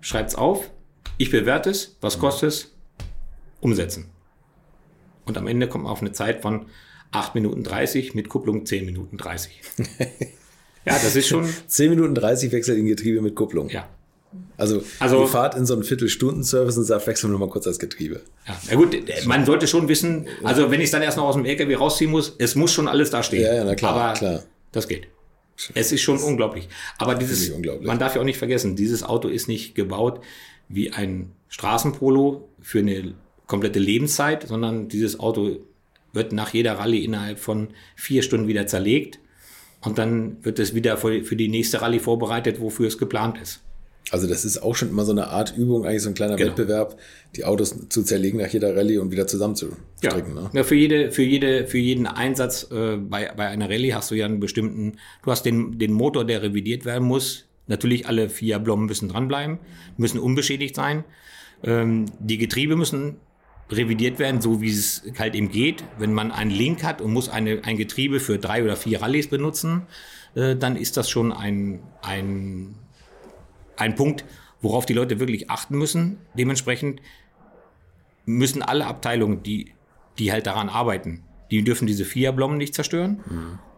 schreibt's 0.00 0.36
auf, 0.36 0.70
ich 1.18 1.30
bewerte 1.30 1.68
es, 1.68 1.98
was 2.00 2.18
kostet 2.18 2.48
es, 2.48 2.74
umsetzen. 3.60 4.08
Und 5.26 5.36
am 5.36 5.46
Ende 5.46 5.68
kommt 5.68 5.84
man 5.84 5.92
auf 5.92 6.00
eine 6.00 6.12
Zeit 6.12 6.40
von 6.40 6.64
8 7.10 7.34
Minuten 7.34 7.62
30 7.62 8.14
mit 8.14 8.30
Kupplung 8.30 8.64
10 8.64 8.86
Minuten 8.86 9.18
30. 9.18 9.60
ja, 10.86 10.94
das 10.94 11.14
ist 11.14 11.28
schon. 11.28 11.46
10 11.66 11.90
Minuten 11.90 12.14
30 12.14 12.52
wechselt 12.52 12.78
in 12.78 12.86
Getriebe 12.86 13.20
mit 13.20 13.34
Kupplung. 13.34 13.68
Ja. 13.68 13.86
Also, 14.56 14.82
also 14.98 15.22
ihr 15.22 15.26
fahrt 15.28 15.54
in 15.54 15.64
so 15.64 15.74
einen 15.74 15.84
Viertelstunden-Service 15.84 16.76
und 16.76 16.84
sagt, 16.84 17.06
wechseln 17.06 17.30
wir 17.32 17.38
mal 17.38 17.48
kurz 17.48 17.64
das 17.64 17.78
Getriebe. 17.78 18.20
Ja, 18.46 18.58
na 18.68 18.76
gut, 18.76 18.96
man 19.26 19.46
sollte 19.46 19.66
schon 19.66 19.88
wissen, 19.88 20.26
also 20.42 20.70
wenn 20.70 20.80
ich 20.80 20.86
es 20.86 20.90
dann 20.90 21.02
erst 21.02 21.16
noch 21.16 21.24
aus 21.24 21.34
dem 21.34 21.44
LKW 21.44 21.74
rausziehen 21.74 22.10
muss, 22.10 22.34
es 22.38 22.54
muss 22.54 22.72
schon 22.72 22.88
alles 22.88 23.10
da 23.10 23.22
stehen. 23.22 23.42
Ja, 23.42 23.54
ja, 23.54 23.64
na 23.64 23.74
klar, 23.74 23.94
Aber 23.94 24.12
klar. 24.14 24.42
das 24.72 24.88
geht. 24.88 25.08
Es 25.74 25.92
ist 25.92 26.02
schon 26.02 26.18
unglaublich. 26.18 26.68
Aber 26.98 27.14
dieses, 27.14 27.50
unglaublich. 27.50 27.86
man 27.86 27.98
darf 27.98 28.14
ja 28.14 28.20
auch 28.20 28.24
nicht 28.26 28.38
vergessen, 28.38 28.76
dieses 28.76 29.02
Auto 29.02 29.28
ist 29.28 29.48
nicht 29.48 29.74
gebaut 29.74 30.20
wie 30.68 30.92
ein 30.92 31.32
Straßenpolo 31.48 32.48
für 32.60 32.80
eine 32.80 33.14
komplette 33.46 33.78
Lebenszeit, 33.78 34.46
sondern 34.46 34.88
dieses 34.88 35.18
Auto 35.18 35.56
wird 36.12 36.32
nach 36.32 36.52
jeder 36.52 36.78
Rallye 36.78 37.04
innerhalb 37.04 37.38
von 37.38 37.68
vier 37.96 38.22
Stunden 38.22 38.46
wieder 38.46 38.66
zerlegt 38.66 39.18
und 39.80 39.98
dann 39.98 40.44
wird 40.44 40.58
es 40.58 40.74
wieder 40.74 40.96
für 40.96 41.36
die 41.36 41.48
nächste 41.48 41.80
Rallye 41.80 41.98
vorbereitet, 42.00 42.60
wofür 42.60 42.86
es 42.86 42.98
geplant 42.98 43.38
ist. 43.40 43.62
Also 44.10 44.26
das 44.26 44.44
ist 44.44 44.58
auch 44.62 44.74
schon 44.74 44.88
immer 44.88 45.04
so 45.04 45.12
eine 45.12 45.28
Art 45.28 45.54
Übung, 45.56 45.84
eigentlich 45.84 46.02
so 46.02 46.08
ein 46.08 46.14
kleiner 46.14 46.36
Genau. 46.36 46.50
Wettbewerb, 46.50 46.98
die 47.36 47.44
Autos 47.44 47.88
zu 47.88 48.02
zerlegen 48.02 48.40
nach 48.40 48.48
jeder 48.48 48.74
Rallye 48.76 48.98
und 48.98 49.10
wieder 49.10 49.26
zusammenzustricken. 49.26 50.36
Ja, 50.36 50.42
Ne? 50.42 50.50
ja 50.52 50.64
für, 50.64 50.74
jede, 50.74 51.12
für, 51.12 51.22
jede, 51.22 51.66
für 51.66 51.78
jeden 51.78 52.06
Einsatz 52.06 52.68
äh, 52.70 52.96
bei, 52.96 53.30
bei 53.36 53.48
einer 53.48 53.68
Rallye 53.68 53.92
hast 53.94 54.10
du 54.10 54.14
ja 54.14 54.24
einen 54.24 54.40
bestimmten, 54.40 54.98
du 55.24 55.30
hast 55.30 55.44
den, 55.44 55.78
den 55.78 55.92
Motor, 55.92 56.24
der 56.24 56.42
revidiert 56.42 56.84
werden 56.84 57.06
muss. 57.06 57.44
Natürlich 57.66 58.06
alle 58.06 58.30
vier 58.30 58.58
Blommen 58.60 58.86
müssen 58.86 59.08
dranbleiben, 59.10 59.58
müssen 59.98 60.18
unbeschädigt 60.18 60.74
sein. 60.74 61.04
Ähm, 61.62 62.06
die 62.18 62.38
Getriebe 62.38 62.76
müssen 62.76 63.16
revidiert 63.70 64.18
werden, 64.18 64.40
so 64.40 64.62
wie 64.62 64.70
es 64.70 65.02
halt 65.18 65.34
eben 65.34 65.50
geht. 65.50 65.84
Wenn 65.98 66.14
man 66.14 66.32
einen 66.32 66.50
Link 66.50 66.82
hat 66.82 67.02
und 67.02 67.12
muss 67.12 67.28
eine, 67.28 67.60
ein 67.64 67.76
Getriebe 67.76 68.20
für 68.20 68.38
drei 68.38 68.64
oder 68.64 68.76
vier 68.76 69.02
Rallyes 69.02 69.26
benutzen, 69.28 69.82
äh, 70.34 70.56
dann 70.56 70.76
ist 70.76 70.96
das 70.96 71.10
schon 71.10 71.32
ein, 71.32 71.80
ein, 72.00 72.76
ein 73.78 73.94
Punkt, 73.94 74.24
worauf 74.60 74.86
die 74.86 74.92
Leute 74.92 75.20
wirklich 75.20 75.50
achten 75.50 75.76
müssen. 75.78 76.18
Dementsprechend 76.34 77.00
müssen 78.26 78.62
alle 78.62 78.86
Abteilungen, 78.86 79.42
die, 79.42 79.72
die 80.18 80.32
halt 80.32 80.46
daran 80.46 80.68
arbeiten, 80.68 81.22
die 81.50 81.64
dürfen 81.64 81.86
diese 81.86 82.04
Vierblumen 82.04 82.58
nicht 82.58 82.74
zerstören 82.74 83.20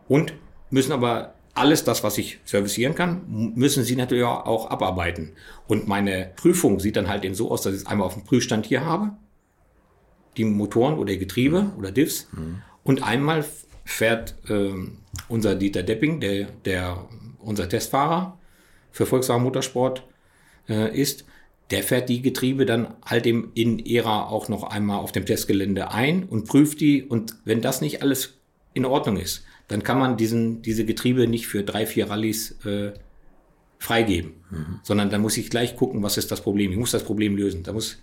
und 0.09 0.35
müssen 0.71 0.93
aber 0.93 1.35
alles 1.55 1.85
das, 1.85 2.03
was 2.03 2.17
ich 2.19 2.39
servicieren 2.45 2.95
kann, 2.95 3.53
müssen 3.55 3.85
sie 3.85 3.97
natürlich 3.97 4.25
auch 4.25 4.71
abarbeiten. 4.71 5.33
Und 5.67 5.89
meine 5.89 6.33
Prüfung 6.37 6.81
sieht 6.81 6.97
dann 6.97 7.09
halt 7.09 7.25
eben 7.25 7.35
so 7.35 7.51
aus, 7.51 7.63
dass 7.63 7.75
ich 7.75 7.81
es 7.81 7.87
einmal 7.87 8.07
auf 8.07 8.15
dem 8.15 8.25
Prüfstand 8.25 8.67
hier 8.67 8.85
habe, 8.85 9.13
die 10.37 10.45
Motoren 10.45 10.99
oder 10.99 11.15
Getriebe 11.17 11.73
oder 11.77 11.91
Diffs. 11.91 12.29
Und 12.85 13.03
einmal 13.03 13.45
fährt 13.85 14.37
ähm, 14.49 14.99
unser 15.29 15.55
Dieter 15.57 15.83
Depping, 15.83 16.21
der, 16.21 16.47
der 16.65 17.09
unser 17.39 17.69
Testfahrer 17.69 18.39
für 18.93 19.07
Volkswagen 19.07 19.43
Motorsport 19.43 20.05
äh, 20.69 20.97
ist, 20.99 21.25
der 21.71 21.83
fährt 21.83 22.09
die 22.09 22.23
Getriebe 22.23 22.67
dann 22.67 22.95
halt 23.05 23.27
eben 23.27 23.53
in 23.55 23.79
ERA 23.79 24.27
auch 24.27 24.49
noch 24.49 24.65
einmal 24.65 24.99
auf 24.99 25.13
dem 25.13 25.25
Testgelände 25.25 25.93
ein 25.93 26.25
und 26.25 26.49
prüft 26.49 26.81
die. 26.81 27.05
Und 27.05 27.37
wenn 27.45 27.61
das 27.61 27.81
nicht 27.81 28.03
alles 28.03 28.35
in 28.75 28.85
Ordnung 28.85 29.17
ist, 29.17 29.45
dann 29.69 29.85
kann 29.85 29.99
man 29.99 30.17
diesen, 30.17 30.63
diese 30.63 30.85
Getriebe 30.85 31.29
nicht 31.29 31.47
für 31.47 31.63
drei, 31.63 31.87
vier 31.87 32.11
Rallyes 32.11 32.65
äh, 32.65 32.93
freigeben, 33.79 34.35
sondern 34.83 35.11
dann 35.11 35.23
muss 35.23 35.37
ich 35.37 35.49
gleich 35.49 35.77
gucken, 35.77 36.03
was 36.03 36.19
ist 36.19 36.31
das 36.31 36.43
Problem. 36.43 36.73
Ich 36.73 36.77
muss 36.77 36.91
das 36.91 37.05
Problem 37.05 37.37
lösen. 37.37 37.63
Da 37.63 37.73
muss 37.73 37.99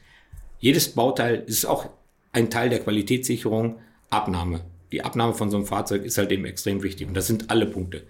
jedes 0.60 0.90
Bauteil 0.90 1.44
ist 1.46 1.66
auch 1.66 1.90
ein 2.32 2.50
Teil 2.50 2.70
der 2.70 2.80
Qualitätssicherung, 2.80 3.80
Abnahme. 4.10 4.62
Die 4.92 5.04
Abnahme 5.04 5.34
von 5.34 5.52
so 5.52 5.58
einem 5.58 5.66
Fahrzeug 5.66 6.04
ist 6.04 6.18
halt 6.18 6.32
eben 6.32 6.46
extrem 6.46 6.82
wichtig. 6.82 7.08
Und 7.08 7.14
das 7.14 7.28
sind 7.28 7.52
alle 7.52 7.66
Punkte. 7.66 8.04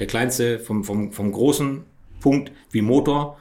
Der 0.00 0.06
kleinste 0.06 0.58
vom, 0.58 0.82
vom, 0.82 1.12
vom 1.12 1.30
großen 1.30 1.84
Punkt 2.20 2.52
wie 2.70 2.82
Motor 2.82 3.38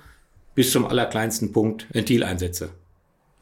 bis 0.56 0.72
zum 0.72 0.86
allerkleinsten 0.86 1.52
Punkt 1.52 1.88
Ventileinsätze. 1.94 2.72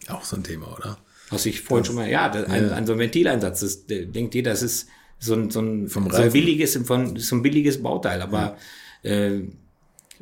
Auch 0.09 0.23
so 0.23 0.35
ein 0.35 0.43
Thema, 0.43 0.75
oder? 0.75 0.97
Was 1.29 1.45
ich 1.45 1.61
vorhin 1.61 1.85
schon 1.85 1.95
mal, 1.95 2.09
ja, 2.09 2.29
das, 2.29 2.47
ein, 2.47 2.71
ein 2.71 2.85
so 2.85 2.93
ein 2.93 2.99
Ventileinsatz, 2.99 3.61
das 3.61 3.85
denkt 3.87 4.35
jeder, 4.35 4.51
das 4.51 4.61
ist 4.61 4.87
so 5.17 5.33
ein, 5.33 5.49
so 5.49 5.61
ein, 5.61 5.87
so 5.87 5.99
ein 5.99 6.31
billiges, 6.31 6.77
von, 6.77 7.17
so 7.17 7.35
ein 7.35 7.41
billiges 7.41 7.81
Bauteil. 7.81 8.21
Aber 8.21 8.57
äh, 9.01 9.39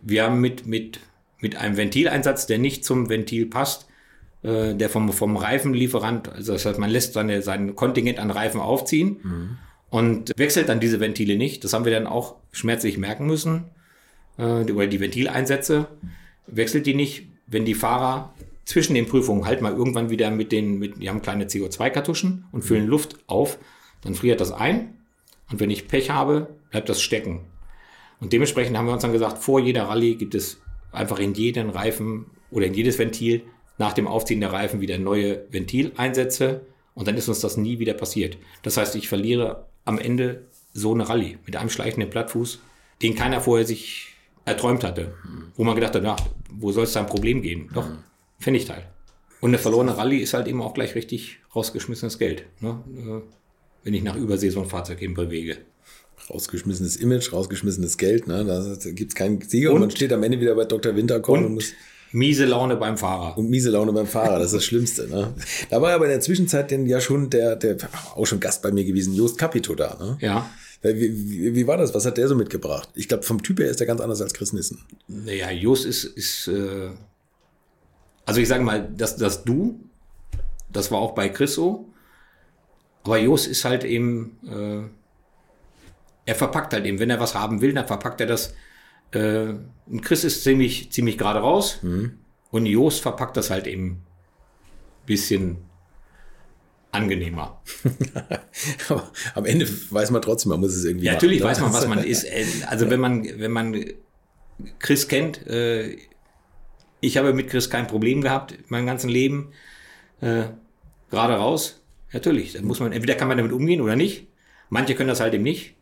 wir 0.01 0.23
haben 0.23 0.39
mit, 0.39 0.65
mit, 0.65 0.99
mit 1.39 1.55
einem 1.55 1.77
Ventileinsatz, 1.77 2.45
der 2.45 2.57
nicht 2.57 2.85
zum 2.85 3.09
Ventil 3.09 3.47
passt, 3.47 3.87
äh, 4.43 4.75
der 4.75 4.89
vom, 4.89 5.11
vom 5.11 5.35
Reifenlieferant, 5.35 6.29
also 6.29 6.53
das 6.53 6.65
heißt, 6.65 6.79
man 6.79 6.89
lässt 6.89 7.13
seine, 7.13 7.41
sein 7.41 7.75
Kontingent 7.75 8.19
an 8.19 8.31
Reifen 8.31 8.61
aufziehen 8.61 9.57
und 9.89 10.31
wechselt 10.37 10.69
dann 10.69 10.79
diese 10.79 10.99
Ventile 10.99 11.37
nicht. 11.37 11.63
Das 11.63 11.73
haben 11.73 11.85
wir 11.85 11.91
dann 11.91 12.07
auch 12.07 12.35
schmerzlich 12.51 12.97
merken 12.97 13.27
müssen. 13.27 13.65
Äh, 14.37 14.71
oder 14.71 14.87
die 14.87 14.99
Ventileinsätze 14.99 15.87
wechselt 16.47 16.85
die 16.85 16.93
nicht, 16.93 17.27
wenn 17.47 17.65
die 17.65 17.75
Fahrer 17.75 18.33
zwischen 18.65 18.95
den 18.95 19.07
Prüfungen 19.07 19.45
halt 19.45 19.61
mal 19.61 19.73
irgendwann 19.73 20.09
wieder 20.09 20.31
mit 20.31 20.51
den, 20.51 20.79
mit, 20.79 21.01
die 21.01 21.09
haben 21.09 21.21
kleine 21.21 21.45
CO2-Kartuschen 21.45 22.45
und 22.51 22.63
füllen 22.63 22.87
Luft 22.87 23.17
auf, 23.27 23.57
dann 24.01 24.15
friert 24.15 24.41
das 24.41 24.51
ein. 24.51 24.97
Und 25.51 25.59
wenn 25.59 25.69
ich 25.69 25.87
Pech 25.87 26.09
habe, 26.09 26.55
bleibt 26.71 26.89
das 26.89 27.01
stecken. 27.01 27.41
Und 28.19 28.31
dementsprechend 28.33 28.77
haben 28.77 28.85
wir 28.85 28.93
uns 28.93 29.01
dann 29.01 29.11
gesagt, 29.11 29.39
vor 29.39 29.59
jeder 29.59 29.83
Rallye 29.83 30.15
gibt 30.15 30.33
es 30.33 30.61
einfach 30.91 31.19
in 31.19 31.33
jeden 31.33 31.69
Reifen 31.69 32.25
oder 32.51 32.65
in 32.65 32.73
jedes 32.73 32.97
Ventil 32.97 33.43
nach 33.77 33.93
dem 33.93 34.07
Aufziehen 34.07 34.39
der 34.39 34.53
Reifen 34.53 34.79
wieder 34.79 34.97
neue 34.97 35.45
Ventileinsätze. 35.51 36.61
Und 36.95 37.07
dann 37.07 37.17
ist 37.17 37.27
uns 37.27 37.41
das 37.41 37.57
nie 37.57 37.79
wieder 37.79 37.93
passiert. 37.93 38.37
Das 38.61 38.77
heißt, 38.77 38.95
ich 38.95 39.09
verliere 39.09 39.65
am 39.83 39.97
Ende 39.97 40.45
so 40.73 40.93
eine 40.93 41.09
Rallye 41.09 41.37
mit 41.45 41.55
einem 41.55 41.69
schleichenden 41.69 42.09
Plattfuß, 42.09 42.59
den 43.01 43.15
keiner 43.15 43.41
vorher 43.41 43.65
sich 43.65 44.12
erträumt 44.45 44.83
hatte. 44.83 45.13
Wo 45.55 45.63
man 45.63 45.75
gedacht 45.75 45.95
hat, 45.95 46.03
na, 46.03 46.15
wo 46.51 46.71
soll 46.71 46.83
es 46.85 46.93
da 46.93 47.01
ein 47.01 47.07
Problem 47.07 47.41
geben? 47.41 47.69
Doch, 47.73 47.87
Pfennigteil. 48.39 48.85
Und 49.41 49.49
eine 49.51 49.57
verlorene 49.57 49.97
Rallye 49.97 50.19
ist 50.19 50.33
halt 50.33 50.47
eben 50.47 50.61
auch 50.61 50.73
gleich 50.73 50.95
richtig 50.95 51.39
rausgeschmissenes 51.55 52.17
Geld. 52.17 52.45
Ne? 52.61 52.81
Äh, 52.95 53.21
Wenn 53.83 53.93
ich 53.93 54.03
nach 54.03 54.15
Übersee 54.15 54.49
so 54.49 54.61
ein 54.61 54.69
Fahrzeug 54.69 55.01
eben 55.01 55.13
bewege. 55.13 55.57
Rausgeschmissenes 56.29 56.95
Image, 56.95 57.33
rausgeschmissenes 57.33 57.97
Geld, 57.97 58.27
ne? 58.27 58.45
Da 58.45 58.91
gibt 58.91 59.11
es 59.11 59.15
keinen 59.15 59.41
Sieger 59.41 59.73
und, 59.73 59.81
man 59.81 59.91
steht 59.91 60.13
am 60.13 60.23
Ende 60.23 60.39
wieder 60.39 60.55
bei 60.55 60.63
Dr. 60.63 60.95
Winterkorn 60.95 61.39
und, 61.41 61.45
Und 61.47 61.53
muss 61.55 61.73
miese 62.13 62.45
Laune 62.45 62.77
beim 62.77 62.97
Fahrer. 62.97 63.37
und 63.37 63.49
miese 63.49 63.69
Laune 63.71 63.91
beim 63.91 64.07
Fahrer, 64.07 64.37
das 64.39 64.47
ist 64.47 64.53
das 64.53 64.65
Schlimmste. 64.65 65.09
Ne? 65.09 65.33
Da 65.69 65.81
war 65.81 65.91
aber 65.91 66.05
in 66.05 66.11
der 66.11 66.21
Zwischenzeit 66.21 66.71
denn 66.71 66.85
ja 66.85 67.01
schon 67.01 67.29
der, 67.29 67.57
der 67.57 67.75
auch 68.15 68.25
schon 68.25 68.39
Gast 68.39 68.61
bei 68.61 68.71
mir 68.71 68.85
gewesen, 68.85 69.13
Jost 69.13 69.37
Capito 69.37 69.75
da. 69.75 69.97
Ne? 69.99 70.17
Ja. 70.21 70.49
Wie, 70.83 71.31
wie, 71.31 71.55
wie 71.55 71.67
war 71.67 71.77
das? 71.77 71.93
Was 71.95 72.05
hat 72.05 72.17
der 72.17 72.27
so 72.27 72.35
mitgebracht? 72.35 72.89
Ich 72.93 73.07
glaube, 73.07 73.23
vom 73.23 73.41
Typ 73.41 73.59
her 73.59 73.69
ist 73.69 73.79
er 73.79 73.87
ganz 73.87 74.01
anders 74.01 74.21
als 74.21 74.33
Chris 74.33 74.51
Nissen. 74.51 74.83
Naja, 75.07 75.49
Jos 75.49 75.85
ist, 75.85 76.03
ist 76.03 76.49
äh, 76.49 76.89
also 78.25 78.41
ich 78.41 78.47
sage 78.47 78.63
mal, 78.63 78.89
das, 78.95 79.15
das 79.15 79.43
Du, 79.43 79.79
das 80.71 80.91
war 80.91 80.99
auch 80.99 81.13
bei 81.13 81.29
Chris 81.29 81.55
so. 81.55 81.89
Aber 83.03 83.17
Jos 83.17 83.47
ist 83.47 83.65
halt 83.65 83.83
eben, 83.83 84.37
äh, 84.47 84.89
er 86.25 86.35
verpackt 86.35 86.73
halt 86.73 86.85
eben, 86.85 86.99
wenn 86.99 87.09
er 87.09 87.19
was 87.19 87.35
haben 87.35 87.61
will, 87.61 87.73
dann 87.73 87.87
verpackt 87.87 88.21
er 88.21 88.27
das. 88.27 88.53
Äh, 89.11 89.53
und 89.87 90.01
Chris 90.01 90.23
ist 90.23 90.43
ziemlich, 90.43 90.91
ziemlich 90.91 91.17
gerade 91.17 91.39
raus. 91.39 91.79
Und 92.51 92.65
Jos 92.65 92.99
verpackt 92.99 93.35
das 93.37 93.49
halt 93.49 93.67
eben 93.67 94.01
bisschen 95.05 95.57
angenehmer. 96.93 97.61
Aber 98.87 99.11
am 99.35 99.45
Ende 99.45 99.67
weiß 99.67 100.11
man 100.11 100.21
trotzdem, 100.21 100.51
man 100.51 100.59
muss 100.59 100.75
es 100.75 100.85
irgendwie 100.85 101.07
Ja, 101.07 101.13
natürlich 101.13 101.41
machen, 101.41 101.51
weiß 101.51 101.57
ne? 101.57 101.63
man, 101.63 101.73
was 101.73 101.87
man 101.87 102.03
ist. 102.03 102.25
Also 102.67 102.89
wenn 102.89 102.99
man, 102.99 103.23
wenn 103.39 103.51
man 103.51 103.85
Chris 104.79 105.07
kennt, 105.07 105.45
äh, 105.47 105.97
ich 107.01 107.17
habe 107.17 107.33
mit 107.33 107.49
Chris 107.49 107.69
kein 107.69 107.87
Problem 107.87 108.21
gehabt 108.21 108.53
in 108.53 108.63
meinem 108.69 108.85
ganzen 108.85 109.09
Leben. 109.09 109.51
Äh, 110.21 110.43
gerade 111.09 111.33
raus, 111.33 111.81
natürlich. 112.13 112.53
Dann 112.53 112.65
muss 112.65 112.79
man, 112.79 112.93
entweder 112.93 113.15
kann 113.15 113.27
man 113.27 113.37
damit 113.37 113.51
umgehen 113.51 113.81
oder 113.81 113.95
nicht. 113.95 114.27
Manche 114.69 114.95
können 114.95 115.09
das 115.09 115.19
halt 115.19 115.33
eben 115.33 115.43
nicht. 115.43 115.75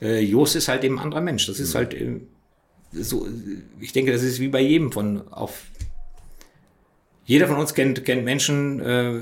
Äh, 0.00 0.20
Jos 0.20 0.54
ist 0.54 0.68
halt 0.68 0.84
eben 0.84 0.98
ein 0.98 1.04
anderer 1.04 1.22
Mensch. 1.22 1.46
Das 1.46 1.58
ist 1.58 1.74
halt 1.74 1.94
äh, 1.94 2.20
so, 2.92 3.26
ich 3.80 3.92
denke, 3.92 4.12
das 4.12 4.22
ist 4.22 4.40
wie 4.40 4.48
bei 4.48 4.60
jedem 4.60 4.92
von 4.92 5.26
auf. 5.32 5.64
Jeder 7.24 7.46
von 7.46 7.56
uns 7.56 7.74
kennt, 7.74 8.04
kennt 8.04 8.24
Menschen, 8.24 8.80
äh, 8.80 9.20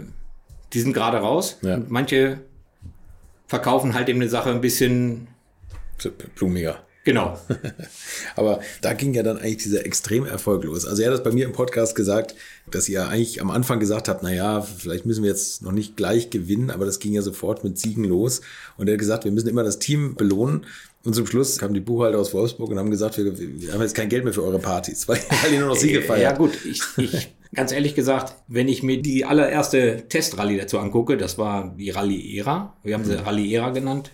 die 0.77 0.83
sind 0.83 0.93
gerade 0.93 1.17
raus. 1.17 1.57
Ja. 1.63 1.77
Und 1.77 1.91
manche 1.91 2.41
verkaufen 3.47 3.95
halt 3.95 4.11
eben 4.11 4.21
eine 4.21 4.29
Sache 4.29 4.51
ein 4.51 4.61
bisschen, 4.61 5.27
Blumiger. 6.35 6.85
genau. 7.03 7.39
Aber 8.37 8.61
da 8.83 8.93
ging 8.93 9.15
ja 9.15 9.23
dann 9.23 9.39
eigentlich 9.39 9.57
dieser 9.57 9.87
Extremerfolg 9.87 10.65
los. 10.65 10.85
Also 10.85 11.01
er 11.01 11.09
hat 11.09 11.15
das 11.15 11.25
bei 11.25 11.33
mir 11.33 11.47
im 11.47 11.53
Podcast 11.53 11.95
gesagt, 11.95 12.35
dass 12.71 12.91
ihr 12.91 13.09
eigentlich 13.09 13.41
am 13.41 13.51
Anfang 13.51 13.81
gesagt 13.81 14.11
habt, 14.11 14.23
na 14.23 14.35
ja, 14.35 14.61
vielleicht 14.61 15.07
müssen 15.07 15.23
wir 15.23 15.31
jetzt 15.31 15.63
noch 15.63 15.73
nicht 15.73 15.97
gleich 15.97 16.29
gewinnen, 16.29 16.71
aber 16.71 16.85
das 16.85 16.99
ging 16.99 17.15
ja 17.15 17.23
sofort 17.23 17.65
mit 17.65 17.79
Siegen 17.79 18.05
los. 18.05 18.43
Und 18.77 18.89
er 18.89 18.93
hat 18.93 18.99
gesagt, 18.99 19.25
wir 19.25 19.33
müssen 19.33 19.49
immer 19.49 19.65
das 19.65 19.79
Team 19.79 20.15
belohnen. 20.15 20.67
Und 21.05 21.15
zum 21.15 21.27
Schluss 21.27 21.57
kamen 21.57 21.73
die 21.73 21.81
Buchhalter 21.81 22.19
aus 22.19 22.35
Wolfsburg 22.35 22.69
und 22.69 22.79
haben 22.79 22.91
gesagt, 22.91 23.17
wir, 23.17 23.39
wir 23.39 23.73
haben 23.73 23.81
jetzt 23.81 23.95
kein 23.95 24.11
Geld 24.11 24.25
mehr 24.25 24.35
für 24.35 24.45
eure 24.45 24.59
Partys, 24.59 25.09
weil, 25.09 25.21
weil 25.43 25.55
ihr 25.55 25.61
nur 25.61 25.71
noch 25.71 25.77
Siege 25.77 26.03
feiert. 26.03 26.33
Ja 26.33 26.37
gut, 26.37 26.53
ich, 26.67 26.83
ich 26.99 27.36
ganz 27.55 27.73
ehrlich 27.73 27.95
gesagt, 27.95 28.35
wenn 28.49 28.69
ich 28.69 28.83
mir 28.83 29.01
die 29.01 29.25
allererste 29.25 30.09
Testrallye 30.09 30.59
dazu 30.59 30.79
angucke, 30.79 31.17
das 31.17 31.39
war 31.39 31.75
die 31.77 31.91
Rallye 31.91 32.39
Era. 32.39 32.75
Wir 32.83 32.95
haben 32.95 33.05
sie 33.05 33.15
Rallye 33.15 33.55
Era 33.55 33.71
genannt. 33.71 34.11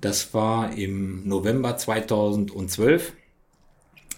Das 0.00 0.32
war 0.34 0.76
im 0.76 1.26
November 1.28 1.76
2012. 1.76 3.12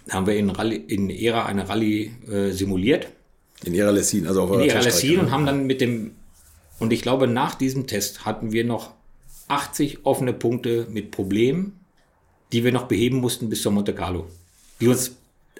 Da 0.06 0.14
haben 0.14 0.26
wir 0.26 0.36
in, 0.36 0.50
Rallye, 0.50 0.76
in 0.76 1.10
Era 1.10 1.46
eine 1.46 1.68
Rallye 1.68 2.12
äh, 2.28 2.50
simuliert. 2.50 3.08
In 3.64 3.74
ihrer 3.74 3.92
Lessin, 3.92 4.26
also 4.26 4.42
auf 4.42 4.52
in 4.52 4.68
Teststrecke, 4.68 4.86
Lessin 4.86 5.20
und 5.20 5.30
haben 5.30 5.46
dann 5.46 5.66
mit 5.66 5.80
dem, 5.80 6.12
und 6.80 6.92
ich 6.92 7.02
glaube, 7.02 7.28
nach 7.28 7.54
diesem 7.54 7.86
Test 7.86 8.24
hatten 8.24 8.52
wir 8.52 8.64
noch 8.64 8.92
80 9.48 10.04
offene 10.04 10.32
Punkte 10.32 10.86
mit 10.90 11.12
Problemen, 11.12 11.78
die 12.52 12.64
wir 12.64 12.72
noch 12.72 12.84
beheben 12.84 13.18
mussten 13.18 13.48
bis 13.48 13.62
zur 13.62 13.72
Monte 13.72 13.94
Carlo, 13.94 14.26
die 14.80 14.88
uns 14.88 15.16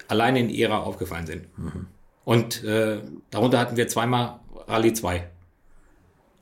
alleine 0.09 0.41
in 0.41 0.51
Ära 0.51 0.81
aufgefallen 0.81 1.27
sind. 1.27 1.47
Und 2.25 2.63
äh, 2.65 3.01
darunter 3.31 3.59
hatten 3.59 3.77
wir 3.77 3.89
zweimal 3.89 4.41
Rallye 4.69 4.93
2. 4.93 5.29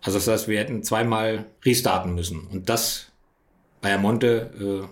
Also 0.03 0.19
das 0.19 0.29
heißt, 0.29 0.49
wir 0.49 0.59
hätten 0.59 0.83
zweimal 0.83 1.47
restarten 1.65 2.15
müssen. 2.15 2.47
Und 2.53 2.69
das 2.69 3.07
bei 3.81 3.97
Monte, 3.99 4.51
äh, 4.61 4.87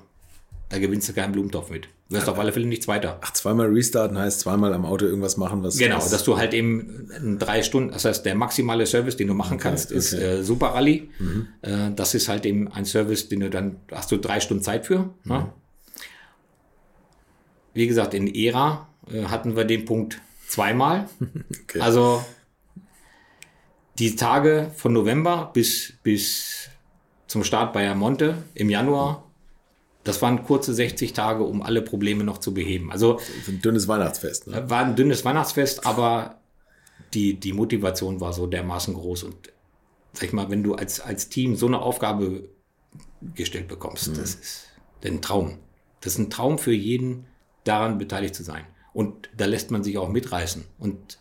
da 0.69 0.79
gewinnst 0.79 1.09
du 1.09 1.13
keinen 1.13 1.33
Blumentopf 1.33 1.71
mit. 1.71 1.89
wirst 2.11 2.29
auf 2.29 2.39
alle 2.39 2.53
Fälle 2.53 2.67
nicht 2.67 2.83
Zweiter. 2.83 3.19
Ach, 3.23 3.33
zweimal 3.33 3.69
restarten 3.69 4.19
heißt 4.19 4.41
zweimal 4.41 4.73
am 4.73 4.87
Auto 4.87 5.05
irgendwas 5.05 5.37
machen, 5.37 5.63
was. 5.63 5.77
Genau, 5.77 5.97
dass 5.99 6.25
du 6.25 6.39
halt 6.39 6.55
eben 6.55 7.39
drei 7.39 7.63
Stunden, 7.63 7.93
das 7.93 8.05
heißt, 8.05 8.25
der 8.25 8.35
maximale 8.35 8.87
Service, 8.87 9.17
den 9.17 9.29
du 9.29 9.35
machen 9.35 9.59
kannst, 9.59 9.93
ist 9.93 10.15
äh, 10.15 10.43
Super 10.43 10.69
Rally. 10.69 11.11
Äh, 11.63 11.91
das 11.95 12.15
ist 12.15 12.29
halt 12.29 12.47
eben 12.47 12.73
ein 12.73 12.85
Service, 12.87 13.29
den 13.29 13.41
du 13.41 13.51
dann, 13.51 13.77
hast 13.93 14.11
du 14.11 14.17
drei 14.17 14.41
Stunden 14.41 14.63
Zeit 14.63 14.87
für. 14.87 15.11
Ne? 15.25 15.53
Wie 17.75 17.87
gesagt, 17.87 18.15
in 18.15 18.27
ERA 18.27 18.89
äh, 19.11 19.25
hatten 19.25 19.57
wir 19.57 19.65
den 19.65 19.85
Punkt 19.85 20.21
zweimal. 20.49 21.09
Okay. 21.65 21.81
Also 21.81 22.25
die 23.99 24.17
Tage 24.17 24.71
von 24.75 24.95
November 24.95 25.51
bis, 25.53 25.93
bis 26.03 26.71
zum 27.27 27.45
Start 27.45 27.75
bei 27.75 27.95
Monte 27.95 28.43
im 28.55 28.71
Januar, 28.71 29.25
das 30.03 30.23
waren 30.23 30.45
kurze 30.45 30.73
60 30.73 31.13
Tage, 31.13 31.45
um 31.45 31.61
alle 31.61 31.83
Probleme 31.83 32.25
noch 32.25 32.39
zu 32.39 32.55
beheben. 32.55 32.91
Also 32.91 33.21
so 33.45 33.53
ein 33.53 33.61
dünnes 33.61 33.87
Weihnachtsfest. 33.87 34.47
Ne? 34.47 34.71
war 34.71 34.85
ein 34.85 34.97
dünnes 34.97 35.27
Weihnachtsfest, 35.27 35.85
aber 35.85 36.41
die, 37.13 37.39
die 37.39 37.53
Motivation 37.53 38.19
war 38.21 38.33
so 38.33 38.47
dermaßen 38.47 38.95
groß. 38.95 39.25
Und 39.25 39.53
sag 40.15 40.25
ich 40.25 40.33
mal, 40.33 40.49
wenn 40.51 40.63
du 40.63 40.75
als, 40.75 41.01
als 41.01 41.29
Team 41.29 41.57
so 41.57 41.67
eine 41.67 41.81
Aufgabe 41.81 42.49
gestellt 43.35 43.69
bekommst, 43.69 44.17
das 44.17 44.37
ist 44.37 44.69
ein 45.05 45.21
Traum. 45.21 45.59
Das 46.01 46.15
ist 46.15 46.19
ein 46.19 46.31
Traum 46.31 46.59
für 46.59 46.73
jeden, 46.73 47.27
daran 47.65 47.99
beteiligt 47.99 48.35
zu 48.35 48.45
sein. 48.45 48.65
Und 48.99 49.29
da 49.37 49.45
lässt 49.45 49.71
man 49.71 49.85
sich 49.85 49.97
auch 49.97 50.09
mitreißen. 50.09 50.65
Und 50.81 51.21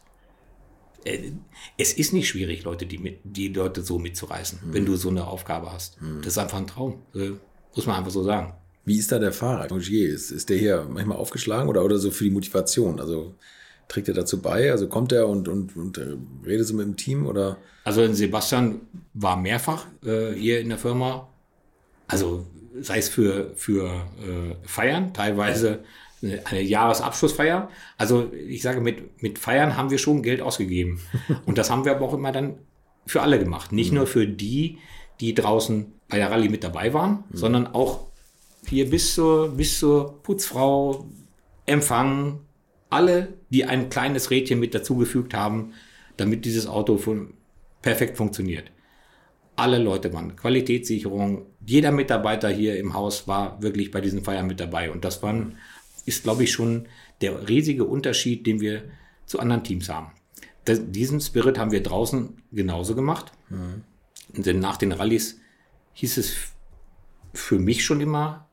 äh, 1.03 1.30
es 1.78 1.93
ist 1.93 2.11
nicht 2.11 2.28
schwierig, 2.28 2.63
Leute, 2.63 2.88
die, 2.88 2.97
mit, 2.97 3.19
die 3.23 3.49
Leute 3.49 3.84
so 3.84 3.99
mitzureißen, 3.99 4.57
wenn 4.71 4.84
du 4.84 4.95
so 4.95 5.09
eine 5.09 5.28
Aufgabe 5.28 5.71
hast. 5.71 5.99
Das 6.23 6.34
ist 6.34 6.38
einfach 6.39 6.57
ein 6.57 6.65
Traum. 6.65 7.03
Äh, 7.13 7.34
muss 7.75 7.86
man 7.86 7.97
einfach 7.97 8.09
so 8.09 8.23
sagen. 8.23 8.55
Wie 8.84 8.97
ist 8.97 9.11
da 9.11 9.19
der 9.19 9.32
Fahrer? 9.32 9.69
Rogier, 9.69 10.09
Ist, 10.09 10.32
ist 10.32 10.49
der 10.49 10.57
hier 10.57 10.88
manchmal 10.89 11.19
aufgeschlagen 11.19 11.69
oder, 11.69 11.86
oder 11.86 11.99
so 11.99 12.09
für 12.09 12.23
die 12.23 12.32
Motivation? 12.32 12.99
Also 12.99 13.36
trägt 13.88 14.07
er 14.07 14.15
dazu 14.15 14.41
bei? 14.41 14.71
Also 14.71 14.88
kommt 14.88 15.11
er 15.11 15.28
und, 15.28 15.47
und, 15.47 15.75
und 15.75 15.99
äh, 15.99 16.15
redet 16.47 16.65
so 16.65 16.73
mit 16.73 16.88
dem 16.88 16.97
Team 16.97 17.28
oder? 17.28 17.57
Also 17.84 18.11
Sebastian 18.11 18.82
war 19.13 19.38
mehrfach 19.38 19.86
äh, 20.03 20.32
hier 20.32 20.61
in 20.61 20.69
der 20.69 20.80
Firma. 20.80 21.30
Also 22.07 22.43
sei 22.82 22.97
es 22.97 23.07
für, 23.07 23.51
für 23.55 23.86
äh, 23.86 24.67
Feiern, 24.67 25.13
teilweise 25.13 25.84
eine, 26.22 26.61
Jahresabschlussfeier. 26.61 27.70
Also 27.97 28.32
ich 28.34 28.61
sage, 28.61 28.82
mit, 28.82 29.22
mit 29.22 29.39
Feiern 29.39 29.78
haben 29.78 29.91
wir 29.91 29.97
schon 29.97 30.24
Geld 30.24 30.41
ausgegeben. 30.41 30.99
Und 31.45 31.57
das 31.57 31.70
haben 31.70 31.86
wir 31.86 31.95
aber 31.95 32.05
auch 32.05 32.13
immer 32.13 32.32
dann 32.32 32.59
für 33.05 33.22
alle 33.22 33.39
gemacht. 33.39 33.72
Nicht 33.72 33.91
nur 33.91 34.07
für 34.07 34.28
die, 34.28 34.80
die 35.20 35.34
draußen 35.34 35.93
bei 36.09 36.18
der 36.18 36.32
Rallye 36.32 36.49
mit 36.49 36.63
dabei 36.63 36.93
waren, 36.93 37.24
sondern 37.32 37.68
auch 37.68 38.07
hier 38.68 38.89
bis 38.89 39.15
zur, 39.15 39.49
bis 39.49 39.80
zur 39.80 40.22
Putzfrau, 40.24 41.05
Empfang, 41.65 42.39
alle, 42.89 43.34
die 43.49 43.65
ein 43.65 43.89
kleines 43.89 44.32
Rädchen 44.32 44.59
mit 44.59 44.74
dazugefügt 44.74 45.34
haben, 45.34 45.74
damit 46.15 46.45
dieses 46.45 46.68
Auto 46.68 46.97
fun 46.97 47.34
perfekt 47.82 48.18
funktioniert. 48.18 48.72
Alle 49.55 49.80
Leute 49.80 50.13
waren 50.13 50.36
Qualitätssicherung. 50.36 51.45
Jeder 51.65 51.91
Mitarbeiter 51.91 52.49
hier 52.49 52.78
im 52.78 52.93
Haus 52.93 53.28
war 53.28 53.61
wirklich 53.61 53.91
bei 53.91 54.01
diesen 54.01 54.24
Feiern 54.24 54.47
mit 54.47 54.59
dabei. 54.59 54.91
Und 54.91 55.03
das 55.03 55.24
waren, 55.24 55.57
ist, 56.07 56.23
glaube 56.23 56.43
ich, 56.43 56.51
schon 56.51 56.87
der 57.21 57.47
riesige 57.47 57.83
Unterschied, 57.83 58.47
den 58.47 58.59
wir 58.61 58.83
zu 59.25 59.39
anderen 59.39 59.63
Teams 59.63 59.89
haben. 59.89 60.11
Das, 60.65 60.81
diesen 60.83 61.21
Spirit 61.21 61.57
haben 61.57 61.71
wir 61.71 61.83
draußen 61.83 62.41
genauso 62.51 62.95
gemacht. 62.95 63.31
Und 64.35 64.45
denn 64.45 64.59
nach 64.59 64.77
den 64.77 64.91
Rallyes 64.91 65.39
hieß 65.93 66.17
es 66.17 66.35
für 67.33 67.59
mich 67.59 67.83
schon 67.83 68.01
immer, 68.01 68.47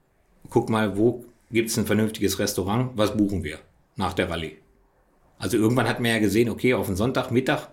guck 0.51 0.69
mal, 0.69 0.97
wo 0.97 1.25
gibt 1.51 1.71
es 1.71 1.79
ein 1.79 1.87
vernünftiges 1.87 2.39
Restaurant, 2.39 2.93
was 2.97 3.17
buchen 3.17 3.45
wir 3.45 3.61
nach 3.97 4.13
der 4.13 4.29
Rallye? 4.31 4.59
Also 5.39 5.57
irgendwann 5.57 5.89
hat 5.89 6.01
man 6.01 6.11
ja 6.11 6.19
gesehen, 6.19 6.49
okay, 6.49 6.75
auf 6.75 6.87
den 6.87 6.97
Sonntagmittag 6.97 7.69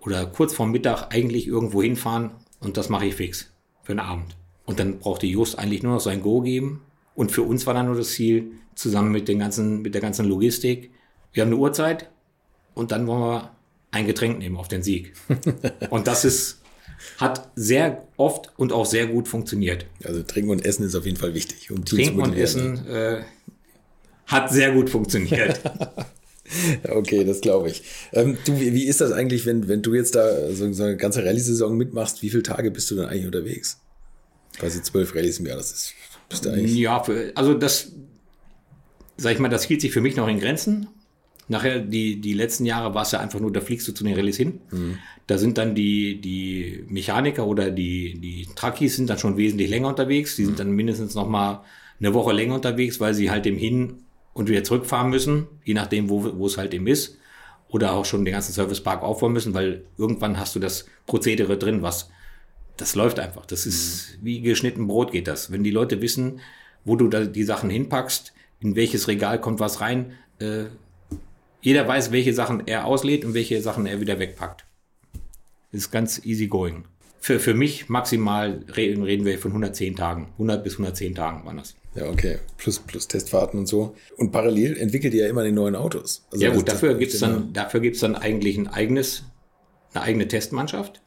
oder 0.00 0.26
kurz 0.26 0.54
vorm 0.54 0.70
Mittag 0.70 1.12
eigentlich 1.12 1.46
irgendwo 1.46 1.82
hinfahren 1.82 2.32
und 2.60 2.76
das 2.76 2.88
mache 2.88 3.06
ich 3.06 3.14
fix 3.16 3.52
für 3.82 3.92
den 3.92 4.00
Abend. 4.00 4.36
Und 4.64 4.78
dann 4.78 4.98
brauchte 4.98 5.26
Just 5.26 5.58
eigentlich 5.58 5.82
nur 5.82 5.94
noch 5.94 6.00
sein 6.00 6.22
Go 6.22 6.40
geben. 6.40 6.82
Und 7.16 7.32
für 7.32 7.42
uns 7.42 7.66
war 7.66 7.74
dann 7.74 7.86
nur 7.86 7.96
das 7.96 8.12
Ziel, 8.12 8.52
zusammen 8.76 9.10
mit, 9.10 9.26
den 9.26 9.40
ganzen, 9.40 9.82
mit 9.82 9.94
der 9.94 10.02
ganzen 10.02 10.26
Logistik, 10.26 10.90
wir 11.32 11.42
haben 11.42 11.48
eine 11.48 11.56
Uhrzeit 11.56 12.08
und 12.74 12.92
dann 12.92 13.06
wollen 13.06 13.20
wir 13.20 13.50
ein 13.90 14.06
Getränk 14.06 14.38
nehmen 14.38 14.56
auf 14.56 14.68
den 14.68 14.82
Sieg. 14.82 15.14
und 15.90 16.06
das 16.06 16.24
ist, 16.24 16.60
hat 17.18 17.50
sehr 17.56 18.06
oft 18.16 18.52
und 18.56 18.72
auch 18.72 18.86
sehr 18.86 19.06
gut 19.06 19.28
funktioniert. 19.28 19.86
Also 20.04 20.22
Trinken 20.22 20.50
und 20.50 20.64
Essen 20.64 20.84
ist 20.84 20.94
auf 20.94 21.06
jeden 21.06 21.16
Fall 21.16 21.34
wichtig. 21.34 21.70
Um 21.70 21.84
Trinken 21.84 22.20
und. 22.20 22.36
Essen 22.36 22.86
äh, 22.86 23.22
hat 24.26 24.50
sehr 24.50 24.72
gut 24.72 24.90
funktioniert. 24.90 25.60
Okay, 26.88 27.24
das 27.24 27.40
glaube 27.40 27.70
ich. 27.70 27.82
Ähm, 28.12 28.38
du, 28.44 28.60
wie, 28.60 28.72
wie 28.72 28.84
ist 28.84 29.00
das 29.00 29.10
eigentlich, 29.10 29.46
wenn, 29.46 29.66
wenn 29.66 29.82
du 29.82 29.94
jetzt 29.94 30.14
da 30.14 30.48
so, 30.52 30.72
so 30.72 30.84
eine 30.84 30.96
ganze 30.96 31.24
Rallye-Saison 31.24 31.76
mitmachst? 31.76 32.22
Wie 32.22 32.30
viele 32.30 32.44
Tage 32.44 32.70
bist 32.70 32.88
du 32.88 32.94
dann 32.94 33.06
eigentlich 33.06 33.26
unterwegs? 33.26 33.80
Quasi 34.56 34.80
zwölf 34.80 35.12
Rallyes 35.16 35.40
im 35.40 35.46
Jahr, 35.46 35.56
das 35.56 35.72
ist, 35.72 35.94
bist 36.28 36.44
du 36.44 36.50
eigentlich. 36.50 36.74
Ja, 36.76 37.02
also 37.34 37.54
das, 37.54 37.92
sag 39.16 39.32
ich 39.32 39.38
mal, 39.38 39.48
das 39.48 39.64
hielt 39.64 39.80
sich 39.80 39.92
für 39.92 40.00
mich 40.00 40.16
noch 40.16 40.28
in 40.28 40.40
Grenzen. 40.40 40.88
Nachher, 41.48 41.78
die, 41.78 42.20
die 42.20 42.32
letzten 42.32 42.66
Jahre 42.66 42.94
war 42.94 43.02
es 43.02 43.12
ja 43.12 43.20
einfach 43.20 43.38
nur, 43.38 43.52
da 43.52 43.60
fliegst 43.60 43.86
du 43.86 43.92
zu 43.92 44.02
den 44.02 44.14
Rallyes 44.14 44.36
hin. 44.36 44.60
Da 45.28 45.38
sind 45.38 45.58
dann 45.58 45.76
die, 45.76 46.20
die 46.20 46.84
Mechaniker 46.88 47.46
oder 47.46 47.70
die, 47.70 48.18
die 48.18 48.48
Truckies 48.56 48.96
sind 48.96 49.08
dann 49.08 49.18
schon 49.18 49.36
wesentlich 49.36 49.70
länger 49.70 49.88
unterwegs. 49.88 50.34
Die 50.36 50.44
sind 50.44 50.58
dann 50.58 50.72
mindestens 50.72 51.14
noch 51.14 51.28
mal 51.28 51.62
eine 52.00 52.14
Woche 52.14 52.32
länger 52.32 52.56
unterwegs, 52.56 52.98
weil 52.98 53.14
sie 53.14 53.30
halt 53.30 53.44
dem 53.44 53.56
hin 53.56 54.02
und 54.34 54.48
wieder 54.48 54.64
zurückfahren 54.64 55.08
müssen, 55.08 55.46
je 55.64 55.74
nachdem, 55.74 56.10
wo, 56.10 56.36
wo 56.36 56.46
es 56.46 56.58
halt 56.58 56.74
eben 56.74 56.86
ist. 56.88 57.16
Oder 57.68 57.94
auch 57.94 58.04
schon 58.04 58.24
den 58.24 58.32
ganzen 58.32 58.52
Servicepark 58.52 59.02
aufbauen 59.02 59.32
müssen, 59.32 59.54
weil 59.54 59.84
irgendwann 59.98 60.38
hast 60.38 60.54
du 60.54 60.60
das 60.60 60.86
Prozedere 61.06 61.56
drin, 61.56 61.82
was 61.82 62.10
das 62.76 62.94
läuft 62.94 63.18
einfach. 63.18 63.46
Das 63.46 63.66
ist 63.66 64.18
wie 64.22 64.40
geschnitten 64.40 64.86
Brot 64.86 65.12
geht 65.12 65.28
das. 65.28 65.50
Wenn 65.50 65.64
die 65.64 65.70
Leute 65.70 66.00
wissen, 66.02 66.40
wo 66.84 66.96
du 66.96 67.08
da 67.08 67.24
die 67.24 67.44
Sachen 67.44 67.70
hinpackst, 67.70 68.32
in 68.60 68.76
welches 68.76 69.08
Regal 69.08 69.40
kommt 69.40 69.60
was 69.60 69.80
rein, 69.80 70.12
äh, 70.38 70.64
jeder 71.60 71.86
weiß, 71.88 72.12
welche 72.12 72.32
Sachen 72.32 72.66
er 72.66 72.84
auslädt 72.86 73.24
und 73.24 73.34
welche 73.34 73.60
Sachen 73.60 73.86
er 73.86 74.00
wieder 74.00 74.18
wegpackt. 74.18 74.64
Das 75.72 75.80
ist 75.82 75.90
ganz 75.90 76.24
easy 76.24 76.46
going. 76.46 76.84
Für, 77.18 77.40
für 77.40 77.54
mich 77.54 77.88
maximal 77.88 78.62
reden, 78.76 79.02
reden 79.02 79.24
wir 79.24 79.38
von 79.38 79.50
110 79.50 79.96
Tagen. 79.96 80.28
100 80.34 80.62
bis 80.62 80.74
110 80.74 81.14
Tagen 81.16 81.44
waren 81.44 81.56
das. 81.56 81.74
Ja, 81.96 82.08
okay. 82.08 82.38
Plus, 82.56 82.78
plus 82.78 83.08
Testfahrten 83.08 83.58
und 83.58 83.66
so. 83.66 83.96
Und 84.16 84.30
parallel 84.30 84.76
entwickelt 84.76 85.12
ihr 85.14 85.24
ja 85.24 85.30
immer 85.30 85.42
die 85.42 85.50
neuen 85.50 85.74
Autos. 85.74 86.24
Also 86.30 86.44
ja 86.44 86.52
gut, 86.52 86.68
dafür 86.68 86.90
das- 86.90 86.98
gibt's 87.00 87.18
dann, 87.18 87.52
dafür 87.52 87.80
gibt's 87.80 88.00
dann 88.00 88.14
eigentlich 88.14 88.56
ein 88.58 88.68
eigenes, 88.68 89.24
eine 89.96 90.04
eigene 90.04 90.28
Testmannschaft. 90.28 91.00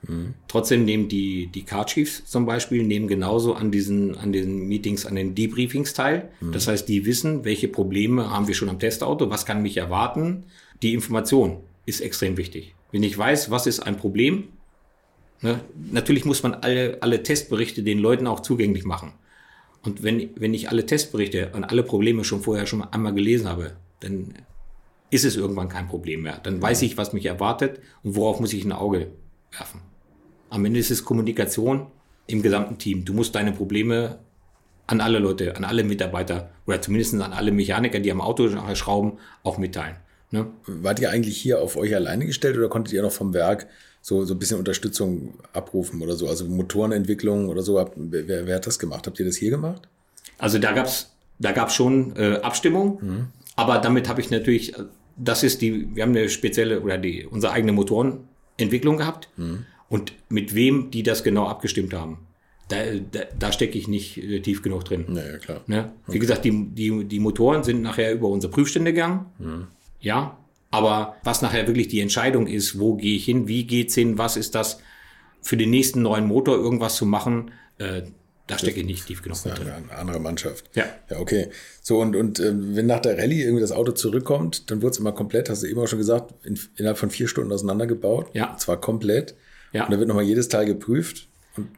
Trotzdem 0.48 0.86
nehmen 0.86 1.08
die, 1.08 1.48
die 1.48 1.64
Car 1.64 1.86
Chiefs 1.86 2.26
zum 2.26 2.46
Beispiel, 2.46 2.84
nehmen 2.84 3.08
genauso 3.08 3.54
an 3.54 3.72
diesen, 3.72 4.18
an 4.18 4.32
den 4.32 4.68
Meetings, 4.68 5.06
an 5.06 5.16
den 5.16 5.36
Debriefings 5.36 5.94
teil. 5.94 6.30
Das 6.52 6.68
heißt, 6.68 6.88
die 6.90 7.06
wissen, 7.06 7.46
welche 7.46 7.68
Probleme 7.68 8.30
haben 8.30 8.48
wir 8.48 8.56
schon 8.56 8.70
am 8.70 8.80
Testauto, 8.80 9.30
was 9.30 9.46
kann 9.46 9.62
mich 9.62 9.78
erwarten. 9.78 10.46
Die 10.82 10.94
Information 10.94 11.58
ist 11.86 12.02
extrem 12.02 12.38
wichtig. 12.38 12.76
Wenn 12.92 13.04
ich 13.04 13.18
weiß, 13.18 13.52
was 13.52 13.68
ist 13.68 13.82
ein 13.82 13.98
Problem, 13.98 14.50
ne, 15.42 15.60
natürlich 15.92 16.26
muss 16.26 16.44
man 16.44 16.56
alle, 16.56 16.98
alle 17.02 17.22
Testberichte 17.24 17.84
den 17.84 18.00
Leuten 18.00 18.28
auch 18.28 18.40
zugänglich 18.40 18.86
machen. 18.86 19.14
Und 19.82 20.04
wenn, 20.04 20.32
wenn 20.36 20.54
ich 20.54 20.70
alle 20.70 20.86
Testberichte 20.86 21.52
und 21.54 21.64
alle 21.64 21.84
Probleme 21.84 22.24
schon 22.24 22.42
vorher 22.42 22.66
schon 22.66 22.84
einmal 22.84 23.14
gelesen 23.14 23.48
habe, 23.48 23.74
dann 24.02 24.34
ist 25.12 25.26
es 25.26 25.36
irgendwann 25.36 25.70
kein 25.70 25.88
Problem 25.88 26.22
mehr. 26.22 26.40
Dann 26.44 26.62
weiß 26.62 26.82
ich, 26.84 26.98
was 26.98 27.14
mich 27.14 27.26
erwartet 27.26 27.80
und 28.04 28.16
worauf 28.16 28.40
muss 28.40 28.54
ich 28.54 28.64
ein 28.64 28.72
Auge 28.72 29.08
werfen. 29.52 29.82
Am 30.50 30.66
Ende 30.66 30.80
ist 30.80 30.92
es 30.92 31.04
Kommunikation 31.04 31.88
im 32.28 32.42
gesamten 32.42 32.78
Team. 32.78 33.06
Du 33.06 33.14
musst 33.14 33.36
deine 33.36 33.52
Probleme 33.52 34.20
an 34.88 35.02
alle 35.02 35.20
Leute, 35.20 35.56
an 35.56 35.64
alle 35.64 35.84
Mitarbeiter 35.84 36.50
oder 36.66 36.82
zumindest 36.82 37.14
an 37.16 37.34
alle 37.34 37.52
Mechaniker, 37.52 38.00
die 38.00 38.12
am 38.12 38.22
Auto 38.22 38.50
schrauben, 38.76 39.20
auch 39.44 39.58
mitteilen. 39.58 39.98
Ne? 40.32 40.48
Wart 40.66 41.00
ihr 41.00 41.10
eigentlich 41.10 41.38
hier 41.38 41.62
auf 41.62 41.76
euch 41.78 41.96
alleine 41.96 42.26
gestellt 42.26 42.58
oder 42.58 42.70
konntet 42.70 42.94
ihr 42.94 43.02
noch 43.02 43.12
vom 43.12 43.34
Werk 43.34 43.68
so, 44.02 44.26
so 44.26 44.34
ein 44.34 44.40
bisschen 44.40 44.58
Unterstützung 44.58 45.36
abrufen 45.54 46.02
oder 46.02 46.16
so? 46.16 46.28
Also 46.28 46.46
Motorenentwicklung 46.46 47.50
oder 47.50 47.62
so? 47.62 47.84
Wer, 47.96 48.48
wer, 48.48 48.56
hat 48.56 48.68
das 48.68 48.80
gemacht? 48.80 49.06
Habt 49.08 49.20
ihr 49.20 49.26
das 49.26 49.36
hier 49.36 49.50
gemacht? 49.50 49.88
Also 50.38 50.60
da 50.60 50.72
gab's 50.72 51.12
da 51.40 51.54
gab's 51.54 51.74
schon 51.74 52.16
äh, 52.18 52.40
Abstimmung, 52.42 53.30
aber 53.56 53.78
damit 53.78 54.10
habe 54.10 54.20
ich 54.20 54.30
natürlich, 54.30 54.74
das 55.20 55.44
ist 55.44 55.62
die, 55.62 55.96
wir 55.96 56.04
haben 56.04 56.16
eine 56.16 56.30
spezielle 56.30 56.82
oder 56.82 56.98
die 56.98 57.26
unsere 57.26 57.54
eigene 57.54 57.72
Motorenentwicklung 57.74 58.98
gehabt 58.98 59.30
und 59.90 60.14
mit 60.30 60.56
wem 60.56 60.92
die 60.92 61.04
das 61.04 61.24
genau 61.24 61.48
abgestimmt 61.48 61.94
haben, 61.94 62.20
da, 62.70 62.78
da, 63.12 63.22
da 63.38 63.52
stecke 63.52 63.78
ich 63.78 63.88
nicht 63.88 64.18
äh, 64.18 64.40
tief 64.42 64.62
genug 64.62 64.86
drin. 64.86 65.06
Naja, 65.08 65.38
klar. 65.38 65.62
Ne? 65.68 65.92
Wie 66.08 66.20
gesagt, 66.20 66.46
die, 66.46 66.68
die, 66.70 67.04
die 67.06 67.20
Motoren 67.20 67.64
sind 67.64 67.82
nachher 67.82 68.14
über 68.14 68.30
unsere 68.30 68.54
Prüfstände 68.54 68.94
gegangen. 68.94 69.26
Ja. 70.00 70.38
Aber 70.72 71.16
was 71.24 71.42
nachher 71.42 71.66
wirklich 71.66 71.88
die 71.88 72.00
Entscheidung 72.00 72.46
ist, 72.46 72.80
wo 72.80 72.96
gehe 72.96 73.16
ich 73.16 73.26
hin, 73.26 73.48
wie 73.48 73.66
geht's 73.66 73.96
hin, 73.96 74.20
was 74.20 74.38
ist 74.38 74.54
das 74.54 74.80
für 75.42 75.58
den 75.58 75.72
nächsten 75.72 76.04
neuen 76.04 76.28
Motor 76.28 76.58
irgendwas 76.58 76.96
zu 76.96 77.08
machen, 77.08 77.52
äh, 77.80 78.04
da 78.50 78.58
stecke 78.58 78.80
ich 78.80 78.86
nicht 78.86 79.06
tief 79.08 79.22
genug 79.22 79.38
Das 79.42 79.46
ist 79.46 79.58
drin. 79.60 79.72
eine 79.90 79.98
andere 79.98 80.20
Mannschaft. 80.20 80.66
Ja. 80.76 80.86
Ja, 81.10 81.20
okay. 81.20 81.50
So, 81.82 82.00
und, 82.00 82.16
und 82.16 82.40
äh, 82.40 82.52
wenn 82.54 82.88
nach 82.88 83.00
der 83.00 83.18
Rallye 83.18 83.44
irgendwie 83.44 83.62
das 83.62 83.72
Auto 83.72 83.92
zurückkommt, 83.92 84.70
dann 84.72 84.82
wird 84.82 84.94
es 84.94 85.00
immer 85.00 85.12
komplett, 85.12 85.50
hast 85.50 85.64
du 85.64 85.68
eben 85.68 85.80
auch 85.80 85.88
schon 85.88 86.00
gesagt, 86.00 86.34
in, 86.44 86.60
innerhalb 86.76 86.98
von 86.98 87.10
vier 87.10 87.28
Stunden 87.28 87.52
auseinandergebaut. 87.52 88.28
Ja. 88.34 88.52
Und 88.52 88.60
zwar 88.60 88.82
komplett. 88.82 89.36
Ja. 89.72 89.86
Und 89.86 89.94
da 89.94 90.00
wird 90.00 90.08
nochmal 90.08 90.24
jedes 90.26 90.50
Teil 90.50 90.66
geprüft. 90.66 91.28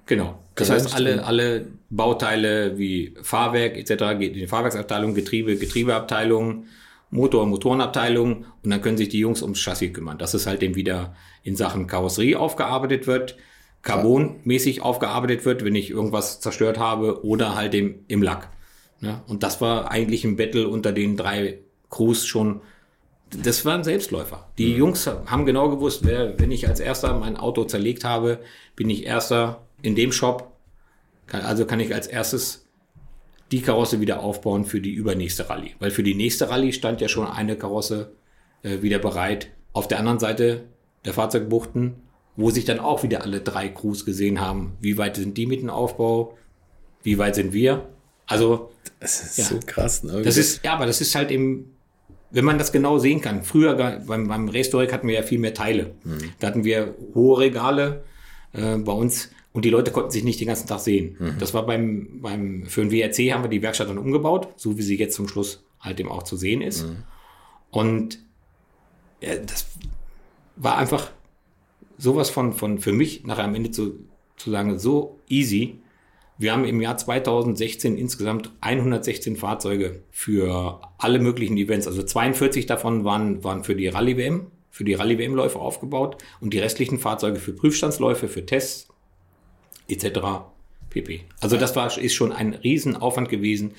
Genau. 0.05 0.39
Das 0.55 0.69
heißt, 0.69 0.93
alle, 0.95 1.25
alle 1.25 1.67
Bauteile 1.89 2.77
wie 2.77 3.15
Fahrwerk 3.21 3.77
etc. 3.77 4.17
geht 4.19 4.33
in 4.33 4.39
die 4.39 4.47
Fahrwerksabteilung, 4.47 5.13
Getriebe, 5.13 5.55
Getriebeabteilung, 5.55 6.65
Motor, 7.09 7.45
Motorenabteilung 7.45 8.45
und 8.63 8.69
dann 8.69 8.81
können 8.81 8.97
sich 8.97 9.09
die 9.09 9.19
Jungs 9.19 9.41
ums 9.41 9.59
Chassis 9.59 9.91
kümmern. 9.93 10.17
Dass 10.17 10.33
es 10.33 10.47
halt 10.47 10.63
eben 10.63 10.75
wieder 10.75 11.15
in 11.43 11.55
Sachen 11.55 11.87
Karosserie 11.87 12.39
aufgearbeitet 12.39 13.07
wird, 13.07 13.37
Carbonmäßig 13.81 14.81
aufgearbeitet 14.81 15.45
wird, 15.45 15.65
wenn 15.65 15.75
ich 15.75 15.89
irgendwas 15.89 16.39
zerstört 16.39 16.77
habe 16.77 17.25
oder 17.25 17.55
halt 17.55 17.73
im, 17.73 18.05
im 18.07 18.21
Lack. 18.21 18.49
Ne? 18.99 19.21
Und 19.27 19.43
das 19.43 19.61
war 19.61 19.89
eigentlich 19.91 20.23
ein 20.23 20.35
Battle 20.35 20.67
unter 20.67 20.91
den 20.91 21.17
drei 21.17 21.59
Crews 21.89 22.25
schon 22.25 22.61
das 23.31 23.65
war 23.65 23.75
ein 23.75 23.83
Selbstläufer. 23.83 24.49
Die 24.57 24.73
Jungs 24.73 25.07
haben 25.07 25.45
genau 25.45 25.69
gewusst, 25.69 26.05
wer, 26.05 26.37
wenn 26.39 26.51
ich 26.51 26.67
als 26.67 26.79
erster 26.79 27.17
mein 27.17 27.37
Auto 27.37 27.63
zerlegt 27.63 28.03
habe, 28.03 28.39
bin 28.75 28.89
ich 28.89 29.05
erster 29.05 29.65
in 29.81 29.95
dem 29.95 30.11
Shop. 30.11 30.51
Kann, 31.27 31.41
also 31.41 31.65
kann 31.65 31.79
ich 31.79 31.93
als 31.93 32.07
erstes 32.07 32.67
die 33.51 33.61
Karosse 33.61 33.99
wieder 33.99 34.21
aufbauen 34.21 34.65
für 34.65 34.81
die 34.81 34.91
übernächste 34.91 35.49
Rallye. 35.49 35.75
Weil 35.79 35.91
für 35.91 36.03
die 36.03 36.13
nächste 36.13 36.49
Rallye 36.49 36.73
stand 36.73 37.01
ja 37.01 37.07
schon 37.07 37.27
eine 37.27 37.55
Karosse 37.55 38.13
äh, 38.63 38.81
wieder 38.81 38.99
bereit. 38.99 39.51
Auf 39.73 39.87
der 39.87 39.99
anderen 39.99 40.19
Seite 40.19 40.65
der 41.05 41.13
Fahrzeugbuchten, 41.13 41.95
wo 42.41 42.49
sich 42.51 42.65
dann 42.65 42.79
auch 42.79 43.03
wieder 43.03 43.21
alle 43.23 43.41
drei 43.41 43.69
Crews 43.69 44.05
gesehen 44.05 44.39
haben. 44.41 44.73
Wie 44.81 44.97
weit 44.97 45.15
sind 45.15 45.37
die 45.37 45.45
mit 45.45 45.61
dem 45.61 45.69
Aufbau? 45.69 46.37
Wie 47.03 47.17
weit 47.17 47.35
sind 47.35 47.53
wir? 47.53 47.87
Also 48.27 48.71
das 48.99 49.21
ist 49.23 49.37
Ja. 49.37 49.43
so 49.45 49.59
krass. 49.65 50.03
Ne? 50.03 50.21
das 50.21 50.37
ist, 50.37 50.63
ja, 50.63 50.73
aber 50.73 50.85
das 50.85 51.01
ist 51.01 51.15
halt 51.15 51.31
eben, 51.31 51.73
wenn 52.31 52.45
man 52.45 52.57
das 52.57 52.71
genau 52.71 52.97
sehen 52.97 53.21
kann. 53.21 53.43
Früher 53.43 53.75
beim, 53.75 54.27
beim 54.27 54.47
Restorik 54.49 54.93
hatten 54.93 55.07
wir 55.07 55.15
ja 55.15 55.23
viel 55.23 55.39
mehr 55.39 55.53
Teile. 55.53 55.91
Da 56.39 56.47
hatten 56.47 56.63
wir 56.63 56.95
hohe 57.13 57.39
Regale 57.39 58.03
äh, 58.53 58.77
bei 58.77 58.93
uns 58.93 59.29
und 59.53 59.65
die 59.65 59.69
Leute 59.69 59.91
konnten 59.91 60.11
sich 60.11 60.23
nicht 60.23 60.39
den 60.39 60.47
ganzen 60.47 60.67
Tag 60.67 60.79
sehen. 60.79 61.35
Das 61.39 61.53
war 61.53 61.65
beim, 61.65 62.21
beim, 62.21 62.65
für 62.67 62.81
den 62.85 62.91
WRC 62.91 63.33
haben 63.33 63.43
wir 63.43 63.49
die 63.49 63.61
Werkstatt 63.61 63.89
dann 63.89 63.97
umgebaut, 63.97 64.47
so 64.55 64.77
wie 64.77 64.81
sie 64.81 64.97
jetzt 64.97 65.15
zum 65.15 65.27
Schluss 65.27 65.63
halt 65.81 65.99
eben 65.99 66.09
auch 66.09 66.23
zu 66.23 66.37
sehen 66.37 66.61
ist. 66.61 66.85
Und 67.69 68.19
ja, 69.19 69.35
das 69.35 69.65
war 70.55 70.77
einfach 70.77 71.11
sowas 72.01 72.31
von, 72.31 72.53
von 72.53 72.79
für 72.79 72.93
mich 72.93 73.23
nachher 73.25 73.43
am 73.43 73.53
Ende 73.53 73.69
zu, 73.69 73.99
zu 74.35 74.49
sagen, 74.49 74.79
so 74.79 75.19
easy. 75.29 75.79
Wir 76.39 76.53
haben 76.53 76.65
im 76.65 76.81
Jahr 76.81 76.97
2016 76.97 77.95
insgesamt 77.95 78.51
116 78.61 79.35
Fahrzeuge 79.35 80.01
für 80.09 80.81
alle 80.97 81.19
möglichen 81.19 81.57
Events. 81.57 81.85
Also 81.85 82.01
42 82.01 82.65
davon 82.65 83.03
waren, 83.03 83.43
waren 83.43 83.63
für 83.63 83.75
die 83.75 83.87
Rallye-WM, 83.87 84.47
für 84.71 84.83
die 84.83 84.95
Rallye-WM-Läufe 84.95 85.59
aufgebaut 85.59 86.17
und 86.39 86.55
die 86.55 86.59
restlichen 86.59 86.97
Fahrzeuge 86.97 87.37
für 87.37 87.53
Prüfstandsläufe, 87.53 88.27
für 88.27 88.43
Tests 88.47 88.87
etc. 89.87 90.19
pp. 90.89 91.21
Also 91.39 91.57
das 91.57 91.75
war, 91.75 91.95
ist 91.95 92.15
schon 92.15 92.31
ein 92.31 92.55
Riesenaufwand 92.55 93.29
gewesen. 93.29 93.75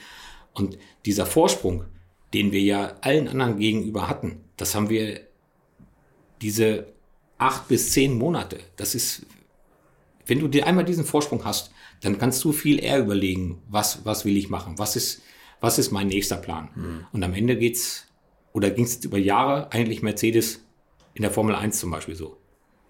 Und 0.55 0.79
dieser 1.07 1.27
Vorsprung, 1.27 1.87
den 2.35 2.53
wir 2.53 2.61
ja 2.61 2.95
allen 3.01 3.27
anderen 3.27 3.59
gegenüber 3.59 4.09
hatten, 4.09 4.45
das 4.57 4.77
haben 4.77 4.91
wir 4.91 5.21
diese 6.41 6.92
acht 7.43 7.69
bis 7.69 7.91
zehn 7.91 8.17
Monate. 8.17 8.61
Das 8.77 8.95
ist, 8.95 9.27
wenn 10.27 10.39
du 10.39 10.47
dir 10.47 10.67
einmal 10.67 10.85
diesen 10.85 11.05
Vorsprung 11.05 11.45
hast, 11.45 11.73
dann 12.01 12.19
kannst 12.19 12.43
du 12.45 12.53
viel 12.53 12.83
eher 12.83 13.01
überlegen, 13.01 13.61
was, 13.69 14.05
was 14.05 14.25
will 14.25 14.37
ich 14.37 14.49
machen? 14.49 14.79
Was 14.79 14.95
ist, 14.97 15.23
was 15.61 15.79
ist 15.79 15.91
mein 15.91 16.07
nächster 16.07 16.37
Plan? 16.37 16.69
Und 17.13 17.23
am 17.23 17.35
Ende 17.35 17.57
geht's, 17.57 18.07
oder 18.53 18.71
ging 18.71 18.85
es 18.85 19.05
über 19.05 19.19
Jahre 19.19 19.73
eigentlich 19.73 20.03
Mercedes 20.03 20.61
in 21.15 21.23
der 21.23 21.31
Formel 21.31 21.55
1 21.55 21.79
zum 21.79 21.91
Beispiel 21.91 22.15
so. 22.15 22.37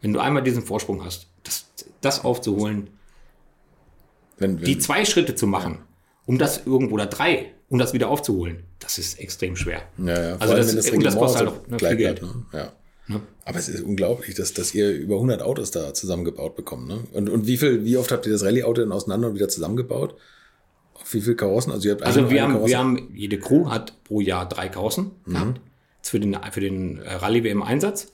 Wenn 0.02 0.12
du 0.12 0.20
einmal 0.20 0.42
diesen 0.42 0.62
Vorsprung 0.62 1.02
hast, 1.04 1.28
das, 1.42 1.66
das 2.00 2.24
aufzuholen, 2.24 2.90
wenn, 4.38 4.58
wenn, 4.58 4.64
die 4.64 4.78
zwei 4.78 5.04
Schritte 5.04 5.34
zu 5.34 5.46
machen, 5.46 5.78
um 6.26 6.38
das 6.38 6.66
irgendwo, 6.66 6.94
oder 6.94 7.06
drei, 7.06 7.52
um 7.68 7.78
das 7.78 7.92
wieder 7.94 8.08
aufzuholen, 8.08 8.64
das 8.80 8.98
ist 8.98 9.18
extrem 9.18 9.56
schwer. 9.56 9.82
ja, 9.98 10.30
ja. 10.30 10.36
Also 10.36 10.56
das, 10.56 10.74
das 10.74 10.90
und 10.90 11.04
das 11.04 11.16
kostet 11.16 11.46
halt 11.46 11.50
auch 11.50 11.66
ne, 11.68 11.78
viel 11.78 11.96
Geld. 11.96 12.20
bleibt, 12.20 12.34
Ne? 12.34 12.44
Ja. 12.52 12.72
Aber 13.44 13.58
es 13.58 13.68
ist 13.68 13.82
unglaublich, 13.82 14.34
dass, 14.34 14.54
dass 14.54 14.74
ihr 14.74 14.90
über 14.92 15.16
100 15.16 15.42
Autos 15.42 15.70
da 15.70 15.92
zusammengebaut 15.92 16.56
bekommt. 16.56 16.88
Ne? 16.88 17.04
Und, 17.12 17.28
und 17.28 17.46
wie 17.46 17.56
viel, 17.56 17.84
wie 17.84 17.96
oft 17.96 18.12
habt 18.12 18.26
ihr 18.26 18.32
das 18.32 18.44
Rallye-Auto 18.44 18.80
denn 18.82 18.92
auseinander 18.92 19.28
und 19.28 19.34
wieder 19.34 19.48
zusammengebaut? 19.48 20.14
Auf 20.94 21.12
wie 21.12 21.20
viel 21.20 21.34
Karossen? 21.34 21.72
Also 21.72 21.88
ihr 21.88 21.94
habt 21.94 22.04
Also 22.04 22.30
wir 22.30 22.42
haben, 22.42 22.52
Karosse? 22.52 22.70
wir 22.70 22.78
haben, 22.78 23.10
jede 23.14 23.38
Crew 23.38 23.68
hat 23.68 24.02
pro 24.04 24.20
Jahr 24.20 24.48
drei 24.48 24.68
Karossen 24.68 25.10
gehabt 25.26 25.60
für 26.02 26.20
den, 26.20 26.36
für 26.50 26.60
den 26.60 26.98
äh, 26.98 27.14
Rallye-WM-Einsatz 27.14 28.12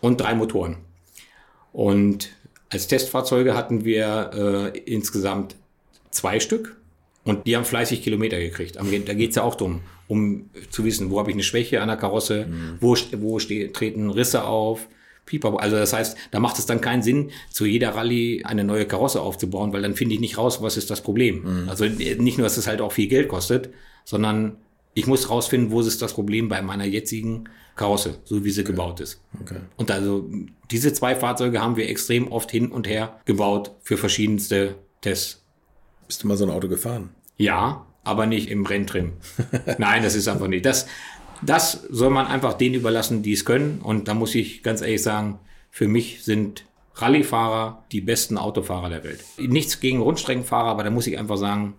und 0.00 0.20
drei 0.20 0.34
Motoren. 0.34 0.78
Und 1.72 2.30
als 2.70 2.86
Testfahrzeuge 2.86 3.54
hatten 3.54 3.84
wir 3.84 4.72
äh, 4.74 4.78
insgesamt 4.80 5.56
zwei 6.10 6.40
Stück 6.40 6.76
und 7.24 7.46
die 7.46 7.56
haben 7.56 7.64
fleißig 7.64 8.02
Kilometer 8.02 8.38
gekriegt. 8.38 8.76
Da 8.76 9.14
geht 9.14 9.30
es 9.30 9.36
ja 9.36 9.42
auch 9.42 9.54
darum, 9.54 9.80
um 10.12 10.50
zu 10.70 10.84
wissen, 10.84 11.10
wo 11.10 11.18
habe 11.18 11.30
ich 11.30 11.34
eine 11.36 11.42
Schwäche 11.42 11.80
an 11.82 11.88
der 11.88 11.96
Karosse, 11.96 12.46
wo, 12.80 12.94
st- 12.94 13.20
wo 13.20 13.38
ste- 13.38 13.72
treten 13.72 14.10
Risse 14.10 14.44
auf. 14.44 14.88
Pipapo. 15.24 15.56
Also 15.58 15.76
das 15.76 15.92
heißt, 15.92 16.16
da 16.32 16.40
macht 16.40 16.58
es 16.58 16.66
dann 16.66 16.80
keinen 16.80 17.02
Sinn, 17.02 17.30
zu 17.48 17.64
jeder 17.64 17.90
Rallye 17.94 18.44
eine 18.44 18.64
neue 18.64 18.86
Karosse 18.86 19.20
aufzubauen, 19.20 19.72
weil 19.72 19.80
dann 19.82 19.94
finde 19.94 20.14
ich 20.14 20.20
nicht 20.20 20.36
raus, 20.36 20.60
was 20.62 20.76
ist 20.76 20.90
das 20.90 21.00
Problem. 21.00 21.68
Also 21.68 21.84
äh, 21.84 22.16
nicht 22.16 22.38
nur, 22.38 22.44
dass 22.46 22.56
es 22.56 22.66
halt 22.66 22.80
auch 22.80 22.90
viel 22.92 23.06
Geld 23.06 23.28
kostet, 23.28 23.70
sondern 24.04 24.56
ich 24.94 25.06
muss 25.06 25.30
rausfinden, 25.30 25.70
wo 25.70 25.80
ist 25.80 26.02
das 26.02 26.12
Problem 26.14 26.48
bei 26.48 26.60
meiner 26.60 26.84
jetzigen 26.84 27.44
Karosse, 27.76 28.18
so 28.24 28.44
wie 28.44 28.50
sie 28.50 28.64
gebaut 28.64 28.98
ist. 29.00 29.22
Okay. 29.40 29.60
Und 29.76 29.90
also 29.92 30.28
diese 30.72 30.92
zwei 30.92 31.14
Fahrzeuge 31.14 31.60
haben 31.62 31.76
wir 31.76 31.88
extrem 31.88 32.26
oft 32.30 32.50
hin 32.50 32.72
und 32.72 32.88
her 32.88 33.20
gebaut 33.24 33.70
für 33.80 33.96
verschiedenste 33.96 34.74
Tests. 35.02 35.44
Bist 36.08 36.24
du 36.24 36.26
mal 36.26 36.36
so 36.36 36.44
ein 36.44 36.50
Auto 36.50 36.68
gefahren? 36.68 37.10
Ja, 37.38 37.86
aber 38.04 38.26
nicht 38.26 38.50
im 38.50 38.66
Renntrim. 38.66 39.12
Nein, 39.78 40.02
das 40.02 40.14
ist 40.14 40.28
einfach 40.28 40.48
nicht. 40.48 40.64
Das, 40.66 40.86
das 41.42 41.84
soll 41.90 42.10
man 42.10 42.26
einfach 42.26 42.54
denen 42.54 42.74
überlassen, 42.74 43.22
die 43.22 43.32
es 43.32 43.44
können. 43.44 43.80
Und 43.80 44.08
da 44.08 44.14
muss 44.14 44.34
ich 44.34 44.62
ganz 44.62 44.80
ehrlich 44.80 45.02
sagen, 45.02 45.38
für 45.70 45.88
mich 45.88 46.24
sind 46.24 46.64
Rallyefahrer 46.94 47.84
die 47.92 48.00
besten 48.00 48.36
Autofahrer 48.36 48.90
der 48.90 49.04
Welt. 49.04 49.24
Nichts 49.38 49.80
gegen 49.80 50.00
Rundstreckenfahrer, 50.00 50.68
aber 50.68 50.84
da 50.84 50.90
muss 50.90 51.06
ich 51.06 51.18
einfach 51.18 51.36
sagen, 51.36 51.74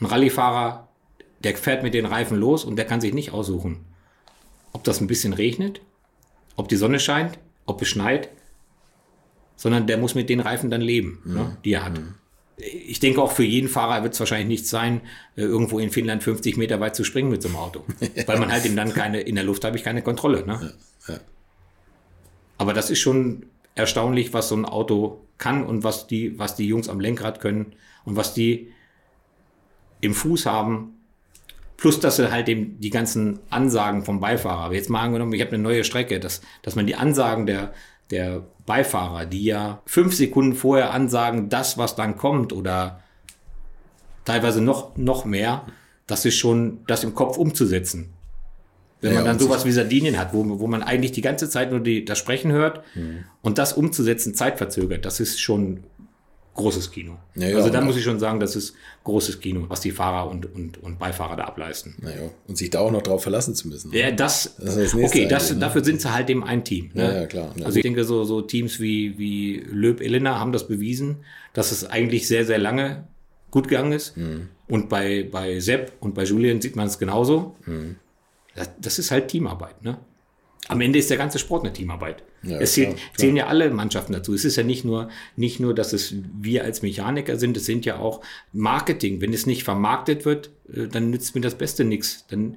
ein 0.00 0.06
Rallyefahrer, 0.06 0.88
der 1.40 1.56
fährt 1.56 1.82
mit 1.82 1.94
den 1.94 2.06
Reifen 2.06 2.38
los 2.38 2.64
und 2.64 2.76
der 2.76 2.84
kann 2.84 3.00
sich 3.00 3.14
nicht 3.14 3.32
aussuchen, 3.32 3.84
ob 4.72 4.84
das 4.84 5.00
ein 5.00 5.06
bisschen 5.06 5.32
regnet, 5.32 5.80
ob 6.56 6.68
die 6.68 6.76
Sonne 6.76 7.00
scheint, 7.00 7.38
ob 7.66 7.80
es 7.82 7.88
schneit, 7.88 8.30
sondern 9.56 9.86
der 9.86 9.98
muss 9.98 10.14
mit 10.14 10.28
den 10.28 10.40
Reifen 10.40 10.70
dann 10.70 10.80
leben, 10.80 11.22
ne, 11.24 11.56
die 11.64 11.72
er 11.74 11.84
hat. 11.84 12.00
Ich 12.60 13.00
denke 13.00 13.22
auch 13.22 13.32
für 13.32 13.44
jeden 13.44 13.68
Fahrer 13.68 14.02
wird 14.02 14.14
es 14.14 14.20
wahrscheinlich 14.20 14.48
nichts 14.48 14.70
sein, 14.70 15.00
äh, 15.36 15.42
irgendwo 15.42 15.78
in 15.78 15.90
Finnland 15.90 16.22
50 16.22 16.56
Meter 16.56 16.80
weit 16.80 16.96
zu 16.96 17.04
springen 17.04 17.30
mit 17.30 17.42
so 17.42 17.48
einem 17.48 17.56
Auto. 17.56 17.84
Weil 18.26 18.38
man 18.38 18.52
halt 18.52 18.64
eben 18.64 18.76
dann 18.76 18.92
keine, 18.92 19.20
in 19.20 19.34
der 19.34 19.44
Luft 19.44 19.64
habe 19.64 19.76
ich 19.76 19.84
keine 19.84 20.02
Kontrolle. 20.02 20.46
Ne? 20.46 20.72
ja. 21.08 21.20
Aber 22.58 22.74
das 22.74 22.90
ist 22.90 23.00
schon 23.00 23.46
erstaunlich, 23.74 24.34
was 24.34 24.48
so 24.48 24.56
ein 24.56 24.64
Auto 24.64 25.26
kann 25.38 25.64
und 25.64 25.82
was 25.84 26.06
die, 26.06 26.38
was 26.38 26.56
die 26.56 26.66
Jungs 26.66 26.88
am 26.88 27.00
Lenkrad 27.00 27.40
können 27.40 27.74
und 28.04 28.16
was 28.16 28.34
die 28.34 28.72
im 30.00 30.14
Fuß 30.14 30.46
haben. 30.46 30.96
Plus, 31.76 31.98
dass 31.98 32.16
sie 32.16 32.30
halt 32.30 32.48
eben 32.50 32.78
die 32.78 32.90
ganzen 32.90 33.38
Ansagen 33.48 34.04
vom 34.04 34.20
Beifahrer, 34.20 34.64
aber 34.64 34.74
jetzt 34.74 34.90
mal 34.90 35.00
angenommen, 35.00 35.32
ich 35.32 35.40
habe 35.40 35.52
eine 35.52 35.62
neue 35.62 35.84
Strecke, 35.84 36.20
dass, 36.20 36.42
dass 36.60 36.76
man 36.76 36.86
die 36.86 36.94
Ansagen 36.94 37.46
der, 37.46 37.72
der 38.10 38.42
Beifahrer, 38.66 39.26
die 39.26 39.44
ja 39.44 39.82
fünf 39.86 40.14
Sekunden 40.14 40.54
vorher 40.54 40.92
ansagen, 40.92 41.48
das, 41.48 41.78
was 41.78 41.96
dann 41.96 42.16
kommt 42.16 42.52
oder 42.52 43.00
teilweise 44.24 44.60
noch, 44.60 44.96
noch 44.96 45.24
mehr, 45.24 45.64
das 46.06 46.24
ist 46.24 46.36
schon 46.36 46.80
das 46.86 47.04
im 47.04 47.14
Kopf 47.14 47.36
umzusetzen. 47.36 48.10
Wenn 49.00 49.12
Ja, 49.12 49.18
man 49.18 49.24
dann 49.26 49.38
sowas 49.38 49.64
wie 49.64 49.72
Sardinien 49.72 50.18
hat, 50.18 50.34
wo, 50.34 50.44
wo 50.60 50.66
man 50.66 50.82
eigentlich 50.82 51.12
die 51.12 51.22
ganze 51.22 51.48
Zeit 51.48 51.70
nur 51.70 51.80
die, 51.80 52.04
das 52.04 52.18
Sprechen 52.18 52.52
hört 52.52 52.82
Mhm. 52.94 53.24
und 53.42 53.58
das 53.58 53.72
umzusetzen 53.72 54.34
zeitverzögert, 54.34 55.04
das 55.04 55.20
ist 55.20 55.40
schon 55.40 55.84
großes 56.54 56.90
Kino. 56.90 57.16
Ja, 57.34 57.48
ja, 57.48 57.56
also 57.56 57.70
da 57.70 57.80
muss 57.80 57.96
ich 57.96 58.04
schon 58.04 58.18
sagen, 58.18 58.40
das 58.40 58.56
ist 58.56 58.74
großes 59.04 59.40
Kino, 59.40 59.64
was 59.68 59.80
die 59.80 59.92
Fahrer 59.92 60.28
und, 60.30 60.52
und, 60.54 60.78
und 60.82 60.98
Beifahrer 60.98 61.36
da 61.36 61.44
ableisten. 61.44 61.94
Naja, 62.00 62.30
und 62.48 62.58
sich 62.58 62.70
da 62.70 62.80
auch 62.80 62.90
noch 62.90 63.02
drauf 63.02 63.22
verlassen 63.22 63.54
zu 63.54 63.68
müssen. 63.68 63.92
Ja, 63.92 64.10
das, 64.10 64.56
Das 64.58 64.76
ist 64.76 64.94
das 64.94 65.02
okay, 65.02 65.26
das, 65.26 65.52
ne? 65.52 65.58
dafür 65.58 65.84
sind 65.84 66.00
sie 66.00 66.12
halt 66.12 66.28
eben 66.28 66.44
ein 66.44 66.64
Team. 66.64 66.90
Ne? 66.94 67.02
Ja, 67.02 67.12
ja, 67.20 67.26
klar. 67.26 67.54
Ja, 67.56 67.66
also 67.66 67.76
ich 67.76 67.82
denke, 67.82 68.04
so, 68.04 68.24
so 68.24 68.42
Teams 68.42 68.80
wie, 68.80 69.16
wie 69.18 69.58
Löb 69.70 70.00
Elena 70.00 70.38
haben 70.38 70.52
das 70.52 70.66
bewiesen, 70.66 71.24
dass 71.52 71.72
es 71.72 71.84
eigentlich 71.84 72.26
sehr, 72.28 72.44
sehr 72.44 72.58
lange 72.58 73.04
gut 73.50 73.68
gegangen 73.68 73.92
ist. 73.92 74.16
Mhm. 74.16 74.48
Und 74.68 74.88
bei, 74.88 75.28
bei 75.30 75.60
Sepp 75.60 75.92
und 76.00 76.14
bei 76.14 76.24
Julian 76.24 76.60
sieht 76.60 76.76
man 76.76 76.86
es 76.86 76.98
genauso. 76.98 77.56
Mhm. 77.66 77.96
Das, 78.54 78.70
das 78.80 78.98
ist 78.98 79.10
halt 79.10 79.28
Teamarbeit. 79.28 79.82
Ne? 79.82 79.98
Am 80.68 80.80
Ende 80.80 80.98
ist 80.98 81.10
der 81.10 81.16
ganze 81.16 81.38
Sport 81.38 81.64
eine 81.64 81.72
Teamarbeit. 81.72 82.22
Ja, 82.42 82.58
es 82.58 82.74
klar, 82.74 82.86
zählt, 82.86 82.96
klar. 82.96 83.16
zählen 83.16 83.36
ja 83.36 83.46
alle 83.46 83.70
Mannschaften 83.70 84.12
dazu. 84.12 84.34
Es 84.34 84.44
ist 84.44 84.56
ja 84.56 84.62
nicht 84.62 84.84
nur, 84.84 85.08
nicht 85.36 85.60
nur, 85.60 85.74
dass 85.74 85.92
es 85.92 86.14
wir 86.40 86.64
als 86.64 86.82
Mechaniker 86.82 87.36
sind, 87.36 87.56
es 87.56 87.66
sind 87.66 87.84
ja 87.84 87.98
auch 87.98 88.20
Marketing. 88.52 89.20
Wenn 89.20 89.32
es 89.32 89.46
nicht 89.46 89.64
vermarktet 89.64 90.24
wird, 90.24 90.50
äh, 90.72 90.86
dann 90.86 91.10
nützt 91.10 91.34
mir 91.34 91.40
das 91.40 91.56
Beste 91.56 91.84
nichts. 91.84 92.26
Dann 92.28 92.56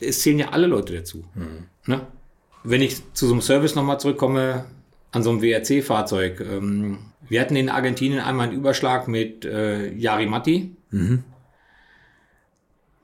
es 0.00 0.20
zählen 0.20 0.38
ja 0.38 0.48
alle 0.50 0.66
Leute 0.66 0.94
dazu. 0.94 1.24
Mhm. 1.34 1.66
Ne? 1.86 2.06
Wenn 2.62 2.82
ich 2.82 2.96
zu 3.14 3.26
so 3.26 3.32
einem 3.32 3.42
Service 3.42 3.74
nochmal 3.74 4.00
zurückkomme, 4.00 4.66
an 5.14 5.22
so 5.22 5.30
einem 5.30 5.42
WRC-Fahrzeug. 5.42 6.40
Ähm, 6.40 6.98
wir 7.28 7.40
hatten 7.40 7.56
in 7.56 7.68
Argentinien 7.68 8.20
einmal 8.20 8.48
einen 8.48 8.56
Überschlag 8.56 9.08
mit 9.08 9.44
äh, 9.44 9.92
Yari 9.92 10.26
Matti, 10.26 10.76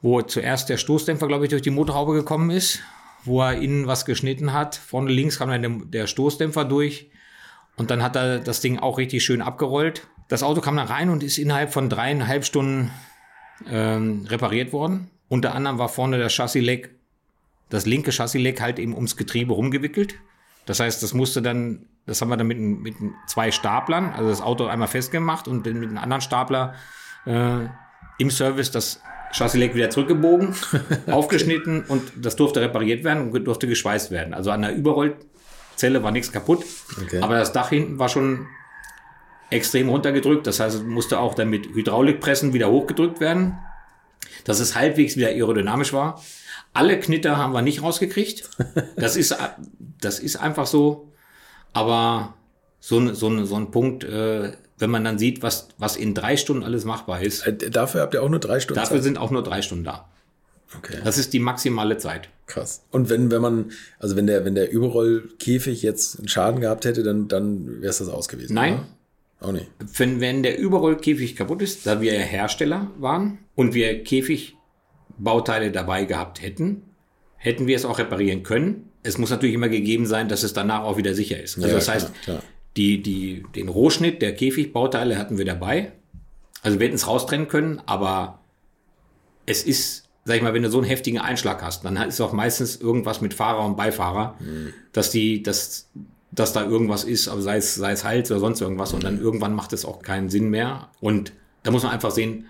wo 0.03 0.21
zuerst 0.23 0.69
der 0.69 0.77
Stoßdämpfer, 0.77 1.29
glaube 1.29 1.45
ich, 1.45 1.51
durch 1.51 1.63
die 1.63 1.71
Motorhaube 1.71 2.15
gekommen 2.15 2.51
ist, 2.51 2.81
wo 3.25 3.43
er 3.43 3.61
innen 3.61 3.87
was 3.87 4.05
geschnitten 4.05 4.53
hat. 4.53 4.77
Vorne 4.77 5.11
links 5.11 5.39
kam 5.39 5.51
dann 5.51 5.91
der, 5.91 6.07
Stoßdämpfer 6.07 6.65
durch 6.65 7.11
und 7.77 7.91
dann 7.91 8.03
hat 8.03 8.17
er 8.17 8.39
das 8.39 8.61
Ding 8.61 8.79
auch 8.79 8.99
richtig 8.99 9.25
schön 9.25 9.43
abgerollt. 9.43 10.07
Das 10.29 10.43
Auto 10.43 10.61
kam 10.61 10.77
dann 10.77 10.87
rein 10.87 11.11
und 11.11 11.23
ist 11.23 11.39
innerhalb 11.39 11.73
von 11.73 11.89
dreieinhalb 11.89 12.45
Stunden 12.45 12.91
ähm, 13.69 14.27
repariert 14.29 14.73
worden. 14.73 15.11
Unter 15.29 15.55
anderem 15.55 15.79
war 15.79 15.89
vorne 15.89 16.19
das 16.19 16.33
Chassisleck, 16.35 16.91
das 17.69 17.87
linke 17.87 18.13
Chassisleck 18.13 18.61
halt 18.61 18.79
eben 18.79 18.95
ums 18.95 19.17
Getriebe 19.17 19.53
rumgewickelt. 19.53 20.15
Das 20.67 20.81
heißt, 20.81 21.03
das 21.03 21.15
musste 21.15 21.43
dann, 21.43 21.87
das 22.07 22.21
haben 22.21 22.29
wir 22.29 22.37
dann 22.37 22.47
mit, 22.47 22.59
mit 22.59 22.95
zwei 23.27 23.51
Staplern, 23.51 24.11
also 24.11 24.29
das 24.29 24.41
Auto 24.41 24.67
einmal 24.67 24.89
festgemacht 24.89 25.49
und 25.49 25.67
dann 25.67 25.81
mit 25.81 25.89
einem 25.89 25.99
anderen 25.99 26.21
Stapler 26.21 26.75
äh, 27.27 27.67
im 28.19 28.31
Service 28.31 28.71
das 28.71 29.03
Chassisleck 29.33 29.75
wieder 29.75 29.91
zurückgebogen, 29.91 30.55
aufgeschnitten 31.11 31.85
und 31.85 32.03
das 32.17 32.37
durfte 32.37 32.61
repariert 32.61 33.05
werden 33.05 33.31
und 33.31 33.45
durfte 33.45 33.67
geschweißt 33.67 34.11
werden. 34.11 34.35
Also 34.35 34.51
an 34.51 34.63
der 34.63 34.75
Überrollzelle 34.75 36.03
war 36.03 36.11
nichts 36.11 36.33
kaputt, 36.33 36.65
Okay. 37.03 37.21
aber 37.21 37.39
das 37.39 37.53
Dach 37.53 37.69
hinten 37.69 37.99
war 37.99 38.09
schon 38.09 38.47
extrem 39.51 39.89
runtergedrückt. 39.89 40.47
Das 40.47 40.61
heißt, 40.61 40.77
es 40.77 40.83
musste 40.83 41.19
auch 41.21 41.35
dann 41.35 41.49
mit 41.51 41.67
Hydraulikpressen 41.75 42.53
wieder 42.53 42.71
hochgedrückt 42.71 43.21
werden, 43.21 43.59
dass 44.45 44.61
es 44.61 44.75
halbwegs 44.77 45.17
wieder 45.17 45.29
aerodynamisch 45.29 45.93
war. 45.93 46.23
Alle 46.73 46.99
Knitter 47.01 47.37
haben 47.37 47.53
wir 47.53 47.63
nicht 47.63 47.83
rausgekriegt. 47.83 48.49
Das 48.97 49.17
ist, 49.17 49.37
das 50.01 50.19
ist 50.21 50.37
einfach 50.37 50.67
so. 50.67 51.13
Aber 51.73 52.35
so, 52.81 52.99
ein- 52.99 53.15
so, 53.15 53.29
ein- 53.29 53.45
so 53.47 53.57
ein 53.57 53.71
Punkt, 53.71 54.05
äh, 54.05 54.53
wenn 54.81 54.91
man 54.91 55.05
dann 55.05 55.19
sieht, 55.19 55.43
was, 55.43 55.69
was 55.79 55.97
in 55.97 56.15
drei 56.15 56.37
Stunden 56.37 56.63
alles 56.65 56.85
machbar 56.85 57.21
ist, 57.23 57.47
Äh, 57.47 57.71
Dafür 57.71 58.01
habt 58.03 58.15
ihr 58.15 58.23
auch 58.23 58.29
nur 58.29 58.41
drei 58.41 58.61
Stunden 58.61 58.81
dafür 58.81 58.97
Zeit? 58.97 59.05
sind 59.05 59.19
auch 59.19 59.31
nur 59.31 59.43
drei 59.43 59.63
Stunden 59.63 59.85
da. 59.85 60.09
Okay, 60.77 60.99
Das 61.05 61.19
ist 61.19 61.33
die 61.33 61.41
maximale 61.41 61.99
Zeit. 61.99 62.29
krass. 62.47 62.83
Und 62.91 63.09
wenn, 63.11 63.31
wenn 63.31 63.43
man, 63.43 63.73
also 63.99 64.15
wenn 64.17 64.27
der, 64.27 64.45
wenn 64.45 64.55
der 64.55 64.71
Überrollkäfig 64.71 65.83
jetzt 65.83 66.19
einen 66.19 66.29
Schaden 66.29 66.61
gehabt 66.61 66.85
hätte, 66.85 67.03
dann, 67.03 67.27
dann 67.29 67.81
wäre 67.81 67.91
es 67.91 67.99
das 67.99 68.09
aus 68.09 68.29
gewesen. 68.29 68.55
Nein. 68.55 68.75
Oder? 68.75 68.87
Auch 69.49 69.53
nicht. 69.53 69.69
wenn, 69.97 70.21
wenn 70.21 70.43
der 70.43 70.59
Überrollkäfig 70.59 71.35
kaputt 71.35 71.63
ist, 71.63 71.87
da 71.87 72.01
wir 72.01 72.13
Hersteller 72.13 72.91
waren 72.99 73.39
und 73.55 73.73
wir 73.75 74.05
Käfigbauteile 74.05 75.71
dabei 75.73 76.05
gehabt 76.05 76.43
hätten, 76.43 76.83
hätten 77.37 77.67
wir 77.67 77.77
es 77.77 77.85
auch 77.85 77.99
reparieren 77.99 78.43
können. 78.43 78.91
Es 79.03 79.17
muss 79.17 79.31
natürlich 79.31 79.55
immer 79.55 79.69
gegeben 79.71 80.05
sein, 80.07 80.29
dass 80.29 80.43
es 80.43 80.53
danach 80.53 80.83
auch 80.83 80.99
wieder 80.99 81.15
sicher 81.15 81.43
ist. 81.43 81.57
Also 81.57 81.69
Ja, 81.69 81.75
das 81.75 81.85
klar, 81.85 81.95
heißt, 81.97 82.23
klar. 82.23 82.43
Die, 82.77 83.03
die, 83.03 83.45
den 83.55 83.69
Rohschnitt 83.69 84.23
der 84.23 84.35
Käfigbauteile 84.35 85.19
hatten 85.19 85.39
wir 85.39 85.45
dabei. 85.45 85.93
Also 86.63 86.79
wir 86.79 86.87
hätten 86.87 86.97
es 86.97 87.07
raustrennen 87.07 87.49
können, 87.49 87.83
aber 87.87 88.41
es 89.47 89.65
ist, 89.65 90.09
sag 90.25 90.37
ich 90.37 90.43
mal, 90.43 90.55
wenn 90.55 90.63
du 90.63 90.71
so 90.71 90.79
einen 90.79 90.87
heftigen 90.87 91.19
Einschlag 91.19 91.63
hast, 91.63 91.85
dann 91.85 91.97
ist 91.97 92.21
auch 92.21 92.33
meistens 92.33 92.77
irgendwas 92.77 93.21
mit 93.21 93.35
Fahrer 93.35 93.65
und 93.65 93.77
Beifahrer, 93.77 94.37
dass 94.93 95.11
die, 95.11 95.43
dass, 95.43 95.89
dass 96.31 96.53
da 96.53 96.65
irgendwas 96.65 97.05
ist, 97.05 97.29
aber 97.29 97.43
sei 97.43 97.57
es, 97.57 97.75
sei 97.75 97.93
es 97.93 98.05
Hals 98.05 98.31
oder 98.31 98.41
sonst 98.41 98.61
irgendwas 98.61 98.93
und 98.93 99.03
dann 99.03 99.21
irgendwann 99.21 99.55
macht 99.55 99.73
es 99.73 99.85
auch 99.85 100.03
keinen 100.03 100.29
Sinn 100.29 100.51
mehr. 100.51 100.91
Und 101.01 101.33
da 101.63 101.71
muss 101.71 101.83
man 101.83 101.93
einfach 101.93 102.11
sehen, 102.11 102.47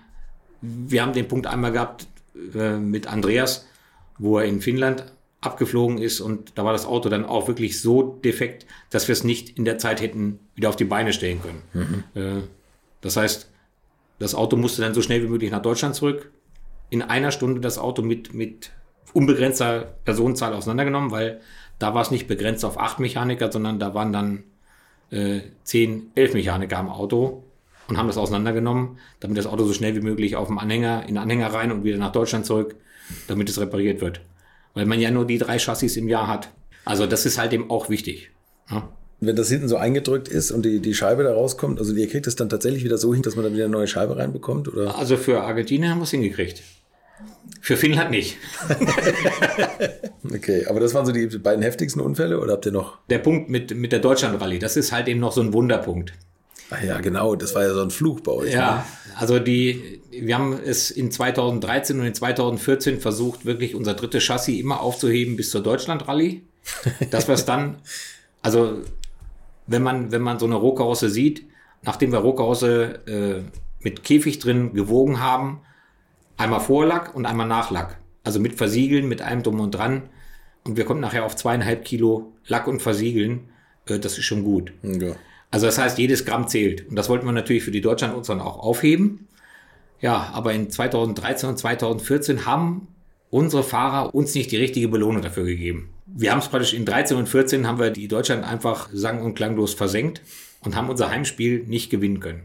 wir 0.61 1.01
haben 1.01 1.13
den 1.13 1.27
Punkt 1.27 1.47
einmal 1.47 1.71
gehabt 1.71 2.07
äh, 2.53 2.77
mit 2.77 3.07
Andreas, 3.07 3.65
wo 4.19 4.37
er 4.37 4.45
in 4.45 4.61
Finnland 4.61 5.05
abgeflogen 5.41 5.97
ist 5.97 6.21
und 6.21 6.57
da 6.57 6.63
war 6.63 6.71
das 6.71 6.85
Auto 6.85 7.09
dann 7.09 7.25
auch 7.25 7.47
wirklich 7.47 7.81
so 7.81 8.19
defekt, 8.23 8.67
dass 8.91 9.07
wir 9.07 9.13
es 9.13 9.23
nicht 9.23 9.57
in 9.57 9.65
der 9.65 9.79
Zeit 9.79 9.99
hätten 9.99 10.39
wieder 10.55 10.69
auf 10.69 10.75
die 10.75 10.85
Beine 10.85 11.13
stellen 11.13 11.41
können. 11.41 11.63
Äh, 12.13 12.47
das 13.01 13.17
heißt, 13.17 13.49
das 14.19 14.35
Auto 14.35 14.55
musste 14.55 14.83
dann 14.83 14.93
so 14.93 15.01
schnell 15.01 15.23
wie 15.23 15.27
möglich 15.27 15.49
nach 15.49 15.63
Deutschland 15.63 15.95
zurück. 15.95 16.31
In 16.91 17.01
einer 17.01 17.31
Stunde 17.31 17.59
das 17.59 17.79
Auto 17.79 18.03
mit, 18.03 18.35
mit 18.35 18.71
unbegrenzter 19.13 19.95
Personenzahl 20.05 20.53
auseinandergenommen, 20.53 21.09
weil 21.09 21.41
da 21.79 21.95
war 21.95 22.03
es 22.03 22.11
nicht 22.11 22.27
begrenzt 22.27 22.63
auf 22.63 22.79
acht 22.79 22.99
Mechaniker, 22.99 23.51
sondern 23.51 23.79
da 23.79 23.95
waren 23.95 24.13
dann 24.13 24.43
äh, 25.09 25.41
zehn, 25.63 26.11
elf 26.13 26.35
Mechaniker 26.35 26.77
am 26.77 26.89
Auto 26.89 27.43
und 27.87 27.97
haben 27.97 28.07
das 28.07 28.17
auseinandergenommen, 28.17 28.99
damit 29.19 29.39
das 29.39 29.47
Auto 29.47 29.65
so 29.65 29.73
schnell 29.73 29.95
wie 29.95 30.01
möglich 30.01 30.35
auf 30.35 30.47
dem 30.47 30.59
Anhänger, 30.59 31.01
in 31.01 31.15
den 31.15 31.17
Anhänger 31.17 31.47
rein 31.47 31.71
und 31.71 31.83
wieder 31.83 31.97
nach 31.97 32.11
Deutschland 32.11 32.45
zurück, 32.45 32.75
damit 33.27 33.49
es 33.49 33.59
repariert 33.59 34.01
wird. 34.01 34.21
Weil 34.73 34.85
man 34.85 34.99
ja 34.99 35.11
nur 35.11 35.25
die 35.25 35.37
drei 35.37 35.57
Chassis 35.57 35.97
im 35.97 36.07
Jahr 36.07 36.27
hat. 36.27 36.49
Also 36.85 37.05
das 37.05 37.25
ist 37.25 37.37
halt 37.37 37.53
eben 37.53 37.69
auch 37.69 37.89
wichtig. 37.89 38.31
Ja. 38.69 38.89
Wenn 39.19 39.35
das 39.35 39.49
hinten 39.49 39.67
so 39.67 39.77
eingedrückt 39.77 40.27
ist 40.27 40.49
und 40.49 40.65
die, 40.65 40.79
die 40.79 40.95
Scheibe 40.95 41.23
da 41.23 41.33
rauskommt, 41.33 41.79
also 41.79 41.93
ihr 41.93 42.07
kriegt 42.07 42.25
es 42.25 42.35
dann 42.35 42.49
tatsächlich 42.49 42.83
wieder 42.83 42.97
so 42.97 43.13
hin, 43.13 43.21
dass 43.21 43.35
man 43.35 43.43
dann 43.43 43.53
wieder 43.53 43.65
eine 43.65 43.73
neue 43.73 43.87
Scheibe 43.87 44.17
reinbekommt? 44.17 44.67
Oder? 44.67 44.97
Also 44.97 45.15
für 45.17 45.41
Argentinien 45.41 45.91
haben 45.91 45.99
wir 45.99 46.05
es 46.05 46.11
hingekriegt. 46.11 46.63
Für 47.61 47.77
Finnland 47.77 48.11
nicht. 48.11 48.37
Okay, 50.33 50.65
aber 50.67 50.79
das 50.79 50.93
waren 50.93 51.05
so 51.05 51.11
die 51.11 51.25
beiden 51.27 51.63
heftigsten 51.63 51.99
Unfälle 51.99 52.39
oder 52.39 52.53
habt 52.53 52.65
ihr 52.65 52.71
noch? 52.71 52.99
Der 53.09 53.17
Punkt 53.17 53.49
mit, 53.49 53.75
mit 53.75 53.91
der 53.91 53.99
Deutschland-Rallye, 53.99 54.59
das 54.59 54.77
ist 54.77 54.91
halt 54.91 55.07
eben 55.07 55.19
noch 55.19 55.31
so 55.31 55.41
ein 55.41 55.51
Wunderpunkt. 55.51 56.13
Ach 56.69 56.81
ja, 56.81 56.99
genau, 57.01 57.35
das 57.35 57.53
war 57.53 57.63
ja 57.63 57.73
so 57.73 57.81
ein 57.81 57.89
Fluch 57.89 58.21
bei 58.21 58.31
euch. 58.31 58.53
Ja, 58.53 58.85
also 59.21 59.37
die, 59.37 60.01
wir 60.09 60.33
haben 60.33 60.53
es 60.53 60.89
in 60.89 61.11
2013 61.11 61.99
und 61.99 62.07
in 62.07 62.13
2014 62.15 62.99
versucht, 62.99 63.45
wirklich 63.45 63.75
unser 63.75 63.93
drittes 63.93 64.23
Chassis 64.23 64.59
immer 64.59 64.81
aufzuheben 64.81 65.35
bis 65.35 65.51
zur 65.51 65.61
Deutschland-Rallye. 65.61 66.41
Dass 67.11 67.27
wir 67.27 67.35
es 67.35 67.45
dann, 67.45 67.77
also 68.41 68.79
wenn 69.67 69.83
man, 69.83 70.11
wenn 70.11 70.23
man 70.23 70.39
so 70.39 70.47
eine 70.47 70.55
Rohkarosse 70.55 71.11
sieht, 71.11 71.45
nachdem 71.83 72.11
wir 72.11 72.17
Rohkarosse 72.17 73.05
äh, 73.05 73.43
mit 73.83 74.03
Käfig 74.03 74.39
drin 74.39 74.73
gewogen 74.73 75.19
haben, 75.19 75.61
einmal 76.37 76.59
Vorlack 76.59 77.13
und 77.13 77.27
einmal 77.27 77.47
Nachlack. 77.47 77.99
Also 78.23 78.39
mit 78.39 78.55
Versiegeln, 78.55 79.07
mit 79.07 79.21
allem 79.21 79.43
drum 79.43 79.59
und 79.59 79.69
dran. 79.69 80.09
Und 80.63 80.77
wir 80.77 80.85
kommen 80.85 80.99
nachher 80.99 81.25
auf 81.25 81.35
zweieinhalb 81.35 81.85
Kilo 81.85 82.33
Lack 82.47 82.65
und 82.65 82.81
Versiegeln. 82.81 83.51
Äh, 83.85 83.99
das 83.99 84.17
ist 84.17 84.25
schon 84.25 84.43
gut. 84.43 84.73
Ja. 84.81 85.13
Also 85.51 85.65
das 85.65 85.77
heißt, 85.77 85.97
jedes 85.97 86.25
Gramm 86.25 86.47
zählt. 86.47 86.87
Und 86.89 86.95
das 86.95 87.09
wollten 87.09 87.25
wir 87.25 87.33
natürlich 87.33 87.63
für 87.63 87.71
die 87.71 87.81
Deutschland-Unseren 87.81 88.39
auch 88.39 88.57
aufheben. 88.57 89.27
Ja, 89.99 90.31
aber 90.33 90.53
in 90.53 90.69
2013 90.69 91.49
und 91.49 91.57
2014 91.57 92.45
haben 92.45 92.87
unsere 93.29 93.63
Fahrer 93.63 94.15
uns 94.15 94.33
nicht 94.33 94.51
die 94.51 94.57
richtige 94.57 94.87
Belohnung 94.87 95.21
dafür 95.21 95.43
gegeben. 95.43 95.93
Wir 96.07 96.31
haben 96.31 96.39
es 96.39 96.47
praktisch 96.47 96.73
in 96.73 96.85
13 96.85 97.17
und 97.17 97.29
14 97.29 97.67
haben 97.67 97.79
wir 97.79 97.91
die 97.91 98.07
Deutschland 98.07 98.43
einfach 98.43 98.89
sang- 98.91 99.21
und 99.21 99.35
klanglos 99.35 99.73
versenkt 99.73 100.21
und 100.61 100.75
haben 100.75 100.89
unser 100.89 101.09
Heimspiel 101.09 101.63
nicht 101.67 101.89
gewinnen 101.89 102.19
können. 102.19 102.43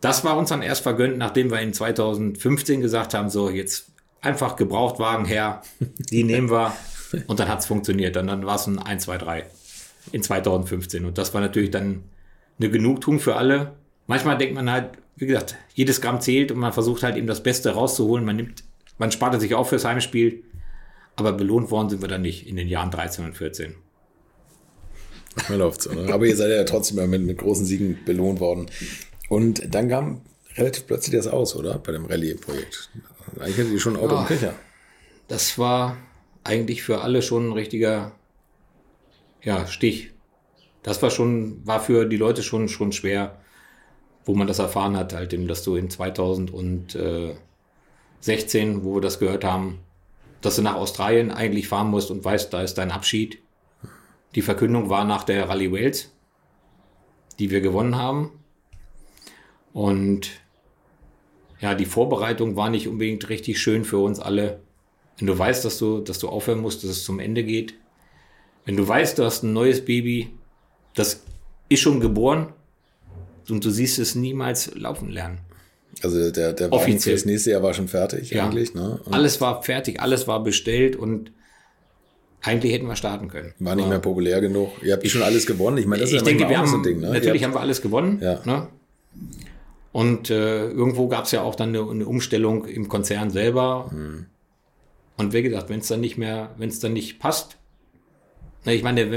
Das 0.00 0.24
war 0.24 0.36
uns 0.36 0.48
dann 0.48 0.62
erst 0.62 0.82
vergönnt, 0.82 1.18
nachdem 1.18 1.50
wir 1.50 1.60
in 1.60 1.72
2015 1.72 2.80
gesagt 2.80 3.14
haben, 3.14 3.30
so 3.30 3.50
jetzt 3.50 3.90
einfach 4.20 4.56
Gebrauchtwagen 4.56 5.26
her, 5.26 5.62
die 6.10 6.24
nehmen 6.24 6.50
wir 6.50 6.72
und 7.26 7.40
dann 7.40 7.48
hat's 7.48 7.66
funktioniert. 7.66 8.16
Und 8.16 8.28
dann 8.28 8.46
war 8.46 8.56
es 8.56 8.66
ein 8.66 8.78
1, 8.78 9.04
2, 9.04 9.18
3 9.18 9.44
in 10.12 10.22
2015. 10.22 11.04
Und 11.04 11.18
das 11.18 11.34
war 11.34 11.40
natürlich 11.40 11.70
dann 11.70 12.04
eine 12.58 12.70
Genugtuung 12.70 13.20
für 13.20 13.36
alle. 13.36 13.74
Manchmal 14.06 14.38
denkt 14.38 14.54
man 14.54 14.70
halt, 14.70 14.90
wie 15.16 15.26
gesagt, 15.26 15.56
jedes 15.74 16.00
Gramm 16.00 16.20
zählt 16.20 16.52
und 16.52 16.58
man 16.58 16.72
versucht 16.72 17.02
halt 17.02 17.16
eben 17.16 17.26
das 17.26 17.42
Beste 17.42 17.70
rauszuholen. 17.70 18.24
Man 18.24 18.36
nimmt, 18.36 18.64
man 18.98 19.12
spart 19.12 19.40
sich 19.40 19.54
auf 19.54 19.68
fürs 19.68 19.84
Heimspiel, 19.84 20.42
aber 21.16 21.32
belohnt 21.32 21.70
worden 21.70 21.90
sind 21.90 22.02
wir 22.02 22.08
dann 22.08 22.22
nicht 22.22 22.46
in 22.46 22.56
den 22.56 22.68
Jahren 22.68 22.90
13 22.90 23.24
und 23.24 23.36
14. 23.36 23.74
Mir 25.48 25.56
läuft's, 25.56 25.86
oder? 25.86 26.12
Aber 26.12 26.26
ihr 26.26 26.36
seid 26.36 26.50
ja 26.50 26.64
trotzdem 26.64 27.08
mit, 27.10 27.22
mit 27.22 27.38
großen 27.38 27.64
Siegen 27.64 27.98
belohnt 28.04 28.40
worden. 28.40 28.66
Und 29.28 29.74
dann 29.74 29.88
kam 29.88 30.22
relativ 30.56 30.86
plötzlich 30.86 31.14
das 31.14 31.26
aus, 31.26 31.54
oder? 31.54 31.78
Bei 31.78 31.92
dem 31.92 32.06
Rallye-Projekt. 32.06 32.90
Eigentlich 33.38 33.58
hattet 33.58 33.72
ihr 33.72 33.80
schon 33.80 33.96
ein 33.96 34.02
Auto 34.02 34.18
im 34.18 34.26
Köcher. 34.26 34.54
Das 35.28 35.58
war 35.58 35.96
eigentlich 36.44 36.82
für 36.82 37.02
alle 37.02 37.22
schon 37.22 37.48
ein 37.48 37.52
richtiger 37.52 38.12
ja, 39.42 39.66
Stich. 39.66 40.12
Das 40.82 41.02
war 41.02 41.10
schon, 41.10 41.66
war 41.66 41.80
für 41.80 42.06
die 42.06 42.16
Leute 42.16 42.42
schon, 42.42 42.68
schon 42.68 42.92
schwer, 42.92 43.40
wo 44.24 44.34
man 44.34 44.46
das 44.46 44.58
erfahren 44.58 44.96
hat, 44.96 45.12
halt 45.14 45.32
eben, 45.32 45.48
dass 45.48 45.64
du 45.64 45.76
in 45.76 45.90
2016, 45.90 47.38
wo 48.84 48.94
wir 48.94 49.00
das 49.00 49.18
gehört 49.18 49.44
haben, 49.44 49.80
dass 50.40 50.56
du 50.56 50.62
nach 50.62 50.76
Australien 50.76 51.30
eigentlich 51.30 51.68
fahren 51.68 51.90
musst 51.90 52.10
und 52.10 52.24
weißt, 52.24 52.52
da 52.52 52.62
ist 52.62 52.74
dein 52.78 52.90
Abschied. 52.90 53.38
Die 54.34 54.42
Verkündung 54.42 54.88
war 54.90 55.04
nach 55.04 55.24
der 55.24 55.48
Rallye 55.48 55.72
Wales, 55.72 56.12
die 57.38 57.50
wir 57.50 57.60
gewonnen 57.60 57.96
haben. 57.96 58.32
Und 59.72 60.30
ja, 61.60 61.74
die 61.74 61.86
Vorbereitung 61.86 62.56
war 62.56 62.70
nicht 62.70 62.86
unbedingt 62.88 63.28
richtig 63.28 63.60
schön 63.60 63.84
für 63.84 63.98
uns 63.98 64.20
alle. 64.20 64.60
Wenn 65.18 65.26
du 65.26 65.36
weißt, 65.36 65.64
dass 65.64 65.78
du, 65.78 66.00
dass 66.00 66.18
du 66.18 66.28
aufhören 66.28 66.60
musst, 66.60 66.84
dass 66.84 66.90
es 66.90 67.04
zum 67.04 67.18
Ende 67.18 67.42
geht, 67.42 67.74
Wenn 68.64 68.76
du 68.76 68.86
weißt, 68.86 69.18
du 69.18 69.24
hast 69.24 69.42
ein 69.42 69.52
neues 69.52 69.84
Baby, 69.84 70.30
das 70.94 71.22
ist 71.68 71.80
schon 71.80 72.00
geboren 72.00 72.52
und 73.48 73.64
du 73.64 73.70
siehst 73.70 73.98
es 73.98 74.14
niemals 74.14 74.74
laufen 74.74 75.08
lernen. 75.10 75.38
Also 76.02 76.30
der, 76.30 76.52
der 76.52 76.72
Offiziell. 76.72 77.16
fürs 77.16 77.24
nächste 77.24 77.50
Jahr 77.52 77.62
war 77.62 77.74
schon 77.74 77.88
fertig 77.88 78.30
Ja. 78.30 78.44
eigentlich, 78.44 78.74
ne? 78.74 79.00
Und 79.04 79.12
Alles 79.14 79.40
war 79.40 79.62
fertig, 79.62 80.00
alles 80.00 80.28
war 80.28 80.42
bestellt 80.42 80.96
und 80.96 81.32
eigentlich 82.40 82.72
hätten 82.72 82.86
wir 82.86 82.94
starten 82.94 83.28
können. 83.28 83.52
war 83.58 83.74
nicht 83.74 83.88
mehr 83.88 83.98
populär 83.98 84.40
genug. 84.40 84.70
Ihr 84.82 84.92
habt 84.92 85.06
schon 85.08 85.22
alles 85.22 85.44
gewonnen. 85.46 85.78
Ich 85.78 85.86
meine, 85.86 86.02
das 86.02 86.10
ist 86.10 86.16
ja 86.16 86.22
denke, 86.22 86.48
wir 86.48 86.58
haben, 86.58 86.68
so 86.68 86.76
ein 86.76 86.82
Ding, 86.82 87.00
ne? 87.00 87.10
natürlich 87.10 87.42
haben 87.42 87.52
wir 87.54 87.60
alles 87.60 87.82
gewonnen. 87.82 88.20
Ja. 88.22 88.40
Ne? 88.44 88.68
Und 89.90 90.30
äh, 90.30 90.68
irgendwo 90.68 91.08
gab 91.08 91.24
es 91.24 91.32
ja 91.32 91.42
auch 91.42 91.56
dann 91.56 91.70
eine, 91.70 91.80
eine 91.90 92.06
Umstellung 92.06 92.66
im 92.66 92.88
Konzern 92.88 93.30
selber. 93.30 93.88
Hm. 93.90 94.26
Und 95.16 95.32
wie 95.32 95.42
gesagt, 95.42 95.68
wenn 95.68 95.80
es 95.80 95.88
dann 95.88 96.00
nicht 96.00 96.16
mehr, 96.16 96.54
wenn 96.58 96.68
es 96.68 96.78
dann 96.78 96.92
nicht 96.92 97.18
passt, 97.18 97.57
na, 98.68 98.74
ich 98.74 98.82
meine, 98.82 99.10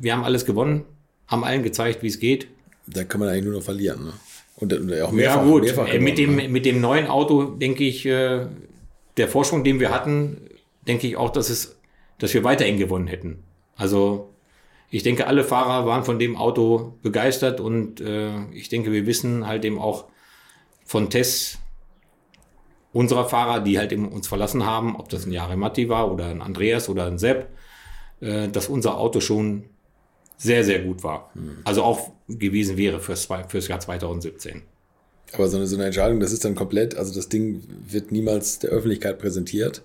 wir 0.00 0.12
haben 0.14 0.24
alles 0.24 0.46
gewonnen, 0.46 0.86
haben 1.26 1.44
allen 1.44 1.62
gezeigt, 1.62 2.02
wie 2.02 2.06
es 2.06 2.18
geht. 2.18 2.48
da 2.86 3.04
kann 3.04 3.20
man 3.20 3.28
eigentlich 3.28 3.44
nur 3.44 3.52
noch 3.52 3.62
verlieren, 3.62 4.02
ne? 4.02 4.12
Und, 4.56 4.72
und 4.72 4.90
auch 4.90 4.96
Ja 4.96 5.12
mehrfach, 5.12 5.44
gut, 5.44 5.62
mehrfach 5.64 5.88
äh, 5.88 6.00
mit, 6.00 6.16
gewonnen, 6.16 6.38
dem, 6.38 6.46
ne? 6.46 6.48
mit 6.48 6.64
dem 6.64 6.80
neuen 6.80 7.06
Auto 7.06 7.44
denke 7.44 7.84
ich, 7.84 8.06
äh, 8.06 8.46
der 9.18 9.28
Vorsprung, 9.28 9.62
den 9.62 9.78
wir 9.78 9.90
hatten, 9.90 10.40
denke 10.86 11.06
ich 11.06 11.16
auch, 11.18 11.30
dass, 11.30 11.50
es, 11.50 11.78
dass 12.18 12.32
wir 12.32 12.44
weiterhin 12.44 12.78
gewonnen 12.78 13.08
hätten. 13.08 13.44
Also 13.76 14.30
ich 14.90 15.02
denke, 15.02 15.26
alle 15.26 15.44
Fahrer 15.44 15.86
waren 15.86 16.02
von 16.02 16.18
dem 16.18 16.36
Auto 16.36 16.98
begeistert 17.02 17.60
und 17.60 18.00
äh, 18.00 18.50
ich 18.52 18.70
denke, 18.70 18.90
wir 18.90 19.06
wissen 19.06 19.46
halt 19.46 19.66
eben 19.66 19.78
auch 19.78 20.06
von 20.84 21.10
Tests 21.10 21.58
unserer 22.92 23.28
Fahrer, 23.28 23.60
die 23.60 23.78
halt 23.78 23.92
eben 23.92 24.08
uns 24.08 24.26
verlassen 24.26 24.64
haben, 24.64 24.96
ob 24.96 25.10
das 25.10 25.26
ein 25.26 25.32
Jare 25.32 25.58
Matti 25.58 25.90
war 25.90 26.10
oder 26.10 26.28
ein 26.28 26.40
Andreas 26.40 26.88
oder 26.88 27.04
ein 27.04 27.18
Sepp, 27.18 27.48
äh, 28.20 28.48
dass 28.48 28.68
unser 28.68 28.98
Auto 28.98 29.20
schon 29.20 29.64
sehr, 30.36 30.64
sehr 30.64 30.80
gut 30.80 31.02
war. 31.02 31.32
Also 31.64 31.82
auch 31.82 32.12
gewesen 32.28 32.76
wäre 32.76 33.00
fürs, 33.00 33.28
fürs 33.48 33.68
Jahr 33.68 33.80
2017. 33.80 34.62
Aber 35.32 35.48
so 35.48 35.56
eine, 35.56 35.66
so 35.66 35.76
eine 35.76 35.86
Entscheidung, 35.86 36.20
das 36.20 36.32
ist 36.32 36.44
dann 36.44 36.54
komplett, 36.54 36.96
also 36.96 37.12
das 37.14 37.28
Ding 37.28 37.62
wird 37.86 38.12
niemals 38.12 38.60
der 38.60 38.70
Öffentlichkeit 38.70 39.18
präsentiert. 39.18 39.82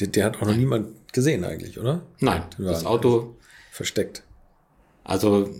Den, 0.00 0.12
den 0.12 0.24
hat 0.24 0.36
auch 0.36 0.46
noch 0.46 0.56
niemand 0.56 1.12
gesehen 1.12 1.44
eigentlich, 1.44 1.78
oder? 1.78 2.02
Nein, 2.20 2.44
das 2.58 2.86
Auto, 2.86 3.36
Versteckt. 3.72 4.22
also 5.04 5.50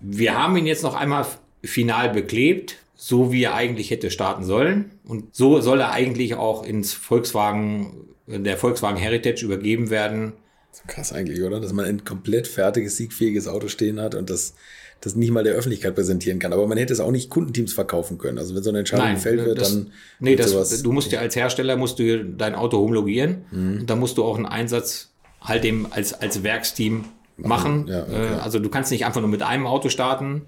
wir 0.00 0.36
haben 0.36 0.56
ihn 0.56 0.66
jetzt 0.66 0.82
noch 0.82 0.94
einmal 0.94 1.24
final 1.62 2.10
beklebt, 2.10 2.76
so 2.96 3.32
wie 3.32 3.44
er 3.44 3.54
eigentlich 3.54 3.90
hätte 3.90 4.10
starten 4.10 4.44
sollen. 4.44 4.90
Und 5.04 5.34
so 5.34 5.60
soll 5.60 5.80
er 5.80 5.92
eigentlich 5.92 6.34
auch 6.34 6.64
ins 6.64 6.92
Volkswagen, 6.92 8.08
der 8.26 8.56
Volkswagen 8.56 8.96
Heritage 8.96 9.44
übergeben 9.44 9.90
werden. 9.90 10.32
So 10.72 10.82
krass 10.86 11.12
eigentlich, 11.12 11.42
oder? 11.42 11.60
Dass 11.60 11.72
man 11.72 11.84
ein 11.84 12.04
komplett 12.04 12.48
fertiges, 12.48 12.96
siegfähiges 12.96 13.46
Auto 13.46 13.68
stehen 13.68 14.00
hat 14.00 14.14
und 14.14 14.30
das, 14.30 14.54
das 15.02 15.14
nicht 15.14 15.30
mal 15.30 15.44
der 15.44 15.52
Öffentlichkeit 15.54 15.94
präsentieren 15.94 16.38
kann. 16.38 16.52
Aber 16.52 16.66
man 16.66 16.78
hätte 16.78 16.92
es 16.92 17.00
auch 17.00 17.10
nicht 17.10 17.28
Kundenteams 17.28 17.72
verkaufen 17.74 18.16
können. 18.18 18.38
Also 18.38 18.54
wenn 18.54 18.62
so 18.62 18.70
eine 18.70 18.78
Entscheidung 18.80 19.14
gefällt 19.14 19.44
wird, 19.44 19.60
das, 19.60 19.70
dann 19.74 19.90
nee, 20.18 20.34
das, 20.34 20.50
sowas 20.50 20.82
du 20.82 20.92
musst 20.92 21.12
ja 21.12 21.20
als 21.20 21.36
Hersteller 21.36 21.76
musst 21.76 21.98
du 21.98 22.24
dein 22.24 22.54
Auto 22.54 22.78
homologieren 22.78 23.44
Mhm. 23.50 23.80
und 23.80 23.90
da 23.90 23.96
musst 23.96 24.16
du 24.16 24.24
auch 24.24 24.36
einen 24.36 24.46
Einsatz 24.46 25.10
halt 25.42 25.64
dem 25.64 25.86
als 25.92 26.14
als 26.14 26.42
Werksteam 26.42 27.04
machen. 27.36 27.86
Ja, 27.88 28.02
okay. 28.04 28.34
Äh, 28.34 28.40
Also 28.40 28.58
du 28.58 28.68
kannst 28.70 28.90
nicht 28.92 29.04
einfach 29.04 29.20
nur 29.20 29.30
mit 29.30 29.42
einem 29.42 29.66
Auto 29.66 29.88
starten. 29.90 30.42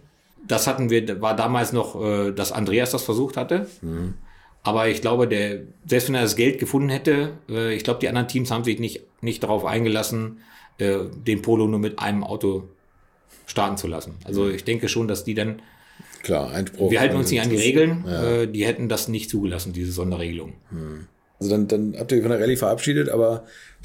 Das 0.46 0.66
hatten 0.66 0.88
wir, 0.90 1.20
war 1.22 1.34
damals 1.36 1.72
noch, 1.72 2.00
äh, 2.02 2.30
dass 2.32 2.52
Andreas 2.52 2.90
das 2.92 3.02
versucht 3.02 3.36
hatte. 3.36 3.66
Mhm. 3.82 4.14
Aber 4.64 4.88
ich 4.88 5.02
glaube, 5.02 5.28
der, 5.28 5.60
selbst 5.86 6.08
wenn 6.08 6.14
er 6.14 6.22
das 6.22 6.36
Geld 6.36 6.58
gefunden 6.58 6.88
hätte, 6.88 7.34
äh, 7.48 7.74
ich 7.74 7.84
glaube, 7.84 8.00
die 8.00 8.08
anderen 8.08 8.28
Teams 8.28 8.50
haben 8.50 8.64
sich 8.64 8.80
nicht, 8.80 9.02
nicht 9.20 9.42
darauf 9.42 9.64
eingelassen, 9.64 10.38
äh, 10.78 11.00
den 11.26 11.42
Polo 11.42 11.68
nur 11.68 11.78
mit 11.78 11.98
einem 11.98 12.24
Auto 12.24 12.64
starten 13.46 13.76
zu 13.76 13.86
lassen. 13.86 14.14
Also 14.24 14.48
ich 14.48 14.64
denke 14.64 14.88
schon, 14.88 15.06
dass 15.06 15.22
die 15.22 15.34
dann 15.34 15.60
klar, 16.22 16.50
Einspruch. 16.50 16.90
wir 16.90 16.98
halten 16.98 17.16
uns 17.16 17.30
nicht 17.30 17.42
an 17.42 17.50
die 17.50 17.56
Regeln. 17.56 18.04
Ja. 18.06 18.24
Äh, 18.24 18.48
die 18.48 18.64
hätten 18.64 18.88
das 18.88 19.06
nicht 19.08 19.28
zugelassen, 19.28 19.74
diese 19.74 19.92
Sonderregelung. 19.92 20.54
Also 21.38 21.52
dann, 21.52 21.68
dann 21.68 21.94
habt 21.98 22.10
ihr 22.12 22.22
von 22.22 22.30
der 22.30 22.40
Rallye 22.40 22.56
verabschiedet, 22.56 23.10
aber 23.10 23.44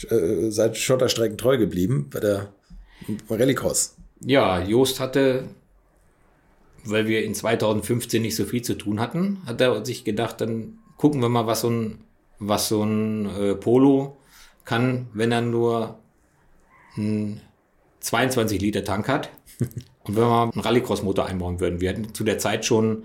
äh, 0.09 0.49
seid 0.49 0.77
Schotterstrecken 0.77 1.37
treu 1.37 1.57
geblieben 1.57 2.09
bei 2.09 2.21
der 2.21 2.53
Rallycross. 3.29 3.97
Ja, 4.21 4.61
Joost 4.61 5.01
hatte, 5.01 5.43
weil 6.89 7.07
wir 7.07 7.23
in 7.23 7.33
2015 7.33 8.21
nicht 8.21 8.35
so 8.35 8.45
viel 8.45 8.61
zu 8.61 8.75
tun 8.75 8.99
hatten, 8.99 9.41
hat 9.45 9.61
er 9.61 9.85
sich 9.85 10.03
gedacht, 10.03 10.41
dann 10.41 10.79
gucken 10.97 11.21
wir 11.21 11.29
mal, 11.29 11.47
was 11.47 11.61
so 11.61 11.69
ein, 11.69 12.03
was 12.39 12.67
so 12.67 12.83
ein 12.83 13.25
äh, 13.25 13.55
Polo 13.55 14.17
kann, 14.65 15.07
wenn 15.13 15.31
er 15.31 15.41
nur 15.41 15.99
einen 16.95 17.41
22 17.99 18.61
Liter 18.61 18.83
Tank 18.83 19.07
hat. 19.07 19.29
Und 20.03 20.15
wenn 20.15 20.23
wir 20.23 20.51
einen 20.53 20.61
Rallycross-Motor 20.61 21.25
einbauen 21.25 21.59
würden. 21.59 21.81
Wir 21.81 21.89
hatten 21.89 22.13
zu 22.13 22.23
der 22.23 22.39
Zeit 22.39 22.65
schon 22.65 23.03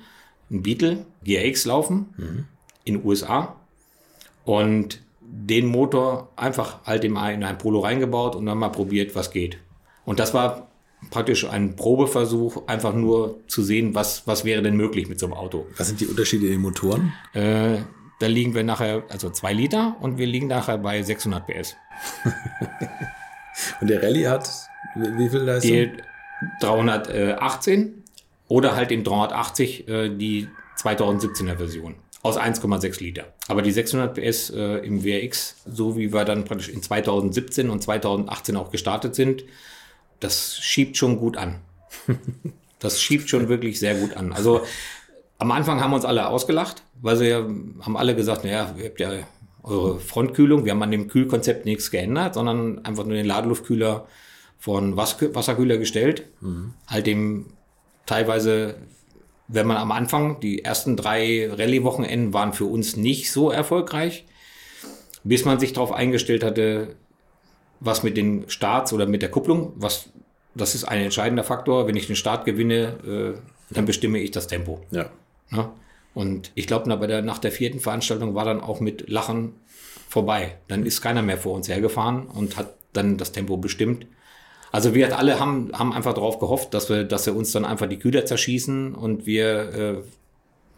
einen 0.50 0.62
Beetle 0.62 1.04
GRX 1.24 1.66
laufen 1.66 2.46
in 2.84 2.94
den 2.94 3.04
USA. 3.04 3.56
Und 4.44 5.00
den 5.20 5.66
Motor 5.66 6.28
einfach 6.36 6.84
halt 6.84 7.04
in 7.04 7.16
ein 7.16 7.58
Polo 7.58 7.80
reingebaut 7.80 8.36
und 8.36 8.46
dann 8.46 8.58
mal 8.58 8.68
probiert, 8.68 9.14
was 9.14 9.30
geht. 9.30 9.58
Und 10.04 10.20
das 10.20 10.32
war 10.32 10.68
praktisch 11.10 11.48
ein 11.48 11.76
Probeversuch, 11.76 12.66
einfach 12.66 12.94
nur 12.94 13.40
zu 13.46 13.62
sehen, 13.62 13.94
was, 13.94 14.26
was 14.26 14.44
wäre 14.44 14.62
denn 14.62 14.76
möglich 14.76 15.08
mit 15.08 15.18
so 15.18 15.26
einem 15.26 15.34
Auto. 15.34 15.66
Was 15.76 15.88
sind 15.88 16.00
die 16.00 16.06
Unterschiede 16.06 16.46
in 16.46 16.52
den 16.52 16.60
Motoren? 16.60 17.12
Äh, 17.32 17.78
da 18.20 18.26
liegen 18.26 18.54
wir 18.54 18.64
nachher, 18.64 19.04
also 19.08 19.30
zwei 19.30 19.52
Liter 19.52 19.96
und 20.00 20.18
wir 20.18 20.26
liegen 20.26 20.46
nachher 20.46 20.78
bei 20.78 21.02
600 21.02 21.46
PS. 21.46 21.76
Und 23.80 23.88
der 23.88 24.02
Rallye 24.02 24.26
hat 24.26 24.50
wie, 24.96 25.28
viel 25.28 25.40
Leistung? 25.40 25.70
Die 25.70 25.92
318 26.60 28.02
oder 28.48 28.76
halt 28.76 28.92
im 28.92 29.04
380 29.04 29.88
äh, 29.88 30.08
die 30.08 30.48
2017er 30.78 31.56
Version 31.56 31.96
aus 32.22 32.38
1,6 32.38 33.02
Liter. 33.02 33.24
Aber 33.48 33.62
die 33.62 33.70
600 33.70 34.14
PS 34.14 34.50
äh, 34.50 34.78
im 34.78 35.04
WRX, 35.04 35.56
so 35.66 35.96
wie 35.96 36.12
wir 36.12 36.24
dann 36.24 36.44
praktisch 36.44 36.68
in 36.70 36.82
2017 36.82 37.70
und 37.70 37.82
2018 37.82 38.56
auch 38.56 38.70
gestartet 38.70 39.14
sind, 39.14 39.44
das 40.20 40.58
schiebt 40.58 40.96
schon 40.96 41.18
gut 41.18 41.36
an. 41.36 41.60
Das 42.80 43.00
schiebt 43.00 43.30
schon 43.30 43.48
wirklich 43.48 43.78
sehr 43.78 43.94
gut 43.94 44.14
an. 44.14 44.34
Also 44.34 44.60
am 45.38 45.50
Anfang 45.52 45.80
haben 45.80 45.94
uns 45.94 46.04
alle 46.04 46.28
ausgelacht, 46.28 46.82
weil 47.00 47.16
sie 47.16 47.32
haben 47.32 47.96
alle 47.96 48.14
gesagt, 48.14 48.44
naja, 48.44 48.74
ihr 48.76 48.84
habt 48.84 49.00
ja 49.00 49.10
eure 49.62 49.98
Frontkühlung, 49.98 50.66
wir 50.66 50.72
haben 50.72 50.82
an 50.82 50.90
dem 50.90 51.08
Kühlkonzept 51.08 51.64
nichts 51.64 51.90
geändert, 51.90 52.34
sondern 52.34 52.84
einfach 52.84 53.04
nur 53.04 53.14
den 53.14 53.24
Ladeluftkühler 53.24 54.06
von 54.58 54.98
Was 54.98 55.16
Wasserkühler 55.20 55.78
gestellt. 55.78 56.24
Halt 56.86 57.06
dem 57.06 57.46
teilweise, 58.06 58.76
wenn 59.48 59.66
man 59.66 59.78
am 59.78 59.92
Anfang, 59.92 60.40
die 60.40 60.64
ersten 60.64 60.96
drei 60.96 61.50
Rallye-Wochenenden 61.50 62.32
waren 62.34 62.52
für 62.52 62.66
uns 62.66 62.96
nicht 62.96 63.32
so 63.32 63.50
erfolgreich, 63.50 64.26
bis 65.22 65.44
man 65.44 65.58
sich 65.58 65.72
darauf 65.72 65.92
eingestellt 65.92 66.44
hatte, 66.44 66.96
was 67.84 68.02
mit 68.02 68.16
den 68.16 68.48
Starts 68.48 68.92
oder 68.92 69.06
mit 69.06 69.22
der 69.22 69.30
Kupplung, 69.30 69.72
was 69.76 70.08
das 70.54 70.74
ist 70.74 70.84
ein 70.84 71.00
entscheidender 71.00 71.44
Faktor. 71.44 71.86
Wenn 71.86 71.96
ich 71.96 72.06
den 72.06 72.16
Start 72.16 72.44
gewinne, 72.44 73.34
äh, 73.34 73.74
dann 73.74 73.86
bestimme 73.86 74.18
ich 74.18 74.30
das 74.30 74.46
Tempo. 74.46 74.80
Ja. 74.90 75.10
Ne? 75.50 75.68
Und 76.14 76.52
ich 76.54 76.66
glaube, 76.66 76.94
bei 76.96 77.06
der, 77.06 77.22
nach 77.22 77.38
der 77.38 77.50
vierten 77.50 77.80
Veranstaltung 77.80 78.34
war 78.34 78.44
dann 78.44 78.60
auch 78.60 78.80
mit 78.80 79.08
Lachen 79.08 79.54
vorbei. 80.08 80.56
Dann 80.68 80.86
ist 80.86 81.00
keiner 81.00 81.22
mehr 81.22 81.38
vor 81.38 81.54
uns 81.54 81.68
hergefahren 81.68 82.26
und 82.26 82.56
hat 82.56 82.74
dann 82.92 83.18
das 83.18 83.32
Tempo 83.32 83.56
bestimmt. 83.56 84.06
Also 84.70 84.94
wir 84.94 85.18
alle 85.18 85.40
haben, 85.40 85.70
haben 85.72 85.92
einfach 85.92 86.14
darauf 86.14 86.38
gehofft, 86.38 86.74
dass 86.74 86.88
wir, 86.88 87.04
dass 87.04 87.26
wir 87.26 87.34
uns 87.34 87.52
dann 87.52 87.64
einfach 87.64 87.88
die 87.88 87.98
Kühler 87.98 88.26
zerschießen 88.26 88.94
und 88.94 89.26
wir 89.26 89.74
äh, 89.74 89.94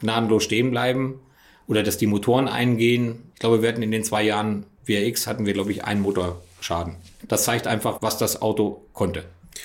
gnadenlos 0.01 0.45
stehen 0.45 0.71
bleiben 0.71 1.21
oder 1.67 1.83
dass 1.83 1.99
die 1.99 2.07
Motoren 2.07 2.49
eingehen. 2.49 3.31
Ich 3.35 3.41
glaube, 3.41 3.63
wir 3.63 3.69
hatten 3.69 3.83
in 3.83 3.91
den 3.91 4.05
zwei 4.05 4.23
Jahren 4.23 4.65
WRX 4.87 5.27
hatten 5.27 5.47
wir, 5.47 5.53
glaube 5.53 5.73
ich, 5.73 5.85
einen 5.85 6.03
Motorschaden. 6.57 6.97
Das 7.29 7.45
zeigt 7.45 7.67
einfach, 7.67 8.03
was 8.03 8.19
das 8.19 8.43
Auto 8.43 8.83
konnte. 8.93 9.25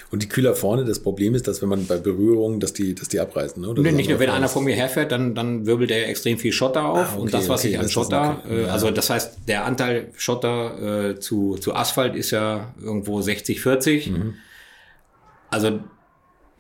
Und 0.10 0.24
die 0.24 0.30
Kühler 0.30 0.56
vorne, 0.56 0.86
das 0.86 1.00
Problem 1.00 1.36
ist, 1.36 1.48
dass 1.50 1.62
wenn 1.62 1.68
man 1.68 1.86
bei 1.86 1.98
Berührung, 1.98 2.62
dass 2.62 2.72
die, 2.72 2.96
dass 2.96 3.10
die 3.10 3.20
abreißen. 3.20 3.62
Ne? 3.62 3.70
Oder 3.70 3.82
Nee, 3.82 3.92
nicht 3.92 4.10
nur, 4.10 4.20
wenn 4.20 4.30
einer 4.30 4.48
vor 4.48 4.62
mir 4.62 4.74
herfährt, 4.74 5.12
dann, 5.12 5.36
dann 5.36 5.66
wirbelt 5.66 5.92
er 5.92 6.08
extrem 6.08 6.38
viel 6.38 6.54
Schotter 6.54 6.86
auf. 6.86 6.98
Ah, 6.98 7.10
okay, 7.14 7.22
und 7.22 7.34
das, 7.34 7.50
was 7.50 7.62
okay, 7.62 7.72
ich 7.74 7.80
an 7.80 7.90
Schotter, 7.90 8.42
okay. 8.46 8.56
äh, 8.56 8.62
Ja. 8.64 8.68
also 8.70 8.90
das 8.92 9.10
heißt, 9.10 9.40
der 9.50 9.66
Anteil 9.66 10.10
Schotter 10.16 11.10
äh, 11.10 11.20
zu, 11.20 11.58
zu 11.58 11.76
Asphalt 11.76 12.16
ist 12.16 12.32
ja 12.32 12.74
irgendwo 12.82 13.22
60, 13.22 13.60
40. 13.60 14.12
Mhm. 14.12 14.34
Also 15.50 15.82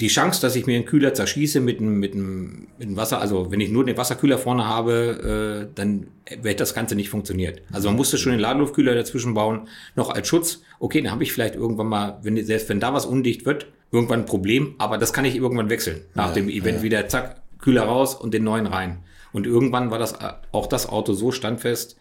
die 0.02 0.07
Chance, 0.07 0.41
dass 0.41 0.56
ich 0.56 0.65
mir 0.65 0.76
einen 0.76 0.86
Kühler 0.86 1.14
zerschieße 1.14 1.60
mit 1.60 1.80
einem, 1.80 1.99
mit 1.99 2.14
einem, 2.14 2.68
mit 2.78 2.88
einem 2.88 2.98
Wasser, 2.98 3.22
also 3.22 3.52
wenn 3.52 3.61
ich 3.61 3.69
nur 3.69 3.86
den 3.86 3.95
Wasserkühler 3.98 4.38
vorne 4.38 4.65
habe, 4.65 5.68
äh, 5.69 5.73
dann 5.76 6.07
wird 6.41 6.60
das 6.60 6.73
Ganze 6.73 6.95
nicht 6.95 7.10
funktioniert. 7.10 7.61
Also 7.72 7.90
man 7.90 7.98
musste 7.98 8.18
schon 8.18 8.32
den 8.32 8.41
Ladeluftkühler 8.41 8.95
dazwischen 8.95 9.34
bauen, 9.34 9.68
noch 9.95 10.10
als 10.10 10.28
Schutz. 10.28 10.64
Okay, 10.80 11.02
dann 11.02 11.11
habe 11.11 11.23
ich 11.23 11.32
vielleicht 11.32 11.56
irgendwann 11.56 11.88
mal, 11.88 12.19
wenn, 12.23 12.44
selbst 12.44 12.68
wenn 12.69 12.80
da 12.80 12.94
was 12.94 13.06
undicht 13.06 13.45
wird, 13.45 13.68
irgendwann 13.91 14.22
ein 14.22 14.26
Problem, 14.26 14.76
aber 14.80 14.98
das 14.98 15.14
kann 15.14 15.26
ich 15.26 15.36
irgendwann 15.36 15.69
wechseln. 15.69 16.02
Nach 16.15 16.30
Ja, 16.30 16.34
dem 16.34 16.49
Event 16.49 16.78
ja. 16.78 16.84
wieder, 16.84 17.07
zack, 17.07 17.41
Kühler 17.60 17.84
raus 17.84 18.15
und 18.15 18.34
den 18.34 18.44
neuen 18.44 18.65
rein. 18.65 19.03
Und 19.34 19.45
irgendwann 19.45 19.91
war 19.91 19.99
das 19.99 20.14
äh, 20.14 20.34
auch 20.52 20.68
das 20.68 20.90
Auto 20.90 21.14
so 21.14 21.32
standfest, 21.32 21.95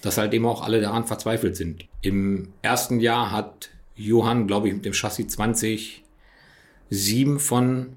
dass 0.00 0.16
halt 0.18 0.32
eben 0.32 0.46
auch 0.46 0.62
alle 0.62 0.80
daran 0.80 1.04
verzweifelt 1.04 1.56
sind. 1.56 1.84
Im 2.00 2.48
ersten 2.62 3.00
Jahr 3.00 3.30
hat 3.30 3.70
Johann, 3.96 4.46
glaube 4.46 4.68
ich, 4.68 4.74
mit 4.74 4.84
dem 4.84 4.92
Chassis 4.92 5.28
20 5.28 6.03
sieben 6.90 7.38
von 7.38 7.96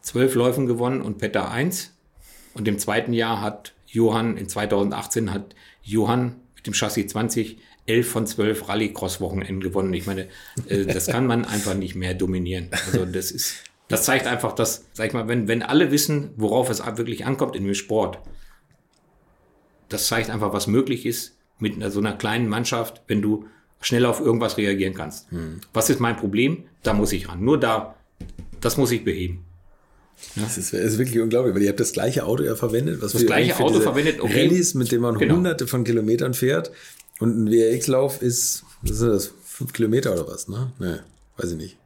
zwölf 0.00 0.34
Läufen 0.34 0.66
gewonnen 0.66 1.00
und 1.00 1.18
Petter 1.18 1.50
eins. 1.50 1.94
Und 2.54 2.68
im 2.68 2.78
zweiten 2.78 3.12
Jahr 3.12 3.40
hat 3.40 3.74
Johann, 3.86 4.36
in 4.36 4.48
2018 4.48 5.32
hat 5.32 5.54
Johann 5.82 6.36
mit 6.54 6.66
dem 6.66 6.74
Chassis 6.74 7.08
20 7.08 7.58
elf 7.86 8.10
von 8.10 8.26
zwölf 8.26 8.68
Rallycross-Wochenenden 8.68 9.60
gewonnen. 9.60 9.92
Ich 9.92 10.06
meine, 10.06 10.28
äh, 10.68 10.84
das 10.84 11.06
kann 11.06 11.26
man 11.26 11.44
einfach 11.44 11.74
nicht 11.74 11.94
mehr 11.94 12.14
dominieren. 12.14 12.68
Also 12.86 13.04
das 13.06 13.30
ist, 13.30 13.64
das 13.88 14.04
zeigt 14.04 14.26
einfach, 14.26 14.52
dass, 14.52 14.86
sag 14.92 15.08
ich 15.08 15.12
mal, 15.12 15.28
wenn, 15.28 15.48
wenn 15.48 15.62
alle 15.62 15.90
wissen, 15.90 16.30
worauf 16.36 16.70
es 16.70 16.84
wirklich 16.96 17.26
ankommt 17.26 17.56
in 17.56 17.64
dem 17.64 17.74
Sport, 17.74 18.18
das 19.88 20.06
zeigt 20.06 20.30
einfach, 20.30 20.52
was 20.52 20.66
möglich 20.66 21.06
ist 21.06 21.36
mit 21.58 21.74
so 21.92 22.00
einer 22.00 22.14
kleinen 22.14 22.48
Mannschaft, 22.48 23.02
wenn 23.06 23.20
du 23.20 23.46
schnell 23.80 24.06
auf 24.06 24.20
irgendwas 24.20 24.56
reagieren 24.56 24.94
kannst. 24.94 25.30
Hm. 25.30 25.60
Was 25.72 25.90
ist 25.90 26.00
mein 26.00 26.16
Problem? 26.16 26.64
Da 26.82 26.94
muss 26.94 27.12
ich 27.12 27.28
ran. 27.28 27.44
Nur 27.44 27.58
da, 27.58 27.96
das 28.60 28.76
muss 28.76 28.90
ich 28.90 29.04
beheben. 29.04 29.44
Ja. 30.36 30.42
Das, 30.42 30.56
ist, 30.56 30.72
ist 30.72 30.98
wirklich 30.98 31.20
unglaublich, 31.20 31.54
weil 31.54 31.62
ihr 31.62 31.68
habt 31.68 31.80
das 31.80 31.92
gleiche 31.92 32.24
Auto 32.24 32.44
ja 32.44 32.54
verwendet. 32.54 33.02
Was 33.02 33.12
das 33.12 33.26
gleiche 33.26 33.58
Auto 33.58 33.80
verwendet, 33.80 34.20
okay. 34.20 34.42
Rallyes, 34.44 34.74
mit 34.74 34.92
dem 34.92 35.02
man 35.02 35.18
genau. 35.18 35.36
hunderte 35.36 35.66
von 35.66 35.84
Kilometern 35.84 36.34
fährt. 36.34 36.70
Und 37.18 37.44
ein 37.44 37.50
WRX-Lauf 37.50 38.22
ist, 38.22 38.64
was 38.82 38.92
ist 38.92 39.02
das, 39.02 39.34
fünf 39.44 39.72
Kilometer 39.72 40.12
oder 40.12 40.26
was, 40.28 40.48
ne? 40.48 40.72
Nee, 40.78 40.96
weiß 41.36 41.52
ich 41.52 41.56
nicht. 41.56 41.76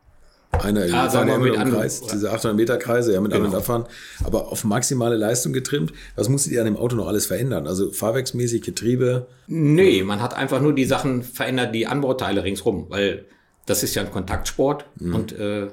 Einer 0.52 0.86
ja, 0.86 1.10
sagen 1.10 1.28
wir 1.28 1.38
mit 1.38 1.58
anderen, 1.58 1.80
Kreis, 1.80 2.00
diese 2.00 2.32
800 2.32 2.56
Meter 2.56 2.78
Kreise, 2.78 3.12
ja, 3.12 3.20
mit 3.20 3.32
genau. 3.32 3.44
anderen 3.44 3.60
abfahren, 3.60 3.84
aber 4.24 4.48
auf 4.50 4.64
maximale 4.64 5.16
Leistung 5.16 5.52
getrimmt. 5.52 5.92
Was 6.14 6.28
musstet 6.28 6.52
ihr 6.52 6.60
an 6.60 6.66
dem 6.66 6.76
Auto 6.76 6.96
noch 6.96 7.08
alles 7.08 7.26
verändern? 7.26 7.66
Also 7.66 7.92
fahrwerksmäßig, 7.92 8.62
Getriebe? 8.62 9.26
Nee, 9.46 10.02
man 10.02 10.22
hat 10.22 10.34
einfach 10.34 10.60
nur 10.60 10.74
die 10.74 10.84
Sachen 10.84 11.22
verändert, 11.22 11.74
die 11.74 11.86
Anbauteile 11.86 12.44
ringsrum, 12.44 12.86
weil 12.88 13.26
das 13.66 13.82
ist 13.82 13.94
ja 13.94 14.02
ein 14.02 14.10
Kontaktsport 14.10 14.86
mhm. 14.98 15.14
und 15.14 15.32
äh, 15.32 15.68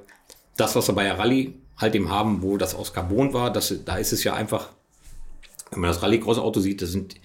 das, 0.58 0.76
was 0.76 0.88
wir 0.88 0.94
bei 0.94 1.04
der 1.04 1.20
Rallye 1.20 1.54
halt 1.78 1.96
eben 1.96 2.10
haben, 2.10 2.42
wo 2.42 2.58
das 2.58 2.76
aus 2.76 2.94
Carbon 2.94 3.34
war, 3.34 3.52
das, 3.52 3.74
da 3.86 3.98
ist 3.98 4.14
es 4.14 4.24
ja 4.24 4.34
einfach, 4.34 4.70
wenn 5.72 5.82
man 5.82 5.90
das 5.90 6.02
Rallycross-Auto 6.02 6.60
sieht, 6.60 6.82
das 6.82 6.92
sind 6.92 7.16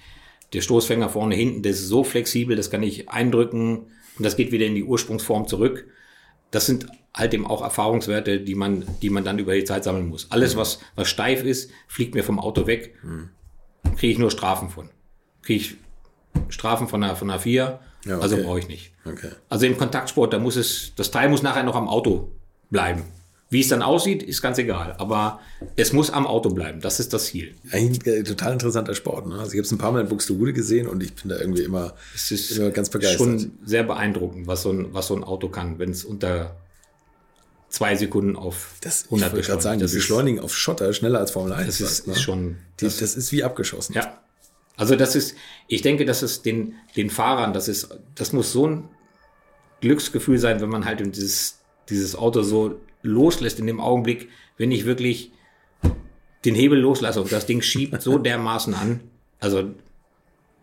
der 0.52 0.62
Stoßfänger 0.62 1.10
vorne, 1.10 1.34
hinten, 1.34 1.62
das 1.62 1.78
ist 1.78 1.88
so 1.88 2.04
flexibel, 2.04 2.56
das 2.56 2.70
kann 2.70 2.82
ich 2.82 3.08
eindrücken 3.10 3.78
und 4.16 4.24
das 4.24 4.36
geht 4.36 4.52
wieder 4.52 4.66
in 4.66 4.74
die 4.74 4.84
Ursprungsform 4.84 5.46
zurück. 5.46 5.86
Das 6.50 6.64
sind 6.64 6.86
halt 7.14 7.34
eben 7.34 7.46
auch 7.46 7.62
Erfahrungswerte, 7.62 8.40
die 8.40 8.54
man, 8.54 8.84
die 9.02 9.10
man 9.10 9.24
dann 9.24 9.38
über 9.38 9.54
die 9.54 9.64
Zeit 9.64 9.84
sammeln 9.84 10.08
muss. 10.08 10.30
Alles, 10.30 10.56
was, 10.56 10.78
was 10.94 11.08
steif 11.08 11.44
ist, 11.44 11.70
fliegt 11.86 12.14
mir 12.14 12.24
vom 12.24 12.38
Auto 12.38 12.66
weg, 12.66 12.94
kriege 13.96 14.12
ich 14.12 14.18
nur 14.18 14.30
Strafen 14.30 14.70
von. 14.70 14.88
Kriege 15.42 15.60
ich 15.60 15.76
Strafen 16.48 16.88
von 16.88 17.02
einer, 17.02 17.16
von 17.16 17.28
einer 17.28 17.40
4, 17.40 17.80
ja, 18.04 18.14
okay. 18.14 18.22
also 18.22 18.36
brauche 18.38 18.60
ich 18.60 18.68
nicht. 18.68 18.92
Okay. 19.04 19.30
Also 19.48 19.66
im 19.66 19.76
Kontaktsport, 19.76 20.32
da 20.32 20.38
muss 20.38 20.56
es, 20.56 20.92
das 20.96 21.10
Teil 21.10 21.28
muss 21.28 21.42
nachher 21.42 21.64
noch 21.64 21.76
am 21.76 21.88
Auto 21.88 22.30
bleiben. 22.70 23.04
Wie 23.50 23.60
es 23.60 23.68
dann 23.68 23.80
aussieht, 23.80 24.22
ist 24.22 24.42
ganz 24.42 24.58
egal. 24.58 24.94
Aber 24.98 25.40
es 25.74 25.94
muss 25.94 26.10
am 26.10 26.26
Auto 26.26 26.50
bleiben. 26.50 26.80
Das 26.80 27.00
ist 27.00 27.14
das 27.14 27.26
Ziel. 27.26 27.54
Eigentlich 27.72 28.06
ein 28.14 28.24
total 28.24 28.52
interessanter 28.52 28.94
Sport. 28.94 29.26
Ne? 29.26 29.38
Also 29.38 29.52
ich 29.52 29.58
habe 29.58 29.62
es 29.62 29.72
ein 29.72 29.78
paar 29.78 29.92
Mal 29.92 30.02
in 30.02 30.08
Buxtehude 30.08 30.52
gesehen 30.52 30.86
und 30.86 31.02
ich 31.02 31.14
bin 31.14 31.30
da 31.30 31.38
irgendwie 31.38 31.62
immer, 31.62 31.94
es 32.14 32.30
ist 32.30 32.50
immer 32.50 32.70
ganz 32.70 32.90
begeistert. 32.90 33.18
schon 33.18 33.52
sehr 33.64 33.84
beeindruckend, 33.84 34.46
was 34.46 34.62
so 34.62 34.70
ein, 34.70 34.92
was 34.92 35.06
so 35.06 35.16
ein 35.16 35.24
Auto 35.24 35.48
kann, 35.48 35.78
wenn 35.78 35.90
es 35.90 36.04
unter 36.04 36.56
zwei 37.70 37.96
Sekunden 37.96 38.36
auf 38.36 38.74
das, 38.82 39.04
100 39.04 39.36
Ich 39.38 39.46
gerade 39.46 39.62
sagen, 39.62 39.80
das 39.80 39.92
beschleunigen 39.92 40.40
auf 40.40 40.54
Schotter 40.54 40.92
schneller 40.92 41.20
als 41.20 41.30
Formel 41.30 41.52
1. 41.54 41.66
Das 41.66 41.80
ist, 41.80 42.06
ne? 42.06 42.12
ist 42.12 42.22
schon... 42.22 42.56
Die, 42.80 42.84
das, 42.84 42.98
das, 42.98 43.16
ist 43.16 43.32
wie 43.32 43.44
abgeschossen. 43.44 43.94
Ja. 43.94 44.20
Also 44.76 44.94
das 44.94 45.16
ist, 45.16 45.34
ich 45.68 45.80
denke, 45.80 46.04
dass 46.04 46.20
es 46.22 46.42
den, 46.42 46.74
den 46.96 47.08
Fahrern, 47.08 47.52
das 47.54 47.66
ist, 47.66 47.88
das 48.14 48.32
muss 48.32 48.52
so 48.52 48.66
ein 48.66 48.88
Glücksgefühl 49.80 50.38
sein, 50.38 50.60
wenn 50.60 50.68
man 50.68 50.84
halt 50.84 51.00
dieses, 51.16 51.58
dieses 51.88 52.14
Auto 52.14 52.42
so 52.42 52.78
loslässt 53.02 53.58
in 53.58 53.66
dem 53.66 53.80
Augenblick, 53.80 54.28
wenn 54.56 54.72
ich 54.72 54.84
wirklich 54.84 55.32
den 56.44 56.54
Hebel 56.54 56.78
loslasse 56.78 57.20
und 57.20 57.32
das 57.32 57.46
Ding 57.46 57.62
schiebt 57.62 58.00
so 58.02 58.18
dermaßen 58.18 58.74
an. 58.74 59.00
Also, 59.40 59.70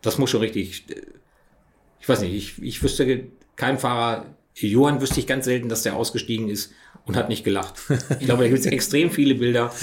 das 0.02 0.18
muss 0.18 0.30
schon 0.30 0.42
richtig, 0.42 0.86
ich 2.00 2.10
weiß 2.10 2.22
nicht, 2.22 2.34
ich, 2.34 2.62
ich 2.62 2.84
wüsste 2.84 3.28
kein 3.56 3.80
Fahrer, 3.80 4.26
Johann 4.54 5.02
wüsste 5.02 5.20
ich 5.20 5.28
ganz 5.28 5.46
selten, 5.46 5.70
dass 5.70 5.84
der 5.84 5.96
ausgestiegen 5.96 6.50
ist 6.50 6.72
und 7.06 7.16
hat 7.16 7.30
nicht 7.30 7.44
gelacht. 7.44 7.76
Ich 8.20 8.26
glaube, 8.26 8.44
da 8.44 8.50
gibt 8.50 8.60
es 8.60 8.66
extrem 8.66 9.12
viele 9.12 9.36
Bilder 9.36 9.74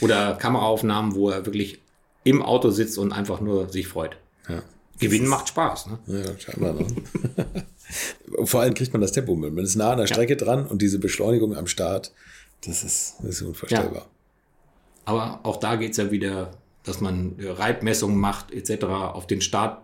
oder 0.00 0.34
Kameraaufnahmen, 0.34 1.14
wo 1.14 1.30
er 1.30 1.46
wirklich 1.46 1.80
im 2.24 2.42
Auto 2.42 2.70
sitzt 2.70 2.98
und 2.98 3.12
einfach 3.12 3.40
nur 3.40 3.68
sich 3.68 3.88
freut. 3.88 4.16
Ja. 4.48 4.62
Gewinnen 4.98 5.28
macht 5.28 5.48
Spaß. 5.48 5.86
Ne? 5.86 5.98
Ja, 6.06 6.38
scheinbar. 6.38 6.74
Ne? 6.74 6.86
Vor 8.46 8.60
allem 8.60 8.74
kriegt 8.74 8.92
man 8.92 9.00
das 9.00 9.12
Tempo 9.12 9.36
mit. 9.36 9.52
Man 9.52 9.64
ist 9.64 9.76
nah 9.76 9.92
an 9.92 9.98
der 9.98 10.06
Strecke 10.06 10.34
ja. 10.34 10.38
dran 10.38 10.66
und 10.66 10.82
diese 10.82 10.98
Beschleunigung 10.98 11.56
am 11.56 11.66
Start, 11.66 12.12
das 12.64 12.82
ist, 12.82 13.16
das 13.20 13.36
ist 13.36 13.42
unvorstellbar. 13.42 13.94
Ja. 13.94 14.06
Aber 15.04 15.40
auch 15.44 15.58
da 15.58 15.76
geht 15.76 15.92
es 15.92 15.96
ja 15.98 16.10
wieder, 16.10 16.50
dass 16.82 17.00
man 17.00 17.36
Reibmessungen 17.38 18.18
macht, 18.18 18.52
etc. 18.52 18.84
auf 18.84 19.26
den 19.26 19.40
Start, 19.40 19.82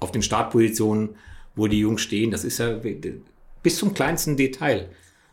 auf 0.00 0.12
den 0.12 0.22
Startpositionen, 0.22 1.16
wo 1.54 1.66
die 1.66 1.80
Jungs 1.80 2.02
stehen. 2.02 2.30
Das 2.30 2.44
ist 2.44 2.58
ja 2.58 2.80
bis 3.62 3.76
zum 3.76 3.94
kleinsten 3.94 4.36
Detail. 4.36 4.88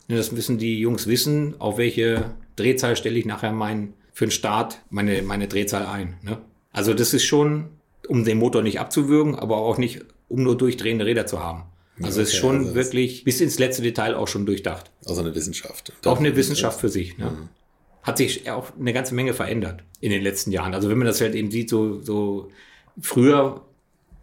Das 0.08 0.32
müssen 0.32 0.58
die 0.58 0.80
Jungs 0.80 1.06
wissen, 1.06 1.60
auf 1.60 1.78
welche 1.78 2.34
Drehzahl 2.56 2.96
stelle 2.96 3.18
ich 3.18 3.24
nachher 3.24 3.52
mein, 3.52 3.94
für 4.12 4.26
den 4.26 4.30
Start 4.30 4.82
meine, 4.90 5.22
meine 5.22 5.48
Drehzahl 5.48 5.86
ein. 5.86 6.18
Ne? 6.22 6.38
Also 6.72 6.92
das 6.92 7.14
ist 7.14 7.24
schon, 7.24 7.70
um 8.08 8.24
den 8.24 8.38
Motor 8.38 8.62
nicht 8.62 8.80
abzuwürgen, 8.80 9.34
aber 9.34 9.56
auch 9.56 9.78
nicht 9.78 10.04
um 10.28 10.42
nur 10.42 10.56
durchdrehende 10.56 11.06
Räder 11.06 11.26
zu 11.26 11.40
haben. 11.40 11.64
Also 12.02 12.20
es 12.20 12.28
okay, 12.28 12.36
ist 12.36 12.40
schon 12.40 12.58
also 12.58 12.74
wirklich 12.74 13.24
bis 13.24 13.40
ins 13.40 13.58
letzte 13.58 13.82
Detail 13.82 14.14
auch 14.14 14.26
schon 14.26 14.46
durchdacht. 14.46 14.90
Also 15.06 15.20
eine 15.20 15.34
Wissenschaft. 15.34 15.92
Auch 16.04 16.18
eine 16.18 16.34
Wissenschaft 16.34 16.80
für 16.80 16.88
sich. 16.88 17.16
Ne? 17.18 17.26
Mhm. 17.26 17.48
Hat 18.02 18.18
sich 18.18 18.50
auch 18.50 18.72
eine 18.78 18.92
ganze 18.92 19.14
Menge 19.14 19.32
verändert 19.32 19.84
in 20.00 20.10
den 20.10 20.22
letzten 20.22 20.50
Jahren. 20.50 20.74
Also 20.74 20.90
wenn 20.90 20.98
man 20.98 21.06
das 21.06 21.20
halt 21.20 21.34
eben 21.34 21.50
sieht, 21.50 21.70
so, 21.70 22.00
so 22.00 22.50
früher, 23.00 23.62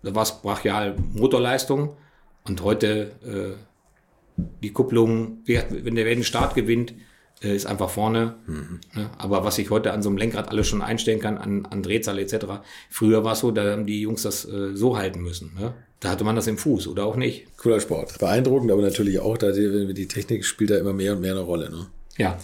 da 0.03 0.13
war 0.13 0.23
es 0.23 0.41
brachial 0.41 0.95
Motorleistung 1.13 1.95
und 2.43 2.61
heute 2.61 3.13
äh, 3.25 4.41
die 4.61 4.71
Kupplung, 4.71 5.39
wenn 5.45 5.95
der 5.95 6.23
Start 6.23 6.55
gewinnt, 6.55 6.93
äh, 7.41 7.55
ist 7.55 7.65
einfach 7.65 7.89
vorne. 7.89 8.35
Mhm. 8.45 8.79
Ne? 8.93 9.09
Aber 9.17 9.43
was 9.43 9.57
ich 9.57 9.69
heute 9.69 9.93
an 9.93 10.01
so 10.01 10.09
einem 10.09 10.17
Lenkrad 10.17 10.49
alles 10.49 10.67
schon 10.67 10.81
einstellen 10.81 11.19
kann, 11.19 11.37
an, 11.37 11.65
an 11.65 11.83
Drehzahl 11.83 12.19
etc., 12.19 12.45
früher 12.89 13.23
war 13.23 13.33
es 13.33 13.39
so, 13.39 13.51
da 13.51 13.71
haben 13.71 13.85
die 13.85 14.01
Jungs 14.01 14.23
das 14.23 14.45
äh, 14.45 14.75
so 14.75 14.97
halten 14.97 15.21
müssen. 15.21 15.53
Ne? 15.59 15.73
Da 15.99 16.09
hatte 16.09 16.23
man 16.23 16.35
das 16.35 16.47
im 16.47 16.57
Fuß 16.57 16.87
oder 16.87 17.05
auch 17.05 17.15
nicht. 17.15 17.45
Cooler 17.57 17.79
Sport. 17.79 18.17
Beeindruckend, 18.19 18.71
aber 18.71 18.81
natürlich 18.81 19.19
auch, 19.19 19.37
da 19.37 19.51
die, 19.51 19.93
die 19.93 20.07
Technik 20.07 20.45
spielt 20.45 20.71
da 20.71 20.77
immer 20.77 20.93
mehr 20.93 21.13
und 21.13 21.21
mehr 21.21 21.31
eine 21.31 21.41
Rolle. 21.41 21.69
Ne? 21.69 21.87
Ja. 22.17 22.37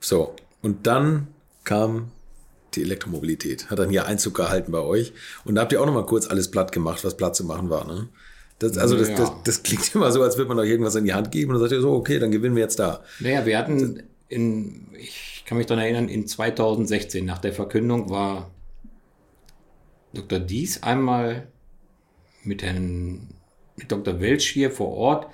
So, 0.00 0.34
und 0.62 0.86
dann 0.86 1.28
kam 1.64 2.10
die 2.74 2.82
Elektromobilität. 2.82 3.70
Hat 3.70 3.78
dann 3.78 3.90
hier 3.90 4.06
Einzug 4.06 4.34
gehalten 4.34 4.72
bei 4.72 4.80
euch. 4.80 5.12
Und 5.44 5.54
da 5.54 5.62
habt 5.62 5.72
ihr 5.72 5.80
auch 5.80 5.86
nochmal 5.86 6.06
kurz 6.06 6.26
alles 6.26 6.50
platt 6.50 6.72
gemacht, 6.72 7.04
was 7.04 7.16
platt 7.16 7.36
zu 7.36 7.44
machen 7.44 7.70
war. 7.70 7.86
Ne? 7.86 8.08
Das, 8.58 8.78
also 8.78 8.96
das, 8.96 9.08
ja. 9.08 9.16
das, 9.16 9.32
das, 9.44 9.62
klingt 9.62 9.94
immer 9.94 10.10
so, 10.10 10.22
als 10.22 10.36
würde 10.36 10.48
man 10.48 10.58
euch 10.58 10.70
irgendwas 10.70 10.94
in 10.94 11.04
die 11.04 11.14
Hand 11.14 11.30
geben 11.30 11.50
und 11.50 11.54
dann 11.54 11.62
sagt 11.62 11.72
ihr 11.72 11.80
so, 11.80 11.92
okay, 11.92 12.18
dann 12.18 12.30
gewinnen 12.30 12.56
wir 12.56 12.62
jetzt 12.62 12.78
da. 12.78 13.02
Naja, 13.20 13.44
wir 13.44 13.58
hatten 13.58 14.02
in, 14.32 14.88
ich 14.98 15.44
kann 15.46 15.58
mich 15.58 15.66
daran 15.66 15.84
erinnern, 15.84 16.08
in 16.08 16.26
2016 16.26 17.24
nach 17.24 17.38
der 17.38 17.52
Verkündung 17.52 18.10
war 18.10 18.50
Dr. 20.12 20.40
Dies 20.40 20.82
einmal 20.82 21.48
mit 22.42 22.62
Herrn 22.62 23.28
mit 23.76 23.90
Dr. 23.90 24.20
Welsch 24.20 24.48
hier 24.50 24.70
vor 24.70 24.88
Ort 24.88 25.26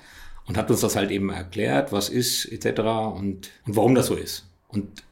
und 0.47 0.57
hat 0.57 0.69
uns 0.71 0.81
das 0.81 0.95
halt 0.95 1.11
eben 1.11 1.29
erklärt, 1.29 1.91
was 1.91 2.09
ist 2.09 2.45
etc. 2.45 2.79
Und, 3.15 3.51
und 3.65 3.75
warum 3.75 3.95
das 3.95 4.07
so 4.07 4.15
ist. 4.15 4.47
Und 4.67 5.03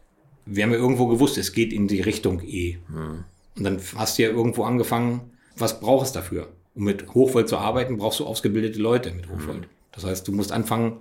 wir 0.46 0.64
haben 0.64 0.72
ja 0.72 0.78
irgendwo 0.78 1.08
gewusst, 1.08 1.38
es 1.38 1.54
geht 1.54 1.74
in 1.74 1.88
die 1.88 2.02
Richtung 2.02 2.42
E. 2.42 2.78
Mhm. 2.88 3.26
Und 3.56 3.64
dann 3.64 3.80
hast 3.96 4.18
du 4.18 4.24
ja 4.24 4.30
irgendwo 4.30 4.64
angefangen, 4.64 5.32
was 5.58 5.80
brauchst 5.80 6.16
du 6.16 6.20
dafür? 6.20 6.50
Um 6.76 6.84
mit 6.84 7.14
Hochvolt 7.14 7.50
zu 7.50 7.58
arbeiten, 7.58 7.98
brauchst 7.98 8.20
du 8.20 8.26
ausgebildete 8.26 8.80
Leute 8.80 9.12
mit 9.12 9.30
Hochvolt. 9.30 9.62
Mhm. 9.62 9.72
Das 9.92 10.06
heißt, 10.06 10.28
du 10.28 10.32
musst 10.32 10.52
anfangen, 10.52 11.00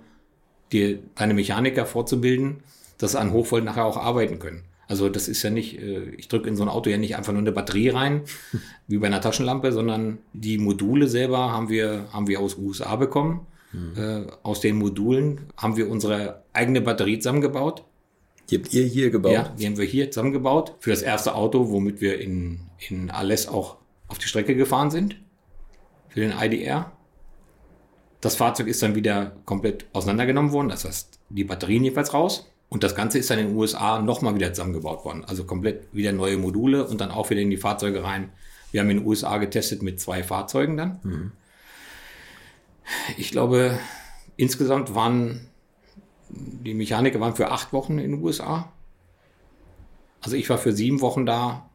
dir 0.71 0.99
deine 1.15 1.33
Mechaniker 1.33 1.85
vorzubilden, 1.85 2.63
dass 2.97 3.11
sie 3.11 3.19
an 3.19 3.31
Hochvolt 3.31 3.63
nachher 3.63 3.85
auch 3.85 3.97
arbeiten 3.97 4.39
können. 4.39 4.63
Also 4.87 5.09
das 5.09 5.27
ist 5.27 5.43
ja 5.43 5.49
nicht, 5.49 5.79
äh, 5.79 6.09
ich 6.11 6.27
drücke 6.27 6.47
in 6.47 6.55
so 6.55 6.63
ein 6.63 6.69
Auto 6.69 6.89
ja 6.89 6.97
nicht 6.97 7.17
einfach 7.17 7.33
nur 7.33 7.41
eine 7.41 7.51
Batterie 7.51 7.89
rein, 7.89 8.21
wie 8.87 8.97
bei 8.97 9.07
einer 9.07 9.21
Taschenlampe, 9.21 9.71
sondern 9.71 10.19
die 10.33 10.57
Module 10.57 11.07
selber 11.07 11.51
haben 11.51 11.69
wir, 11.69 12.07
haben 12.13 12.27
wir 12.27 12.39
aus 12.39 12.57
USA 12.57 12.95
bekommen. 12.95 13.45
Mhm. 13.73 14.27
aus 14.43 14.61
den 14.61 14.77
Modulen 14.77 15.41
haben 15.57 15.75
wir 15.75 15.89
unsere 15.91 16.41
eigene 16.53 16.79
Batterie 16.79 17.19
zusammengebaut. 17.19 17.83
Die 18.49 18.57
habt 18.57 18.73
ihr 18.73 18.85
hier 18.85 19.09
gebaut? 19.09 19.33
Ja, 19.33 19.49
die 19.59 19.65
haben 19.65 19.77
wir 19.77 19.85
hier 19.85 20.09
zusammengebaut 20.09 20.75
für 20.79 20.91
das 20.91 21.01
erste 21.01 21.35
Auto, 21.35 21.69
womit 21.69 21.99
wir 21.99 22.19
in, 22.19 22.61
in 22.87 23.11
Alès 23.11 23.49
auch 23.49 23.77
auf 24.07 24.19
die 24.19 24.27
Strecke 24.27 24.55
gefahren 24.55 24.89
sind. 24.89 25.17
Für 26.07 26.21
den 26.21 26.31
IDR. 26.31 26.93
Das 28.21 28.35
Fahrzeug 28.37 28.67
ist 28.67 28.81
dann 28.81 28.95
wieder 28.95 29.33
komplett 29.45 29.85
auseinandergenommen 29.91 30.53
worden. 30.53 30.69
Das 30.69 30.85
heißt, 30.85 31.19
die 31.29 31.43
Batterien 31.43 31.83
jedenfalls 31.83 32.13
raus. 32.13 32.49
Und 32.69 32.83
das 32.83 32.95
Ganze 32.95 33.17
ist 33.17 33.29
dann 33.29 33.39
in 33.39 33.47
den 33.47 33.55
USA 33.55 34.01
nochmal 34.01 34.35
wieder 34.35 34.53
zusammengebaut 34.53 35.05
worden. 35.05 35.23
Also 35.25 35.45
komplett 35.45 35.87
wieder 35.93 36.11
neue 36.11 36.37
Module 36.37 36.85
und 36.85 36.99
dann 36.99 37.11
auch 37.11 37.29
wieder 37.29 37.41
in 37.41 37.49
die 37.49 37.57
Fahrzeuge 37.57 38.03
rein. 38.03 38.29
Wir 38.71 38.81
haben 38.81 38.89
in 38.89 38.97
den 38.97 39.07
USA 39.07 39.37
getestet 39.37 39.81
mit 39.81 40.01
zwei 40.01 40.23
Fahrzeugen 40.23 40.75
dann. 40.75 40.99
Mhm. 41.03 41.31
Ich 43.17 43.31
glaube, 43.31 43.79
insgesamt 44.35 44.95
waren 44.95 45.47
die 46.29 46.73
Mechaniker 46.73 47.19
waren 47.19 47.35
für 47.35 47.51
acht 47.51 47.73
Wochen 47.73 47.99
in 47.99 48.11
den 48.11 48.23
USA. 48.23 48.71
Also 50.21 50.35
ich 50.35 50.49
war 50.49 50.57
für 50.57 50.73
sieben 50.73 51.01
Wochen 51.01 51.25
da. 51.25 51.69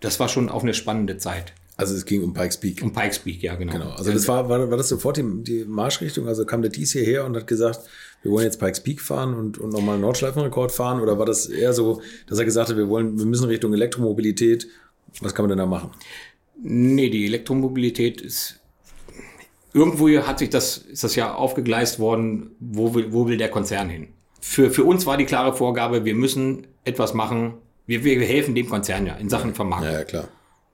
Das 0.00 0.20
war 0.20 0.28
schon 0.28 0.48
auch 0.48 0.62
eine 0.62 0.74
spannende 0.74 1.16
Zeit. 1.16 1.52
Also 1.76 1.94
es 1.94 2.04
ging 2.04 2.22
um 2.22 2.34
Pikes 2.34 2.58
Peak. 2.58 2.82
Um 2.82 2.92
Pikes 2.92 3.20
Peak, 3.20 3.42
ja, 3.42 3.56
genau. 3.56 3.72
Genau. 3.72 3.90
Also 3.90 4.12
das 4.12 4.28
war, 4.28 4.48
war, 4.48 4.70
war 4.70 4.76
das 4.76 4.88
sofort 4.88 5.16
die, 5.16 5.24
die 5.42 5.64
Marschrichtung? 5.64 6.28
Also 6.28 6.44
kam 6.44 6.62
der 6.62 6.70
Dies 6.70 6.92
hierher 6.92 7.24
und 7.24 7.34
hat 7.34 7.46
gesagt, 7.46 7.80
wir 8.22 8.32
wollen 8.32 8.44
jetzt 8.44 8.60
Pikes 8.60 8.80
Peak 8.80 9.00
fahren 9.00 9.34
und, 9.34 9.58
und 9.58 9.72
nochmal 9.72 9.94
einen 9.94 10.02
Nordschleifenrekord 10.02 10.72
fahren? 10.72 11.00
Oder 11.00 11.18
war 11.18 11.26
das 11.26 11.46
eher 11.46 11.72
so, 11.72 12.00
dass 12.26 12.38
er 12.38 12.44
gesagt 12.44 12.70
hat, 12.70 12.76
wir 12.76 12.88
wollen, 12.88 13.18
wir 13.18 13.26
müssen 13.26 13.46
Richtung 13.46 13.72
Elektromobilität? 13.72 14.68
Was 15.20 15.34
kann 15.34 15.44
man 15.44 15.50
denn 15.50 15.58
da 15.58 15.66
machen? 15.66 15.90
Nee, 16.62 17.10
die 17.10 17.26
Elektromobilität 17.26 18.20
ist 18.20 18.60
irgendwo 19.74 20.08
hat 20.08 20.38
sich 20.38 20.50
das, 20.50 20.78
ist 20.78 21.04
das 21.04 21.16
ja 21.16 21.34
aufgegleist 21.34 21.98
worden, 21.98 22.54
wo 22.60 22.94
will, 22.94 23.12
wo 23.12 23.26
will 23.26 23.36
der 23.36 23.48
Konzern 23.48 23.88
hin? 23.88 24.08
Für, 24.40 24.70
für 24.70 24.84
uns 24.84 25.06
war 25.06 25.16
die 25.16 25.24
klare 25.24 25.54
Vorgabe, 25.54 26.04
wir 26.04 26.14
müssen 26.14 26.66
etwas 26.84 27.14
machen, 27.14 27.54
wir, 27.86 28.04
wir 28.04 28.20
helfen 28.20 28.54
dem 28.54 28.68
Konzern 28.68 29.06
ja 29.06 29.14
in 29.14 29.28
Sachen 29.28 29.54
Vermarktung. 29.54 29.92
Ja, 29.92 29.98
ja, 29.98 30.04
klar. 30.04 30.28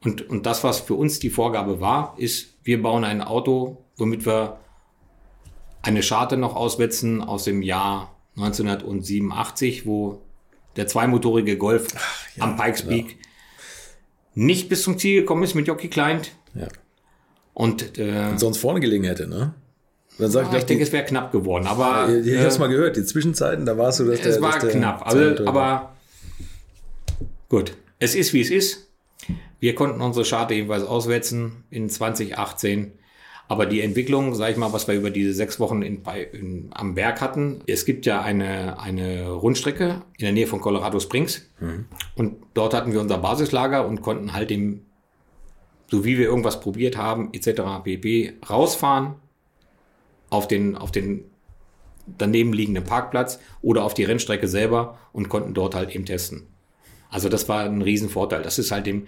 Und, 0.04 0.28
und 0.28 0.46
das, 0.46 0.64
was 0.64 0.80
für 0.80 0.94
uns 0.94 1.18
die 1.18 1.30
Vorgabe 1.30 1.80
war, 1.80 2.14
ist, 2.18 2.54
wir 2.62 2.80
bauen 2.82 3.04
ein 3.04 3.20
Auto, 3.20 3.84
womit 3.96 4.26
wir 4.26 4.60
eine 5.88 6.02
Scharte 6.02 6.36
noch 6.36 6.54
auswetzen 6.54 7.22
aus 7.22 7.44
dem 7.44 7.62
Jahr 7.62 8.14
1987, 8.36 9.86
wo 9.86 10.20
der 10.76 10.86
zweimotorige 10.86 11.56
Golf 11.56 11.88
Ach, 11.96 12.36
ja, 12.36 12.44
am 12.44 12.56
Pikes 12.56 12.82
genau. 12.82 12.92
Peak 12.92 13.16
nicht 14.34 14.68
bis 14.68 14.82
zum 14.82 14.98
Ziel 14.98 15.22
gekommen 15.22 15.42
ist 15.42 15.54
mit 15.54 15.66
Jockey 15.66 15.88
Client. 15.88 16.32
Ja. 16.54 16.68
Und, 17.54 17.98
äh, 17.98 18.28
und 18.30 18.38
sonst 18.38 18.58
vorne 18.58 18.78
gelegen 18.78 19.04
hätte, 19.04 19.26
ne? 19.26 19.54
Dann 20.18 20.30
sagt 20.30 20.52
ja, 20.52 20.58
ich 20.58 20.66
denke, 20.66 20.84
es 20.84 20.92
wäre 20.92 21.04
knapp 21.04 21.32
geworden. 21.32 21.66
Aber 21.66 22.08
ich, 22.08 22.26
ich 22.26 22.34
äh, 22.34 22.44
habe 22.44 22.58
mal 22.58 22.68
gehört. 22.68 22.96
Die 22.96 23.04
Zwischenzeiten, 23.04 23.66
da 23.66 23.78
war 23.78 23.88
es 23.88 23.96
so, 23.96 24.06
dass 24.06 24.20
der. 24.20 24.32
Es 24.32 24.40
war 24.40 24.58
der 24.58 24.70
knapp. 24.70 25.06
Also, 25.06 25.46
aber 25.46 25.96
gut, 27.48 27.76
es 27.98 28.14
ist 28.14 28.32
wie 28.32 28.40
es 28.40 28.50
ist. 28.50 28.90
Wir 29.58 29.74
konnten 29.74 30.00
unsere 30.00 30.24
Charte 30.24 30.54
jedenfalls 30.54 30.84
auswetzen 30.84 31.64
in 31.70 31.88
2018. 31.88 32.92
Aber 33.48 33.64
die 33.64 33.80
Entwicklung, 33.80 34.34
sage 34.34 34.52
ich 34.52 34.58
mal, 34.58 34.74
was 34.74 34.86
wir 34.88 34.94
über 34.94 35.10
diese 35.10 35.32
sechs 35.32 35.58
Wochen 35.58 35.80
in, 35.80 36.02
in, 36.32 36.68
am 36.72 36.94
Berg 36.94 37.22
hatten, 37.22 37.62
es 37.66 37.86
gibt 37.86 38.04
ja 38.04 38.20
eine, 38.20 38.78
eine 38.78 39.30
Rundstrecke 39.30 40.02
in 40.18 40.24
der 40.24 40.32
Nähe 40.32 40.46
von 40.46 40.60
Colorado 40.60 41.00
Springs. 41.00 41.48
Mhm. 41.58 41.86
Und 42.14 42.36
dort 42.52 42.74
hatten 42.74 42.92
wir 42.92 43.00
unser 43.00 43.16
Basislager 43.18 43.86
und 43.86 44.02
konnten 44.02 44.34
halt 44.34 44.50
dem, 44.50 44.82
so 45.90 46.04
wie 46.04 46.18
wir 46.18 46.26
irgendwas 46.26 46.60
probiert 46.60 46.98
haben, 46.98 47.30
etc. 47.32 47.62
pp. 47.82 48.34
rausfahren 48.48 49.14
auf 50.28 50.46
den, 50.46 50.76
auf 50.76 50.92
den 50.92 51.24
daneben 52.18 52.52
liegenden 52.52 52.84
Parkplatz 52.84 53.38
oder 53.62 53.84
auf 53.84 53.94
die 53.94 54.04
Rennstrecke 54.04 54.46
selber 54.46 54.98
und 55.12 55.30
konnten 55.30 55.54
dort 55.54 55.74
halt 55.74 55.94
eben 55.94 56.04
testen. 56.04 56.46
Also 57.10 57.30
das 57.30 57.48
war 57.48 57.64
ein 57.64 57.80
Riesenvorteil. 57.80 58.42
Das 58.42 58.58
ist 58.58 58.70
halt 58.70 58.86
dem, 58.86 59.06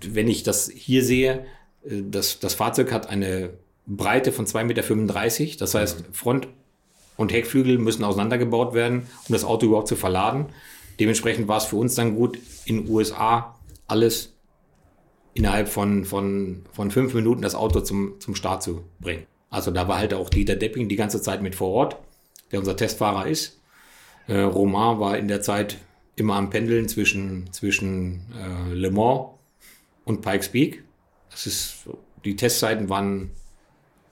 wenn 0.00 0.26
ich 0.26 0.42
das 0.42 0.68
hier 0.74 1.04
sehe, 1.04 1.46
äh, 1.84 2.02
das, 2.02 2.40
das 2.40 2.54
Fahrzeug 2.54 2.90
hat 2.92 3.08
eine 3.08 3.50
Breite 3.86 4.32
von 4.32 4.46
2,35 4.46 5.40
Meter. 5.40 5.58
Das 5.58 5.74
heißt, 5.74 6.08
mhm. 6.08 6.14
Front- 6.14 6.48
und 7.16 7.32
Heckflügel 7.32 7.78
müssen 7.78 8.04
auseinandergebaut 8.04 8.74
werden, 8.74 9.06
um 9.28 9.32
das 9.32 9.44
Auto 9.44 9.66
überhaupt 9.66 9.88
zu 9.88 9.96
verladen. 9.96 10.46
Dementsprechend 11.00 11.48
war 11.48 11.58
es 11.58 11.64
für 11.64 11.76
uns 11.76 11.94
dann 11.94 12.14
gut, 12.14 12.38
in 12.64 12.84
den 12.84 12.90
USA 12.90 13.54
alles 13.86 14.34
innerhalb 15.34 15.68
von, 15.68 16.04
von, 16.04 16.64
von 16.72 16.90
fünf 16.90 17.14
Minuten 17.14 17.42
das 17.42 17.54
Auto 17.54 17.80
zum, 17.80 18.20
zum 18.20 18.34
Start 18.34 18.62
zu 18.62 18.84
bringen. 19.00 19.26
Also 19.50 19.70
da 19.70 19.86
war 19.86 19.98
halt 19.98 20.14
auch 20.14 20.30
Dieter 20.30 20.56
Depping 20.56 20.88
die 20.88 20.96
ganze 20.96 21.20
Zeit 21.20 21.42
mit 21.42 21.54
vor 21.54 21.68
Ort, 21.68 21.96
der 22.50 22.58
unser 22.58 22.76
Testfahrer 22.76 23.26
ist. 23.26 23.60
Äh, 24.26 24.40
Romain 24.40 24.98
war 24.98 25.18
in 25.18 25.28
der 25.28 25.42
Zeit 25.42 25.76
immer 26.16 26.34
am 26.34 26.50
Pendeln 26.50 26.88
zwischen, 26.88 27.52
zwischen 27.52 28.26
äh, 28.34 28.72
Le 28.72 28.90
Mans 28.90 29.28
und 30.04 30.22
Pikes 30.22 30.48
Peak. 30.48 30.84
Das 31.30 31.46
ist, 31.46 31.86
die 32.24 32.34
Testzeiten 32.34 32.88
waren 32.88 33.30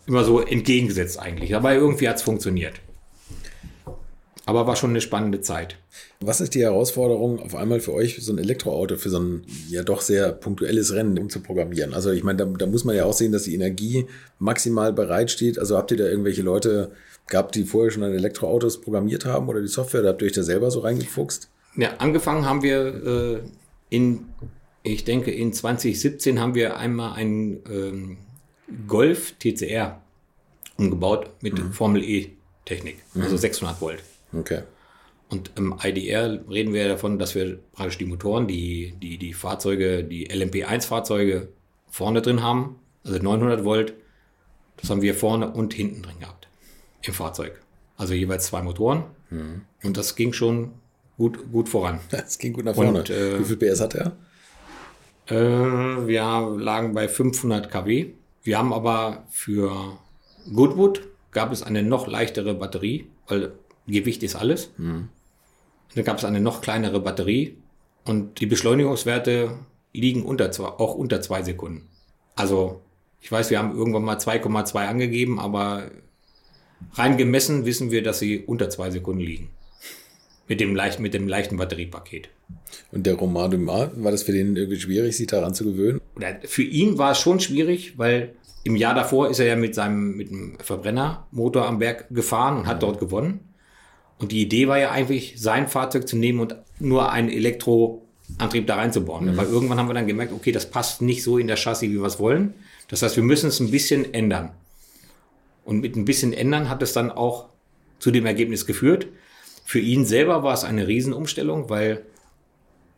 immer 0.07 0.25
so 0.25 0.41
entgegengesetzt 0.41 1.19
eigentlich. 1.19 1.55
Aber 1.55 1.75
irgendwie 1.75 2.09
hat 2.09 2.17
es 2.17 2.23
funktioniert. 2.23 2.75
Aber 4.47 4.67
war 4.67 4.77
schon 4.77 4.91
eine 4.91 5.01
spannende 5.01 5.41
Zeit. 5.41 5.77
Was 6.21 6.41
ist 6.41 6.55
die 6.55 6.63
Herausforderung 6.63 7.41
auf 7.41 7.55
einmal 7.55 7.81
für 7.81 7.95
euch, 7.95 8.15
für 8.15 8.21
so 8.21 8.33
ein 8.33 8.39
Elektroauto, 8.39 8.97
für 8.97 9.09
so 9.09 9.19
ein 9.19 9.43
ja 9.69 9.83
doch 9.83 10.03
sehr 10.03 10.33
punktuelles 10.33 10.93
Rennen 10.93 11.19
umzuprogrammieren? 11.19 11.95
Also 11.95 12.11
ich 12.11 12.25
meine, 12.25 12.39
da, 12.39 12.45
da 12.45 12.67
muss 12.67 12.85
man 12.85 12.95
ja 12.95 13.05
auch 13.07 13.15
sehen, 13.15 13.33
dass 13.33 13.45
die 13.45 13.55
Energie 13.55 14.07
maximal 14.39 14.93
bereitsteht. 14.93 15.59
Also 15.59 15.79
habt 15.79 15.91
ihr 15.93 15.97
da 15.97 16.05
irgendwelche 16.05 16.43
Leute 16.43 16.91
gehabt, 17.27 17.55
die 17.55 17.65
vorher 17.65 17.91
schon 17.91 18.03
an 18.03 18.13
Elektroautos 18.13 18.83
programmiert 18.83 19.25
haben 19.25 19.49
oder 19.49 19.63
die 19.63 19.69
Software? 19.69 20.03
Da 20.03 20.11
habt 20.11 20.21
ihr 20.21 20.27
euch 20.27 20.33
da 20.33 20.43
selber 20.43 20.71
so 20.71 20.81
reingefuchst? 20.81 21.49
Ja, 21.77 21.95
angefangen 21.99 22.45
haben 22.45 22.63
wir 22.63 22.87
äh, 23.07 23.41
in, 23.89 24.27
ich 24.83 25.05
denke, 25.05 25.31
in 25.31 25.55
2017 25.55 26.39
haben 26.39 26.55
wir 26.55 26.77
einmal 26.77 27.15
einen 27.15 27.63
ähm, 27.71 28.17
Golf 28.87 29.35
TCR 29.39 30.01
umgebaut 30.77 31.31
mit 31.41 31.59
mhm. 31.59 31.73
Formel 31.73 32.03
E 32.03 32.31
Technik, 32.65 33.03
also 33.09 33.19
mhm. 33.19 33.25
also 33.25 33.37
600 33.37 33.81
Volt. 33.81 34.03
Okay. 34.33 34.63
Und 35.29 35.53
im 35.57 35.75
IDR 35.83 36.41
reden 36.49 36.73
wir 36.73 36.89
davon, 36.89 37.19
dass 37.19 37.35
wir 37.35 37.59
praktisch 37.73 37.99
die 37.99 38.05
Motoren, 38.05 38.47
die, 38.47 38.95
die, 39.01 39.19
die 39.19 39.33
Fahrzeuge, 39.33 40.05
die 40.05 40.31
LMP1-Fahrzeuge 40.31 41.49
vorne 41.91 42.23
drin 42.23 42.43
haben, 42.43 42.77
also 43.05 43.19
900 43.19 43.65
Volt. 43.65 43.95
Das 44.77 44.91
haben 44.91 45.03
wir 45.03 45.15
vorne 45.15 45.51
und 45.51 45.73
hinten 45.75 46.03
drin 46.03 46.19
gehabt 46.21 46.49
im 47.03 47.15
Fahrzeug. 47.15 47.61
Also 47.97 48.15
jeweils 48.15 48.47
zwei 48.47 48.63
Motoren. 48.63 49.05
Mhm. 49.31 49.63
Und 49.83 49.97
das 49.97 50.17
ging 50.17 50.33
schon 50.33 50.73
gut, 51.17 51.51
gut 51.53 51.69
voran. 51.69 52.01
Das 52.11 52.39
ging 52.39 52.53
gut 52.53 52.65
nach 52.65 52.75
vorne. 52.75 52.99
Und, 52.99 53.11
äh, 53.11 53.39
Wie 53.39 53.45
viel 53.45 53.57
PS 53.57 53.81
hat 53.81 53.95
er? 53.95 54.13
Äh, 55.27 56.07
wir 56.07 56.57
lagen 56.59 56.93
bei 56.93 57.09
500 57.09 57.71
kW. 57.71 58.13
Wir 58.45 58.59
haben 58.59 58.73
aber 58.73 59.25
für 59.31 59.99
Goodwood 60.55 61.09
gab 61.33 61.51
es 61.51 61.63
eine 61.63 61.83
noch 61.83 62.07
leichtere 62.07 62.55
Batterie, 62.55 63.07
weil 63.27 63.53
Gewicht 63.87 64.23
ist 64.23 64.37
alles. 64.37 64.71
Mhm. 64.77 65.09
Dann 65.95 66.05
gab 66.05 66.19
es 66.19 66.25
eine 66.25 66.41
noch 66.41 66.61
kleinere 66.61 67.01
Batterie 67.01 67.57
und 68.05 68.41
die 68.41 68.47
Beschleunigungswerte 68.47 69.57
liegen 69.93 70.25
unter 70.25 70.51
zwei, 70.53 70.67
auch 70.67 70.95
unter 70.95 71.21
zwei 71.23 71.43
Sekunden. 71.43 71.89
Also 72.37 72.83
ich 73.21 73.33
weiß, 73.33 73.51
wir 73.51 73.59
haben 73.59 73.75
irgendwann 73.75 74.05
mal 74.05 74.19
2,2 74.19 74.87
angegeben, 74.87 75.41
aber 75.41 75.91
rein 76.93 77.17
gemessen 77.17 77.65
wissen 77.65 77.91
wir, 77.91 78.03
dass 78.03 78.19
sie 78.19 78.41
unter 78.41 78.69
zwei 78.69 78.91
Sekunden 78.91 79.21
liegen. 79.21 79.51
Mit 80.47 80.61
dem, 80.61 80.75
leicht, 80.75 81.01
mit 81.01 81.15
dem 81.15 81.27
leichten 81.27 81.57
Batteriepaket. 81.57 82.29
Und 82.93 83.07
der 83.07 83.15
Roman 83.15 83.51
Dumas, 83.51 83.91
war 83.97 84.11
das 84.11 84.25
für 84.25 84.33
den 84.33 84.55
irgendwie 84.57 84.79
schwierig, 84.79 85.17
sich 85.17 85.27
daran 85.27 85.55
zu 85.55 85.65
gewöhnen? 85.65 86.01
Oder 86.17 86.39
für 86.45 86.63
ihn 86.63 86.99
war 86.99 87.13
es 87.13 87.19
schon 87.19 87.41
schwierig, 87.41 87.99
weil 87.99 88.35
im 88.65 88.77
Jahr 88.77 88.95
davor 88.95 89.31
ist 89.31 89.39
er 89.39 89.47
ja 89.47 89.57
mit 89.57 89.75
seinem 89.75 90.17
mit 90.17 90.31
einem 90.31 90.59
Verbrennermotor 90.59 91.67
am 91.67 91.79
Berg 91.79 92.09
gefahren 92.11 92.59
und 92.59 92.67
hat 92.67 92.83
dort 92.83 93.01
gewonnen. 93.01 93.41
Und 94.19 94.33
die 94.33 94.43
Idee 94.43 94.69
war 94.69 94.79
ja 94.79 94.91
eigentlich, 94.91 95.35
sein 95.37 95.69
Fahrzeug 95.69 96.09
zu 96.09 96.17
nehmen 96.17 96.41
und 96.41 96.57
nur 96.79 97.11
einen 97.11 97.29
Elektroantrieb 97.29 98.67
da 98.67 98.77
reinzubauen. 98.77 99.25
Mhm. 99.25 99.39
Aber 99.39 99.49
irgendwann 99.49 99.79
haben 99.79 99.89
wir 99.89 99.95
dann 99.95 100.07
gemerkt, 100.07 100.33
okay, 100.33 100.53
das 100.53 100.71
passt 100.71 101.03
nicht 101.03 101.23
so 101.23 101.39
in 101.39 101.47
der 101.47 101.57
Chassis, 101.57 101.91
wie 101.91 102.01
wir 102.01 102.07
es 102.07 102.19
wollen. 102.19 102.55
Das 102.89 103.03
heißt, 103.03 103.17
wir 103.17 103.23
müssen 103.23 103.49
es 103.49 103.61
ein 103.61 103.71
bisschen 103.71 104.15
ändern. 104.15 104.53
Und 105.65 105.81
mit 105.81 105.97
ein 105.97 106.05
bisschen 106.05 106.33
ändern 106.33 106.69
hat 106.69 106.83
es 106.83 106.93
dann 106.93 107.11
auch 107.11 107.49
zu 107.99 108.11
dem 108.11 108.27
Ergebnis 108.27 108.67
geführt. 108.67 109.09
Für 109.65 109.81
ihn 109.81 110.05
selber 110.05 110.43
war 110.43 110.55
es 110.55 110.63
eine 110.63 110.87
Riesenumstellung, 110.87 111.71
weil 111.71 112.05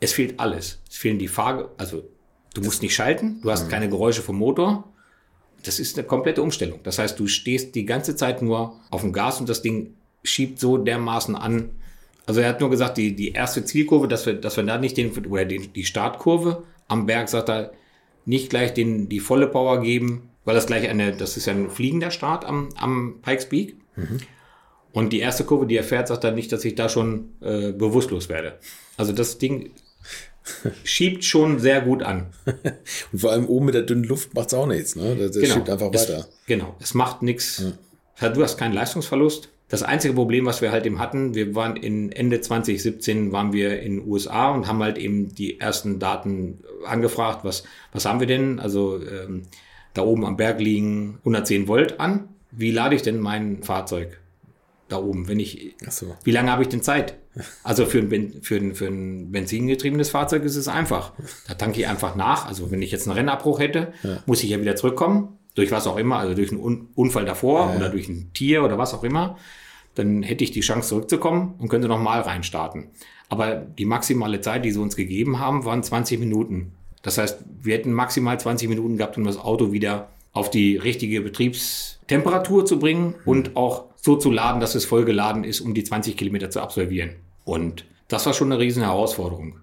es 0.00 0.12
fehlt 0.12 0.38
alles. 0.40 0.82
Es 0.90 0.96
fehlen 0.96 1.18
die 1.18 1.28
Fahr, 1.28 1.70
also 1.78 2.02
du 2.54 2.60
musst 2.60 2.82
nicht 2.82 2.94
schalten, 2.94 3.40
du 3.42 3.50
hast 3.50 3.66
mhm. 3.66 3.70
keine 3.70 3.88
Geräusche 3.88 4.22
vom 4.22 4.36
Motor. 4.36 4.92
Das 5.64 5.78
ist 5.78 5.96
eine 5.96 6.06
komplette 6.06 6.42
Umstellung. 6.42 6.80
Das 6.82 6.98
heißt, 6.98 7.18
du 7.18 7.28
stehst 7.28 7.74
die 7.74 7.86
ganze 7.86 8.16
Zeit 8.16 8.42
nur 8.42 8.78
auf 8.90 9.00
dem 9.00 9.12
Gas 9.12 9.40
und 9.40 9.48
das 9.48 9.62
Ding 9.62 9.94
schiebt 10.22 10.58
so 10.58 10.76
dermaßen 10.76 11.34
an. 11.36 11.70
Also 12.26 12.40
er 12.40 12.48
hat 12.48 12.60
nur 12.60 12.70
gesagt, 12.70 12.98
die, 12.98 13.14
die 13.14 13.32
erste 13.32 13.64
Zielkurve, 13.64 14.08
dass 14.08 14.26
wir, 14.26 14.34
dass 14.34 14.56
wir 14.56 14.64
da 14.64 14.78
nicht 14.78 14.96
den, 14.96 15.12
oder 15.26 15.44
die, 15.44 15.68
die 15.68 15.84
Startkurve 15.84 16.64
am 16.88 17.06
Berg, 17.06 17.28
sagt 17.28 17.48
er, 17.48 17.72
nicht 18.24 18.50
gleich 18.50 18.74
den, 18.74 19.08
die 19.08 19.20
volle 19.20 19.46
Power 19.46 19.80
geben, 19.80 20.30
weil 20.44 20.56
das 20.56 20.66
gleich 20.66 20.88
eine, 20.88 21.12
das 21.16 21.36
ist 21.36 21.46
ja 21.46 21.52
ein 21.52 21.70
fliegender 21.70 22.10
Start 22.10 22.44
am, 22.44 22.70
am 22.76 23.20
Pikes 23.22 23.48
Peak. 23.48 23.76
Mhm. 23.94 24.18
Und 24.96 25.12
die 25.12 25.20
erste 25.20 25.44
Kurve, 25.44 25.66
die 25.66 25.76
er 25.76 25.84
fährt, 25.84 26.08
sagt 26.08 26.24
er 26.24 26.32
nicht, 26.32 26.50
dass 26.52 26.64
ich 26.64 26.74
da 26.74 26.88
schon 26.88 27.34
äh, 27.42 27.72
bewusstlos 27.72 28.30
werde. 28.30 28.54
Also 28.96 29.12
das 29.12 29.36
Ding 29.36 29.72
schiebt 30.84 31.22
schon 31.22 31.58
sehr 31.58 31.82
gut 31.82 32.02
an. 32.02 32.28
Und 33.12 33.18
vor 33.18 33.30
allem 33.30 33.44
oben 33.44 33.66
mit 33.66 33.74
der 33.74 33.82
dünnen 33.82 34.04
Luft 34.04 34.32
macht 34.32 34.46
es 34.46 34.54
auch 34.54 34.66
nichts. 34.66 34.96
Ne? 34.96 35.14
Das, 35.14 35.32
das 35.32 35.42
genau. 35.42 35.54
schiebt 35.54 35.68
einfach 35.68 35.88
weiter. 35.88 36.20
Es, 36.20 36.28
genau, 36.46 36.74
es 36.80 36.94
macht 36.94 37.20
nichts. 37.20 37.62
Ja. 38.20 38.30
Du 38.30 38.42
hast 38.42 38.56
keinen 38.56 38.72
Leistungsverlust. 38.72 39.50
Das 39.68 39.82
einzige 39.82 40.14
Problem, 40.14 40.46
was 40.46 40.62
wir 40.62 40.72
halt 40.72 40.86
eben 40.86 40.98
hatten, 40.98 41.34
wir 41.34 41.54
waren 41.54 41.76
in 41.76 42.10
Ende 42.10 42.40
2017 42.40 43.32
waren 43.32 43.52
wir 43.52 43.78
in 43.82 43.98
den 43.98 44.08
USA 44.08 44.50
und 44.54 44.66
haben 44.66 44.82
halt 44.82 44.96
eben 44.96 45.34
die 45.34 45.60
ersten 45.60 45.98
Daten 45.98 46.60
angefragt, 46.86 47.44
was, 47.44 47.64
was 47.92 48.06
haben 48.06 48.20
wir 48.20 48.26
denn? 48.26 48.60
Also 48.60 48.98
ähm, 48.98 49.42
da 49.92 50.00
oben 50.00 50.24
am 50.24 50.38
Berg 50.38 50.58
liegen 50.58 51.18
110 51.18 51.68
Volt 51.68 52.00
an. 52.00 52.30
wie 52.50 52.70
lade 52.70 52.96
ich 52.96 53.02
denn 53.02 53.20
mein 53.20 53.62
Fahrzeug 53.62 54.20
da 54.88 54.98
oben, 54.98 55.28
wenn 55.28 55.40
ich, 55.40 55.74
so. 55.88 56.14
wie 56.22 56.30
lange 56.30 56.50
habe 56.50 56.62
ich 56.62 56.68
denn 56.68 56.82
Zeit? 56.82 57.18
Also 57.62 57.86
für 57.86 57.98
ein, 57.98 58.40
für, 58.42 58.56
ein, 58.56 58.74
für 58.74 58.86
ein 58.86 59.32
benzingetriebenes 59.32 60.10
Fahrzeug 60.10 60.44
ist 60.44 60.56
es 60.56 60.68
einfach. 60.68 61.12
Da 61.48 61.54
tanke 61.54 61.80
ich 61.80 61.88
einfach 61.88 62.14
nach. 62.14 62.46
Also 62.46 62.70
wenn 62.70 62.82
ich 62.82 62.92
jetzt 62.92 63.06
einen 63.06 63.16
Rennabbruch 63.16 63.58
hätte, 63.58 63.92
muss 64.26 64.42
ich 64.42 64.50
ja 64.50 64.60
wieder 64.60 64.76
zurückkommen, 64.76 65.38
durch 65.54 65.70
was 65.70 65.86
auch 65.86 65.96
immer, 65.96 66.18
also 66.18 66.34
durch 66.34 66.52
einen 66.52 66.60
Un 66.60 66.88
Unfall 66.94 67.24
davor 67.24 67.74
oder 67.74 67.88
durch 67.88 68.08
ein 68.08 68.30
Tier 68.32 68.62
oder 68.62 68.78
was 68.78 68.94
auch 68.94 69.02
immer. 69.02 69.36
Dann 69.94 70.22
hätte 70.22 70.44
ich 70.44 70.50
die 70.50 70.60
Chance 70.60 70.90
zurückzukommen 70.90 71.54
und 71.58 71.68
könnte 71.68 71.88
nochmal 71.88 72.20
reinstarten. 72.20 72.88
Aber 73.28 73.56
die 73.56 73.86
maximale 73.86 74.40
Zeit, 74.40 74.64
die 74.64 74.70
sie 74.70 74.78
uns 74.78 74.94
gegeben 74.94 75.40
haben, 75.40 75.64
waren 75.64 75.82
20 75.82 76.20
Minuten. 76.20 76.72
Das 77.02 77.18
heißt, 77.18 77.44
wir 77.62 77.76
hätten 77.76 77.92
maximal 77.92 78.38
20 78.38 78.68
Minuten 78.68 78.98
gehabt, 78.98 79.16
um 79.16 79.24
das 79.24 79.38
Auto 79.38 79.72
wieder 79.72 80.08
auf 80.32 80.50
die 80.50 80.76
richtige 80.76 81.22
Betriebstemperatur 81.22 82.66
zu 82.66 82.78
bringen 82.78 83.14
und 83.24 83.56
auch 83.56 83.86
so 84.06 84.16
zu 84.16 84.30
laden, 84.30 84.60
dass 84.60 84.74
es 84.74 84.86
voll 84.86 85.04
geladen 85.04 85.44
ist, 85.44 85.60
um 85.60 85.74
die 85.74 85.84
20 85.84 86.16
Kilometer 86.16 86.48
zu 86.48 86.60
absolvieren. 86.60 87.16
Und 87.44 87.84
das 88.08 88.24
war 88.24 88.32
schon 88.32 88.50
eine 88.50 88.60
riesen 88.60 88.82
Herausforderung. 88.82 89.60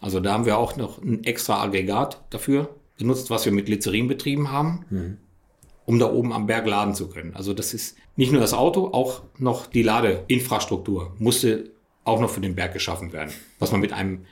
Also 0.00 0.18
da 0.18 0.32
haben 0.32 0.46
wir 0.46 0.58
auch 0.58 0.76
noch 0.76 1.00
ein 1.00 1.22
extra 1.24 1.62
Aggregat 1.62 2.20
dafür 2.30 2.74
benutzt, 2.98 3.30
was 3.30 3.44
wir 3.44 3.52
mit 3.52 3.66
Glycerin 3.66 4.08
betrieben 4.08 4.50
haben, 4.50 5.18
um 5.84 5.98
da 5.98 6.10
oben 6.10 6.32
am 6.32 6.46
Berg 6.46 6.66
laden 6.66 6.94
zu 6.94 7.08
können. 7.08 7.36
Also 7.36 7.52
das 7.52 7.74
ist 7.74 7.96
nicht 8.16 8.32
nur 8.32 8.40
das 8.40 8.54
Auto, 8.54 8.88
auch 8.88 9.22
noch 9.38 9.66
die 9.66 9.82
Ladeinfrastruktur 9.82 11.14
musste 11.18 11.70
auch 12.04 12.20
noch 12.20 12.30
für 12.30 12.40
den 12.40 12.54
Berg 12.54 12.72
geschaffen 12.72 13.12
werden, 13.12 13.32
was 13.58 13.72
man 13.72 13.80
mit 13.80 13.92
einem 13.92 14.24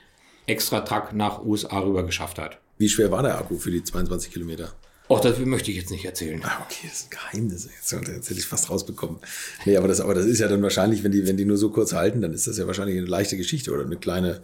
extra 0.47 0.81
Truck 0.81 1.13
nach 1.13 1.43
USA 1.43 1.79
rüber 1.79 2.03
geschafft 2.03 2.39
hat. 2.39 2.59
Wie 2.77 2.89
schwer 2.89 3.11
war 3.11 3.21
der 3.21 3.37
Akku 3.37 3.57
für 3.57 3.71
die 3.71 3.83
22 3.83 4.33
Kilometer? 4.33 4.73
Auch 5.11 5.19
das 5.19 5.37
möchte 5.39 5.71
ich 5.71 5.77
jetzt 5.77 5.91
nicht 5.91 6.05
erzählen. 6.05 6.41
Ah, 6.43 6.61
okay, 6.65 6.87
das 6.87 6.99
ist 6.99 7.05
ein 7.05 7.09
Geheimnis. 7.09 7.65
Jetzt, 7.65 7.91
jetzt 7.91 8.29
hätte 8.29 8.39
ich 8.39 8.45
fast 8.45 8.69
rausbekommen. 8.69 9.17
Nee, 9.65 9.75
aber 9.77 9.87
das, 9.87 9.99
aber 9.99 10.13
das 10.13 10.25
ist 10.25 10.39
ja 10.39 10.47
dann 10.47 10.61
wahrscheinlich, 10.63 11.03
wenn 11.03 11.11
die, 11.11 11.27
wenn 11.27 11.37
die 11.37 11.45
nur 11.45 11.57
so 11.57 11.69
kurz 11.69 11.93
halten, 11.93 12.21
dann 12.21 12.33
ist 12.33 12.47
das 12.47 12.57
ja 12.57 12.65
wahrscheinlich 12.65 12.97
eine 12.97 13.07
leichte 13.07 13.35
Geschichte 13.35 13.71
oder 13.71 13.83
eine 13.83 13.97
kleine, 13.97 14.41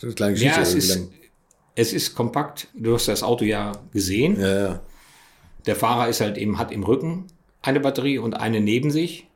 eine 0.00 0.12
kleine 0.12 0.34
Geschichte. 0.34 0.56
Ja, 0.56 0.62
es 0.62 0.74
ist, 0.74 1.08
es 1.74 1.92
ist 1.92 2.14
kompakt. 2.14 2.68
Du 2.74 2.94
hast 2.94 3.08
das 3.08 3.22
Auto 3.22 3.44
ja 3.44 3.72
gesehen. 3.92 4.40
ja, 4.40 4.58
ja. 4.58 4.82
Der 5.66 5.76
Fahrer 5.76 6.08
ist 6.08 6.20
halt 6.20 6.38
eben, 6.38 6.58
hat 6.58 6.72
im 6.72 6.82
Rücken 6.82 7.26
eine 7.62 7.80
Batterie 7.80 8.18
und 8.18 8.34
eine 8.34 8.60
neben 8.60 8.90
sich. 8.90 9.28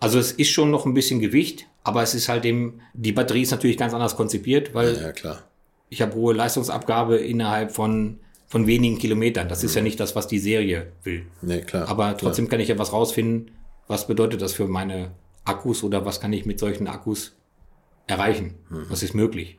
Also 0.00 0.18
es 0.18 0.32
ist 0.32 0.50
schon 0.50 0.70
noch 0.70 0.86
ein 0.86 0.94
bisschen 0.94 1.20
Gewicht, 1.20 1.66
aber 1.82 2.02
es 2.02 2.14
ist 2.14 2.28
halt 2.28 2.44
eben, 2.44 2.80
die 2.94 3.12
Batterie 3.12 3.42
ist 3.42 3.50
natürlich 3.50 3.76
ganz 3.76 3.94
anders 3.94 4.16
konzipiert, 4.16 4.74
weil 4.74 5.00
ja, 5.00 5.12
klar. 5.12 5.42
ich 5.88 6.02
habe 6.02 6.14
hohe 6.14 6.34
Leistungsabgabe 6.34 7.16
innerhalb 7.18 7.72
von, 7.72 8.20
von 8.48 8.66
wenigen 8.66 8.98
Kilometern. 8.98 9.48
Das 9.48 9.62
ist 9.62 9.74
ja 9.74 9.82
nicht 9.82 10.00
das, 10.00 10.16
was 10.16 10.26
die 10.26 10.38
Serie 10.38 10.92
will. 11.04 11.26
Nee, 11.42 11.60
klar. 11.60 11.88
Aber 11.88 12.16
trotzdem 12.16 12.48
kann 12.48 12.60
ich 12.60 12.68
ja 12.68 12.78
was 12.78 12.92
rausfinden, 12.92 13.50
was 13.86 14.06
bedeutet 14.06 14.42
das 14.42 14.52
für 14.54 14.66
meine 14.66 15.12
Akkus 15.44 15.82
oder 15.84 16.04
was 16.04 16.20
kann 16.20 16.32
ich 16.32 16.44
mit 16.46 16.58
solchen 16.58 16.88
Akkus 16.88 17.36
erreichen? 18.06 18.54
Was 18.70 19.02
ist 19.02 19.14
möglich? 19.14 19.58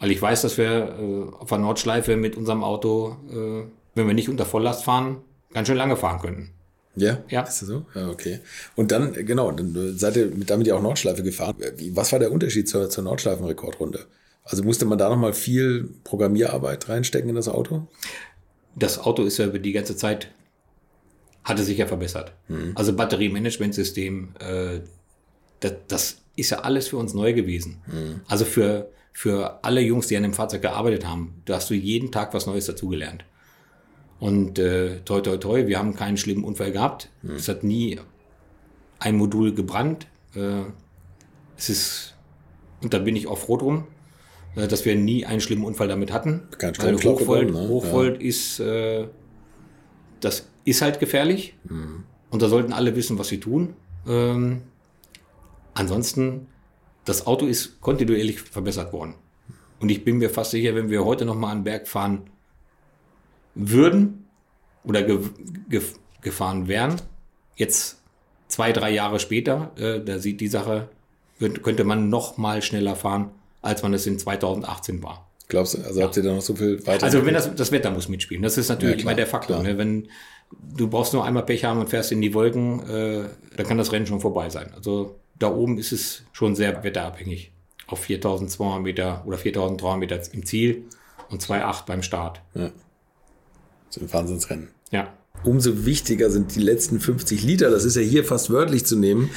Weil 0.00 0.10
ich 0.10 0.20
weiß, 0.20 0.42
dass 0.42 0.58
wir 0.58 0.98
äh, 0.98 1.34
auf 1.38 1.48
der 1.48 1.58
Nordschleife 1.58 2.16
mit 2.16 2.36
unserem 2.36 2.64
Auto, 2.64 3.16
äh, 3.30 3.64
wenn 3.94 4.06
wir 4.06 4.14
nicht 4.14 4.28
unter 4.28 4.44
Volllast 4.44 4.84
fahren, 4.84 5.18
ganz 5.52 5.68
schön 5.68 5.76
lange 5.76 5.96
fahren 5.96 6.20
könnten. 6.20 6.50
Ja? 6.96 7.18
Ja. 7.28 7.42
Ist 7.42 7.60
das 7.62 7.68
so? 7.68 7.86
Ja, 7.94 8.08
okay. 8.10 8.40
Und 8.76 8.92
dann, 8.92 9.14
äh, 9.14 9.24
genau, 9.24 9.50
dann 9.52 9.96
seid 9.96 10.16
ihr 10.16 10.26
mit- 10.26 10.50
damit 10.50 10.66
ja 10.66 10.74
auch 10.76 10.82
Nordschleife 10.82 11.22
gefahren. 11.22 11.56
Was 11.92 12.12
war 12.12 12.18
der 12.18 12.32
Unterschied 12.32 12.68
zur, 12.68 12.88
zur 12.90 13.04
Nordschleifenrekordrunde? 13.04 14.06
Also 14.44 14.62
musste 14.62 14.84
man 14.84 14.98
da 14.98 15.08
nochmal 15.08 15.32
viel 15.32 15.90
Programmierarbeit 16.04 16.88
reinstecken 16.88 17.30
in 17.30 17.36
das 17.36 17.48
Auto? 17.48 17.88
Das 18.76 18.98
Auto 18.98 19.22
ist 19.24 19.38
ja 19.38 19.46
über 19.46 19.58
die 19.58 19.72
ganze 19.72 19.96
Zeit, 19.96 20.28
hatte 21.42 21.64
sich 21.64 21.78
ja 21.78 21.86
verbessert. 21.86 22.32
Also 22.74 22.94
Batteriemanagementsystem, 22.94 24.34
äh, 24.38 24.80
das, 25.60 25.72
das 25.88 26.16
ist 26.36 26.50
ja 26.50 26.58
alles 26.60 26.88
für 26.88 26.98
uns 26.98 27.14
neu 27.14 27.32
gewesen. 27.32 27.80
Also 28.28 28.44
für, 28.44 28.90
für 29.12 29.64
alle 29.64 29.80
Jungs, 29.80 30.08
die 30.08 30.16
an 30.16 30.24
dem 30.24 30.34
Fahrzeug 30.34 30.62
gearbeitet 30.62 31.06
haben, 31.06 31.40
da 31.46 31.56
hast 31.56 31.70
du 31.70 31.74
jeden 31.74 32.12
Tag 32.12 32.34
was 32.34 32.46
Neues 32.46 32.66
dazugelernt. 32.66 33.24
Und 34.20 34.58
äh, 34.58 35.00
toi 35.04 35.20
toi 35.20 35.36
toi, 35.36 35.66
wir 35.66 35.78
haben 35.78 35.94
keinen 35.94 36.16
schlimmen 36.16 36.44
Unfall 36.44 36.72
gehabt. 36.72 37.10
Es 37.36 37.48
hat 37.48 37.64
nie 37.64 37.98
ein 38.98 39.16
Modul 39.16 39.54
gebrannt. 39.54 40.06
Äh, 40.34 40.62
es 41.56 41.68
ist, 41.68 42.14
und 42.82 42.92
da 42.94 42.98
bin 42.98 43.16
ich 43.16 43.26
auch 43.26 43.38
froh 43.38 43.56
drum, 43.56 43.86
dass 44.54 44.84
wir 44.84 44.96
nie 44.96 45.26
einen 45.26 45.40
schlimmen 45.40 45.64
Unfall 45.64 45.88
damit 45.88 46.12
hatten. 46.12 46.42
Weil 46.60 46.74
Stromschlag 46.74 47.14
Hochvolt, 47.14 47.52
ne? 47.52 47.68
Hochvolt 47.68 48.22
ist, 48.22 48.60
äh, 48.60 49.06
das 50.20 50.48
ist 50.64 50.82
halt 50.82 51.00
gefährlich. 51.00 51.54
Mhm. 51.64 52.04
Und 52.30 52.42
da 52.42 52.48
sollten 52.48 52.72
alle 52.72 52.96
wissen, 52.96 53.18
was 53.18 53.28
sie 53.28 53.40
tun. 53.40 53.74
Ähm, 54.06 54.62
ansonsten, 55.74 56.46
das 57.04 57.26
Auto 57.26 57.46
ist 57.46 57.80
kontinuierlich 57.80 58.40
verbessert 58.40 58.92
worden. 58.92 59.14
Und 59.80 59.90
ich 59.90 60.04
bin 60.04 60.18
mir 60.18 60.30
fast 60.30 60.52
sicher, 60.52 60.74
wenn 60.74 60.90
wir 60.90 61.04
heute 61.04 61.24
noch 61.24 61.34
mal 61.34 61.50
an 61.50 61.58
den 61.58 61.64
Berg 61.64 61.88
fahren 61.88 62.30
würden 63.54 64.26
oder 64.84 65.02
ge 65.02 65.18
ge 65.68 65.82
gefahren 66.22 66.68
wären, 66.68 66.96
jetzt 67.56 68.00
zwei, 68.48 68.72
drei 68.72 68.90
Jahre 68.90 69.20
später, 69.20 69.72
äh, 69.76 70.02
da 70.02 70.18
sieht 70.18 70.40
die 70.40 70.48
Sache, 70.48 70.88
könnte 71.38 71.84
man 71.84 72.08
noch 72.08 72.38
mal 72.38 72.62
schneller 72.62 72.96
fahren, 72.96 73.30
als 73.64 73.82
man 73.82 73.94
es 73.94 74.06
in 74.06 74.18
2018 74.18 75.02
war. 75.02 75.30
Glaubst 75.48 75.74
du? 75.74 75.82
Also 75.82 76.02
habt 76.02 76.16
ihr 76.16 76.22
da 76.22 76.34
noch 76.34 76.40
so 76.42 76.54
viel 76.54 76.86
weiter? 76.86 77.04
Also 77.04 77.24
wenn 77.26 77.34
das, 77.34 77.54
das 77.54 77.70
Wetter 77.70 77.90
muss 77.90 78.08
mitspielen. 78.08 78.42
Das 78.42 78.56
ist 78.56 78.68
natürlich 78.68 78.96
Ja, 78.96 79.02
klar, 79.02 79.12
immer 79.12 79.16
der 79.16 79.26
Faktor. 79.26 79.62
Ne? 79.62 79.76
Wenn 79.76 80.08
du 80.76 80.88
brauchst 80.88 81.12
nur 81.12 81.24
einmal 81.24 81.44
Pech 81.44 81.64
haben 81.64 81.80
und 81.80 81.88
fährst 81.90 82.12
in 82.12 82.20
die 82.22 82.32
Wolken, 82.32 82.80
äh, 82.88 83.24
dann 83.56 83.66
kann 83.66 83.76
das 83.78 83.92
Rennen 83.92 84.06
schon 84.06 84.20
vorbei 84.20 84.48
sein. 84.50 84.72
Also 84.74 85.16
da 85.38 85.48
oben 85.52 85.78
ist 85.78 85.92
es 85.92 86.22
schon 86.32 86.54
sehr 86.56 86.82
wetterabhängig. 86.82 87.52
Auf 87.86 88.00
4200 88.00 88.82
Meter 88.82 89.22
oder 89.26 89.36
4300 89.36 89.98
Meter 89.98 90.20
im 90.32 90.46
Ziel 90.46 90.84
und 91.28 91.42
2,8 91.42 91.86
beim 91.86 92.02
Start. 92.02 92.40
so 93.90 94.00
ein 94.00 94.12
Wahnsinnsrennen. 94.12 94.68
Ja. 94.90 95.12
Umso 95.44 95.84
wichtiger 95.84 96.30
sind 96.30 96.54
die 96.54 96.60
letzten 96.60 97.00
50 97.00 97.42
Liter. 97.42 97.70
Das 97.70 97.84
ist 97.84 97.96
ja 97.96 98.02
hier 98.02 98.24
fast 98.24 98.50
wörtlich 98.50 98.86
zu 98.86 98.96
nehmen, 98.96 99.30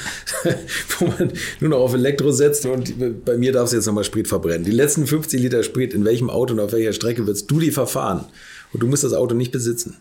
wo 0.98 1.06
man 1.06 1.32
nur 1.60 1.70
noch 1.70 1.78
auf 1.80 1.94
Elektro 1.94 2.30
setzt 2.32 2.64
und 2.66 3.24
bei 3.24 3.36
mir 3.36 3.52
darf 3.52 3.66
es 3.66 3.72
jetzt 3.72 3.86
nochmal 3.86 4.04
Sprit 4.04 4.26
verbrennen. 4.28 4.64
Die 4.64 4.70
letzten 4.70 5.06
50 5.06 5.40
Liter 5.42 5.62
Sprit, 5.62 5.92
in 5.94 6.04
welchem 6.04 6.30
Auto 6.30 6.54
und 6.54 6.60
auf 6.60 6.72
welcher 6.72 6.92
Strecke 6.92 7.26
wirst 7.26 7.50
du 7.50 7.60
die 7.60 7.70
verfahren? 7.70 8.24
Und 8.72 8.82
du 8.82 8.86
musst 8.86 9.04
das 9.04 9.12
Auto 9.12 9.34
nicht 9.34 9.52
besitzen. 9.52 9.96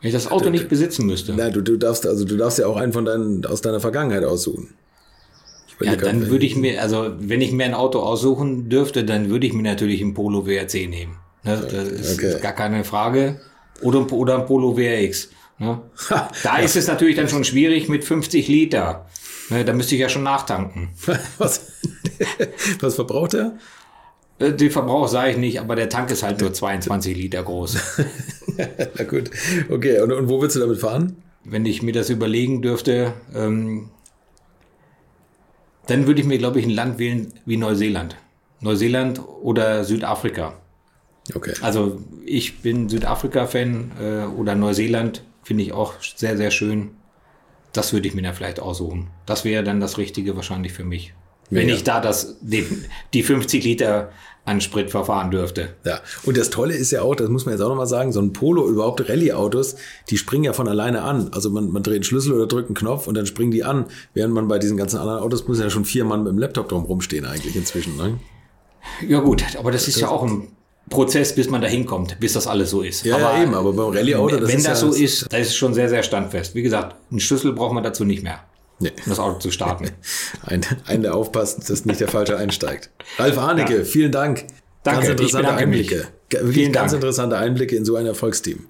Wenn 0.00 0.08
ich 0.08 0.14
das 0.14 0.30
Auto 0.30 0.50
nicht 0.50 0.68
besitzen 0.68 1.06
müsste, 1.06 1.34
Nein, 1.34 1.52
du, 1.52 1.60
du 1.60 1.76
darfst 1.76 2.06
also 2.06 2.24
du 2.24 2.36
darfst 2.36 2.58
ja 2.58 2.66
auch 2.66 2.76
einen 2.76 2.92
von 2.92 3.04
deinen 3.04 3.44
aus 3.44 3.60
deiner 3.60 3.80
Vergangenheit 3.80 4.24
aussuchen. 4.24 4.74
Ja, 5.82 5.96
dann 5.96 6.28
würde 6.28 6.44
ich 6.44 6.56
mir, 6.56 6.82
also 6.82 7.10
wenn 7.18 7.40
ich 7.40 7.52
mir 7.52 7.64
ein 7.64 7.74
Auto 7.74 8.00
aussuchen 8.00 8.68
dürfte, 8.68 9.02
dann 9.04 9.30
würde 9.30 9.46
ich 9.46 9.54
mir 9.54 9.62
natürlich 9.62 10.02
ein 10.02 10.12
Polo 10.12 10.46
WRC 10.46 10.88
nehmen. 10.88 11.16
Ne? 11.42 11.58
Das 11.70 11.88
ist, 11.88 12.18
Okay. 12.18 12.34
ist 12.34 12.42
gar 12.42 12.52
keine 12.52 12.84
Frage. 12.84 13.40
Oder, 13.80 14.12
oder 14.12 14.38
ein 14.40 14.46
Polo 14.46 14.76
WRX. 14.76 15.30
Ne? 15.60 15.78
Da 16.42 16.56
ist 16.56 16.74
es 16.74 16.88
natürlich 16.88 17.16
dann 17.16 17.28
schon 17.28 17.44
schwierig 17.44 17.88
mit 17.88 18.02
50 18.02 18.48
Liter. 18.48 19.06
Ne, 19.50 19.64
da 19.64 19.74
müsste 19.74 19.94
ich 19.94 20.00
ja 20.00 20.08
schon 20.08 20.22
nachtanken. 20.22 20.88
was, 21.38 21.72
was 22.80 22.94
verbraucht 22.94 23.34
er? 23.34 23.58
Äh, 24.38 24.52
Den 24.52 24.70
Verbrauch 24.70 25.06
sage 25.06 25.32
ich 25.32 25.36
nicht, 25.36 25.60
aber 25.60 25.76
der 25.76 25.90
Tank 25.90 26.10
ist 26.10 26.22
halt 26.22 26.40
nur 26.40 26.52
22 26.52 27.14
Liter 27.14 27.42
groß. 27.42 27.76
Na 28.96 29.04
gut, 29.04 29.30
okay. 29.68 30.00
Und, 30.00 30.12
und 30.12 30.28
wo 30.30 30.40
willst 30.40 30.56
du 30.56 30.60
damit 30.60 30.80
fahren? 30.80 31.16
Wenn 31.44 31.66
ich 31.66 31.82
mir 31.82 31.92
das 31.92 32.08
überlegen 32.08 32.62
dürfte, 32.62 33.12
ähm, 33.34 33.90
dann 35.88 36.06
würde 36.06 36.22
ich 36.22 36.26
mir, 36.26 36.38
glaube 36.38 36.58
ich, 36.58 36.64
ein 36.64 36.70
Land 36.70 36.98
wählen 36.98 37.34
wie 37.44 37.58
Neuseeland. 37.58 38.16
Neuseeland 38.60 39.20
oder 39.42 39.84
Südafrika. 39.84 40.54
Okay. 41.34 41.52
Also 41.60 42.00
ich 42.24 42.62
bin 42.62 42.88
Südafrika-Fan 42.88 43.92
äh, 44.00 44.24
oder 44.24 44.54
Neuseeland 44.54 45.22
finde 45.42 45.64
ich 45.64 45.72
auch 45.72 45.94
sehr, 46.00 46.36
sehr 46.36 46.50
schön. 46.50 46.90
Das 47.72 47.92
würde 47.92 48.08
ich 48.08 48.14
mir 48.14 48.22
dann 48.22 48.34
vielleicht 48.34 48.60
aussuchen. 48.60 49.10
Das 49.26 49.44
wäre 49.44 49.62
dann 49.62 49.80
das 49.80 49.98
Richtige 49.98 50.36
wahrscheinlich 50.36 50.72
für 50.72 50.84
mich. 50.84 51.14
Wenn 51.50 51.66
Mega. 51.66 51.76
ich 51.76 51.84
da 51.84 52.00
das, 52.00 52.36
die, 52.40 52.66
die 53.12 53.22
50 53.22 53.64
Liter 53.64 54.10
an 54.44 54.60
Sprit 54.60 54.90
verfahren 54.90 55.30
dürfte. 55.30 55.74
Ja, 55.84 56.00
und 56.24 56.36
das 56.36 56.50
Tolle 56.50 56.74
ist 56.74 56.90
ja 56.90 57.02
auch, 57.02 57.14
das 57.14 57.28
muss 57.28 57.44
man 57.44 57.54
jetzt 57.54 57.60
auch 57.62 57.68
nochmal 57.68 57.86
sagen, 57.86 58.12
so 58.12 58.20
ein 58.20 58.32
Polo, 58.32 58.68
überhaupt 58.68 59.08
Rallye-Autos, 59.08 59.76
die 60.08 60.16
springen 60.16 60.44
ja 60.44 60.52
von 60.52 60.68
alleine 60.68 61.02
an. 61.02 61.30
Also 61.32 61.50
man, 61.50 61.70
man 61.70 61.82
dreht 61.82 61.96
einen 61.96 62.04
Schlüssel 62.04 62.32
oder 62.32 62.46
drückt 62.46 62.68
einen 62.68 62.76
Knopf 62.76 63.06
und 63.06 63.16
dann 63.16 63.26
springen 63.26 63.50
die 63.50 63.64
an. 63.64 63.86
Während 64.14 64.32
man 64.32 64.48
bei 64.48 64.58
diesen 64.58 64.76
ganzen 64.76 64.98
anderen 64.98 65.20
Autos 65.20 65.46
muss 65.46 65.60
ja 65.60 65.70
schon 65.70 65.84
vier 65.84 66.04
Mann 66.04 66.22
mit 66.22 66.32
dem 66.32 66.38
Laptop 66.38 66.68
drum 66.68 66.84
rumstehen 66.84 67.26
eigentlich 67.26 67.56
inzwischen. 67.56 67.96
Ne? 67.96 68.18
Ja 69.06 69.20
gut, 69.20 69.44
aber 69.58 69.70
das 69.72 69.88
ist 69.88 70.00
ja 70.00 70.08
auch 70.08 70.22
ein 70.22 70.48
Prozess, 70.88 71.34
bis 71.34 71.48
man 71.48 71.60
da 71.60 71.68
hinkommt, 71.68 72.18
bis 72.18 72.32
das 72.32 72.46
alles 72.46 72.70
so 72.70 72.82
ist. 72.82 73.04
Ja, 73.04 73.14
aber 73.16 73.36
ja, 73.36 73.42
eben, 73.42 73.54
aber 73.54 73.72
beim 73.72 73.90
Rallye-Auto, 73.94 74.36
das 74.38 74.52
wenn 74.52 74.62
das 74.62 74.80
so 74.80 74.92
ist, 74.92 75.32
da 75.32 75.36
ist 75.36 75.48
es 75.48 75.56
schon 75.56 75.72
sehr, 75.74 75.88
sehr 75.88 76.02
standfest. 76.02 76.54
Wie 76.54 76.62
gesagt, 76.62 76.96
einen 77.10 77.20
Schlüssel 77.20 77.52
braucht 77.52 77.74
man 77.74 77.84
dazu 77.84 78.04
nicht 78.04 78.22
mehr, 78.24 78.40
Nee. 78.80 78.90
um 79.04 79.10
das 79.10 79.18
Auto 79.20 79.38
zu 79.38 79.50
starten. 79.52 79.90
Ein, 80.46 80.62
ein, 80.86 81.02
der 81.02 81.14
aufpasst, 81.14 81.68
dass 81.70 81.84
nicht 81.84 82.00
der 82.00 82.08
Falsche 82.08 82.36
einsteigt. 82.36 82.90
Ralf 83.18 83.38
Arnecke, 83.38 83.78
Ja. 83.78 83.84
vielen 83.84 84.10
Dank. 84.10 84.46
Danke, 84.82 85.00
ganz 85.06 85.10
interessante 85.10 85.52
mich. 85.52 85.62
Einblicke. 85.62 86.08
Wirklich 86.30 86.54
Vielen 86.54 86.72
ganz 86.72 86.92
Dank. 86.92 87.02
interessante 87.02 87.36
Einblicke 87.36 87.76
in 87.76 87.84
so 87.84 87.96
ein 87.96 88.06
Erfolgsteam. 88.06 88.66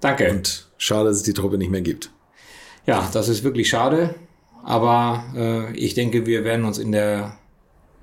Danke. 0.00 0.30
Und 0.30 0.68
schade, 0.76 1.08
dass 1.08 1.16
es 1.18 1.22
die 1.22 1.32
Truppe 1.32 1.56
nicht 1.56 1.70
mehr 1.70 1.80
gibt. 1.80 2.10
Ja, 2.86 3.08
das 3.12 3.28
ist 3.28 3.42
wirklich 3.42 3.68
schade. 3.70 4.14
Aber 4.64 5.24
äh, 5.34 5.72
ich 5.76 5.94
denke, 5.94 6.26
wir 6.26 6.44
werden 6.44 6.64
uns 6.66 6.78
in 6.78 6.92
der 6.92 7.38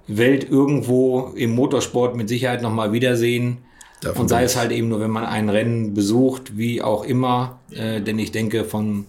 Welt 0.07 0.49
irgendwo 0.49 1.33
im 1.35 1.53
Motorsport 1.53 2.15
mit 2.15 2.29
Sicherheit 2.29 2.61
nochmal 2.61 2.91
wiedersehen. 2.91 3.59
Davon 4.01 4.23
und 4.23 4.27
sei 4.27 4.43
es 4.43 4.55
halt 4.55 4.71
eben 4.71 4.89
nur, 4.89 4.99
wenn 4.99 5.11
man 5.11 5.25
ein 5.25 5.49
Rennen 5.49 5.93
besucht, 5.93 6.57
wie 6.57 6.81
auch 6.81 7.03
immer. 7.03 7.59
Äh, 7.71 8.01
denn 8.01 8.19
ich 8.19 8.31
denke, 8.31 8.63
von, 8.63 9.07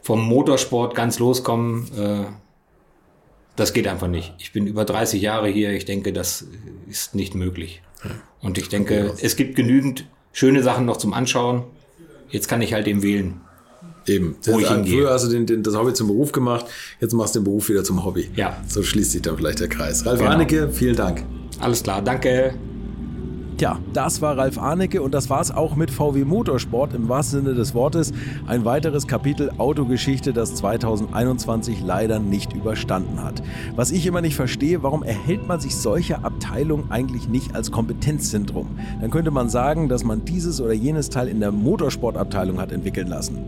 vom 0.00 0.24
Motorsport 0.26 0.94
ganz 0.94 1.18
loskommen, 1.18 1.90
äh, 1.98 2.24
das 3.56 3.72
geht 3.72 3.88
einfach 3.88 4.08
nicht. 4.08 4.32
Ich 4.38 4.52
bin 4.52 4.66
über 4.66 4.84
30 4.84 5.20
Jahre 5.20 5.48
hier. 5.48 5.72
Ich 5.72 5.84
denke, 5.84 6.12
das 6.12 6.46
ist 6.88 7.14
nicht 7.14 7.34
möglich. 7.34 7.82
Und 8.40 8.56
ich 8.56 8.68
denke, 8.68 9.14
es 9.20 9.36
gibt 9.36 9.56
genügend 9.56 10.06
schöne 10.32 10.62
Sachen 10.62 10.86
noch 10.86 10.96
zum 10.96 11.12
Anschauen. 11.12 11.64
Jetzt 12.30 12.48
kann 12.48 12.62
ich 12.62 12.72
halt 12.72 12.86
eben 12.86 13.02
wählen. 13.02 13.40
Eben. 14.06 14.36
Wo 14.44 14.58
ich 14.58 14.68
hingehe. 14.68 15.02
Früher 15.02 15.10
hast 15.10 15.26
du 15.26 15.30
den, 15.30 15.46
den, 15.46 15.62
das 15.62 15.76
Hobby 15.76 15.92
zum 15.92 16.08
Beruf 16.08 16.32
gemacht, 16.32 16.66
jetzt 17.00 17.12
machst 17.12 17.34
du 17.34 17.40
den 17.40 17.44
Beruf 17.44 17.68
wieder 17.68 17.84
zum 17.84 18.04
Hobby. 18.04 18.30
Ja. 18.36 18.56
So 18.66 18.82
schließt 18.82 19.12
sich 19.12 19.22
dann 19.22 19.36
vielleicht 19.36 19.60
der 19.60 19.68
Kreis. 19.68 20.04
Ralf 20.06 20.18
genau. 20.18 20.30
Arnecke, 20.30 20.68
vielen 20.70 20.96
Dank. 20.96 21.24
Alles 21.60 21.82
klar, 21.82 22.02
danke. 22.02 22.54
Tja, 23.60 23.78
das 23.92 24.22
war 24.22 24.38
Ralf 24.38 24.56
Arnecke 24.56 25.02
und 25.02 25.12
das 25.12 25.28
war's 25.28 25.50
auch 25.50 25.76
mit 25.76 25.90
VW 25.90 26.24
Motorsport 26.24 26.94
im 26.94 27.10
wahrsten 27.10 27.42
Sinne 27.42 27.54
des 27.54 27.74
Wortes. 27.74 28.10
Ein 28.46 28.64
weiteres 28.64 29.06
Kapitel 29.06 29.50
Autogeschichte, 29.58 30.32
das 30.32 30.54
2021 30.54 31.82
leider 31.82 32.20
nicht 32.20 32.54
überstanden 32.54 33.22
hat. 33.22 33.42
Was 33.76 33.90
ich 33.90 34.06
immer 34.06 34.22
nicht 34.22 34.34
verstehe, 34.34 34.82
warum 34.82 35.02
erhält 35.02 35.46
man 35.46 35.60
sich 35.60 35.76
solche 35.76 36.24
Abteilungen 36.24 36.90
eigentlich 36.90 37.28
nicht 37.28 37.54
als 37.54 37.70
Kompetenzzentrum? 37.70 38.78
Dann 39.02 39.10
könnte 39.10 39.30
man 39.30 39.50
sagen, 39.50 39.90
dass 39.90 40.04
man 40.04 40.24
dieses 40.24 40.62
oder 40.62 40.72
jenes 40.72 41.10
Teil 41.10 41.28
in 41.28 41.40
der 41.40 41.52
Motorsportabteilung 41.52 42.58
hat 42.58 42.72
entwickeln 42.72 43.08
lassen. 43.08 43.40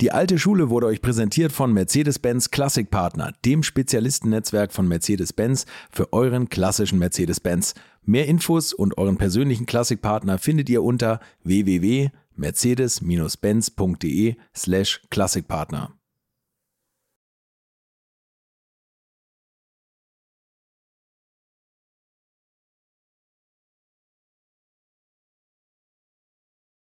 Die 0.00 0.12
alte 0.12 0.38
Schule 0.38 0.70
wurde 0.70 0.86
euch 0.86 1.02
präsentiert 1.02 1.50
von 1.50 1.72
Mercedes-Benz 1.72 2.50
Classic 2.50 2.88
Partner, 2.90 3.32
dem 3.44 3.64
Spezialistennetzwerk 3.64 4.72
von 4.72 4.86
Mercedes-Benz 4.86 5.66
für 5.90 6.12
euren 6.12 6.48
klassischen 6.48 7.00
Mercedes-Benz. 7.00 7.74
Mehr 8.04 8.26
Infos 8.26 8.72
und 8.72 8.96
euren 8.98 9.16
persönlichen 9.16 9.66
Classic 9.66 10.00
Partner 10.00 10.38
findet 10.38 10.68
ihr 10.68 10.84
unter 10.84 11.18
www.mercedes-benz.de 11.42 14.36
slash 14.54 15.02
Classic 15.10 15.48
Partner. 15.48 15.90